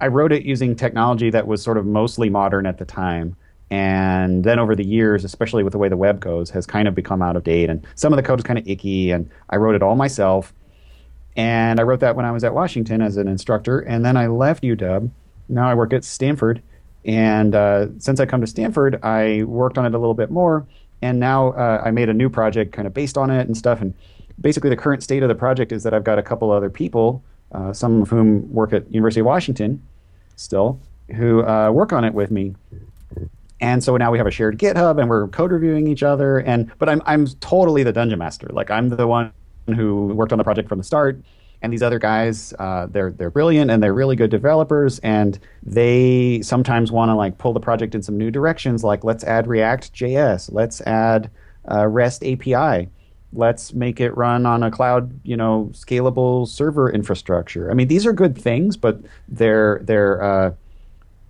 i 0.00 0.06
wrote 0.06 0.32
it 0.32 0.44
using 0.44 0.74
technology 0.74 1.30
that 1.30 1.46
was 1.46 1.62
sort 1.62 1.76
of 1.76 1.86
mostly 1.86 2.28
modern 2.28 2.66
at 2.66 2.78
the 2.78 2.84
time 2.84 3.36
and 3.70 4.44
then 4.44 4.58
over 4.58 4.74
the 4.74 4.86
years, 4.86 5.24
especially 5.24 5.62
with 5.62 5.72
the 5.72 5.78
way 5.78 5.88
the 5.88 5.96
web 5.96 6.20
goes, 6.20 6.50
has 6.50 6.66
kind 6.66 6.88
of 6.88 6.94
become 6.94 7.20
out 7.20 7.36
of 7.36 7.44
date. 7.44 7.68
And 7.68 7.86
some 7.96 8.12
of 8.12 8.16
the 8.16 8.22
code 8.22 8.40
is 8.40 8.44
kind 8.44 8.58
of 8.58 8.66
icky, 8.66 9.10
and 9.10 9.28
I 9.50 9.56
wrote 9.56 9.74
it 9.74 9.82
all 9.82 9.94
myself. 9.94 10.54
And 11.38 11.78
I 11.78 11.84
wrote 11.84 12.00
that 12.00 12.16
when 12.16 12.26
I 12.26 12.32
was 12.32 12.42
at 12.42 12.52
Washington 12.52 13.00
as 13.00 13.16
an 13.16 13.28
instructor, 13.28 13.78
and 13.78 14.04
then 14.04 14.16
I 14.16 14.26
left 14.26 14.64
UW. 14.64 15.08
Now 15.48 15.70
I 15.70 15.74
work 15.74 15.92
at 15.92 16.04
Stanford, 16.04 16.60
and 17.04 17.54
uh, 17.54 17.86
since 17.98 18.18
I 18.18 18.26
come 18.26 18.40
to 18.40 18.46
Stanford, 18.48 18.98
I 19.04 19.44
worked 19.44 19.78
on 19.78 19.86
it 19.86 19.94
a 19.94 19.98
little 19.98 20.14
bit 20.14 20.32
more, 20.32 20.66
and 21.00 21.20
now 21.20 21.52
uh, 21.52 21.80
I 21.84 21.92
made 21.92 22.08
a 22.08 22.12
new 22.12 22.28
project 22.28 22.72
kind 22.72 22.88
of 22.88 22.92
based 22.92 23.16
on 23.16 23.30
it 23.30 23.46
and 23.46 23.56
stuff. 23.56 23.80
And 23.80 23.94
basically, 24.40 24.68
the 24.68 24.76
current 24.76 25.04
state 25.04 25.22
of 25.22 25.28
the 25.28 25.36
project 25.36 25.70
is 25.70 25.84
that 25.84 25.94
I've 25.94 26.02
got 26.02 26.18
a 26.18 26.24
couple 26.24 26.50
other 26.50 26.70
people, 26.70 27.22
uh, 27.52 27.72
some 27.72 28.02
of 28.02 28.10
whom 28.10 28.52
work 28.52 28.72
at 28.72 28.92
University 28.92 29.20
of 29.20 29.26
Washington, 29.26 29.80
still, 30.34 30.80
who 31.14 31.46
uh, 31.46 31.70
work 31.70 31.92
on 31.92 32.02
it 32.02 32.14
with 32.14 32.32
me. 32.32 32.56
And 33.60 33.82
so 33.82 33.96
now 33.96 34.10
we 34.10 34.18
have 34.18 34.26
a 34.26 34.32
shared 34.32 34.58
GitHub, 34.58 35.00
and 35.00 35.08
we're 35.08 35.28
code 35.28 35.52
reviewing 35.52 35.86
each 35.86 36.02
other. 36.02 36.38
And 36.38 36.72
but 36.80 36.88
I'm 36.88 37.00
I'm 37.06 37.28
totally 37.38 37.84
the 37.84 37.92
dungeon 37.92 38.18
master. 38.18 38.48
Like 38.50 38.72
I'm 38.72 38.88
the 38.88 39.06
one 39.06 39.32
who 39.74 40.06
worked 40.08 40.32
on 40.32 40.38
the 40.38 40.44
project 40.44 40.68
from 40.68 40.78
the 40.78 40.84
start. 40.84 41.20
And 41.60 41.72
these 41.72 41.82
other 41.82 41.98
guys 41.98 42.54
uh, 42.58 42.86
they're 42.86 43.10
they're 43.10 43.30
brilliant 43.30 43.70
and 43.70 43.82
they're 43.82 43.94
really 43.94 44.14
good 44.14 44.30
developers. 44.30 45.00
And 45.00 45.38
they 45.62 46.40
sometimes 46.42 46.92
want 46.92 47.08
to 47.10 47.14
like 47.14 47.38
pull 47.38 47.52
the 47.52 47.60
project 47.60 47.94
in 47.94 48.02
some 48.02 48.16
new 48.16 48.30
directions 48.30 48.84
like 48.84 49.02
let's 49.04 49.24
add 49.24 49.46
react 49.46 49.92
js 49.92 50.50
let's 50.52 50.80
add 50.82 51.30
uh, 51.70 51.86
rest 51.86 52.24
api 52.24 52.88
let's 53.32 53.74
make 53.74 54.00
it 54.00 54.16
run 54.16 54.46
on 54.46 54.62
a 54.62 54.70
cloud 54.70 55.18
you 55.24 55.36
know 55.36 55.68
scalable 55.72 56.46
server 56.48 56.90
infrastructure. 56.90 57.70
I 57.70 57.74
mean 57.74 57.88
these 57.88 58.06
are 58.06 58.12
good 58.12 58.36
things 58.38 58.76
but 58.76 59.00
they're 59.28 59.80
they're 59.82 60.22
uh, 60.22 60.52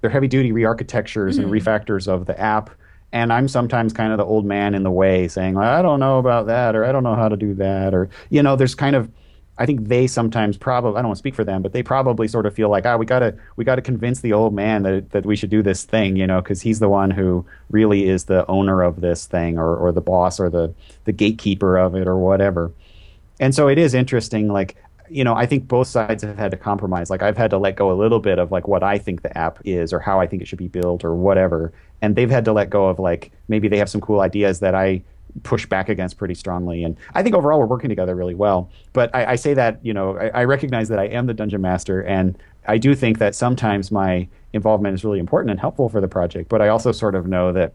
they're 0.00 0.10
heavy 0.10 0.28
duty 0.28 0.52
re-architectures 0.52 1.38
mm-hmm. 1.38 1.52
and 1.52 1.62
refactors 1.62 2.06
of 2.06 2.26
the 2.26 2.38
app 2.38 2.70
and 3.12 3.32
I'm 3.32 3.48
sometimes 3.48 3.92
kind 3.92 4.12
of 4.12 4.18
the 4.18 4.24
old 4.24 4.44
man 4.44 4.74
in 4.74 4.82
the 4.82 4.90
way 4.90 5.28
saying, 5.28 5.54
well, 5.54 5.68
I 5.68 5.82
don't 5.82 6.00
know 6.00 6.18
about 6.18 6.46
that, 6.46 6.76
or 6.76 6.84
I 6.84 6.92
don't 6.92 7.02
know 7.02 7.14
how 7.14 7.28
to 7.28 7.36
do 7.36 7.54
that, 7.54 7.94
or, 7.94 8.08
you 8.30 8.42
know, 8.42 8.56
there's 8.56 8.74
kind 8.74 8.94
of, 8.94 9.10
I 9.56 9.66
think 9.66 9.88
they 9.88 10.06
sometimes 10.06 10.56
probably 10.56 10.98
I 10.98 11.02
don't 11.02 11.08
want 11.08 11.16
to 11.16 11.18
speak 11.18 11.34
for 11.34 11.44
them, 11.44 11.62
but 11.62 11.72
they 11.72 11.82
probably 11.82 12.28
sort 12.28 12.46
of 12.46 12.54
feel 12.54 12.68
like 12.68 12.86
ah 12.86 12.96
we 12.96 13.04
gotta 13.06 13.34
we 13.56 13.64
gotta 13.64 13.82
convince 13.82 14.20
the 14.20 14.32
old 14.32 14.54
man 14.54 14.84
that 14.84 15.10
that 15.10 15.26
we 15.26 15.34
should 15.34 15.50
do 15.50 15.62
this 15.62 15.82
thing, 15.84 16.14
you 16.14 16.28
know, 16.28 16.40
because 16.40 16.62
he's 16.62 16.78
the 16.78 16.88
one 16.88 17.10
who 17.10 17.44
really 17.68 18.08
is 18.08 18.26
the 18.26 18.46
owner 18.48 18.82
of 18.82 19.00
this 19.00 19.26
thing 19.26 19.58
or 19.58 19.76
or 19.76 19.90
the 19.90 20.00
boss 20.00 20.38
or 20.38 20.48
the 20.48 20.72
the 21.06 21.12
gatekeeper 21.12 21.76
of 21.76 21.96
it 21.96 22.06
or 22.06 22.16
whatever. 22.16 22.70
And 23.40 23.52
so 23.52 23.66
it 23.66 23.78
is 23.78 23.94
interesting, 23.94 24.46
like 24.46 24.76
you 25.10 25.24
know, 25.24 25.34
I 25.34 25.46
think 25.46 25.66
both 25.68 25.86
sides 25.88 26.22
have 26.22 26.38
had 26.38 26.50
to 26.50 26.56
compromise. 26.56 27.10
Like 27.10 27.22
I've 27.22 27.36
had 27.36 27.50
to 27.50 27.58
let 27.58 27.76
go 27.76 27.90
a 27.90 27.94
little 27.94 28.20
bit 28.20 28.38
of 28.38 28.52
like 28.52 28.68
what 28.68 28.82
I 28.82 28.98
think 28.98 29.22
the 29.22 29.36
app 29.36 29.58
is 29.64 29.92
or 29.92 30.00
how 30.00 30.20
I 30.20 30.26
think 30.26 30.42
it 30.42 30.48
should 30.48 30.58
be 30.58 30.68
built 30.68 31.04
or 31.04 31.14
whatever, 31.14 31.72
and 32.02 32.16
they've 32.16 32.30
had 32.30 32.44
to 32.44 32.52
let 32.52 32.70
go 32.70 32.88
of 32.88 32.98
like 32.98 33.32
maybe 33.48 33.68
they 33.68 33.78
have 33.78 33.88
some 33.88 34.00
cool 34.00 34.20
ideas 34.20 34.60
that 34.60 34.74
I 34.74 35.02
push 35.42 35.66
back 35.66 35.88
against 35.88 36.16
pretty 36.16 36.34
strongly. 36.34 36.82
And 36.84 36.96
I 37.14 37.22
think 37.22 37.34
overall 37.34 37.58
we're 37.58 37.66
working 37.66 37.88
together 37.88 38.14
really 38.14 38.34
well. 38.34 38.70
But 38.92 39.14
I, 39.14 39.32
I 39.32 39.36
say 39.36 39.54
that, 39.54 39.84
you 39.84 39.92
know, 39.92 40.16
I, 40.18 40.28
I, 40.28 40.44
recognize 40.44 40.88
that 40.88 40.98
I 40.98 41.04
am 41.04 41.26
the 41.26 41.34
dungeon 41.34 41.60
master, 41.60 42.02
and 42.02 42.36
I 42.66 42.78
do 42.78 42.94
think 42.94 43.18
that 43.18 43.34
sometimes 43.34 43.90
my 43.90 44.28
involvement 44.52 44.94
is 44.94 45.04
really 45.04 45.18
important 45.18 45.50
and 45.50 45.60
helpful 45.60 45.88
for 45.88 46.00
the 46.00 46.08
project. 46.08 46.48
But 46.48 46.62
I 46.62 46.68
also 46.68 46.92
sort 46.92 47.14
of 47.14 47.26
know 47.26 47.52
that 47.52 47.74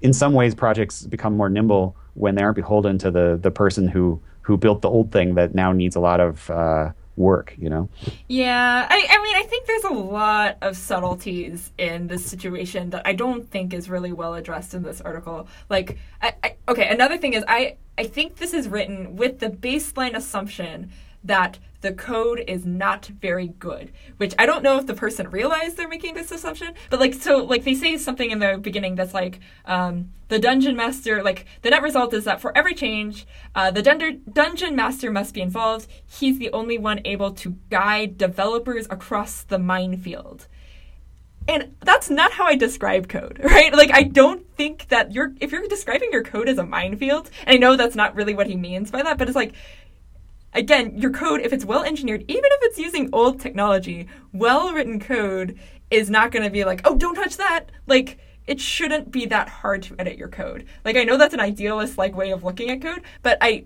in 0.00 0.12
some 0.12 0.32
ways 0.32 0.54
projects 0.54 1.02
become 1.02 1.36
more 1.36 1.48
nimble 1.48 1.96
when 2.14 2.34
they 2.34 2.42
aren't 2.42 2.56
beholden 2.56 2.98
to 2.98 3.10
the 3.10 3.38
the 3.40 3.50
person 3.50 3.88
who 3.88 4.20
who 4.42 4.56
built 4.56 4.82
the 4.82 4.88
old 4.88 5.12
thing 5.12 5.34
that 5.34 5.54
now 5.54 5.72
needs 5.72 5.94
a 5.96 6.00
lot 6.00 6.20
of 6.20 6.50
uh, 6.50 6.90
work, 7.18 7.54
you 7.58 7.68
know? 7.68 7.88
Yeah, 8.28 8.86
I, 8.88 9.06
I 9.10 9.22
mean, 9.22 9.36
I 9.36 9.42
think 9.42 9.66
there's 9.66 9.84
a 9.84 9.94
lot 9.94 10.58
of 10.62 10.76
subtleties 10.76 11.72
in 11.76 12.06
this 12.06 12.24
situation 12.24 12.90
that 12.90 13.06
I 13.06 13.12
don't 13.12 13.50
think 13.50 13.74
is 13.74 13.90
really 13.90 14.12
well 14.12 14.34
addressed 14.34 14.74
in 14.74 14.82
this 14.82 15.00
article. 15.00 15.48
Like, 15.68 15.98
I, 16.22 16.34
I, 16.42 16.56
okay, 16.68 16.88
another 16.88 17.18
thing 17.18 17.34
is 17.34 17.44
I, 17.48 17.76
I 17.98 18.04
think 18.04 18.36
this 18.36 18.54
is 18.54 18.68
written 18.68 19.16
with 19.16 19.40
the 19.40 19.50
baseline 19.50 20.14
assumption 20.14 20.90
that 21.24 21.58
the 21.80 21.92
code 21.92 22.42
is 22.48 22.66
not 22.66 23.06
very 23.06 23.48
good, 23.48 23.92
which 24.16 24.34
I 24.38 24.46
don't 24.46 24.64
know 24.64 24.78
if 24.78 24.86
the 24.86 24.94
person 24.94 25.30
realized 25.30 25.76
they're 25.76 25.88
making 25.88 26.14
this 26.14 26.32
assumption, 26.32 26.74
but 26.90 26.98
like, 26.98 27.14
so, 27.14 27.44
like, 27.44 27.64
they 27.64 27.74
say 27.74 27.96
something 27.96 28.30
in 28.30 28.40
the 28.40 28.58
beginning 28.58 28.96
that's 28.96 29.14
like, 29.14 29.38
um, 29.64 30.10
the 30.26 30.40
dungeon 30.40 30.76
master, 30.76 31.22
like, 31.22 31.46
the 31.62 31.70
net 31.70 31.82
result 31.82 32.12
is 32.12 32.24
that 32.24 32.40
for 32.40 32.56
every 32.56 32.74
change, 32.74 33.26
uh, 33.54 33.70
the 33.70 33.82
dun- 33.82 34.22
dungeon 34.32 34.74
master 34.74 35.12
must 35.12 35.34
be 35.34 35.40
involved. 35.40 35.88
He's 36.04 36.38
the 36.38 36.52
only 36.52 36.78
one 36.78 37.00
able 37.04 37.30
to 37.34 37.56
guide 37.70 38.18
developers 38.18 38.86
across 38.90 39.42
the 39.42 39.58
minefield. 39.58 40.48
And 41.46 41.76
that's 41.80 42.10
not 42.10 42.32
how 42.32 42.44
I 42.44 42.56
describe 42.56 43.08
code, 43.08 43.40
right? 43.42 43.72
Like, 43.72 43.90
I 43.92 44.02
don't 44.02 44.44
think 44.56 44.88
that 44.88 45.12
you're, 45.12 45.32
if 45.40 45.52
you're 45.52 45.66
describing 45.68 46.10
your 46.12 46.24
code 46.24 46.48
as 46.48 46.58
a 46.58 46.66
minefield, 46.66 47.30
and 47.46 47.54
I 47.54 47.58
know 47.58 47.76
that's 47.76 47.96
not 47.96 48.16
really 48.16 48.34
what 48.34 48.48
he 48.48 48.56
means 48.56 48.90
by 48.90 49.02
that, 49.02 49.16
but 49.16 49.28
it's 49.28 49.36
like, 49.36 49.54
again, 50.58 50.98
your 50.98 51.10
code, 51.10 51.40
if 51.40 51.52
it's 51.52 51.64
well 51.64 51.84
engineered, 51.84 52.24
even 52.28 52.44
if 52.44 52.58
it's 52.62 52.78
using 52.78 53.08
old 53.12 53.40
technology, 53.40 54.08
well 54.32 54.72
written 54.72 55.00
code 55.00 55.58
is 55.90 56.10
not 56.10 56.32
going 56.32 56.42
to 56.42 56.50
be 56.50 56.64
like, 56.64 56.82
oh, 56.84 56.96
don't 56.96 57.14
touch 57.14 57.36
that. 57.38 57.70
Like, 57.86 58.18
it 58.46 58.60
shouldn't 58.60 59.10
be 59.10 59.26
that 59.26 59.48
hard 59.48 59.82
to 59.84 59.94
edit 59.98 60.18
your 60.18 60.28
code. 60.28 60.66
Like, 60.84 60.96
I 60.96 61.04
know 61.04 61.16
that's 61.16 61.34
an 61.34 61.40
idealist 61.40 61.96
like 61.96 62.16
way 62.16 62.32
of 62.32 62.44
looking 62.44 62.70
at 62.70 62.82
code, 62.82 63.02
but 63.22 63.38
I, 63.40 63.64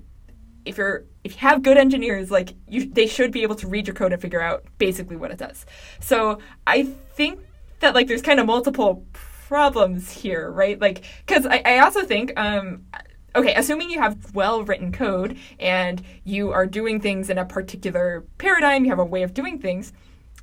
if 0.65 0.77
you're 0.77 1.05
if 1.25 1.33
you 1.33 1.39
have 1.39 1.63
good 1.63 1.77
engineers, 1.77 2.31
like 2.31 2.55
you, 2.69 2.87
they 2.87 3.07
should 3.07 3.33
be 3.33 3.43
able 3.43 3.55
to 3.57 3.67
read 3.67 3.87
your 3.87 3.95
code 3.95 4.13
and 4.13 4.21
figure 4.21 4.41
out 4.41 4.65
basically 4.79 5.17
what 5.17 5.31
it 5.31 5.39
does. 5.39 5.67
So 6.01 6.39
I 6.67 6.85
think 6.85 7.41
that 7.81 7.95
like 7.95 8.07
there's 8.07 8.23
kind 8.23 8.39
of 8.39 8.47
multiple 8.47 9.07
problems 9.13 10.11
here, 10.11 10.51
right? 10.51 10.81
Like, 10.81 11.05
because 11.27 11.47
I, 11.47 11.63
I 11.65 11.79
also 11.79 12.05
think 12.05 12.33
um, 12.37 12.87
okay, 13.35 13.55
assuming 13.55 13.91
you 13.91 14.01
have 14.01 14.35
well 14.35 14.63
written 14.63 14.93
code 14.93 15.39
and 15.59 16.03
you 16.25 16.53
are 16.53 16.67
doing 16.67 17.01
things 17.01 17.31
in 17.31 17.39
a 17.39 17.45
particular 17.45 18.25
paradigm, 18.39 18.85
you 18.85 18.91
have 18.91 18.99
a 18.99 19.05
way 19.05 19.23
of 19.23 19.35
doing 19.35 19.59
things, 19.59 19.93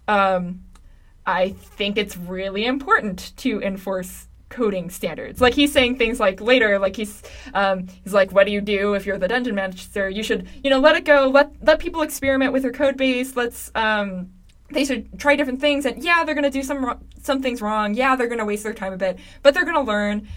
um, 0.07 0.61
I 1.25 1.49
think 1.49 1.97
it's 1.97 2.17
really 2.17 2.65
important 2.65 3.35
to 3.37 3.61
enforce 3.61 4.27
coding 4.49 4.89
standards. 4.89 5.39
Like 5.39 5.53
he's 5.53 5.71
saying 5.71 5.97
things 5.97 6.19
like 6.19 6.41
later, 6.41 6.79
like 6.79 6.95
he's 6.95 7.21
um, 7.53 7.87
he's 8.03 8.13
like, 8.13 8.31
what 8.31 8.45
do 8.45 8.51
you 8.51 8.61
do 8.61 8.95
if 8.95 9.05
you're 9.05 9.17
the 9.17 9.27
dungeon 9.27 9.55
master? 9.55 10.09
You 10.09 10.23
should 10.23 10.47
you 10.63 10.69
know 10.69 10.79
let 10.79 10.95
it 10.95 11.05
go, 11.05 11.29
let 11.29 11.51
let 11.61 11.79
people 11.79 12.01
experiment 12.01 12.51
with 12.51 12.63
your 12.63 12.73
code 12.73 12.97
base. 12.97 13.35
Let's 13.35 13.71
um, 13.75 14.31
they 14.71 14.85
should 14.85 15.19
try 15.19 15.35
different 15.35 15.61
things, 15.61 15.85
and 15.85 16.03
yeah, 16.03 16.23
they're 16.23 16.35
gonna 16.35 16.49
do 16.49 16.63
some 16.63 16.99
some 17.21 17.41
things 17.41 17.61
wrong. 17.61 17.93
Yeah, 17.93 18.15
they're 18.15 18.27
gonna 18.27 18.45
waste 18.45 18.63
their 18.63 18.73
time 18.73 18.93
a 18.93 18.97
bit, 18.97 19.19
but 19.43 19.53
they're 19.53 19.65
gonna 19.65 19.81
learn 19.81 20.27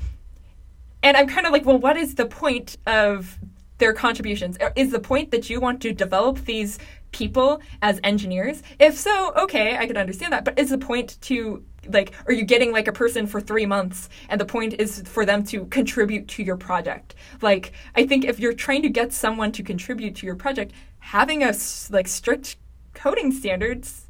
and 1.02 1.16
I'm 1.16 1.26
kind 1.26 1.46
of 1.46 1.52
like, 1.52 1.64
well, 1.64 1.78
what 1.78 1.96
is 1.96 2.14
the 2.14 2.26
point 2.26 2.76
of 2.86 3.38
their 3.78 3.92
contributions? 3.92 4.56
Uh, 4.60 4.70
is 4.76 4.92
the 4.92 5.00
point 5.00 5.30
that 5.32 5.50
you 5.50 5.60
want 5.60 5.82
to 5.82 5.92
develop 5.92 6.44
these 6.44 6.78
people 7.10 7.60
as 7.82 8.00
engineers? 8.04 8.62
If 8.78 8.96
so, 8.96 9.32
okay, 9.34 9.76
I 9.76 9.86
could 9.86 9.96
understand 9.96 10.32
that. 10.32 10.44
But 10.44 10.58
is 10.58 10.70
the 10.70 10.78
point 10.78 11.20
to 11.22 11.64
like 11.88 12.12
are 12.26 12.32
you 12.32 12.44
getting 12.44 12.70
like 12.70 12.86
a 12.86 12.92
person 12.92 13.26
for 13.26 13.40
3 13.40 13.66
months 13.66 14.08
and 14.28 14.40
the 14.40 14.44
point 14.44 14.74
is 14.78 15.02
for 15.04 15.26
them 15.26 15.42
to 15.46 15.66
contribute 15.66 16.28
to 16.28 16.42
your 16.44 16.56
project? 16.56 17.16
Like 17.40 17.72
I 17.96 18.06
think 18.06 18.24
if 18.24 18.38
you're 18.38 18.54
trying 18.54 18.82
to 18.82 18.88
get 18.88 19.12
someone 19.12 19.50
to 19.52 19.62
contribute 19.64 20.14
to 20.16 20.26
your 20.26 20.36
project, 20.36 20.72
having 21.00 21.42
a 21.42 21.52
like 21.90 22.06
strict 22.06 22.56
coding 22.94 23.32
standards 23.32 24.06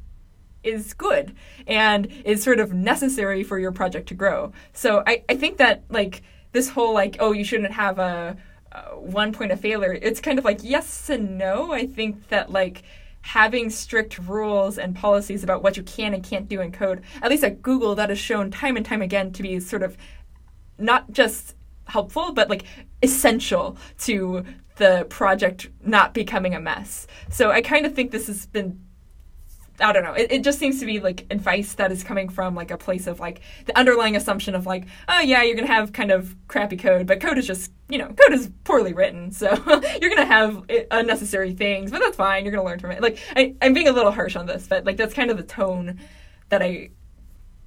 is 0.63 0.93
good 0.93 1.35
and 1.67 2.07
is 2.25 2.43
sort 2.43 2.59
of 2.59 2.73
necessary 2.73 3.43
for 3.43 3.59
your 3.59 3.71
project 3.71 4.07
to 4.09 4.13
grow. 4.13 4.51
So 4.71 5.03
I, 5.05 5.23
I 5.27 5.35
think 5.35 5.57
that 5.57 5.83
like 5.89 6.21
this 6.53 6.69
whole 6.69 6.93
like 6.93 7.17
oh 7.19 7.33
you 7.33 7.43
shouldn't 7.43 7.73
have 7.73 7.99
a, 7.99 8.37
one 8.95 9.33
point 9.33 9.51
of 9.51 9.59
failure. 9.59 9.93
It's 10.01 10.19
kind 10.19 10.39
of 10.39 10.45
like 10.45 10.59
yes 10.63 11.09
and 11.09 11.37
no. 11.37 11.73
I 11.73 11.85
think 11.85 12.29
that 12.29 12.51
like 12.51 12.83
having 13.21 13.69
strict 13.69 14.17
rules 14.19 14.77
and 14.77 14.95
policies 14.95 15.43
about 15.43 15.63
what 15.63 15.77
you 15.77 15.83
can 15.83 16.13
and 16.13 16.23
can't 16.23 16.49
do 16.49 16.59
in 16.59 16.73
code 16.73 17.01
at 17.21 17.31
least 17.31 17.41
at 17.41 17.61
google 17.61 17.95
that 17.95 18.11
is 18.11 18.19
shown 18.19 18.51
time 18.51 18.75
and 18.75 18.85
time 18.85 19.01
again 19.01 19.31
to 19.31 19.41
be 19.41 19.61
sort 19.61 19.81
of 19.81 19.95
not 20.77 21.09
just 21.09 21.55
helpful 21.85 22.33
but 22.33 22.49
like 22.49 22.65
essential 23.01 23.77
to 23.97 24.43
the 24.75 25.05
project 25.09 25.69
not 25.85 26.13
becoming 26.13 26.53
a 26.53 26.59
mess. 26.59 27.07
So 27.29 27.51
i 27.51 27.61
kind 27.61 27.85
of 27.85 27.95
think 27.95 28.11
this 28.11 28.27
has 28.27 28.45
been 28.45 28.83
I 29.79 29.91
don't 29.91 30.03
know. 30.03 30.13
It, 30.13 30.31
it 30.31 30.43
just 30.43 30.59
seems 30.59 30.79
to 30.79 30.85
be 30.85 30.99
like 30.99 31.25
advice 31.31 31.73
that 31.73 31.91
is 31.91 32.03
coming 32.03 32.29
from 32.29 32.53
like 32.53 32.69
a 32.69 32.77
place 32.77 33.07
of 33.07 33.19
like 33.19 33.41
the 33.65 33.77
underlying 33.77 34.15
assumption 34.15 34.53
of 34.53 34.65
like, 34.65 34.85
oh 35.07 35.19
yeah, 35.21 35.41
you're 35.41 35.55
gonna 35.55 35.67
have 35.67 35.93
kind 35.93 36.11
of 36.11 36.35
crappy 36.47 36.77
code, 36.77 37.07
but 37.07 37.19
code 37.19 37.37
is 37.37 37.47
just 37.47 37.71
you 37.89 37.97
know 37.97 38.07
code 38.07 38.33
is 38.33 38.51
poorly 38.63 38.93
written, 38.93 39.31
so 39.31 39.47
you're 40.01 40.09
gonna 40.09 40.25
have 40.25 40.63
unnecessary 40.91 41.53
things, 41.53 41.91
but 41.91 41.99
that's 41.99 42.17
fine. 42.17 42.45
You're 42.45 42.53
gonna 42.53 42.67
learn 42.67 42.79
from 42.79 42.91
it. 42.91 43.01
Like 43.01 43.17
I, 43.35 43.55
I'm 43.61 43.73
being 43.73 43.87
a 43.87 43.91
little 43.91 44.11
harsh 44.11 44.35
on 44.35 44.45
this, 44.45 44.67
but 44.67 44.85
like 44.85 44.97
that's 44.97 45.13
kind 45.13 45.31
of 45.31 45.37
the 45.37 45.43
tone 45.43 45.99
that 46.49 46.61
I 46.61 46.91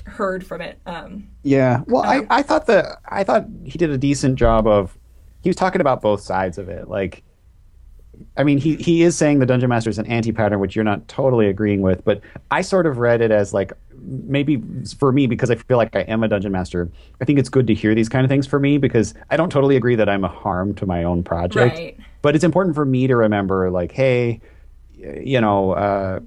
heard 0.05 0.47
from 0.47 0.61
it. 0.61 0.79
Um, 0.87 1.29
yeah. 1.43 1.83
Well, 1.87 2.05
um, 2.05 2.27
I 2.31 2.39
I 2.39 2.43
thought 2.43 2.67
that 2.67 3.01
I 3.07 3.25
thought 3.25 3.47
he 3.65 3.79
did 3.79 3.91
a 3.91 3.99
decent 3.99 4.39
job 4.39 4.67
of 4.67 4.97
he 5.43 5.49
was 5.49 5.57
talking 5.57 5.81
about 5.81 6.01
both 6.01 6.21
sides 6.21 6.59
of 6.59 6.69
it, 6.69 6.89
like 6.89 7.23
I 8.37 8.45
mean, 8.45 8.59
he, 8.59 8.77
he 8.77 9.03
is 9.03 9.17
saying 9.17 9.39
the 9.39 9.47
Dungeon 9.47 9.69
Master 9.69 9.91
is 9.91 9.99
an 9.99 10.07
anti 10.07 10.33
pattern, 10.33 10.61
which 10.61 10.77
you're 10.77 10.85
not 10.85 11.07
totally 11.09 11.49
agreeing 11.49 11.83
with, 11.83 12.05
but 12.05 12.21
I 12.51 12.63
sort 12.63 12.87
of 12.87 12.99
read 12.99 13.21
it 13.21 13.31
as 13.31 13.55
like 13.55 13.73
maybe 14.07 14.63
for 14.99 15.13
me 15.13 15.27
because 15.27 15.51
I 15.51 15.57
feel 15.57 15.77
like 15.77 15.95
I 15.95 16.01
am 16.01 16.23
a 16.23 16.29
dungeon 16.29 16.53
master. 16.53 16.89
I 17.21 17.25
think 17.25 17.39
it's 17.39 17.49
good 17.49 17.67
to 17.67 17.75
hear 17.75 17.95
these 17.95 18.09
kind 18.09 18.25
of 18.25 18.29
things 18.31 18.47
for 18.47 18.61
me 18.61 18.79
because 18.79 19.15
I 19.31 19.37
don't 19.37 19.51
totally 19.51 19.77
agree 19.77 19.97
that 19.97 20.09
I'm 20.09 20.25
a 20.25 20.29
harm 20.29 20.75
to 20.77 20.87
my 20.87 21.05
own 21.05 21.23
project. 21.23 21.77
Right. 21.77 21.99
But 22.23 22.35
it's 22.35 22.45
important 22.45 22.75
for 22.75 22.85
me 22.85 23.07
to 23.07 23.17
remember, 23.17 23.71
like, 23.71 23.93
hey, 23.93 24.41
you 24.97 25.41
know, 25.41 25.73
uh, 25.73 26.21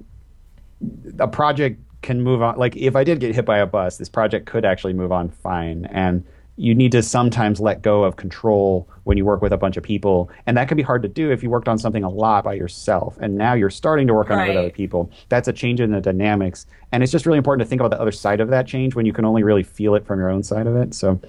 a 1.18 1.28
project 1.28 1.80
can 2.02 2.22
move 2.22 2.42
on. 2.42 2.56
Like, 2.58 2.76
if 2.76 2.96
I 2.96 3.04
did 3.04 3.20
get 3.20 3.34
hit 3.34 3.44
by 3.44 3.58
a 3.58 3.66
bus, 3.66 3.98
this 3.98 4.08
project 4.08 4.46
could 4.46 4.64
actually 4.64 4.94
move 4.94 5.12
on 5.12 5.28
fine. 5.28 5.86
And 5.86 6.24
you 6.56 6.74
need 6.74 6.92
to 6.92 7.02
sometimes 7.02 7.58
let 7.60 7.82
go 7.82 8.04
of 8.04 8.16
control 8.16 8.88
when 9.04 9.16
you 9.16 9.24
work 9.24 9.40
with 9.40 9.52
a 9.52 9.56
bunch 9.56 9.76
of 9.76 9.82
people. 9.82 10.30
And 10.46 10.56
that 10.56 10.68
can 10.68 10.76
be 10.76 10.82
hard 10.82 11.02
to 11.02 11.08
do 11.08 11.30
if 11.30 11.42
you 11.42 11.50
worked 11.50 11.68
on 11.68 11.78
something 11.78 12.04
a 12.04 12.10
lot 12.10 12.44
by 12.44 12.54
yourself. 12.54 13.16
And 13.20 13.36
now 13.36 13.54
you're 13.54 13.70
starting 13.70 14.06
to 14.08 14.14
work 14.14 14.30
on 14.30 14.40
it 14.40 14.48
with 14.48 14.56
other 14.56 14.70
people. 14.70 15.10
That's 15.30 15.48
a 15.48 15.52
change 15.52 15.80
in 15.80 15.90
the 15.90 16.00
dynamics. 16.00 16.66
And 16.92 17.02
it's 17.02 17.12
just 17.12 17.24
really 17.24 17.38
important 17.38 17.66
to 17.66 17.68
think 17.68 17.80
about 17.80 17.90
the 17.90 18.00
other 18.00 18.12
side 18.12 18.40
of 18.40 18.48
that 18.48 18.66
change 18.66 18.94
when 18.94 19.06
you 19.06 19.12
can 19.12 19.24
only 19.24 19.42
really 19.42 19.62
feel 19.62 19.94
it 19.94 20.06
from 20.06 20.18
your 20.18 20.28
own 20.28 20.42
side 20.42 20.66
of 20.66 20.76
it. 20.76 20.92
So 20.92 21.20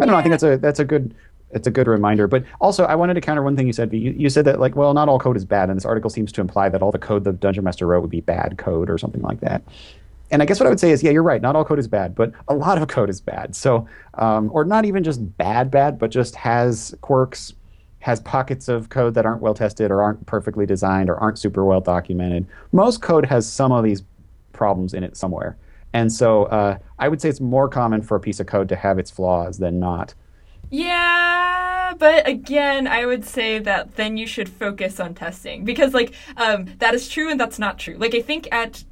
I 0.00 0.04
don't 0.04 0.12
know. 0.12 0.16
I 0.16 0.22
think 0.22 0.32
that's 0.32 0.42
a 0.42 0.58
that's 0.58 0.80
a 0.80 0.84
good 0.84 1.14
it's 1.54 1.66
a 1.66 1.70
good 1.70 1.86
reminder. 1.86 2.26
But 2.26 2.44
also, 2.60 2.84
I 2.84 2.94
wanted 2.94 3.14
to 3.14 3.20
counter 3.20 3.42
one 3.42 3.56
thing 3.56 3.66
you 3.66 3.72
said. 3.72 3.92
You, 3.92 4.10
you 4.10 4.28
said 4.28 4.44
that 4.44 4.60
like, 4.60 4.76
well, 4.76 4.92
not 4.92 5.08
all 5.08 5.18
code 5.18 5.36
is 5.36 5.44
bad, 5.44 5.70
and 5.70 5.76
this 5.76 5.84
article 5.84 6.10
seems 6.10 6.32
to 6.32 6.40
imply 6.40 6.68
that 6.68 6.82
all 6.82 6.90
the 6.90 6.98
code 6.98 7.24
the 7.24 7.32
dungeon 7.32 7.64
master 7.64 7.86
wrote 7.86 8.00
would 8.00 8.10
be 8.10 8.20
bad 8.20 8.58
code 8.58 8.90
or 8.90 8.98
something 8.98 9.22
like 9.22 9.40
that. 9.40 9.62
And 10.34 10.42
I 10.42 10.46
guess 10.46 10.58
what 10.58 10.66
I 10.66 10.68
would 10.68 10.80
say 10.80 10.90
is, 10.90 11.00
yeah, 11.00 11.12
you're 11.12 11.22
right. 11.22 11.40
Not 11.40 11.54
all 11.54 11.64
code 11.64 11.78
is 11.78 11.86
bad, 11.86 12.12
but 12.16 12.32
a 12.48 12.54
lot 12.56 12.82
of 12.82 12.88
code 12.88 13.08
is 13.08 13.20
bad. 13.20 13.54
So, 13.54 13.86
um, 14.14 14.50
or 14.52 14.64
not 14.64 14.84
even 14.84 15.04
just 15.04 15.38
bad, 15.38 15.70
bad, 15.70 15.96
but 15.96 16.10
just 16.10 16.34
has 16.34 16.92
quirks, 17.02 17.52
has 18.00 18.18
pockets 18.18 18.66
of 18.66 18.88
code 18.88 19.14
that 19.14 19.24
aren't 19.26 19.42
well 19.42 19.54
tested 19.54 19.92
or 19.92 20.02
aren't 20.02 20.26
perfectly 20.26 20.66
designed 20.66 21.08
or 21.08 21.16
aren't 21.18 21.38
super 21.38 21.64
well 21.64 21.80
documented. 21.80 22.48
Most 22.72 23.00
code 23.00 23.24
has 23.26 23.50
some 23.50 23.70
of 23.70 23.84
these 23.84 24.02
problems 24.52 24.92
in 24.92 25.04
it 25.04 25.16
somewhere. 25.16 25.56
And 25.92 26.12
so 26.12 26.46
uh, 26.46 26.78
I 26.98 27.06
would 27.06 27.20
say 27.22 27.28
it's 27.28 27.40
more 27.40 27.68
common 27.68 28.02
for 28.02 28.16
a 28.16 28.20
piece 28.20 28.40
of 28.40 28.48
code 28.48 28.68
to 28.70 28.76
have 28.76 28.98
its 28.98 29.12
flaws 29.12 29.58
than 29.58 29.78
not. 29.78 30.14
Yeah, 30.68 31.94
but 31.96 32.26
again, 32.26 32.88
I 32.88 33.06
would 33.06 33.24
say 33.24 33.60
that 33.60 33.94
then 33.94 34.16
you 34.16 34.26
should 34.26 34.48
focus 34.48 34.98
on 34.98 35.14
testing 35.14 35.64
because, 35.64 35.94
like, 35.94 36.12
um, 36.36 36.66
that 36.80 36.92
is 36.92 37.08
true 37.08 37.30
and 37.30 37.38
that's 37.38 37.60
not 37.60 37.78
true. 37.78 37.96
Like, 37.96 38.16
I 38.16 38.20
think 38.20 38.48
at 38.50 38.82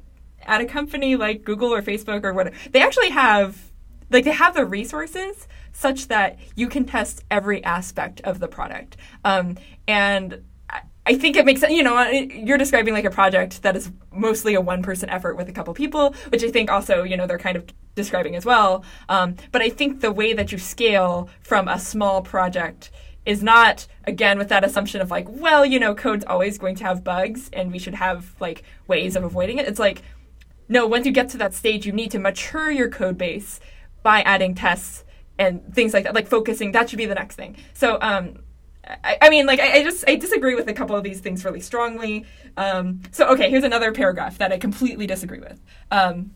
at 0.47 0.61
a 0.61 0.65
company 0.65 1.15
like 1.15 1.43
Google 1.43 1.73
or 1.73 1.81
Facebook 1.81 2.23
or 2.23 2.33
whatever, 2.33 2.55
they 2.71 2.81
actually 2.81 3.09
have 3.09 3.71
like 4.09 4.25
they 4.25 4.31
have 4.31 4.53
the 4.53 4.65
resources 4.65 5.47
such 5.71 6.07
that 6.07 6.37
you 6.55 6.67
can 6.69 6.85
test 6.85 7.23
every 7.31 7.63
aspect 7.63 8.21
of 8.21 8.39
the 8.39 8.47
product. 8.47 8.95
Um, 9.25 9.57
and 9.87 10.43
I- 11.05 11.15
think 11.15 11.35
it 11.35 11.45
makes 11.45 11.59
sense. 11.59 11.73
You 11.73 11.83
know, 11.83 12.09
you're 12.09 12.57
describing 12.57 12.93
like 12.93 13.05
a 13.05 13.11
project 13.11 13.63
that 13.63 13.75
is 13.75 13.91
mostly 14.11 14.53
a 14.53 14.61
one 14.61 14.81
person 14.83 15.09
effort 15.09 15.35
with 15.35 15.49
a 15.49 15.51
couple 15.51 15.73
people, 15.73 16.15
which 16.29 16.43
I 16.43 16.49
think 16.49 16.71
also, 16.71 17.03
you 17.03 17.17
know, 17.17 17.27
they're 17.27 17.37
kind 17.37 17.57
of 17.57 17.65
describing 17.95 18.35
as 18.35 18.45
well. 18.45 18.85
Um, 19.09 19.35
but 19.51 19.61
I 19.61 19.69
think 19.69 19.99
the 19.99 20.11
way 20.11 20.33
that 20.33 20.51
you 20.51 20.57
scale 20.57 21.29
from 21.41 21.67
a 21.67 21.77
small 21.79 22.21
project 22.21 22.91
is 23.25 23.41
not 23.41 23.87
again 24.05 24.37
with 24.37 24.49
that 24.49 24.63
assumption 24.63 25.01
of 25.01 25.11
like, 25.11 25.27
well, 25.29 25.65
you 25.65 25.79
know, 25.79 25.95
code's 25.95 26.25
always 26.25 26.57
going 26.57 26.75
to 26.75 26.83
have 26.83 27.03
bugs 27.03 27.49
and 27.53 27.71
we 27.71 27.79
should 27.79 27.95
have 27.95 28.33
like 28.39 28.63
ways 28.87 29.15
of 29.15 29.23
avoiding 29.23 29.57
it. 29.57 29.67
It's 29.67 29.79
like, 29.79 30.01
no, 30.67 30.87
once 30.87 31.05
you 31.05 31.11
get 31.11 31.29
to 31.29 31.37
that 31.37 31.53
stage, 31.53 31.85
you 31.85 31.91
need 31.91 32.11
to 32.11 32.19
mature 32.19 32.71
your 32.71 32.89
code 32.89 33.17
base 33.17 33.59
by 34.01 34.21
adding 34.21 34.55
tests 34.55 35.03
and 35.37 35.73
things 35.73 35.93
like 35.93 36.03
that, 36.03 36.15
like 36.15 36.27
focusing. 36.27 36.71
That 36.71 36.89
should 36.89 36.97
be 36.97 37.05
the 37.05 37.15
next 37.15 37.35
thing. 37.35 37.57
So, 37.73 37.97
um, 38.01 38.39
I, 38.85 39.17
I 39.21 39.29
mean, 39.29 39.45
like, 39.45 39.59
I, 39.59 39.79
I 39.79 39.83
just 39.83 40.03
I 40.07 40.15
disagree 40.15 40.55
with 40.55 40.67
a 40.67 40.73
couple 40.73 40.95
of 40.95 41.03
these 41.03 41.19
things 41.21 41.45
really 41.45 41.61
strongly. 41.61 42.25
Um, 42.57 43.01
so, 43.11 43.27
okay, 43.29 43.49
here's 43.49 43.63
another 43.63 43.91
paragraph 43.91 44.37
that 44.37 44.51
I 44.51 44.57
completely 44.57 45.07
disagree 45.07 45.39
with. 45.39 45.59
Um, 45.91 46.31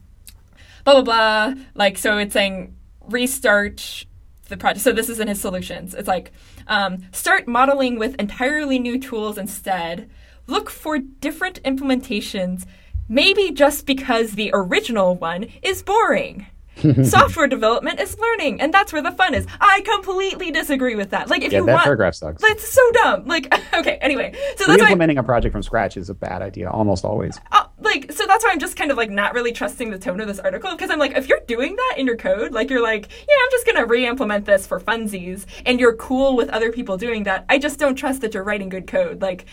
blah 0.84 1.01
blah 1.01 1.03
blah. 1.03 1.63
Like, 1.75 1.97
so 1.97 2.17
it's 2.17 2.34
saying 2.34 2.75
restart 3.01 4.05
the 4.47 4.57
project. 4.57 4.84
So 4.84 4.91
this 4.91 5.09
is 5.09 5.19
in 5.19 5.28
his 5.28 5.41
solutions. 5.41 5.93
It's 5.93 6.07
like 6.07 6.32
um, 6.67 6.99
start 7.11 7.47
modeling 7.47 7.99
with 7.99 8.15
entirely 8.15 8.80
new 8.80 8.99
tools 8.99 9.38
instead. 9.38 10.09
Look 10.47 10.69
for 10.69 10.97
different 10.97 11.61
implementations. 11.63 12.65
Maybe 13.10 13.51
just 13.51 13.86
because 13.86 14.34
the 14.34 14.51
original 14.53 15.16
one 15.16 15.47
is 15.62 15.82
boring. 15.84 16.47
Software 17.03 17.47
development 17.47 17.99
is 17.99 18.20
learning, 18.20 18.62
and 18.62 18.72
that's 18.72 18.93
where 18.93 19.01
the 19.01 19.10
fun 19.12 19.34
is. 19.34 19.47
I 19.60 19.82
completely 19.82 20.51
disagree 20.51 20.93
with 20.93 21.10
that. 21.10 21.28
Like, 21.28 21.41
if 21.41 21.51
Yeah, 21.51 21.62
you 21.62 21.66
that 21.66 21.74
want, 21.74 21.84
paragraph 21.86 22.14
sucks. 22.14 22.39
that's 22.39 22.68
so 22.72 22.82
dumb. 22.91 23.26
Like, 23.26 23.51
okay, 23.74 23.97
anyway, 23.99 24.34
so 24.58 24.66
that's 24.68 24.68
why 24.68 24.76
Re-implementing 24.76 25.18
a 25.18 25.24
project 25.24 25.53
from 25.53 25.64
scratch 25.64 25.97
is 25.97 26.12
a 26.12 26.14
bad 26.14 26.43
idea, 26.43 26.70
almost 26.70 27.03
always. 27.03 27.39
uh, 27.51 27.64
like 27.80 28.12
so 28.12 28.28
that's 28.28 28.43
why 28.43 28.51
I'm 28.51 28.60
just 28.60 28.76
kind 28.76 28.91
of 28.91 28.97
like 28.97 29.10
not 29.10 29.34
really 29.34 29.51
trusting 29.51 29.89
the 29.89 29.97
tone 29.97 30.20
of 30.20 30.28
this 30.28 30.38
article 30.39 30.70
because 30.72 30.89
I'm 30.91 30.99
like 30.99 31.16
if 31.16 31.28
you're 31.30 31.39
doing 31.47 31.76
that 31.76 31.95
in 31.97 32.05
your 32.08 32.18
code 32.18 32.51
like 32.51 32.70
you're 32.72 32.82
like 32.82 33.08
yeah 33.12 33.36
I'm 33.43 33.51
just 33.51 33.66
gonna 33.68 33.86
re-implement 33.86 34.45
this 34.45 34.66
for 34.66 34.80
funsies 34.80 35.45
and 35.66 35.80
you're 35.80 35.95
cool 35.95 36.36
with 36.36 36.49
other 36.49 36.72
people 36.72 36.97
doing 36.97 37.24
that 37.24 37.45
I 37.49 37.60
just 37.60 37.78
don't 37.80 37.95
trust 37.95 38.22
that 38.22 38.34
you're 38.34 38.43
writing 38.43 38.70
good 38.70 38.88
code 38.88 39.22
like 39.22 39.45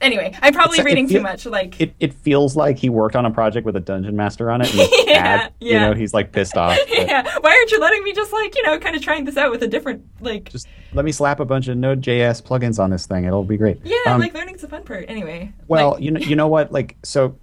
anyway 0.00 0.32
I'm 0.42 0.52
probably 0.52 0.76
It's- 0.78 0.84
reading 0.86 1.08
feel- 1.08 1.18
too 1.18 1.22
much 1.22 1.44
like 1.46 1.80
It, 1.80 1.94
it 2.00 2.14
feels 2.14 2.54
like 2.56 2.78
he 2.78 2.88
worked 2.88 3.16
on 3.16 3.26
a 3.26 3.30
project 3.30 3.66
with 3.66 3.76
a 3.76 3.80
dungeon 3.80 4.14
master 4.16 4.50
on 4.50 4.60
it. 4.60 4.70
And 4.70 4.80
he's 4.80 5.06
Yeah. 5.06 5.48
You 5.60 5.74
know, 5.80 5.94
he's 5.94 6.14
like 6.14 6.32
pissed 6.32 6.56
off. 6.56 6.78
but 6.88 7.06
yeah 7.06 7.22
why 7.40 7.50
aren't 7.50 7.70
you 7.72 7.80
letting 7.80 8.04
me 8.04 8.12
just 8.12 8.32
like 8.32 8.54
you 8.56 8.62
know 8.64 8.78
kind 8.78 8.94
of 8.96 9.02
trying 9.02 9.24
this 9.24 9.36
out 9.36 9.50
with 9.50 9.62
a 9.62 9.68
different 9.68 10.02
like 10.20 10.50
Just 10.50 10.68
let 10.94 11.04
me 11.04 11.12
slap 11.12 11.40
a 11.40 11.44
bunch 11.44 11.68
of 11.68 11.76
Node.js 11.76 12.42
plugins 12.42 12.78
on 12.78 12.90
this 12.90 13.06
thing. 13.06 13.24
It'll 13.24 13.44
be 13.44 13.56
great. 13.56 13.80
yeah 13.84 13.96
Um, 14.06 14.20
like 14.20 14.34
learning's 14.34 14.62
the 14.62 14.68
fun 14.68 14.84
part 14.84 15.04
anyway 15.08 15.52
Well, 15.66 15.92
Like, 15.92 16.02
you 16.02 16.10
know, 16.12 16.20
you 16.20 16.36
know 16.36 16.48
what? 16.48 16.72
Like, 16.72 16.96
so 17.02 17.36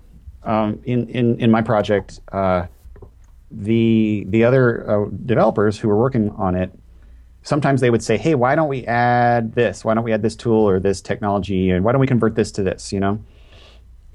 um, 0.44 0.80
in 0.86 1.08
in 1.10 1.40
in 1.40 1.52
my 1.52 1.62
project, 1.62 2.20
uh, 2.32 2.68
the 3.52 4.26
the 4.30 4.44
other 4.44 4.90
uh, 4.90 5.10
developers 5.26 5.78
who 5.80 5.88
were 5.88 5.98
working 5.98 6.30
on 6.32 6.56
it, 6.56 6.72
sometimes 7.46 7.80
they 7.80 7.90
would 7.90 8.04
say, 8.04 8.18
"Hey, 8.18 8.36
why 8.36 8.56
don't 8.56 8.68
we 8.68 8.86
add 8.86 9.54
this? 9.54 9.86
Why 9.86 9.94
don't 9.94 10.04
we 10.04 10.12
add 10.12 10.22
this 10.22 10.36
tool 10.36 10.68
or 10.68 10.82
this 10.82 11.00
technology? 11.00 11.70
And 11.70 11.86
why 11.86 11.94
don't 11.94 12.02
we 12.02 12.08
convert 12.08 12.36
this 12.36 12.52
to 12.54 12.64
this?" 12.64 12.92
You 12.92 13.00
know. 13.00 13.20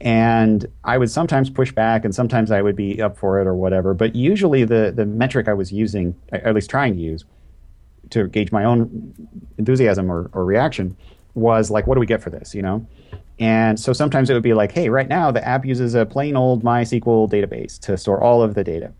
And 0.03 0.66
I 0.85 0.99
would 0.99 1.11
sometimes 1.11 1.51
push 1.51 1.72
back, 1.72 2.05
and 2.05 2.14
sometimes 2.14 2.51
I 2.51 2.62
would 2.62 2.76
be 2.76 3.03
up 3.03 3.18
for 3.18 3.41
it 3.41 3.47
or 3.47 3.55
whatever. 3.55 3.95
But 3.95 4.14
usually, 4.14 4.64
the 4.64 4.93
the 4.95 5.07
metric 5.07 5.49
I 5.49 5.55
was 5.55 5.72
using, 5.72 6.14
or 6.31 6.39
at 6.39 6.55
least 6.55 6.68
trying 6.68 6.95
to 6.95 7.01
use, 7.01 7.24
to 8.11 8.28
gauge 8.28 8.53
my 8.53 8.64
own 8.64 9.14
enthusiasm 9.59 10.11
or, 10.11 10.31
or 10.33 10.45
reaction 10.45 10.97
was 11.35 11.70
like, 11.70 11.87
what 11.87 11.95
do 11.95 12.01
we 12.01 12.07
get 12.07 12.22
for 12.22 12.31
this, 12.31 12.55
you 12.55 12.62
know? 12.62 12.87
And 13.39 13.81
so 13.81 13.93
sometimes 13.93 14.28
it 14.28 14.35
would 14.35 14.43
be 14.43 14.53
like, 14.53 14.72
hey, 14.72 14.89
right 14.91 15.09
now 15.09 15.31
the 15.31 15.47
app 15.47 15.64
uses 15.64 15.95
a 15.95 16.05
plain 16.05 16.37
old 16.37 16.62
MySQL 16.62 17.31
database 17.31 17.78
to 17.81 17.97
store 17.97 18.22
all 18.22 18.43
of 18.43 18.55
the 18.55 18.64
data. 18.64 18.93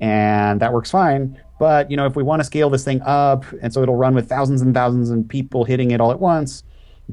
And 0.00 0.60
that 0.60 0.72
works 0.72 0.90
fine. 0.90 1.38
But, 1.58 1.90
you 1.90 1.96
know, 1.96 2.06
if 2.06 2.16
we 2.16 2.22
want 2.22 2.40
to 2.40 2.44
scale 2.44 2.70
this 2.70 2.84
thing 2.84 3.02
up 3.02 3.44
and 3.60 3.72
so 3.72 3.82
it'll 3.82 3.96
run 3.96 4.14
with 4.14 4.28
thousands 4.28 4.62
and 4.62 4.74
thousands 4.74 5.10
of 5.10 5.28
people 5.28 5.64
hitting 5.64 5.90
it 5.90 6.00
all 6.00 6.10
at 6.10 6.18
once, 6.18 6.62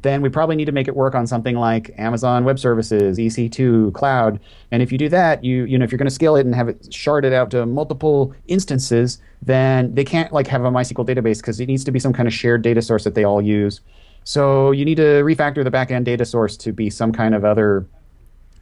then 0.03 0.21
we 0.21 0.29
probably 0.29 0.55
need 0.55 0.65
to 0.65 0.71
make 0.71 0.87
it 0.87 0.95
work 0.95 1.15
on 1.15 1.27
something 1.27 1.55
like 1.55 1.91
Amazon 1.97 2.43
Web 2.43 2.59
Services, 2.59 3.17
EC2, 3.17 3.93
cloud. 3.93 4.39
And 4.71 4.81
if 4.81 4.91
you 4.91 4.97
do 4.97 5.09
that, 5.09 5.43
you 5.43 5.63
you 5.65 5.77
know 5.77 5.83
if 5.83 5.91
you're 5.91 5.97
going 5.97 6.07
to 6.07 6.13
scale 6.13 6.35
it 6.35 6.45
and 6.45 6.53
have 6.55 6.69
it 6.69 6.81
sharded 6.89 7.33
out 7.33 7.51
to 7.51 7.65
multiple 7.65 8.33
instances, 8.47 9.19
then 9.41 9.93
they 9.93 10.03
can't 10.03 10.31
like 10.31 10.47
have 10.47 10.63
a 10.63 10.71
MySQL 10.71 11.07
database 11.07 11.37
because 11.37 11.59
it 11.59 11.67
needs 11.67 11.83
to 11.83 11.91
be 11.91 11.99
some 11.99 12.13
kind 12.13 12.27
of 12.27 12.33
shared 12.33 12.61
data 12.61 12.81
source 12.81 13.03
that 13.03 13.15
they 13.15 13.23
all 13.23 13.41
use. 13.41 13.81
So 14.23 14.71
you 14.71 14.85
need 14.85 14.97
to 14.97 15.23
refactor 15.23 15.63
the 15.63 15.71
backend 15.71 16.03
data 16.03 16.25
source 16.25 16.57
to 16.57 16.73
be 16.73 16.89
some 16.89 17.11
kind 17.11 17.33
of 17.33 17.45
other 17.45 17.85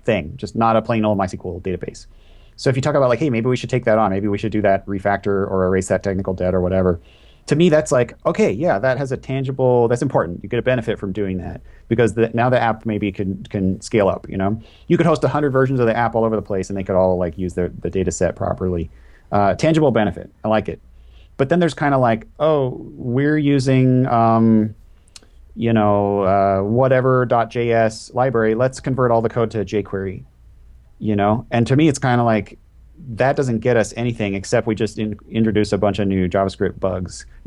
thing, 0.03 0.33
just 0.37 0.55
not 0.55 0.75
a 0.75 0.81
plain 0.81 1.03
old 1.05 1.17
MySQL 1.17 1.61
database. 1.61 2.05
So 2.55 2.69
if 2.69 2.75
you 2.75 2.81
talk 2.81 2.95
about 2.95 3.09
like, 3.09 3.19
hey, 3.19 3.29
maybe 3.29 3.47
we 3.47 3.57
should 3.57 3.69
take 3.69 3.85
that 3.85 3.97
on, 3.97 4.11
maybe 4.11 4.27
we 4.27 4.37
should 4.37 4.51
do 4.51 4.61
that 4.61 4.85
refactor 4.85 5.49
or 5.49 5.65
erase 5.65 5.87
that 5.89 6.03
technical 6.03 6.33
debt 6.33 6.53
or 6.53 6.61
whatever. 6.61 6.99
To 7.47 7.55
me, 7.55 7.69
that's 7.69 7.91
like, 7.91 8.15
okay, 8.25 8.51
yeah, 8.51 8.79
that 8.79 8.97
has 8.97 9.11
a 9.11 9.17
tangible. 9.17 9.87
That's 9.87 10.01
important. 10.01 10.41
You 10.41 10.49
get 10.49 10.57
a 10.57 10.63
benefit 10.63 10.97
from 10.97 11.11
doing 11.11 11.37
that 11.37 11.61
because 11.87 12.15
the, 12.15 12.31
now 12.33 12.49
the 12.49 12.59
app 12.59 12.87
maybe 12.87 13.11
can 13.11 13.43
can 13.43 13.79
scale 13.81 14.09
up. 14.09 14.27
You 14.27 14.37
know, 14.37 14.59
you 14.87 14.97
could 14.97 15.05
host 15.05 15.23
hundred 15.23 15.51
versions 15.51 15.79
of 15.79 15.85
the 15.85 15.95
app 15.95 16.15
all 16.15 16.23
over 16.23 16.35
the 16.35 16.41
place, 16.41 16.69
and 16.69 16.77
they 16.77 16.83
could 16.83 16.95
all 16.95 17.17
like 17.17 17.37
use 17.37 17.53
their 17.53 17.69
the 17.69 17.89
data 17.91 18.11
set 18.11 18.35
properly. 18.35 18.89
Uh, 19.31 19.53
tangible 19.53 19.91
benefit. 19.91 20.31
I 20.43 20.47
like 20.47 20.67
it. 20.69 20.81
But 21.37 21.49
then 21.49 21.59
there's 21.59 21.75
kind 21.75 21.93
of 21.93 22.01
like, 22.01 22.27
oh, 22.39 22.77
we're 22.95 23.37
using. 23.37 24.07
Um, 24.07 24.73
you 25.55 25.71
know, 25.71 26.21
uh, 26.21 26.61
whatever 26.61 27.25
.js 27.25 28.13
library, 28.13 28.55
let's 28.55 28.79
convert 28.79 29.11
all 29.11 29.21
the 29.21 29.29
code 29.29 29.51
to 29.51 29.59
jQuery. 29.59 30.23
You 30.99 31.15
know, 31.15 31.45
and 31.51 31.67
to 31.67 31.75
me, 31.75 31.87
it's 31.87 31.99
kind 31.99 32.21
of 32.21 32.25
like 32.25 32.57
that 33.07 33.35
doesn't 33.35 33.59
get 33.59 33.77
us 33.77 33.93
anything 33.97 34.33
except 34.33 34.67
we 34.67 34.75
just 34.75 34.97
in, 34.97 35.17
introduce 35.29 35.73
a 35.73 35.77
bunch 35.77 35.99
of 35.99 36.07
new 36.07 36.27
JavaScript 36.27 36.79
bugs. 36.79 37.25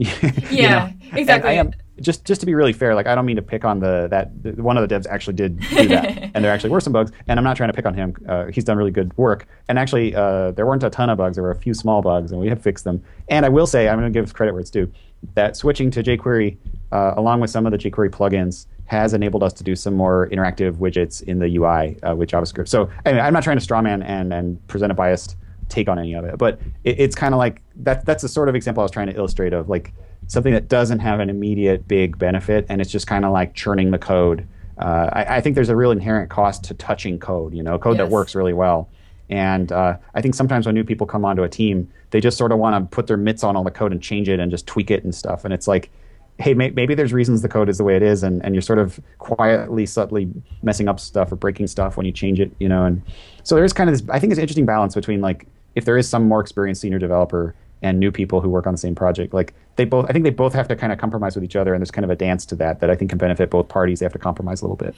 Yeah, 0.51 0.93
And 1.11 1.19
exactly. 1.19 1.57
Am 1.57 1.73
just 2.01 2.25
just 2.25 2.41
to 2.41 2.47
be 2.47 2.55
really 2.55 2.73
fair. 2.73 2.95
Like 2.95 3.07
I 3.07 3.15
don't 3.15 3.27
mean 3.27 3.37
to 3.37 3.43
pick 3.43 3.65
on 3.65 3.81
the 3.81 4.09
that 4.11 4.43
the, 4.43 4.63
one 4.63 4.77
of 4.77 4.89
the 4.89 4.95
devs 4.95 5.07
actually 5.07 5.35
did 5.35 5.59
do 5.61 5.89
that, 5.89 6.31
and 6.35 6.45
there 6.45 6.53
actually 6.53 6.71
were 6.71 6.81
some 6.81 6.93
bugs. 6.93 7.11
And 7.27 7.39
I'm 7.39 7.45
not 7.45 7.57
trying 7.57 7.71
to 7.71 7.75
pick 7.75 7.87
on 7.87 7.95
him. 7.95 8.15
Uh, 8.29 8.47
he's 8.47 8.65
done 8.65 8.77
really 8.77 8.91
good 8.91 9.17
work. 9.19 9.47
And 9.69 9.79
actually, 9.79 10.15
uh, 10.15 10.53
there 10.53 10.67
weren't 10.67 10.85
a 10.85 10.91
ton 10.91 11.11
of 11.11 11.19
bugs. 11.19 11.37
There 11.37 11.43
were 11.43 11.51
a 11.51 11.59
few 11.59 11.75
small 11.75 12.03
bugs, 12.03 12.31
and 12.31 12.41
we 12.41 12.49
have 12.49 12.61
fixed 12.61 12.85
them. 12.85 13.03
And 13.29 13.45
I 13.45 13.49
will 13.49 13.67
say, 13.67 13.89
I'm 13.89 13.99
going 13.99 14.13
to 14.13 14.21
give 14.21 14.33
credit 14.33 14.53
where 14.53 14.61
it's 14.61 14.71
due. 14.71 14.91
That 15.35 15.57
switching 15.57 15.91
to 15.93 16.03
jQuery, 16.03 16.57
uh, 16.93 17.15
along 17.17 17.41
with 17.41 17.51
some 17.51 17.67
of 17.67 17.73
the 17.73 17.79
jQuery 17.79 18.11
plugins, 18.11 18.67
has 18.89 19.13
enabled 19.13 19.43
us 19.43 19.53
to 19.53 19.63
do 19.63 19.77
some 19.77 19.95
more 19.95 20.29
interactive 20.31 20.77
widgets 20.77 21.23
in 21.23 21.39
the 21.39 21.57
UI 21.57 21.99
uh, 22.03 22.17
with 22.17 22.31
JavaScript. 22.31 22.69
So 22.69 22.91
anyway, 23.05 23.23
I'm 23.23 23.35
not 23.35 23.43
trying 23.43 23.59
to 23.59 23.67
strawman 23.67 24.03
and 24.05 24.33
and 24.33 24.67
present 24.67 24.91
a 24.91 24.95
biased 24.95 25.37
take 25.69 25.89
on 25.89 25.99
any 25.99 26.15
of 26.15 26.25
it. 26.25 26.39
But 26.39 26.59
it, 26.85 26.99
it's 26.99 27.15
kind 27.15 27.35
of 27.35 27.39
like 27.39 27.63
that. 27.77 28.07
That's 28.07 28.23
the 28.23 28.29
sort 28.29 28.49
of 28.49 28.55
example 28.55 28.81
I 28.81 28.85
was 28.85 28.91
trying 28.91 29.09
to 29.09 29.17
illustrate 29.17 29.53
of 29.53 29.69
like 29.69 29.93
something 30.27 30.53
that 30.55 30.69
doesn't 30.69 31.01
have 31.01 31.21
an 31.21 31.29
immediate 31.29 31.87
big 31.87 32.19
benefit, 32.19 32.65
and 32.69 32.81
it's 32.81 32.91
just 32.91 33.07
kind 33.07 33.25
of 33.25 33.33
like 33.33 33.55
churning 33.55 33.91
the 33.91 33.99
code. 33.99 34.47
Uh, 34.79 35.11
I, 35.13 35.37
I, 35.37 35.41
think 35.41 35.55
there's 35.55 35.71
a 35.71 35.77
real 35.77 35.91
inherent 35.91 36.31
cost 36.31 36.65
to 36.65 36.75
touching 36.75 37.19
code. 37.19 37.53
You 37.53 37.63
know, 37.63 37.79
code 37.79 37.99
yes. 37.99 38.07
that 38.07 38.13
works 38.13 38.35
really 38.35 38.55
well. 38.55 38.89
And 39.29 39.71
uh, 39.71 39.99
I 40.15 40.23
think 40.23 40.35
sometimes 40.35 40.65
when 40.65 40.75
new 40.75 40.85
people 40.85 41.07
come 41.07 41.27
onto 41.27 41.43
a 41.43 41.49
team, 41.49 41.93
they 42.11 42.21
just 42.21 42.39
sort 42.39 42.53
of 42.53 42.59
want 42.59 42.91
to 42.91 42.95
put 42.95 43.07
their 43.07 43.19
mitts 43.19 43.45
on 43.45 43.57
all 43.57 43.65
the 43.65 43.71
code 43.71 43.93
and 43.93 44.03
change 44.03 44.31
it 44.31 44.41
and 44.41 44.51
just 44.51 44.67
tweak 44.67 44.91
it 44.91 45.05
and 45.05 45.15
stuff. 45.15 45.45
And 45.45 45.53
it's 45.53 45.69
like, 45.69 45.91
hey, 46.39 46.55
may- 46.55 46.71
maybe 46.71 46.95
there's 46.95 47.13
reasons 47.13 47.43
the 47.43 47.49
code 47.49 47.69
is 47.69 47.79
the 47.79 47.85
way 47.85 47.97
it 47.97 48.03
is, 48.03 48.23
and, 48.23 48.45
and 48.45 48.55
you're 48.55 48.63
sort 48.63 48.79
of 48.79 49.01
quietly, 49.19 49.85
subtly 49.87 50.29
messing 50.63 50.89
up 50.89 51.01
stuff 51.01 51.33
or 51.33 51.37
breaking 51.37 51.67
stuff 51.67 51.97
when 51.97 52.07
you 52.07 52.13
change 52.13 52.39
it, 52.41 52.53
you 52.61 52.69
know. 52.69 52.85
And 52.85 53.03
so 53.43 53.57
there's 53.57 53.73
kind 53.73 53.91
of 53.91 53.99
this, 53.99 54.09
I 54.11 54.19
think 54.19 54.31
it's 54.31 54.39
an 54.39 54.43
interesting 54.43 54.67
balance 54.67 54.95
between 54.95 55.21
like 55.21 55.47
if 55.75 55.85
there 55.85 55.99
is 55.99 56.09
some 56.09 56.29
more 56.29 56.41
experienced 56.41 56.81
senior 56.81 56.99
developer 56.99 57.55
and 57.83 57.99
new 58.01 58.11
people 58.13 58.41
who 58.41 58.49
work 58.49 58.67
on 58.67 58.75
the 58.75 58.79
same 58.79 58.95
project, 58.95 59.35
like 59.35 59.53
they 59.77 59.85
both, 59.85 60.07
I 60.09 60.13
think 60.13 60.25
they 60.25 60.31
both 60.31 60.53
have 60.55 60.69
to 60.69 60.77
kind 60.77 60.93
of 60.93 60.99
compromise 60.99 61.35
with 61.35 61.45
each 61.45 61.57
other, 61.57 61.75
and 61.75 61.81
there's 61.81 61.91
kind 61.91 62.05
of 62.05 62.11
a 62.11 62.17
dance 62.17 62.47
to 62.47 62.55
that 62.57 62.81
that 62.81 62.91
I 62.91 62.95
think 62.95 63.11
can 63.11 63.19
benefit 63.19 63.51
both 63.51 63.69
parties. 63.69 63.99
They 64.01 64.05
have 64.05 64.13
to 64.13 64.19
compromise 64.19 64.61
a 64.61 64.65
little 64.65 64.77
bit. 64.77 64.95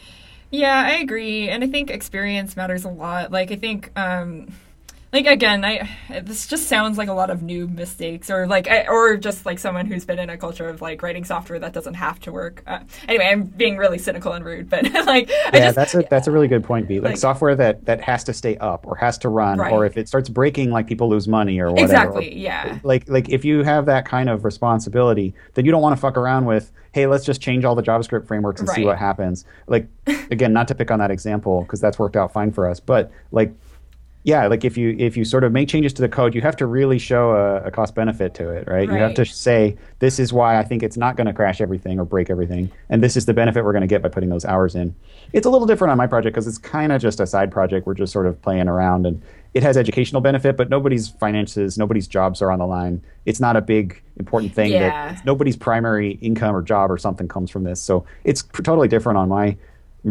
Yeah, 0.51 0.83
I 0.87 0.99
agree, 0.99 1.49
and 1.49 1.62
I 1.65 1.69
think 1.69 1.91
experience 1.91 2.57
matters 2.57 2.85
a 2.85 2.91
lot. 2.91 3.33
Like 3.33 3.51
I 3.51 3.57
think. 3.57 3.91
Um 3.97 4.53
like 5.12 5.27
again 5.27 5.65
i 5.65 5.89
this 6.23 6.47
just 6.47 6.69
sounds 6.69 6.97
like 6.97 7.09
a 7.09 7.12
lot 7.12 7.31
of 7.31 7.43
new 7.43 7.66
mistakes 7.66 8.31
or 8.31 8.47
like 8.47 8.69
I, 8.69 8.87
or 8.87 9.16
just 9.16 9.45
like 9.45 9.59
someone 9.59 9.87
who's 9.87 10.05
been 10.05 10.19
in 10.19 10.31
a 10.31 10.37
culture 10.37 10.69
of 10.69 10.81
like 10.81 11.03
writing 11.03 11.24
software 11.24 11.59
that 11.59 11.73
doesn't 11.73 11.95
have 11.95 12.20
to 12.20 12.32
work. 12.32 12.62
Uh, 12.66 12.81
anyway 13.09 13.27
i'm 13.27 13.45
being 13.45 13.77
really 13.77 13.99
cynical 13.99 14.32
and 14.32 14.45
rude 14.45 14.70
but 14.70 14.85
like 15.07 15.28
yeah 15.28 15.73
just, 15.73 15.77
that's 15.77 15.95
a 15.95 16.03
that's 16.11 16.28
a 16.28 16.31
really 16.31 16.49
good 16.49 16.65
point 16.65 16.87
b. 16.87 17.01
Like, 17.01 17.11
like, 17.11 17.19
software 17.19 17.55
that 17.57 17.85
that 17.87 18.01
has 18.03 18.24
to 18.24 18.32
stay 18.32 18.57
up 18.59 18.87
or 18.87 18.97
has 18.97 19.19
to 19.19 19.28
run 19.28 19.59
right. 19.59 19.73
or 19.73 19.85
if 19.85 19.97
it 19.97 20.09
starts 20.09 20.28
breaking 20.28 20.70
like 20.70 20.87
people 20.87 21.09
lose 21.09 21.27
money 21.27 21.59
or 21.59 21.70
whatever. 21.70 21.85
Exactly 21.85 22.39
yeah. 22.39 22.78
Like 22.82 23.09
like 23.09 23.28
if 23.28 23.45
you 23.45 23.62
have 23.65 23.87
that 23.87 24.05
kind 24.05 24.28
of 24.28 24.45
responsibility 24.45 25.35
then 25.55 25.65
you 25.65 25.73
don't 25.73 25.82
want 25.82 25.97
to 25.97 26.01
fuck 26.01 26.16
around 26.16 26.45
with 26.45 26.70
hey 26.93 27.07
let's 27.07 27.24
just 27.24 27.41
change 27.41 27.65
all 27.65 27.74
the 27.74 27.82
javascript 27.82 28.27
frameworks 28.27 28.61
and 28.61 28.69
right. 28.69 28.77
see 28.77 28.85
what 28.85 28.99
happens. 28.99 29.45
Like 29.66 29.89
again 30.31 30.53
not 30.53 30.69
to 30.69 30.74
pick 30.74 30.91
on 30.91 31.01
that 31.01 31.11
example 31.11 31.62
because 31.62 31.81
that's 31.81 31.99
worked 31.99 32.16
out 32.16 32.32
fine 32.32 32.53
for 32.53 32.69
us 32.69 32.81
but 32.81 33.11
like 33.32 33.53
yeah, 34.23 34.47
like 34.49 34.65
if 34.67 34.77
you 34.77 34.95
if 34.99 35.17
you 35.17 35.25
sort 35.25 35.45
of 35.45 35.53
make 35.53 35.69
changes 35.69 35.95
to 35.95 36.03
the 36.03 36.09
code, 36.09 36.35
you 36.35 36.43
have 36.43 36.57
to 36.57 36.67
really 36.67 36.99
show 36.99 37.31
a, 37.31 37.63
a 37.65 37.71
cost 37.71 37.95
benefit 37.95 38.35
to 38.35 38.51
it, 38.51 38.69
right? 38.69 38.87
right? 38.87 38.91
You 38.91 38.97
have 38.97 39.15
to 39.15 39.25
say 39.25 39.79
this 39.99 40.19
is 40.19 40.31
why 40.31 40.59
I 40.59 40.63
think 40.63 40.83
it's 40.83 40.99
not 40.99 41.17
going 41.17 41.27
to 41.27 41.33
crash 41.33 41.61
everything 41.61 41.99
or 41.99 42.05
break 42.05 42.29
everything, 42.29 42.71
and 42.91 43.03
this 43.03 43.17
is 43.17 43.25
the 43.25 43.33
benefit 43.33 43.65
we're 43.65 43.73
going 43.73 43.81
to 43.81 43.87
get 43.87 44.03
by 44.03 44.11
putting 44.11 44.29
those 44.29 44.45
hours 44.45 44.75
in. 44.75 44.95
It's 45.33 45.47
a 45.47 45.51
little 45.51 45.67
different 45.67 45.93
on 45.93 45.97
my 45.97 46.07
project 46.07 46.35
because 46.35 46.47
it's 46.47 46.59
kind 46.59 46.93
of 46.93 47.01
just 47.01 47.19
a 47.19 47.27
side 47.27 47.51
project. 47.51 47.87
We're 47.87 47.95
just 47.95 48.13
sort 48.13 48.27
of 48.27 48.41
playing 48.43 48.69
around, 48.69 49.07
and 49.07 49.23
it 49.55 49.63
has 49.63 49.79
educational 49.79 50.21
benefit, 50.21 50.55
but 50.55 50.69
nobody's 50.69 51.09
finances, 51.09 51.79
nobody's 51.79 52.07
jobs 52.07 52.43
are 52.43 52.53
on 52.53 52.59
the 52.59 52.67
line. 52.67 53.03
It's 53.25 53.41
not 53.41 53.57
a 53.57 53.63
big 53.63 54.03
important 54.19 54.55
thing 54.55 54.73
yeah. 54.73 55.15
that 55.15 55.25
nobody's 55.25 55.57
primary 55.57 56.13
income 56.21 56.55
or 56.55 56.61
job 56.61 56.91
or 56.91 56.99
something 56.99 57.27
comes 57.27 57.51
from 57.51 57.65
this. 57.65 57.81
So 57.81 58.05
it's 58.25 58.43
totally 58.43 58.87
different 58.87 59.17
on 59.17 59.31
my 59.31 59.57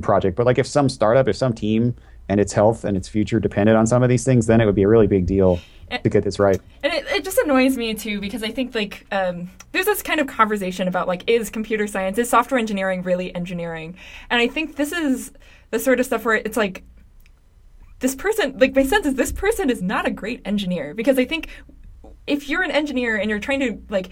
project. 0.02 0.36
But 0.36 0.46
like 0.46 0.58
if 0.58 0.68
some 0.68 0.90
startup, 0.90 1.28
if 1.28 1.36
some 1.36 1.54
team 1.54 1.96
and 2.30 2.40
its 2.40 2.54
health 2.54 2.86
and 2.86 2.96
its 2.96 3.10
future 3.10 3.40
depended 3.40 3.76
on 3.76 3.88
some 3.88 4.04
of 4.04 4.10
these 4.10 4.24
things, 4.24 4.46
then 4.46 4.62
it 4.62 4.66
would 4.66 4.76
be 4.76 4.84
a 4.84 4.88
really 4.88 5.08
big 5.08 5.26
deal 5.26 5.60
and, 5.90 6.02
to 6.04 6.10
get 6.10 6.24
this 6.24 6.40
right. 6.40 6.62
And 6.84 6.94
it, 6.94 7.06
it, 7.08 7.24
just 7.24 7.38
annoys 7.40 7.76
me 7.76 7.94
too 7.96 8.22
because 8.22 8.44
I 8.44 8.52
think 8.52 8.76
like 8.76 9.06
um, 9.12 9.50
there's 9.72 9.88
this 9.88 10.04
kind 10.04 10.20
of 10.20 10.28
conversation 10.28 10.88
about 10.88 11.08
like 11.08 11.28
is 11.28 11.50
computer 11.50 11.88
science, 11.88 12.18
is 12.18 12.30
software 12.30 12.60
engineering 12.60 13.02
really 13.02 13.34
engineering? 13.36 13.98
And 14.30 14.40
I 14.40 14.48
think 14.48 14.76
this 14.76 14.92
is 14.92 15.32
the 15.72 15.80
sort 15.80 16.00
of 16.00 16.06
stuff 16.06 16.24
where 16.24 16.36
it's 16.36 16.56
like 16.56 16.84
this 18.00 18.16
person 18.16 18.58
like 18.60 18.76
my 18.76 18.84
sense 18.84 19.06
is 19.06 19.16
this 19.16 19.32
person 19.32 19.70
is 19.70 19.82
not 19.82 20.08
a 20.08 20.12
great 20.12 20.42
engineer 20.46 20.94
because 20.94 21.18
I 21.20 21.26
think 21.26 21.50
if 22.28 22.48
you're 22.48 22.64
an 22.64 22.72
engineer 22.72 23.18
and 23.18 23.30
you're 23.30 23.40
trying 23.40 23.60
to 23.60 23.82
like 23.90 24.12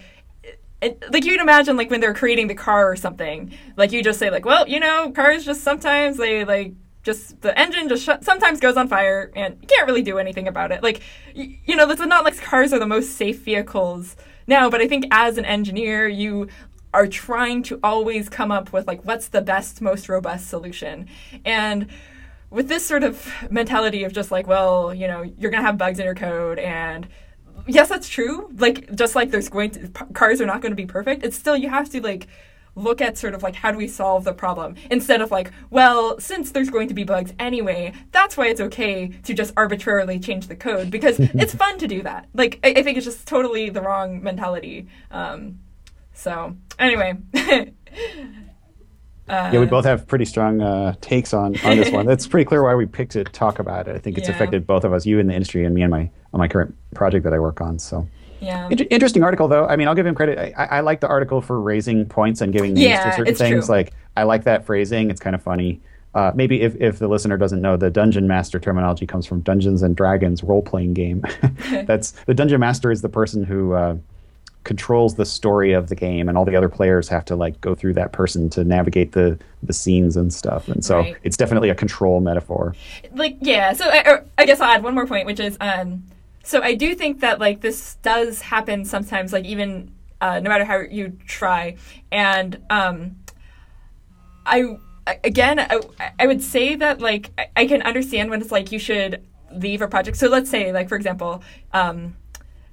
it, 0.81 1.03
like 1.11 1.25
you'd 1.25 1.39
imagine 1.39 1.77
like 1.77 1.89
when 1.89 2.01
they're 2.01 2.13
creating 2.13 2.47
the 2.47 2.55
car 2.55 2.91
or 2.91 2.95
something 2.95 3.51
like 3.77 3.91
you 3.91 4.03
just 4.03 4.19
say 4.19 4.29
like 4.29 4.45
well 4.45 4.67
you 4.67 4.79
know 4.79 5.11
cars 5.11 5.45
just 5.45 5.61
sometimes 5.61 6.17
they 6.17 6.45
like 6.45 6.73
just 7.03 7.41
the 7.41 7.57
engine 7.57 7.87
just 7.87 8.03
sh- 8.03 8.21
sometimes 8.21 8.59
goes 8.59 8.77
on 8.77 8.87
fire 8.87 9.31
and 9.35 9.57
you 9.61 9.67
can't 9.67 9.87
really 9.87 10.01
do 10.01 10.17
anything 10.17 10.47
about 10.47 10.71
it. 10.71 10.83
Like, 10.83 11.01
y- 11.35 11.59
you 11.65 11.75
know, 11.75 11.89
it's 11.89 12.01
not 12.01 12.23
like 12.23 12.39
cars 12.41 12.73
are 12.73 12.79
the 12.79 12.87
most 12.87 13.15
safe 13.15 13.39
vehicles 13.43 14.15
now, 14.47 14.69
but 14.69 14.81
I 14.81 14.87
think 14.87 15.05
as 15.11 15.37
an 15.37 15.45
engineer, 15.45 16.07
you 16.07 16.47
are 16.93 17.07
trying 17.07 17.63
to 17.63 17.79
always 17.83 18.29
come 18.29 18.51
up 18.51 18.73
with 18.73 18.87
like 18.87 19.05
what's 19.05 19.27
the 19.27 19.41
best, 19.41 19.81
most 19.81 20.09
robust 20.09 20.47
solution. 20.47 21.07
And 21.45 21.87
with 22.49 22.69
this 22.69 22.85
sort 22.85 23.03
of 23.03 23.29
mentality 23.49 24.03
of 24.03 24.13
just 24.13 24.31
like, 24.31 24.47
well, 24.47 24.93
you 24.93 25.07
know, 25.07 25.21
you're 25.21 25.51
gonna 25.51 25.65
have 25.65 25.77
bugs 25.77 25.99
in 25.99 26.05
your 26.05 26.15
code 26.15 26.59
and 26.59 27.07
yes, 27.67 27.89
that's 27.89 28.07
true. 28.09 28.49
Like 28.57 28.93
just 28.95 29.15
like 29.15 29.31
there's 29.31 29.49
going 29.49 29.71
to 29.71 29.87
cars 30.13 30.41
are 30.41 30.45
not 30.45 30.61
going 30.61 30.71
to 30.71 30.75
be 30.75 30.85
perfect. 30.85 31.23
It's 31.23 31.37
still 31.37 31.55
you 31.57 31.69
have 31.69 31.89
to 31.91 32.01
like 32.01 32.27
look 32.77 33.01
at 33.01 33.17
sort 33.17 33.33
of 33.33 33.43
like 33.43 33.55
how 33.55 33.71
do 33.71 33.77
we 33.77 33.87
solve 33.87 34.23
the 34.23 34.33
problem 34.33 34.75
instead 34.89 35.21
of 35.21 35.31
like, 35.31 35.51
well, 35.69 36.19
since 36.19 36.51
there's 36.51 36.69
going 36.69 36.87
to 36.87 36.93
be 36.93 37.03
bugs 37.03 37.33
anyway, 37.39 37.93
that's 38.11 38.37
why 38.37 38.47
it's 38.47 38.61
okay 38.61 39.07
to 39.23 39.33
just 39.33 39.53
arbitrarily 39.57 40.19
change 40.19 40.47
the 40.47 40.55
code 40.55 40.91
because 40.91 41.19
it's 41.19 41.53
fun 41.53 41.77
to 41.79 41.87
do 41.87 42.01
that. 42.03 42.27
Like, 42.33 42.59
I, 42.63 42.69
I, 42.77 42.83
think 42.83 42.97
it's 42.97 43.05
just 43.05 43.27
totally 43.27 43.69
the 43.69 43.81
wrong 43.81 44.23
mentality. 44.23 44.87
Um, 45.11 45.59
so, 46.13 46.55
anyway. 46.79 47.17
Uh, 49.29 49.49
yeah, 49.51 49.59
we 49.59 49.65
both 49.65 49.83
have 49.83 50.07
pretty 50.07 50.23
strong 50.23 50.61
uh, 50.61 50.95
takes 51.01 51.33
on, 51.33 51.53
on 51.65 51.75
this 51.75 51.91
one. 51.91 52.09
It's 52.09 52.25
pretty 52.25 52.45
clear 52.45 52.63
why 52.63 52.75
we 52.75 52.85
picked 52.85 53.11
to 53.11 53.25
talk 53.25 53.59
about 53.59 53.89
it. 53.89 53.95
I 53.97 53.99
think 53.99 54.17
it's 54.17 54.29
yeah. 54.29 54.35
affected 54.35 54.65
both 54.65 54.85
of 54.85 54.93
us, 54.93 55.05
you 55.05 55.19
in 55.19 55.27
the 55.27 55.33
industry 55.33 55.65
and 55.65 55.75
me 55.75 55.81
and 55.81 55.91
my 55.91 56.09
on 56.33 56.39
my 56.39 56.47
current 56.47 56.73
project 56.95 57.25
that 57.25 57.33
I 57.33 57.39
work 57.39 57.59
on. 57.59 57.77
So 57.77 58.07
yeah. 58.39 58.67
Inter- 58.69 58.85
interesting 58.89 59.23
article, 59.23 59.47
though. 59.47 59.65
I 59.65 59.75
mean, 59.75 59.87
I'll 59.87 59.95
give 59.95 60.05
him 60.05 60.15
credit. 60.15 60.53
I, 60.57 60.65
I 60.65 60.79
like 60.81 60.99
the 60.99 61.07
article 61.07 61.41
for 61.41 61.59
raising 61.59 62.05
points 62.05 62.41
and 62.41 62.53
giving 62.53 62.73
names 62.73 62.87
yeah, 62.87 63.09
to 63.09 63.17
certain 63.17 63.35
things. 63.35 63.65
True. 63.65 63.75
Like, 63.75 63.93
I 64.15 64.23
like 64.23 64.43
that 64.45 64.65
phrasing. 64.65 65.09
It's 65.09 65.19
kind 65.19 65.35
of 65.35 65.41
funny. 65.41 65.81
Uh, 66.13 66.31
maybe 66.33 66.61
if, 66.61 66.75
if 66.77 66.97
the 66.97 67.07
listener 67.07 67.37
doesn't 67.37 67.61
know, 67.61 67.77
the 67.77 67.91
dungeon 67.91 68.27
master 68.27 68.59
terminology 68.59 69.05
comes 69.05 69.25
from 69.25 69.41
Dungeons 69.41 69.83
and 69.83 69.95
Dragons 69.95 70.43
role 70.43 70.63
playing 70.63 70.93
game. 70.93 71.23
That's 71.85 72.11
the 72.25 72.33
dungeon 72.33 72.59
master 72.59 72.89
is 72.91 73.01
the 73.01 73.09
person 73.09 73.43
who 73.43 73.73
uh, 73.73 73.97
controls 74.63 75.15
the 75.15 75.25
story 75.25 75.73
of 75.73 75.89
the 75.89 75.95
game, 75.95 76.27
and 76.27 76.37
all 76.37 76.43
the 76.43 76.55
other 76.55 76.69
players 76.69 77.07
have 77.07 77.23
to 77.25 77.35
like 77.35 77.61
go 77.61 77.75
through 77.75 77.93
that 77.93 78.13
person 78.13 78.49
to 78.51 78.63
navigate 78.63 79.11
the 79.11 79.37
the 79.61 79.73
scenes 79.73 80.17
and 80.17 80.33
stuff. 80.33 80.67
And 80.67 80.83
so 80.83 80.99
right. 80.99 81.15
it's 81.23 81.37
definitely 81.37 81.69
a 81.69 81.75
control 81.75 82.19
metaphor. 82.19 82.75
Like, 83.13 83.37
yeah. 83.41 83.73
So 83.73 83.85
I, 83.87 84.21
I 84.37 84.45
guess 84.45 84.59
I'll 84.59 84.71
add 84.71 84.83
one 84.83 84.95
more 84.95 85.07
point, 85.07 85.25
which 85.25 85.39
is. 85.39 85.57
Um, 85.59 86.03
so 86.47 86.61
I 86.61 86.75
do 86.75 86.95
think 86.95 87.19
that 87.19 87.39
like 87.41 87.59
this 87.59 87.95
does 87.95 88.39
happen 88.39 88.85
sometimes, 88.85 89.33
like 89.33 89.43
even 89.43 89.91
uh, 90.21 90.39
no 90.39 90.49
matter 90.49 90.63
how 90.63 90.79
you 90.79 91.17
try, 91.27 91.75
and 92.09 92.61
um, 92.69 93.17
I 94.45 94.77
again 95.25 95.59
I, 95.59 95.81
I 96.17 96.25
would 96.25 96.41
say 96.41 96.75
that 96.75 97.01
like 97.01 97.31
I 97.57 97.67
can 97.67 97.81
understand 97.81 98.29
when 98.29 98.41
it's 98.41 98.51
like 98.51 98.71
you 98.71 98.79
should 98.79 99.25
leave 99.51 99.81
a 99.81 99.89
project. 99.89 100.15
So 100.15 100.29
let's 100.29 100.49
say 100.49 100.71
like 100.71 100.87
for 100.87 100.95
example, 100.95 101.43
um, 101.73 102.15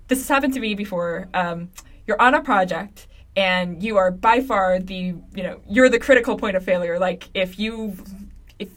this 0.07 0.21
has 0.21 0.29
happened 0.29 0.55
to 0.55 0.61
me 0.61 0.77
before. 0.77 1.29
Um, 1.35 1.71
you're 2.07 2.21
on 2.23 2.35
a 2.35 2.43
project 2.43 3.09
and 3.35 3.83
you 3.83 3.97
are 3.97 4.13
by 4.13 4.41
far 4.41 4.79
the 4.79 4.95
you 5.35 5.43
know 5.43 5.61
you're 5.69 5.89
the 5.89 5.99
critical 5.99 6.37
point 6.37 6.57
of 6.57 6.65
failure. 6.65 7.01
Like 7.01 7.29
if 7.35 7.59
you 7.59 7.97
if 8.61 8.69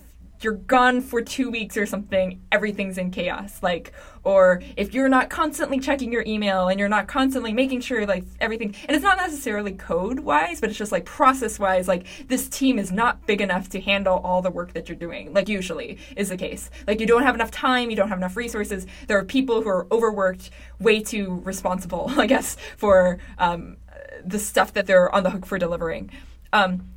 you're 0.42 0.54
gone 0.54 1.02
for 1.02 1.22
two 1.22 1.50
weeks 1.50 1.78
or 1.78 1.86
something, 1.86 2.42
everything's 2.52 2.98
in 2.98 3.12
chaos. 3.12 3.62
Like, 3.64 3.94
or 4.28 4.62
if 4.76 4.94
you're 4.94 5.08
not 5.08 5.30
constantly 5.30 5.80
checking 5.80 6.12
your 6.12 6.24
email 6.28 6.68
and 6.68 6.78
you're 6.78 6.90
not 6.90 7.08
constantly 7.08 7.54
making 7.54 7.80
sure 7.80 8.06
like 8.06 8.26
everything, 8.42 8.76
and 8.86 8.94
it's 8.94 9.04
not 9.04 9.16
necessarily 9.16 9.72
code 9.72 10.20
wise, 10.20 10.60
but 10.60 10.70
it's 10.70 10.78
just 10.78 10.92
like 10.92 11.06
process 11.06 11.58
wise, 11.58 11.88
like 11.88 12.06
this 12.28 12.50
team 12.50 12.78
is 12.78 12.92
not 12.92 13.26
big 13.26 13.40
enough 13.40 13.70
to 13.70 13.80
handle 13.80 14.18
all 14.26 14.42
the 14.42 14.52
work 14.52 14.74
that 14.74 14.90
you're 14.90 14.98
doing, 14.98 15.34
like 15.34 15.48
usually 15.48 15.98
is 16.18 16.28
the 16.28 16.36
case. 16.36 16.70
Like, 16.86 17.00
you 17.00 17.08
don't 17.08 17.24
have 17.24 17.36
enough 17.36 17.52
time, 17.52 17.90
you 17.90 17.96
don't 17.96 18.10
have 18.10 18.18
enough 18.18 18.36
resources. 18.36 18.86
There 19.08 19.18
are 19.18 19.24
people 19.24 19.62
who 19.62 19.70
are 19.70 19.88
overworked, 19.94 20.50
way 20.78 21.02
too 21.02 21.42
responsible, 21.46 22.12
I 22.18 22.28
guess, 22.28 22.58
for 22.76 23.20
um, 23.38 23.78
the 24.26 24.40
stuff 24.40 24.74
that 24.74 24.88
they're 24.88 25.14
on 25.16 25.24
the 25.24 25.30
hook 25.30 25.46
for 25.46 25.58
delivering. 25.58 26.12
Um, 26.52 26.90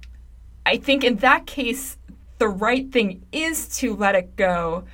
I 0.66 0.78
think 0.78 1.04
in 1.04 1.16
that 1.18 1.46
case, 1.46 1.96
the 2.38 2.48
right 2.48 2.90
thing 2.90 3.24
is 3.30 3.68
to 3.78 3.94
let 3.94 4.16
it 4.16 4.34
go, 4.34 4.84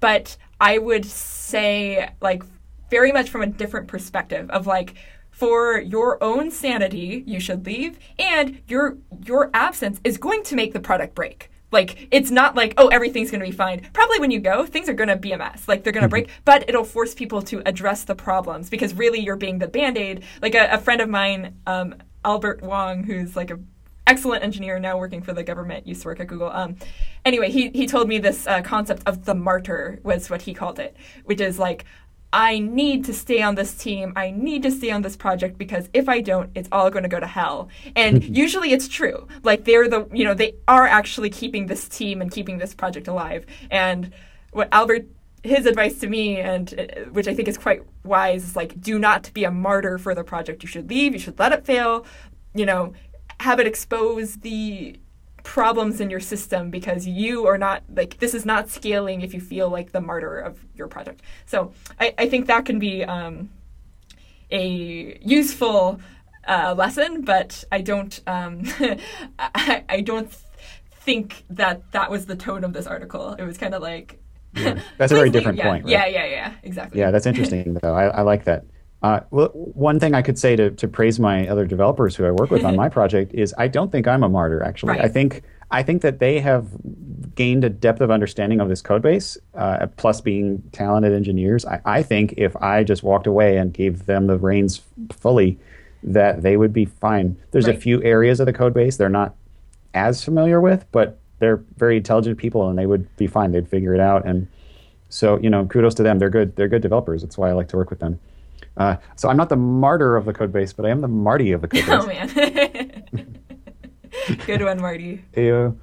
but 0.00 0.36
I 0.60 0.78
would 0.78 1.04
say 1.04 2.10
like 2.20 2.42
very 2.90 3.12
much 3.12 3.30
from 3.30 3.42
a 3.42 3.46
different 3.46 3.88
perspective 3.88 4.50
of 4.50 4.66
like 4.66 4.94
for 5.30 5.78
your 5.78 6.22
own 6.22 6.50
sanity, 6.50 7.22
you 7.26 7.38
should 7.38 7.64
leave, 7.64 7.98
and 8.18 8.60
your 8.66 8.98
your 9.24 9.50
absence 9.54 10.00
is 10.02 10.18
going 10.18 10.42
to 10.44 10.56
make 10.56 10.72
the 10.72 10.80
product 10.80 11.14
break. 11.14 11.50
Like 11.70 12.08
it's 12.10 12.30
not 12.30 12.56
like 12.56 12.74
oh 12.76 12.88
everything's 12.88 13.30
going 13.30 13.40
to 13.40 13.46
be 13.46 13.52
fine. 13.52 13.88
Probably 13.92 14.18
when 14.18 14.30
you 14.30 14.40
go, 14.40 14.66
things 14.66 14.88
are 14.88 14.94
going 14.94 15.08
to 15.08 15.16
be 15.16 15.32
a 15.32 15.38
mess. 15.38 15.68
Like 15.68 15.84
they're 15.84 15.92
going 15.92 16.02
to 16.02 16.06
mm-hmm. 16.06 16.26
break, 16.26 16.30
but 16.44 16.68
it'll 16.68 16.84
force 16.84 17.14
people 17.14 17.42
to 17.42 17.62
address 17.66 18.04
the 18.04 18.14
problems 18.14 18.68
because 18.68 18.94
really 18.94 19.20
you're 19.20 19.36
being 19.36 19.58
the 19.58 19.68
band 19.68 19.96
aid. 19.96 20.24
Like 20.42 20.54
a, 20.54 20.68
a, 20.72 20.78
friend 20.78 21.00
of 21.00 21.08
mine, 21.08 21.56
um, 21.66 21.94
Albert 22.24 22.62
Wong, 22.62 23.04
who's 23.04 23.36
like 23.36 23.50
a 23.50 23.60
excellent 24.08 24.42
engineer 24.42 24.78
now 24.78 24.98
working 24.98 25.22
for 25.22 25.32
the 25.32 25.44
government, 25.44 25.86
used 25.86 26.02
to 26.02 26.08
work 26.08 26.20
at 26.20 26.26
Google. 26.26 26.50
Um, 26.50 26.76
anyway, 27.24 27.50
he, 27.50 27.68
he 27.70 27.86
told 27.86 28.08
me 28.08 28.18
this 28.18 28.46
uh, 28.46 28.62
concept 28.62 29.02
of 29.06 29.24
the 29.24 29.34
martyr 29.34 30.00
was 30.02 30.30
what 30.30 30.42
he 30.42 30.54
called 30.54 30.78
it, 30.80 30.96
which 31.24 31.40
is 31.40 31.58
like 31.58 31.84
I 32.32 32.58
need 32.58 33.06
to 33.06 33.14
stay 33.14 33.40
on 33.40 33.54
this 33.54 33.74
team. 33.74 34.12
I 34.14 34.30
need 34.30 34.62
to 34.64 34.70
stay 34.70 34.90
on 34.90 35.00
this 35.00 35.16
project 35.16 35.56
because 35.56 35.88
if 35.94 36.08
I 36.08 36.20
don't, 36.20 36.50
it's 36.54 36.68
all 36.70 36.90
going 36.90 37.04
to 37.04 37.08
go 37.08 37.20
to 37.20 37.26
hell. 37.26 37.68
And 37.96 38.22
usually 38.36 38.72
it's 38.72 38.88
true. 38.88 39.26
Like 39.44 39.64
they're 39.64 39.88
the, 39.88 40.06
you 40.12 40.24
know, 40.24 40.34
they 40.34 40.54
are 40.66 40.86
actually 40.86 41.30
keeping 41.30 41.66
this 41.66 41.88
team 41.88 42.20
and 42.20 42.30
keeping 42.30 42.58
this 42.58 42.74
project 42.74 43.08
alive. 43.08 43.46
And 43.70 44.12
what 44.50 44.68
Albert 44.72 45.06
his 45.44 45.66
advice 45.66 46.00
to 46.00 46.08
me 46.08 46.38
and 46.38 46.74
uh, 46.78 47.10
which 47.10 47.28
I 47.28 47.34
think 47.34 47.46
is 47.46 47.56
quite 47.56 47.82
wise 48.02 48.42
is 48.42 48.56
like 48.56 48.80
do 48.80 48.98
not 48.98 49.30
be 49.32 49.44
a 49.44 49.50
martyr 49.50 49.96
for 49.96 50.14
the 50.14 50.24
project. 50.24 50.62
You 50.62 50.68
should 50.68 50.90
leave, 50.90 51.12
you 51.12 51.18
should 51.18 51.38
let 51.38 51.52
it 51.52 51.64
fail, 51.64 52.04
you 52.54 52.66
know, 52.66 52.92
have 53.40 53.60
it 53.60 53.66
expose 53.66 54.36
the 54.36 54.98
problems 55.44 56.00
in 56.00 56.10
your 56.10 56.20
system 56.20 56.70
because 56.70 57.06
you 57.06 57.46
are 57.46 57.56
not 57.56 57.82
like 57.94 58.18
this 58.18 58.34
is 58.34 58.44
not 58.44 58.68
scaling 58.68 59.22
if 59.22 59.32
you 59.32 59.40
feel 59.40 59.70
like 59.70 59.92
the 59.92 60.00
martyr 60.00 60.38
of 60.38 60.58
your 60.74 60.88
project. 60.88 61.22
So 61.46 61.72
I, 62.00 62.14
I 62.18 62.28
think 62.28 62.46
that 62.46 62.64
can 62.66 62.78
be 62.78 63.04
um, 63.04 63.50
a 64.50 65.18
useful 65.22 66.00
uh, 66.46 66.74
lesson, 66.76 67.22
but 67.22 67.64
I 67.72 67.80
don't 67.80 68.20
um, 68.26 68.62
I, 69.38 69.84
I 69.88 70.00
don't 70.00 70.30
think 70.90 71.44
that 71.50 71.92
that 71.92 72.10
was 72.10 72.26
the 72.26 72.36
tone 72.36 72.64
of 72.64 72.72
this 72.72 72.86
article. 72.86 73.34
It 73.34 73.44
was 73.44 73.56
kind 73.56 73.74
of 73.74 73.82
like 73.82 74.20
yeah. 74.54 74.80
that's 74.98 75.12
a 75.12 75.14
very 75.14 75.30
different 75.30 75.58
yeah, 75.58 75.64
point. 75.64 75.84
Right? 75.84 75.92
Yeah, 75.92 76.06
yeah, 76.06 76.26
yeah, 76.26 76.52
exactly. 76.62 77.00
Yeah, 77.00 77.10
that's 77.10 77.26
interesting 77.26 77.74
though. 77.80 77.94
I, 77.94 78.06
I 78.08 78.22
like 78.22 78.44
that. 78.44 78.64
Uh, 79.02 79.20
well, 79.30 79.48
one 79.54 80.00
thing 80.00 80.14
I 80.14 80.22
could 80.22 80.38
say 80.38 80.56
to, 80.56 80.70
to 80.70 80.88
praise 80.88 81.20
my 81.20 81.46
other 81.46 81.66
developers 81.66 82.16
who 82.16 82.24
I 82.24 82.32
work 82.32 82.50
with 82.50 82.64
on 82.64 82.74
my 82.74 82.88
project 82.98 83.32
is 83.32 83.54
I 83.56 83.68
don't 83.68 83.92
think 83.92 84.08
I'm 84.08 84.24
a 84.24 84.28
martyr. 84.28 84.62
Actually, 84.62 84.94
Right. 84.94 85.04
I 85.04 85.08
think 85.08 85.42
I 85.70 85.82
think 85.82 86.02
that 86.02 86.18
they 86.18 86.40
have 86.40 86.66
gained 87.34 87.62
a 87.62 87.68
depth 87.68 88.00
of 88.00 88.10
understanding 88.10 88.60
of 88.60 88.68
this 88.68 88.80
code 88.80 89.02
base, 89.02 89.36
uh, 89.54 89.86
plus 89.96 90.20
being 90.20 90.62
talented 90.72 91.12
engineers. 91.12 91.64
I, 91.66 91.80
I 91.84 92.02
think 92.02 92.34
if 92.36 92.56
I 92.56 92.82
just 92.84 93.02
walked 93.02 93.26
away 93.26 93.58
and 93.58 93.72
gave 93.72 94.06
them 94.06 94.26
the 94.26 94.38
reins 94.38 94.80
fully, 95.12 95.58
that 96.02 96.42
they 96.42 96.56
would 96.56 96.72
be 96.72 96.86
fine. 96.86 97.36
There's 97.50 97.68
a 97.68 97.74
few 97.74 98.02
areas 98.02 98.40
of 98.40 98.46
the 98.46 98.52
code 98.52 98.72
base 98.72 98.96
they're 98.96 99.08
not 99.08 99.34
as 99.94 100.24
familiar 100.24 100.60
with, 100.60 100.86
but 100.90 101.18
they're 101.38 101.62
very 101.76 101.98
intelligent 101.98 102.38
people 102.38 102.68
and 102.68 102.78
they 102.78 102.86
would 102.86 103.14
be 103.16 103.26
fine. 103.26 103.52
They'd 103.52 103.68
figure 103.68 103.94
it 103.94 104.00
out. 104.00 104.26
And 104.26 104.48
so, 105.08 105.38
you 105.38 105.50
know, 105.50 105.66
kudos 105.66 105.94
to 105.96 106.02
them. 106.02 106.18
They're 106.18 106.30
good. 106.30 106.56
They're 106.56 106.68
good 106.68 106.82
developers. 106.82 107.22
That's 107.22 107.36
why 107.38 107.50
I 107.50 107.52
like 107.52 107.68
to 107.68 107.76
work 107.76 107.90
with 107.90 108.00
them. 108.00 108.18
Uh, 108.78 108.96
so 109.16 109.28
I'm 109.28 109.36
not 109.36 109.48
the 109.48 109.56
martyr 109.56 110.16
of 110.16 110.24
the 110.24 110.32
code 110.32 110.52
base, 110.52 110.72
but 110.72 110.86
I 110.86 110.90
am 110.90 111.00
the 111.00 111.08
Marty 111.08 111.52
of 111.52 111.60
the 111.60 111.68
code 111.68 111.84
base. 111.86 111.88
Oh 111.90 112.06
man. 112.06 113.38
Good 114.46 114.62
one, 114.62 114.80
Marty. 114.80 115.22
Ew. 115.36 115.78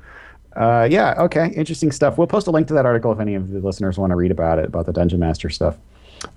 Uh, 0.56 0.88
yeah, 0.90 1.14
okay, 1.18 1.50
interesting 1.50 1.92
stuff. 1.92 2.18
We'll 2.18 2.28
post 2.28 2.48
a 2.48 2.52
link 2.52 2.68
to 2.70 2.74
that 2.76 2.86
article 2.86 3.12
if 3.12 3.20
any 3.20 3.36
of 3.36 3.50
the 3.52 3.60
listeners 3.60 3.98
want 3.98 4.12
to 4.12 4.16
read 4.16 4.32
about 4.32 4.58
it, 4.58 4.66
about 4.66 4.86
the 4.86 4.94
Dungeon 4.94 5.20
Master 5.20 5.50
stuff. 5.50 5.78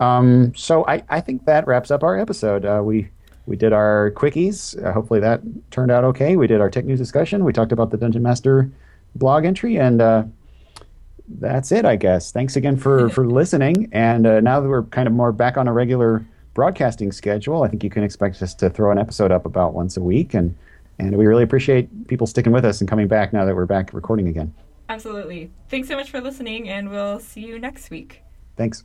Um, 0.01 0.53
so 0.57 0.85
I, 0.87 1.05
I 1.09 1.21
think 1.21 1.45
that 1.47 1.67
wraps 1.69 1.91
up 1.93 2.03
our 2.03 2.19
episode. 2.19 2.65
Uh, 2.65 2.81
we 2.85 3.09
we 3.47 3.57
did 3.57 3.73
our 3.73 4.11
quickies. 4.17 4.83
Uh, 4.85 4.93
hopefully 4.93 5.21
that 5.21 5.41
turned 5.71 5.91
out 5.91 6.05
okay. 6.05 6.37
We 6.37 6.49
did 6.49 6.61
our 6.61 6.69
tech 6.69 6.85
news 6.85 6.99
discussion. 6.99 7.45
We 7.45 7.53
talked 7.53 7.73
about 7.73 7.91
the 7.91 7.97
Dungeon 7.97 8.23
Master 8.23 8.71
blog 9.15 9.45
entry, 9.45 9.79
and 9.79 10.03
uh, 10.03 10.25
that's 11.29 11.71
it, 11.71 11.85
I 11.85 11.97
guess. 11.97 12.33
Thanks 12.33 12.57
again 12.57 12.77
for 12.77 13.09
for 13.09 13.27
listening. 13.31 13.89
And 13.93 14.27
uh, 14.27 14.41
now 14.41 14.61
that 14.61 14.69
we're 14.69 14.83
kind 14.85 15.07
of 15.07 15.15
more 15.15 15.31
back 15.31 15.57
on 15.57 15.69
a 15.69 15.73
regular 15.73 16.27
broadcasting 16.59 17.13
schedule, 17.13 17.63
I 17.63 17.69
think 17.69 17.85
you 17.85 17.91
can 17.91 18.03
expect 18.03 18.43
us 18.43 18.53
to 18.57 18.69
throw 18.69 18.91
an 18.91 18.99
episode 18.99 19.31
up 19.31 19.47
about 19.47 19.75
once 19.75 19.97
a 19.97 20.01
week, 20.01 20.35
and 20.35 20.57
and 20.99 21.17
we 21.17 21.25
really 21.25 21.45
appreciate 21.45 22.09
people 22.09 22.27
sticking 22.27 22.51
with 22.51 22.65
us 22.65 22.81
and 22.81 22.91
coming 22.91 23.07
back 23.07 23.33
now 23.33 23.45
that 23.45 23.55
we're 23.55 23.65
back 23.65 23.93
recording 23.93 24.27
again. 24.27 24.53
Absolutely. 24.89 25.53
Thanks 25.69 25.87
so 25.87 25.95
much 25.95 26.11
for 26.11 26.21
listening, 26.21 26.69
and 26.69 26.91
we'll 26.91 27.21
see 27.21 27.43
you 27.43 27.61
next 27.61 27.91
week. 27.91 28.23
Thanks. 28.57 28.83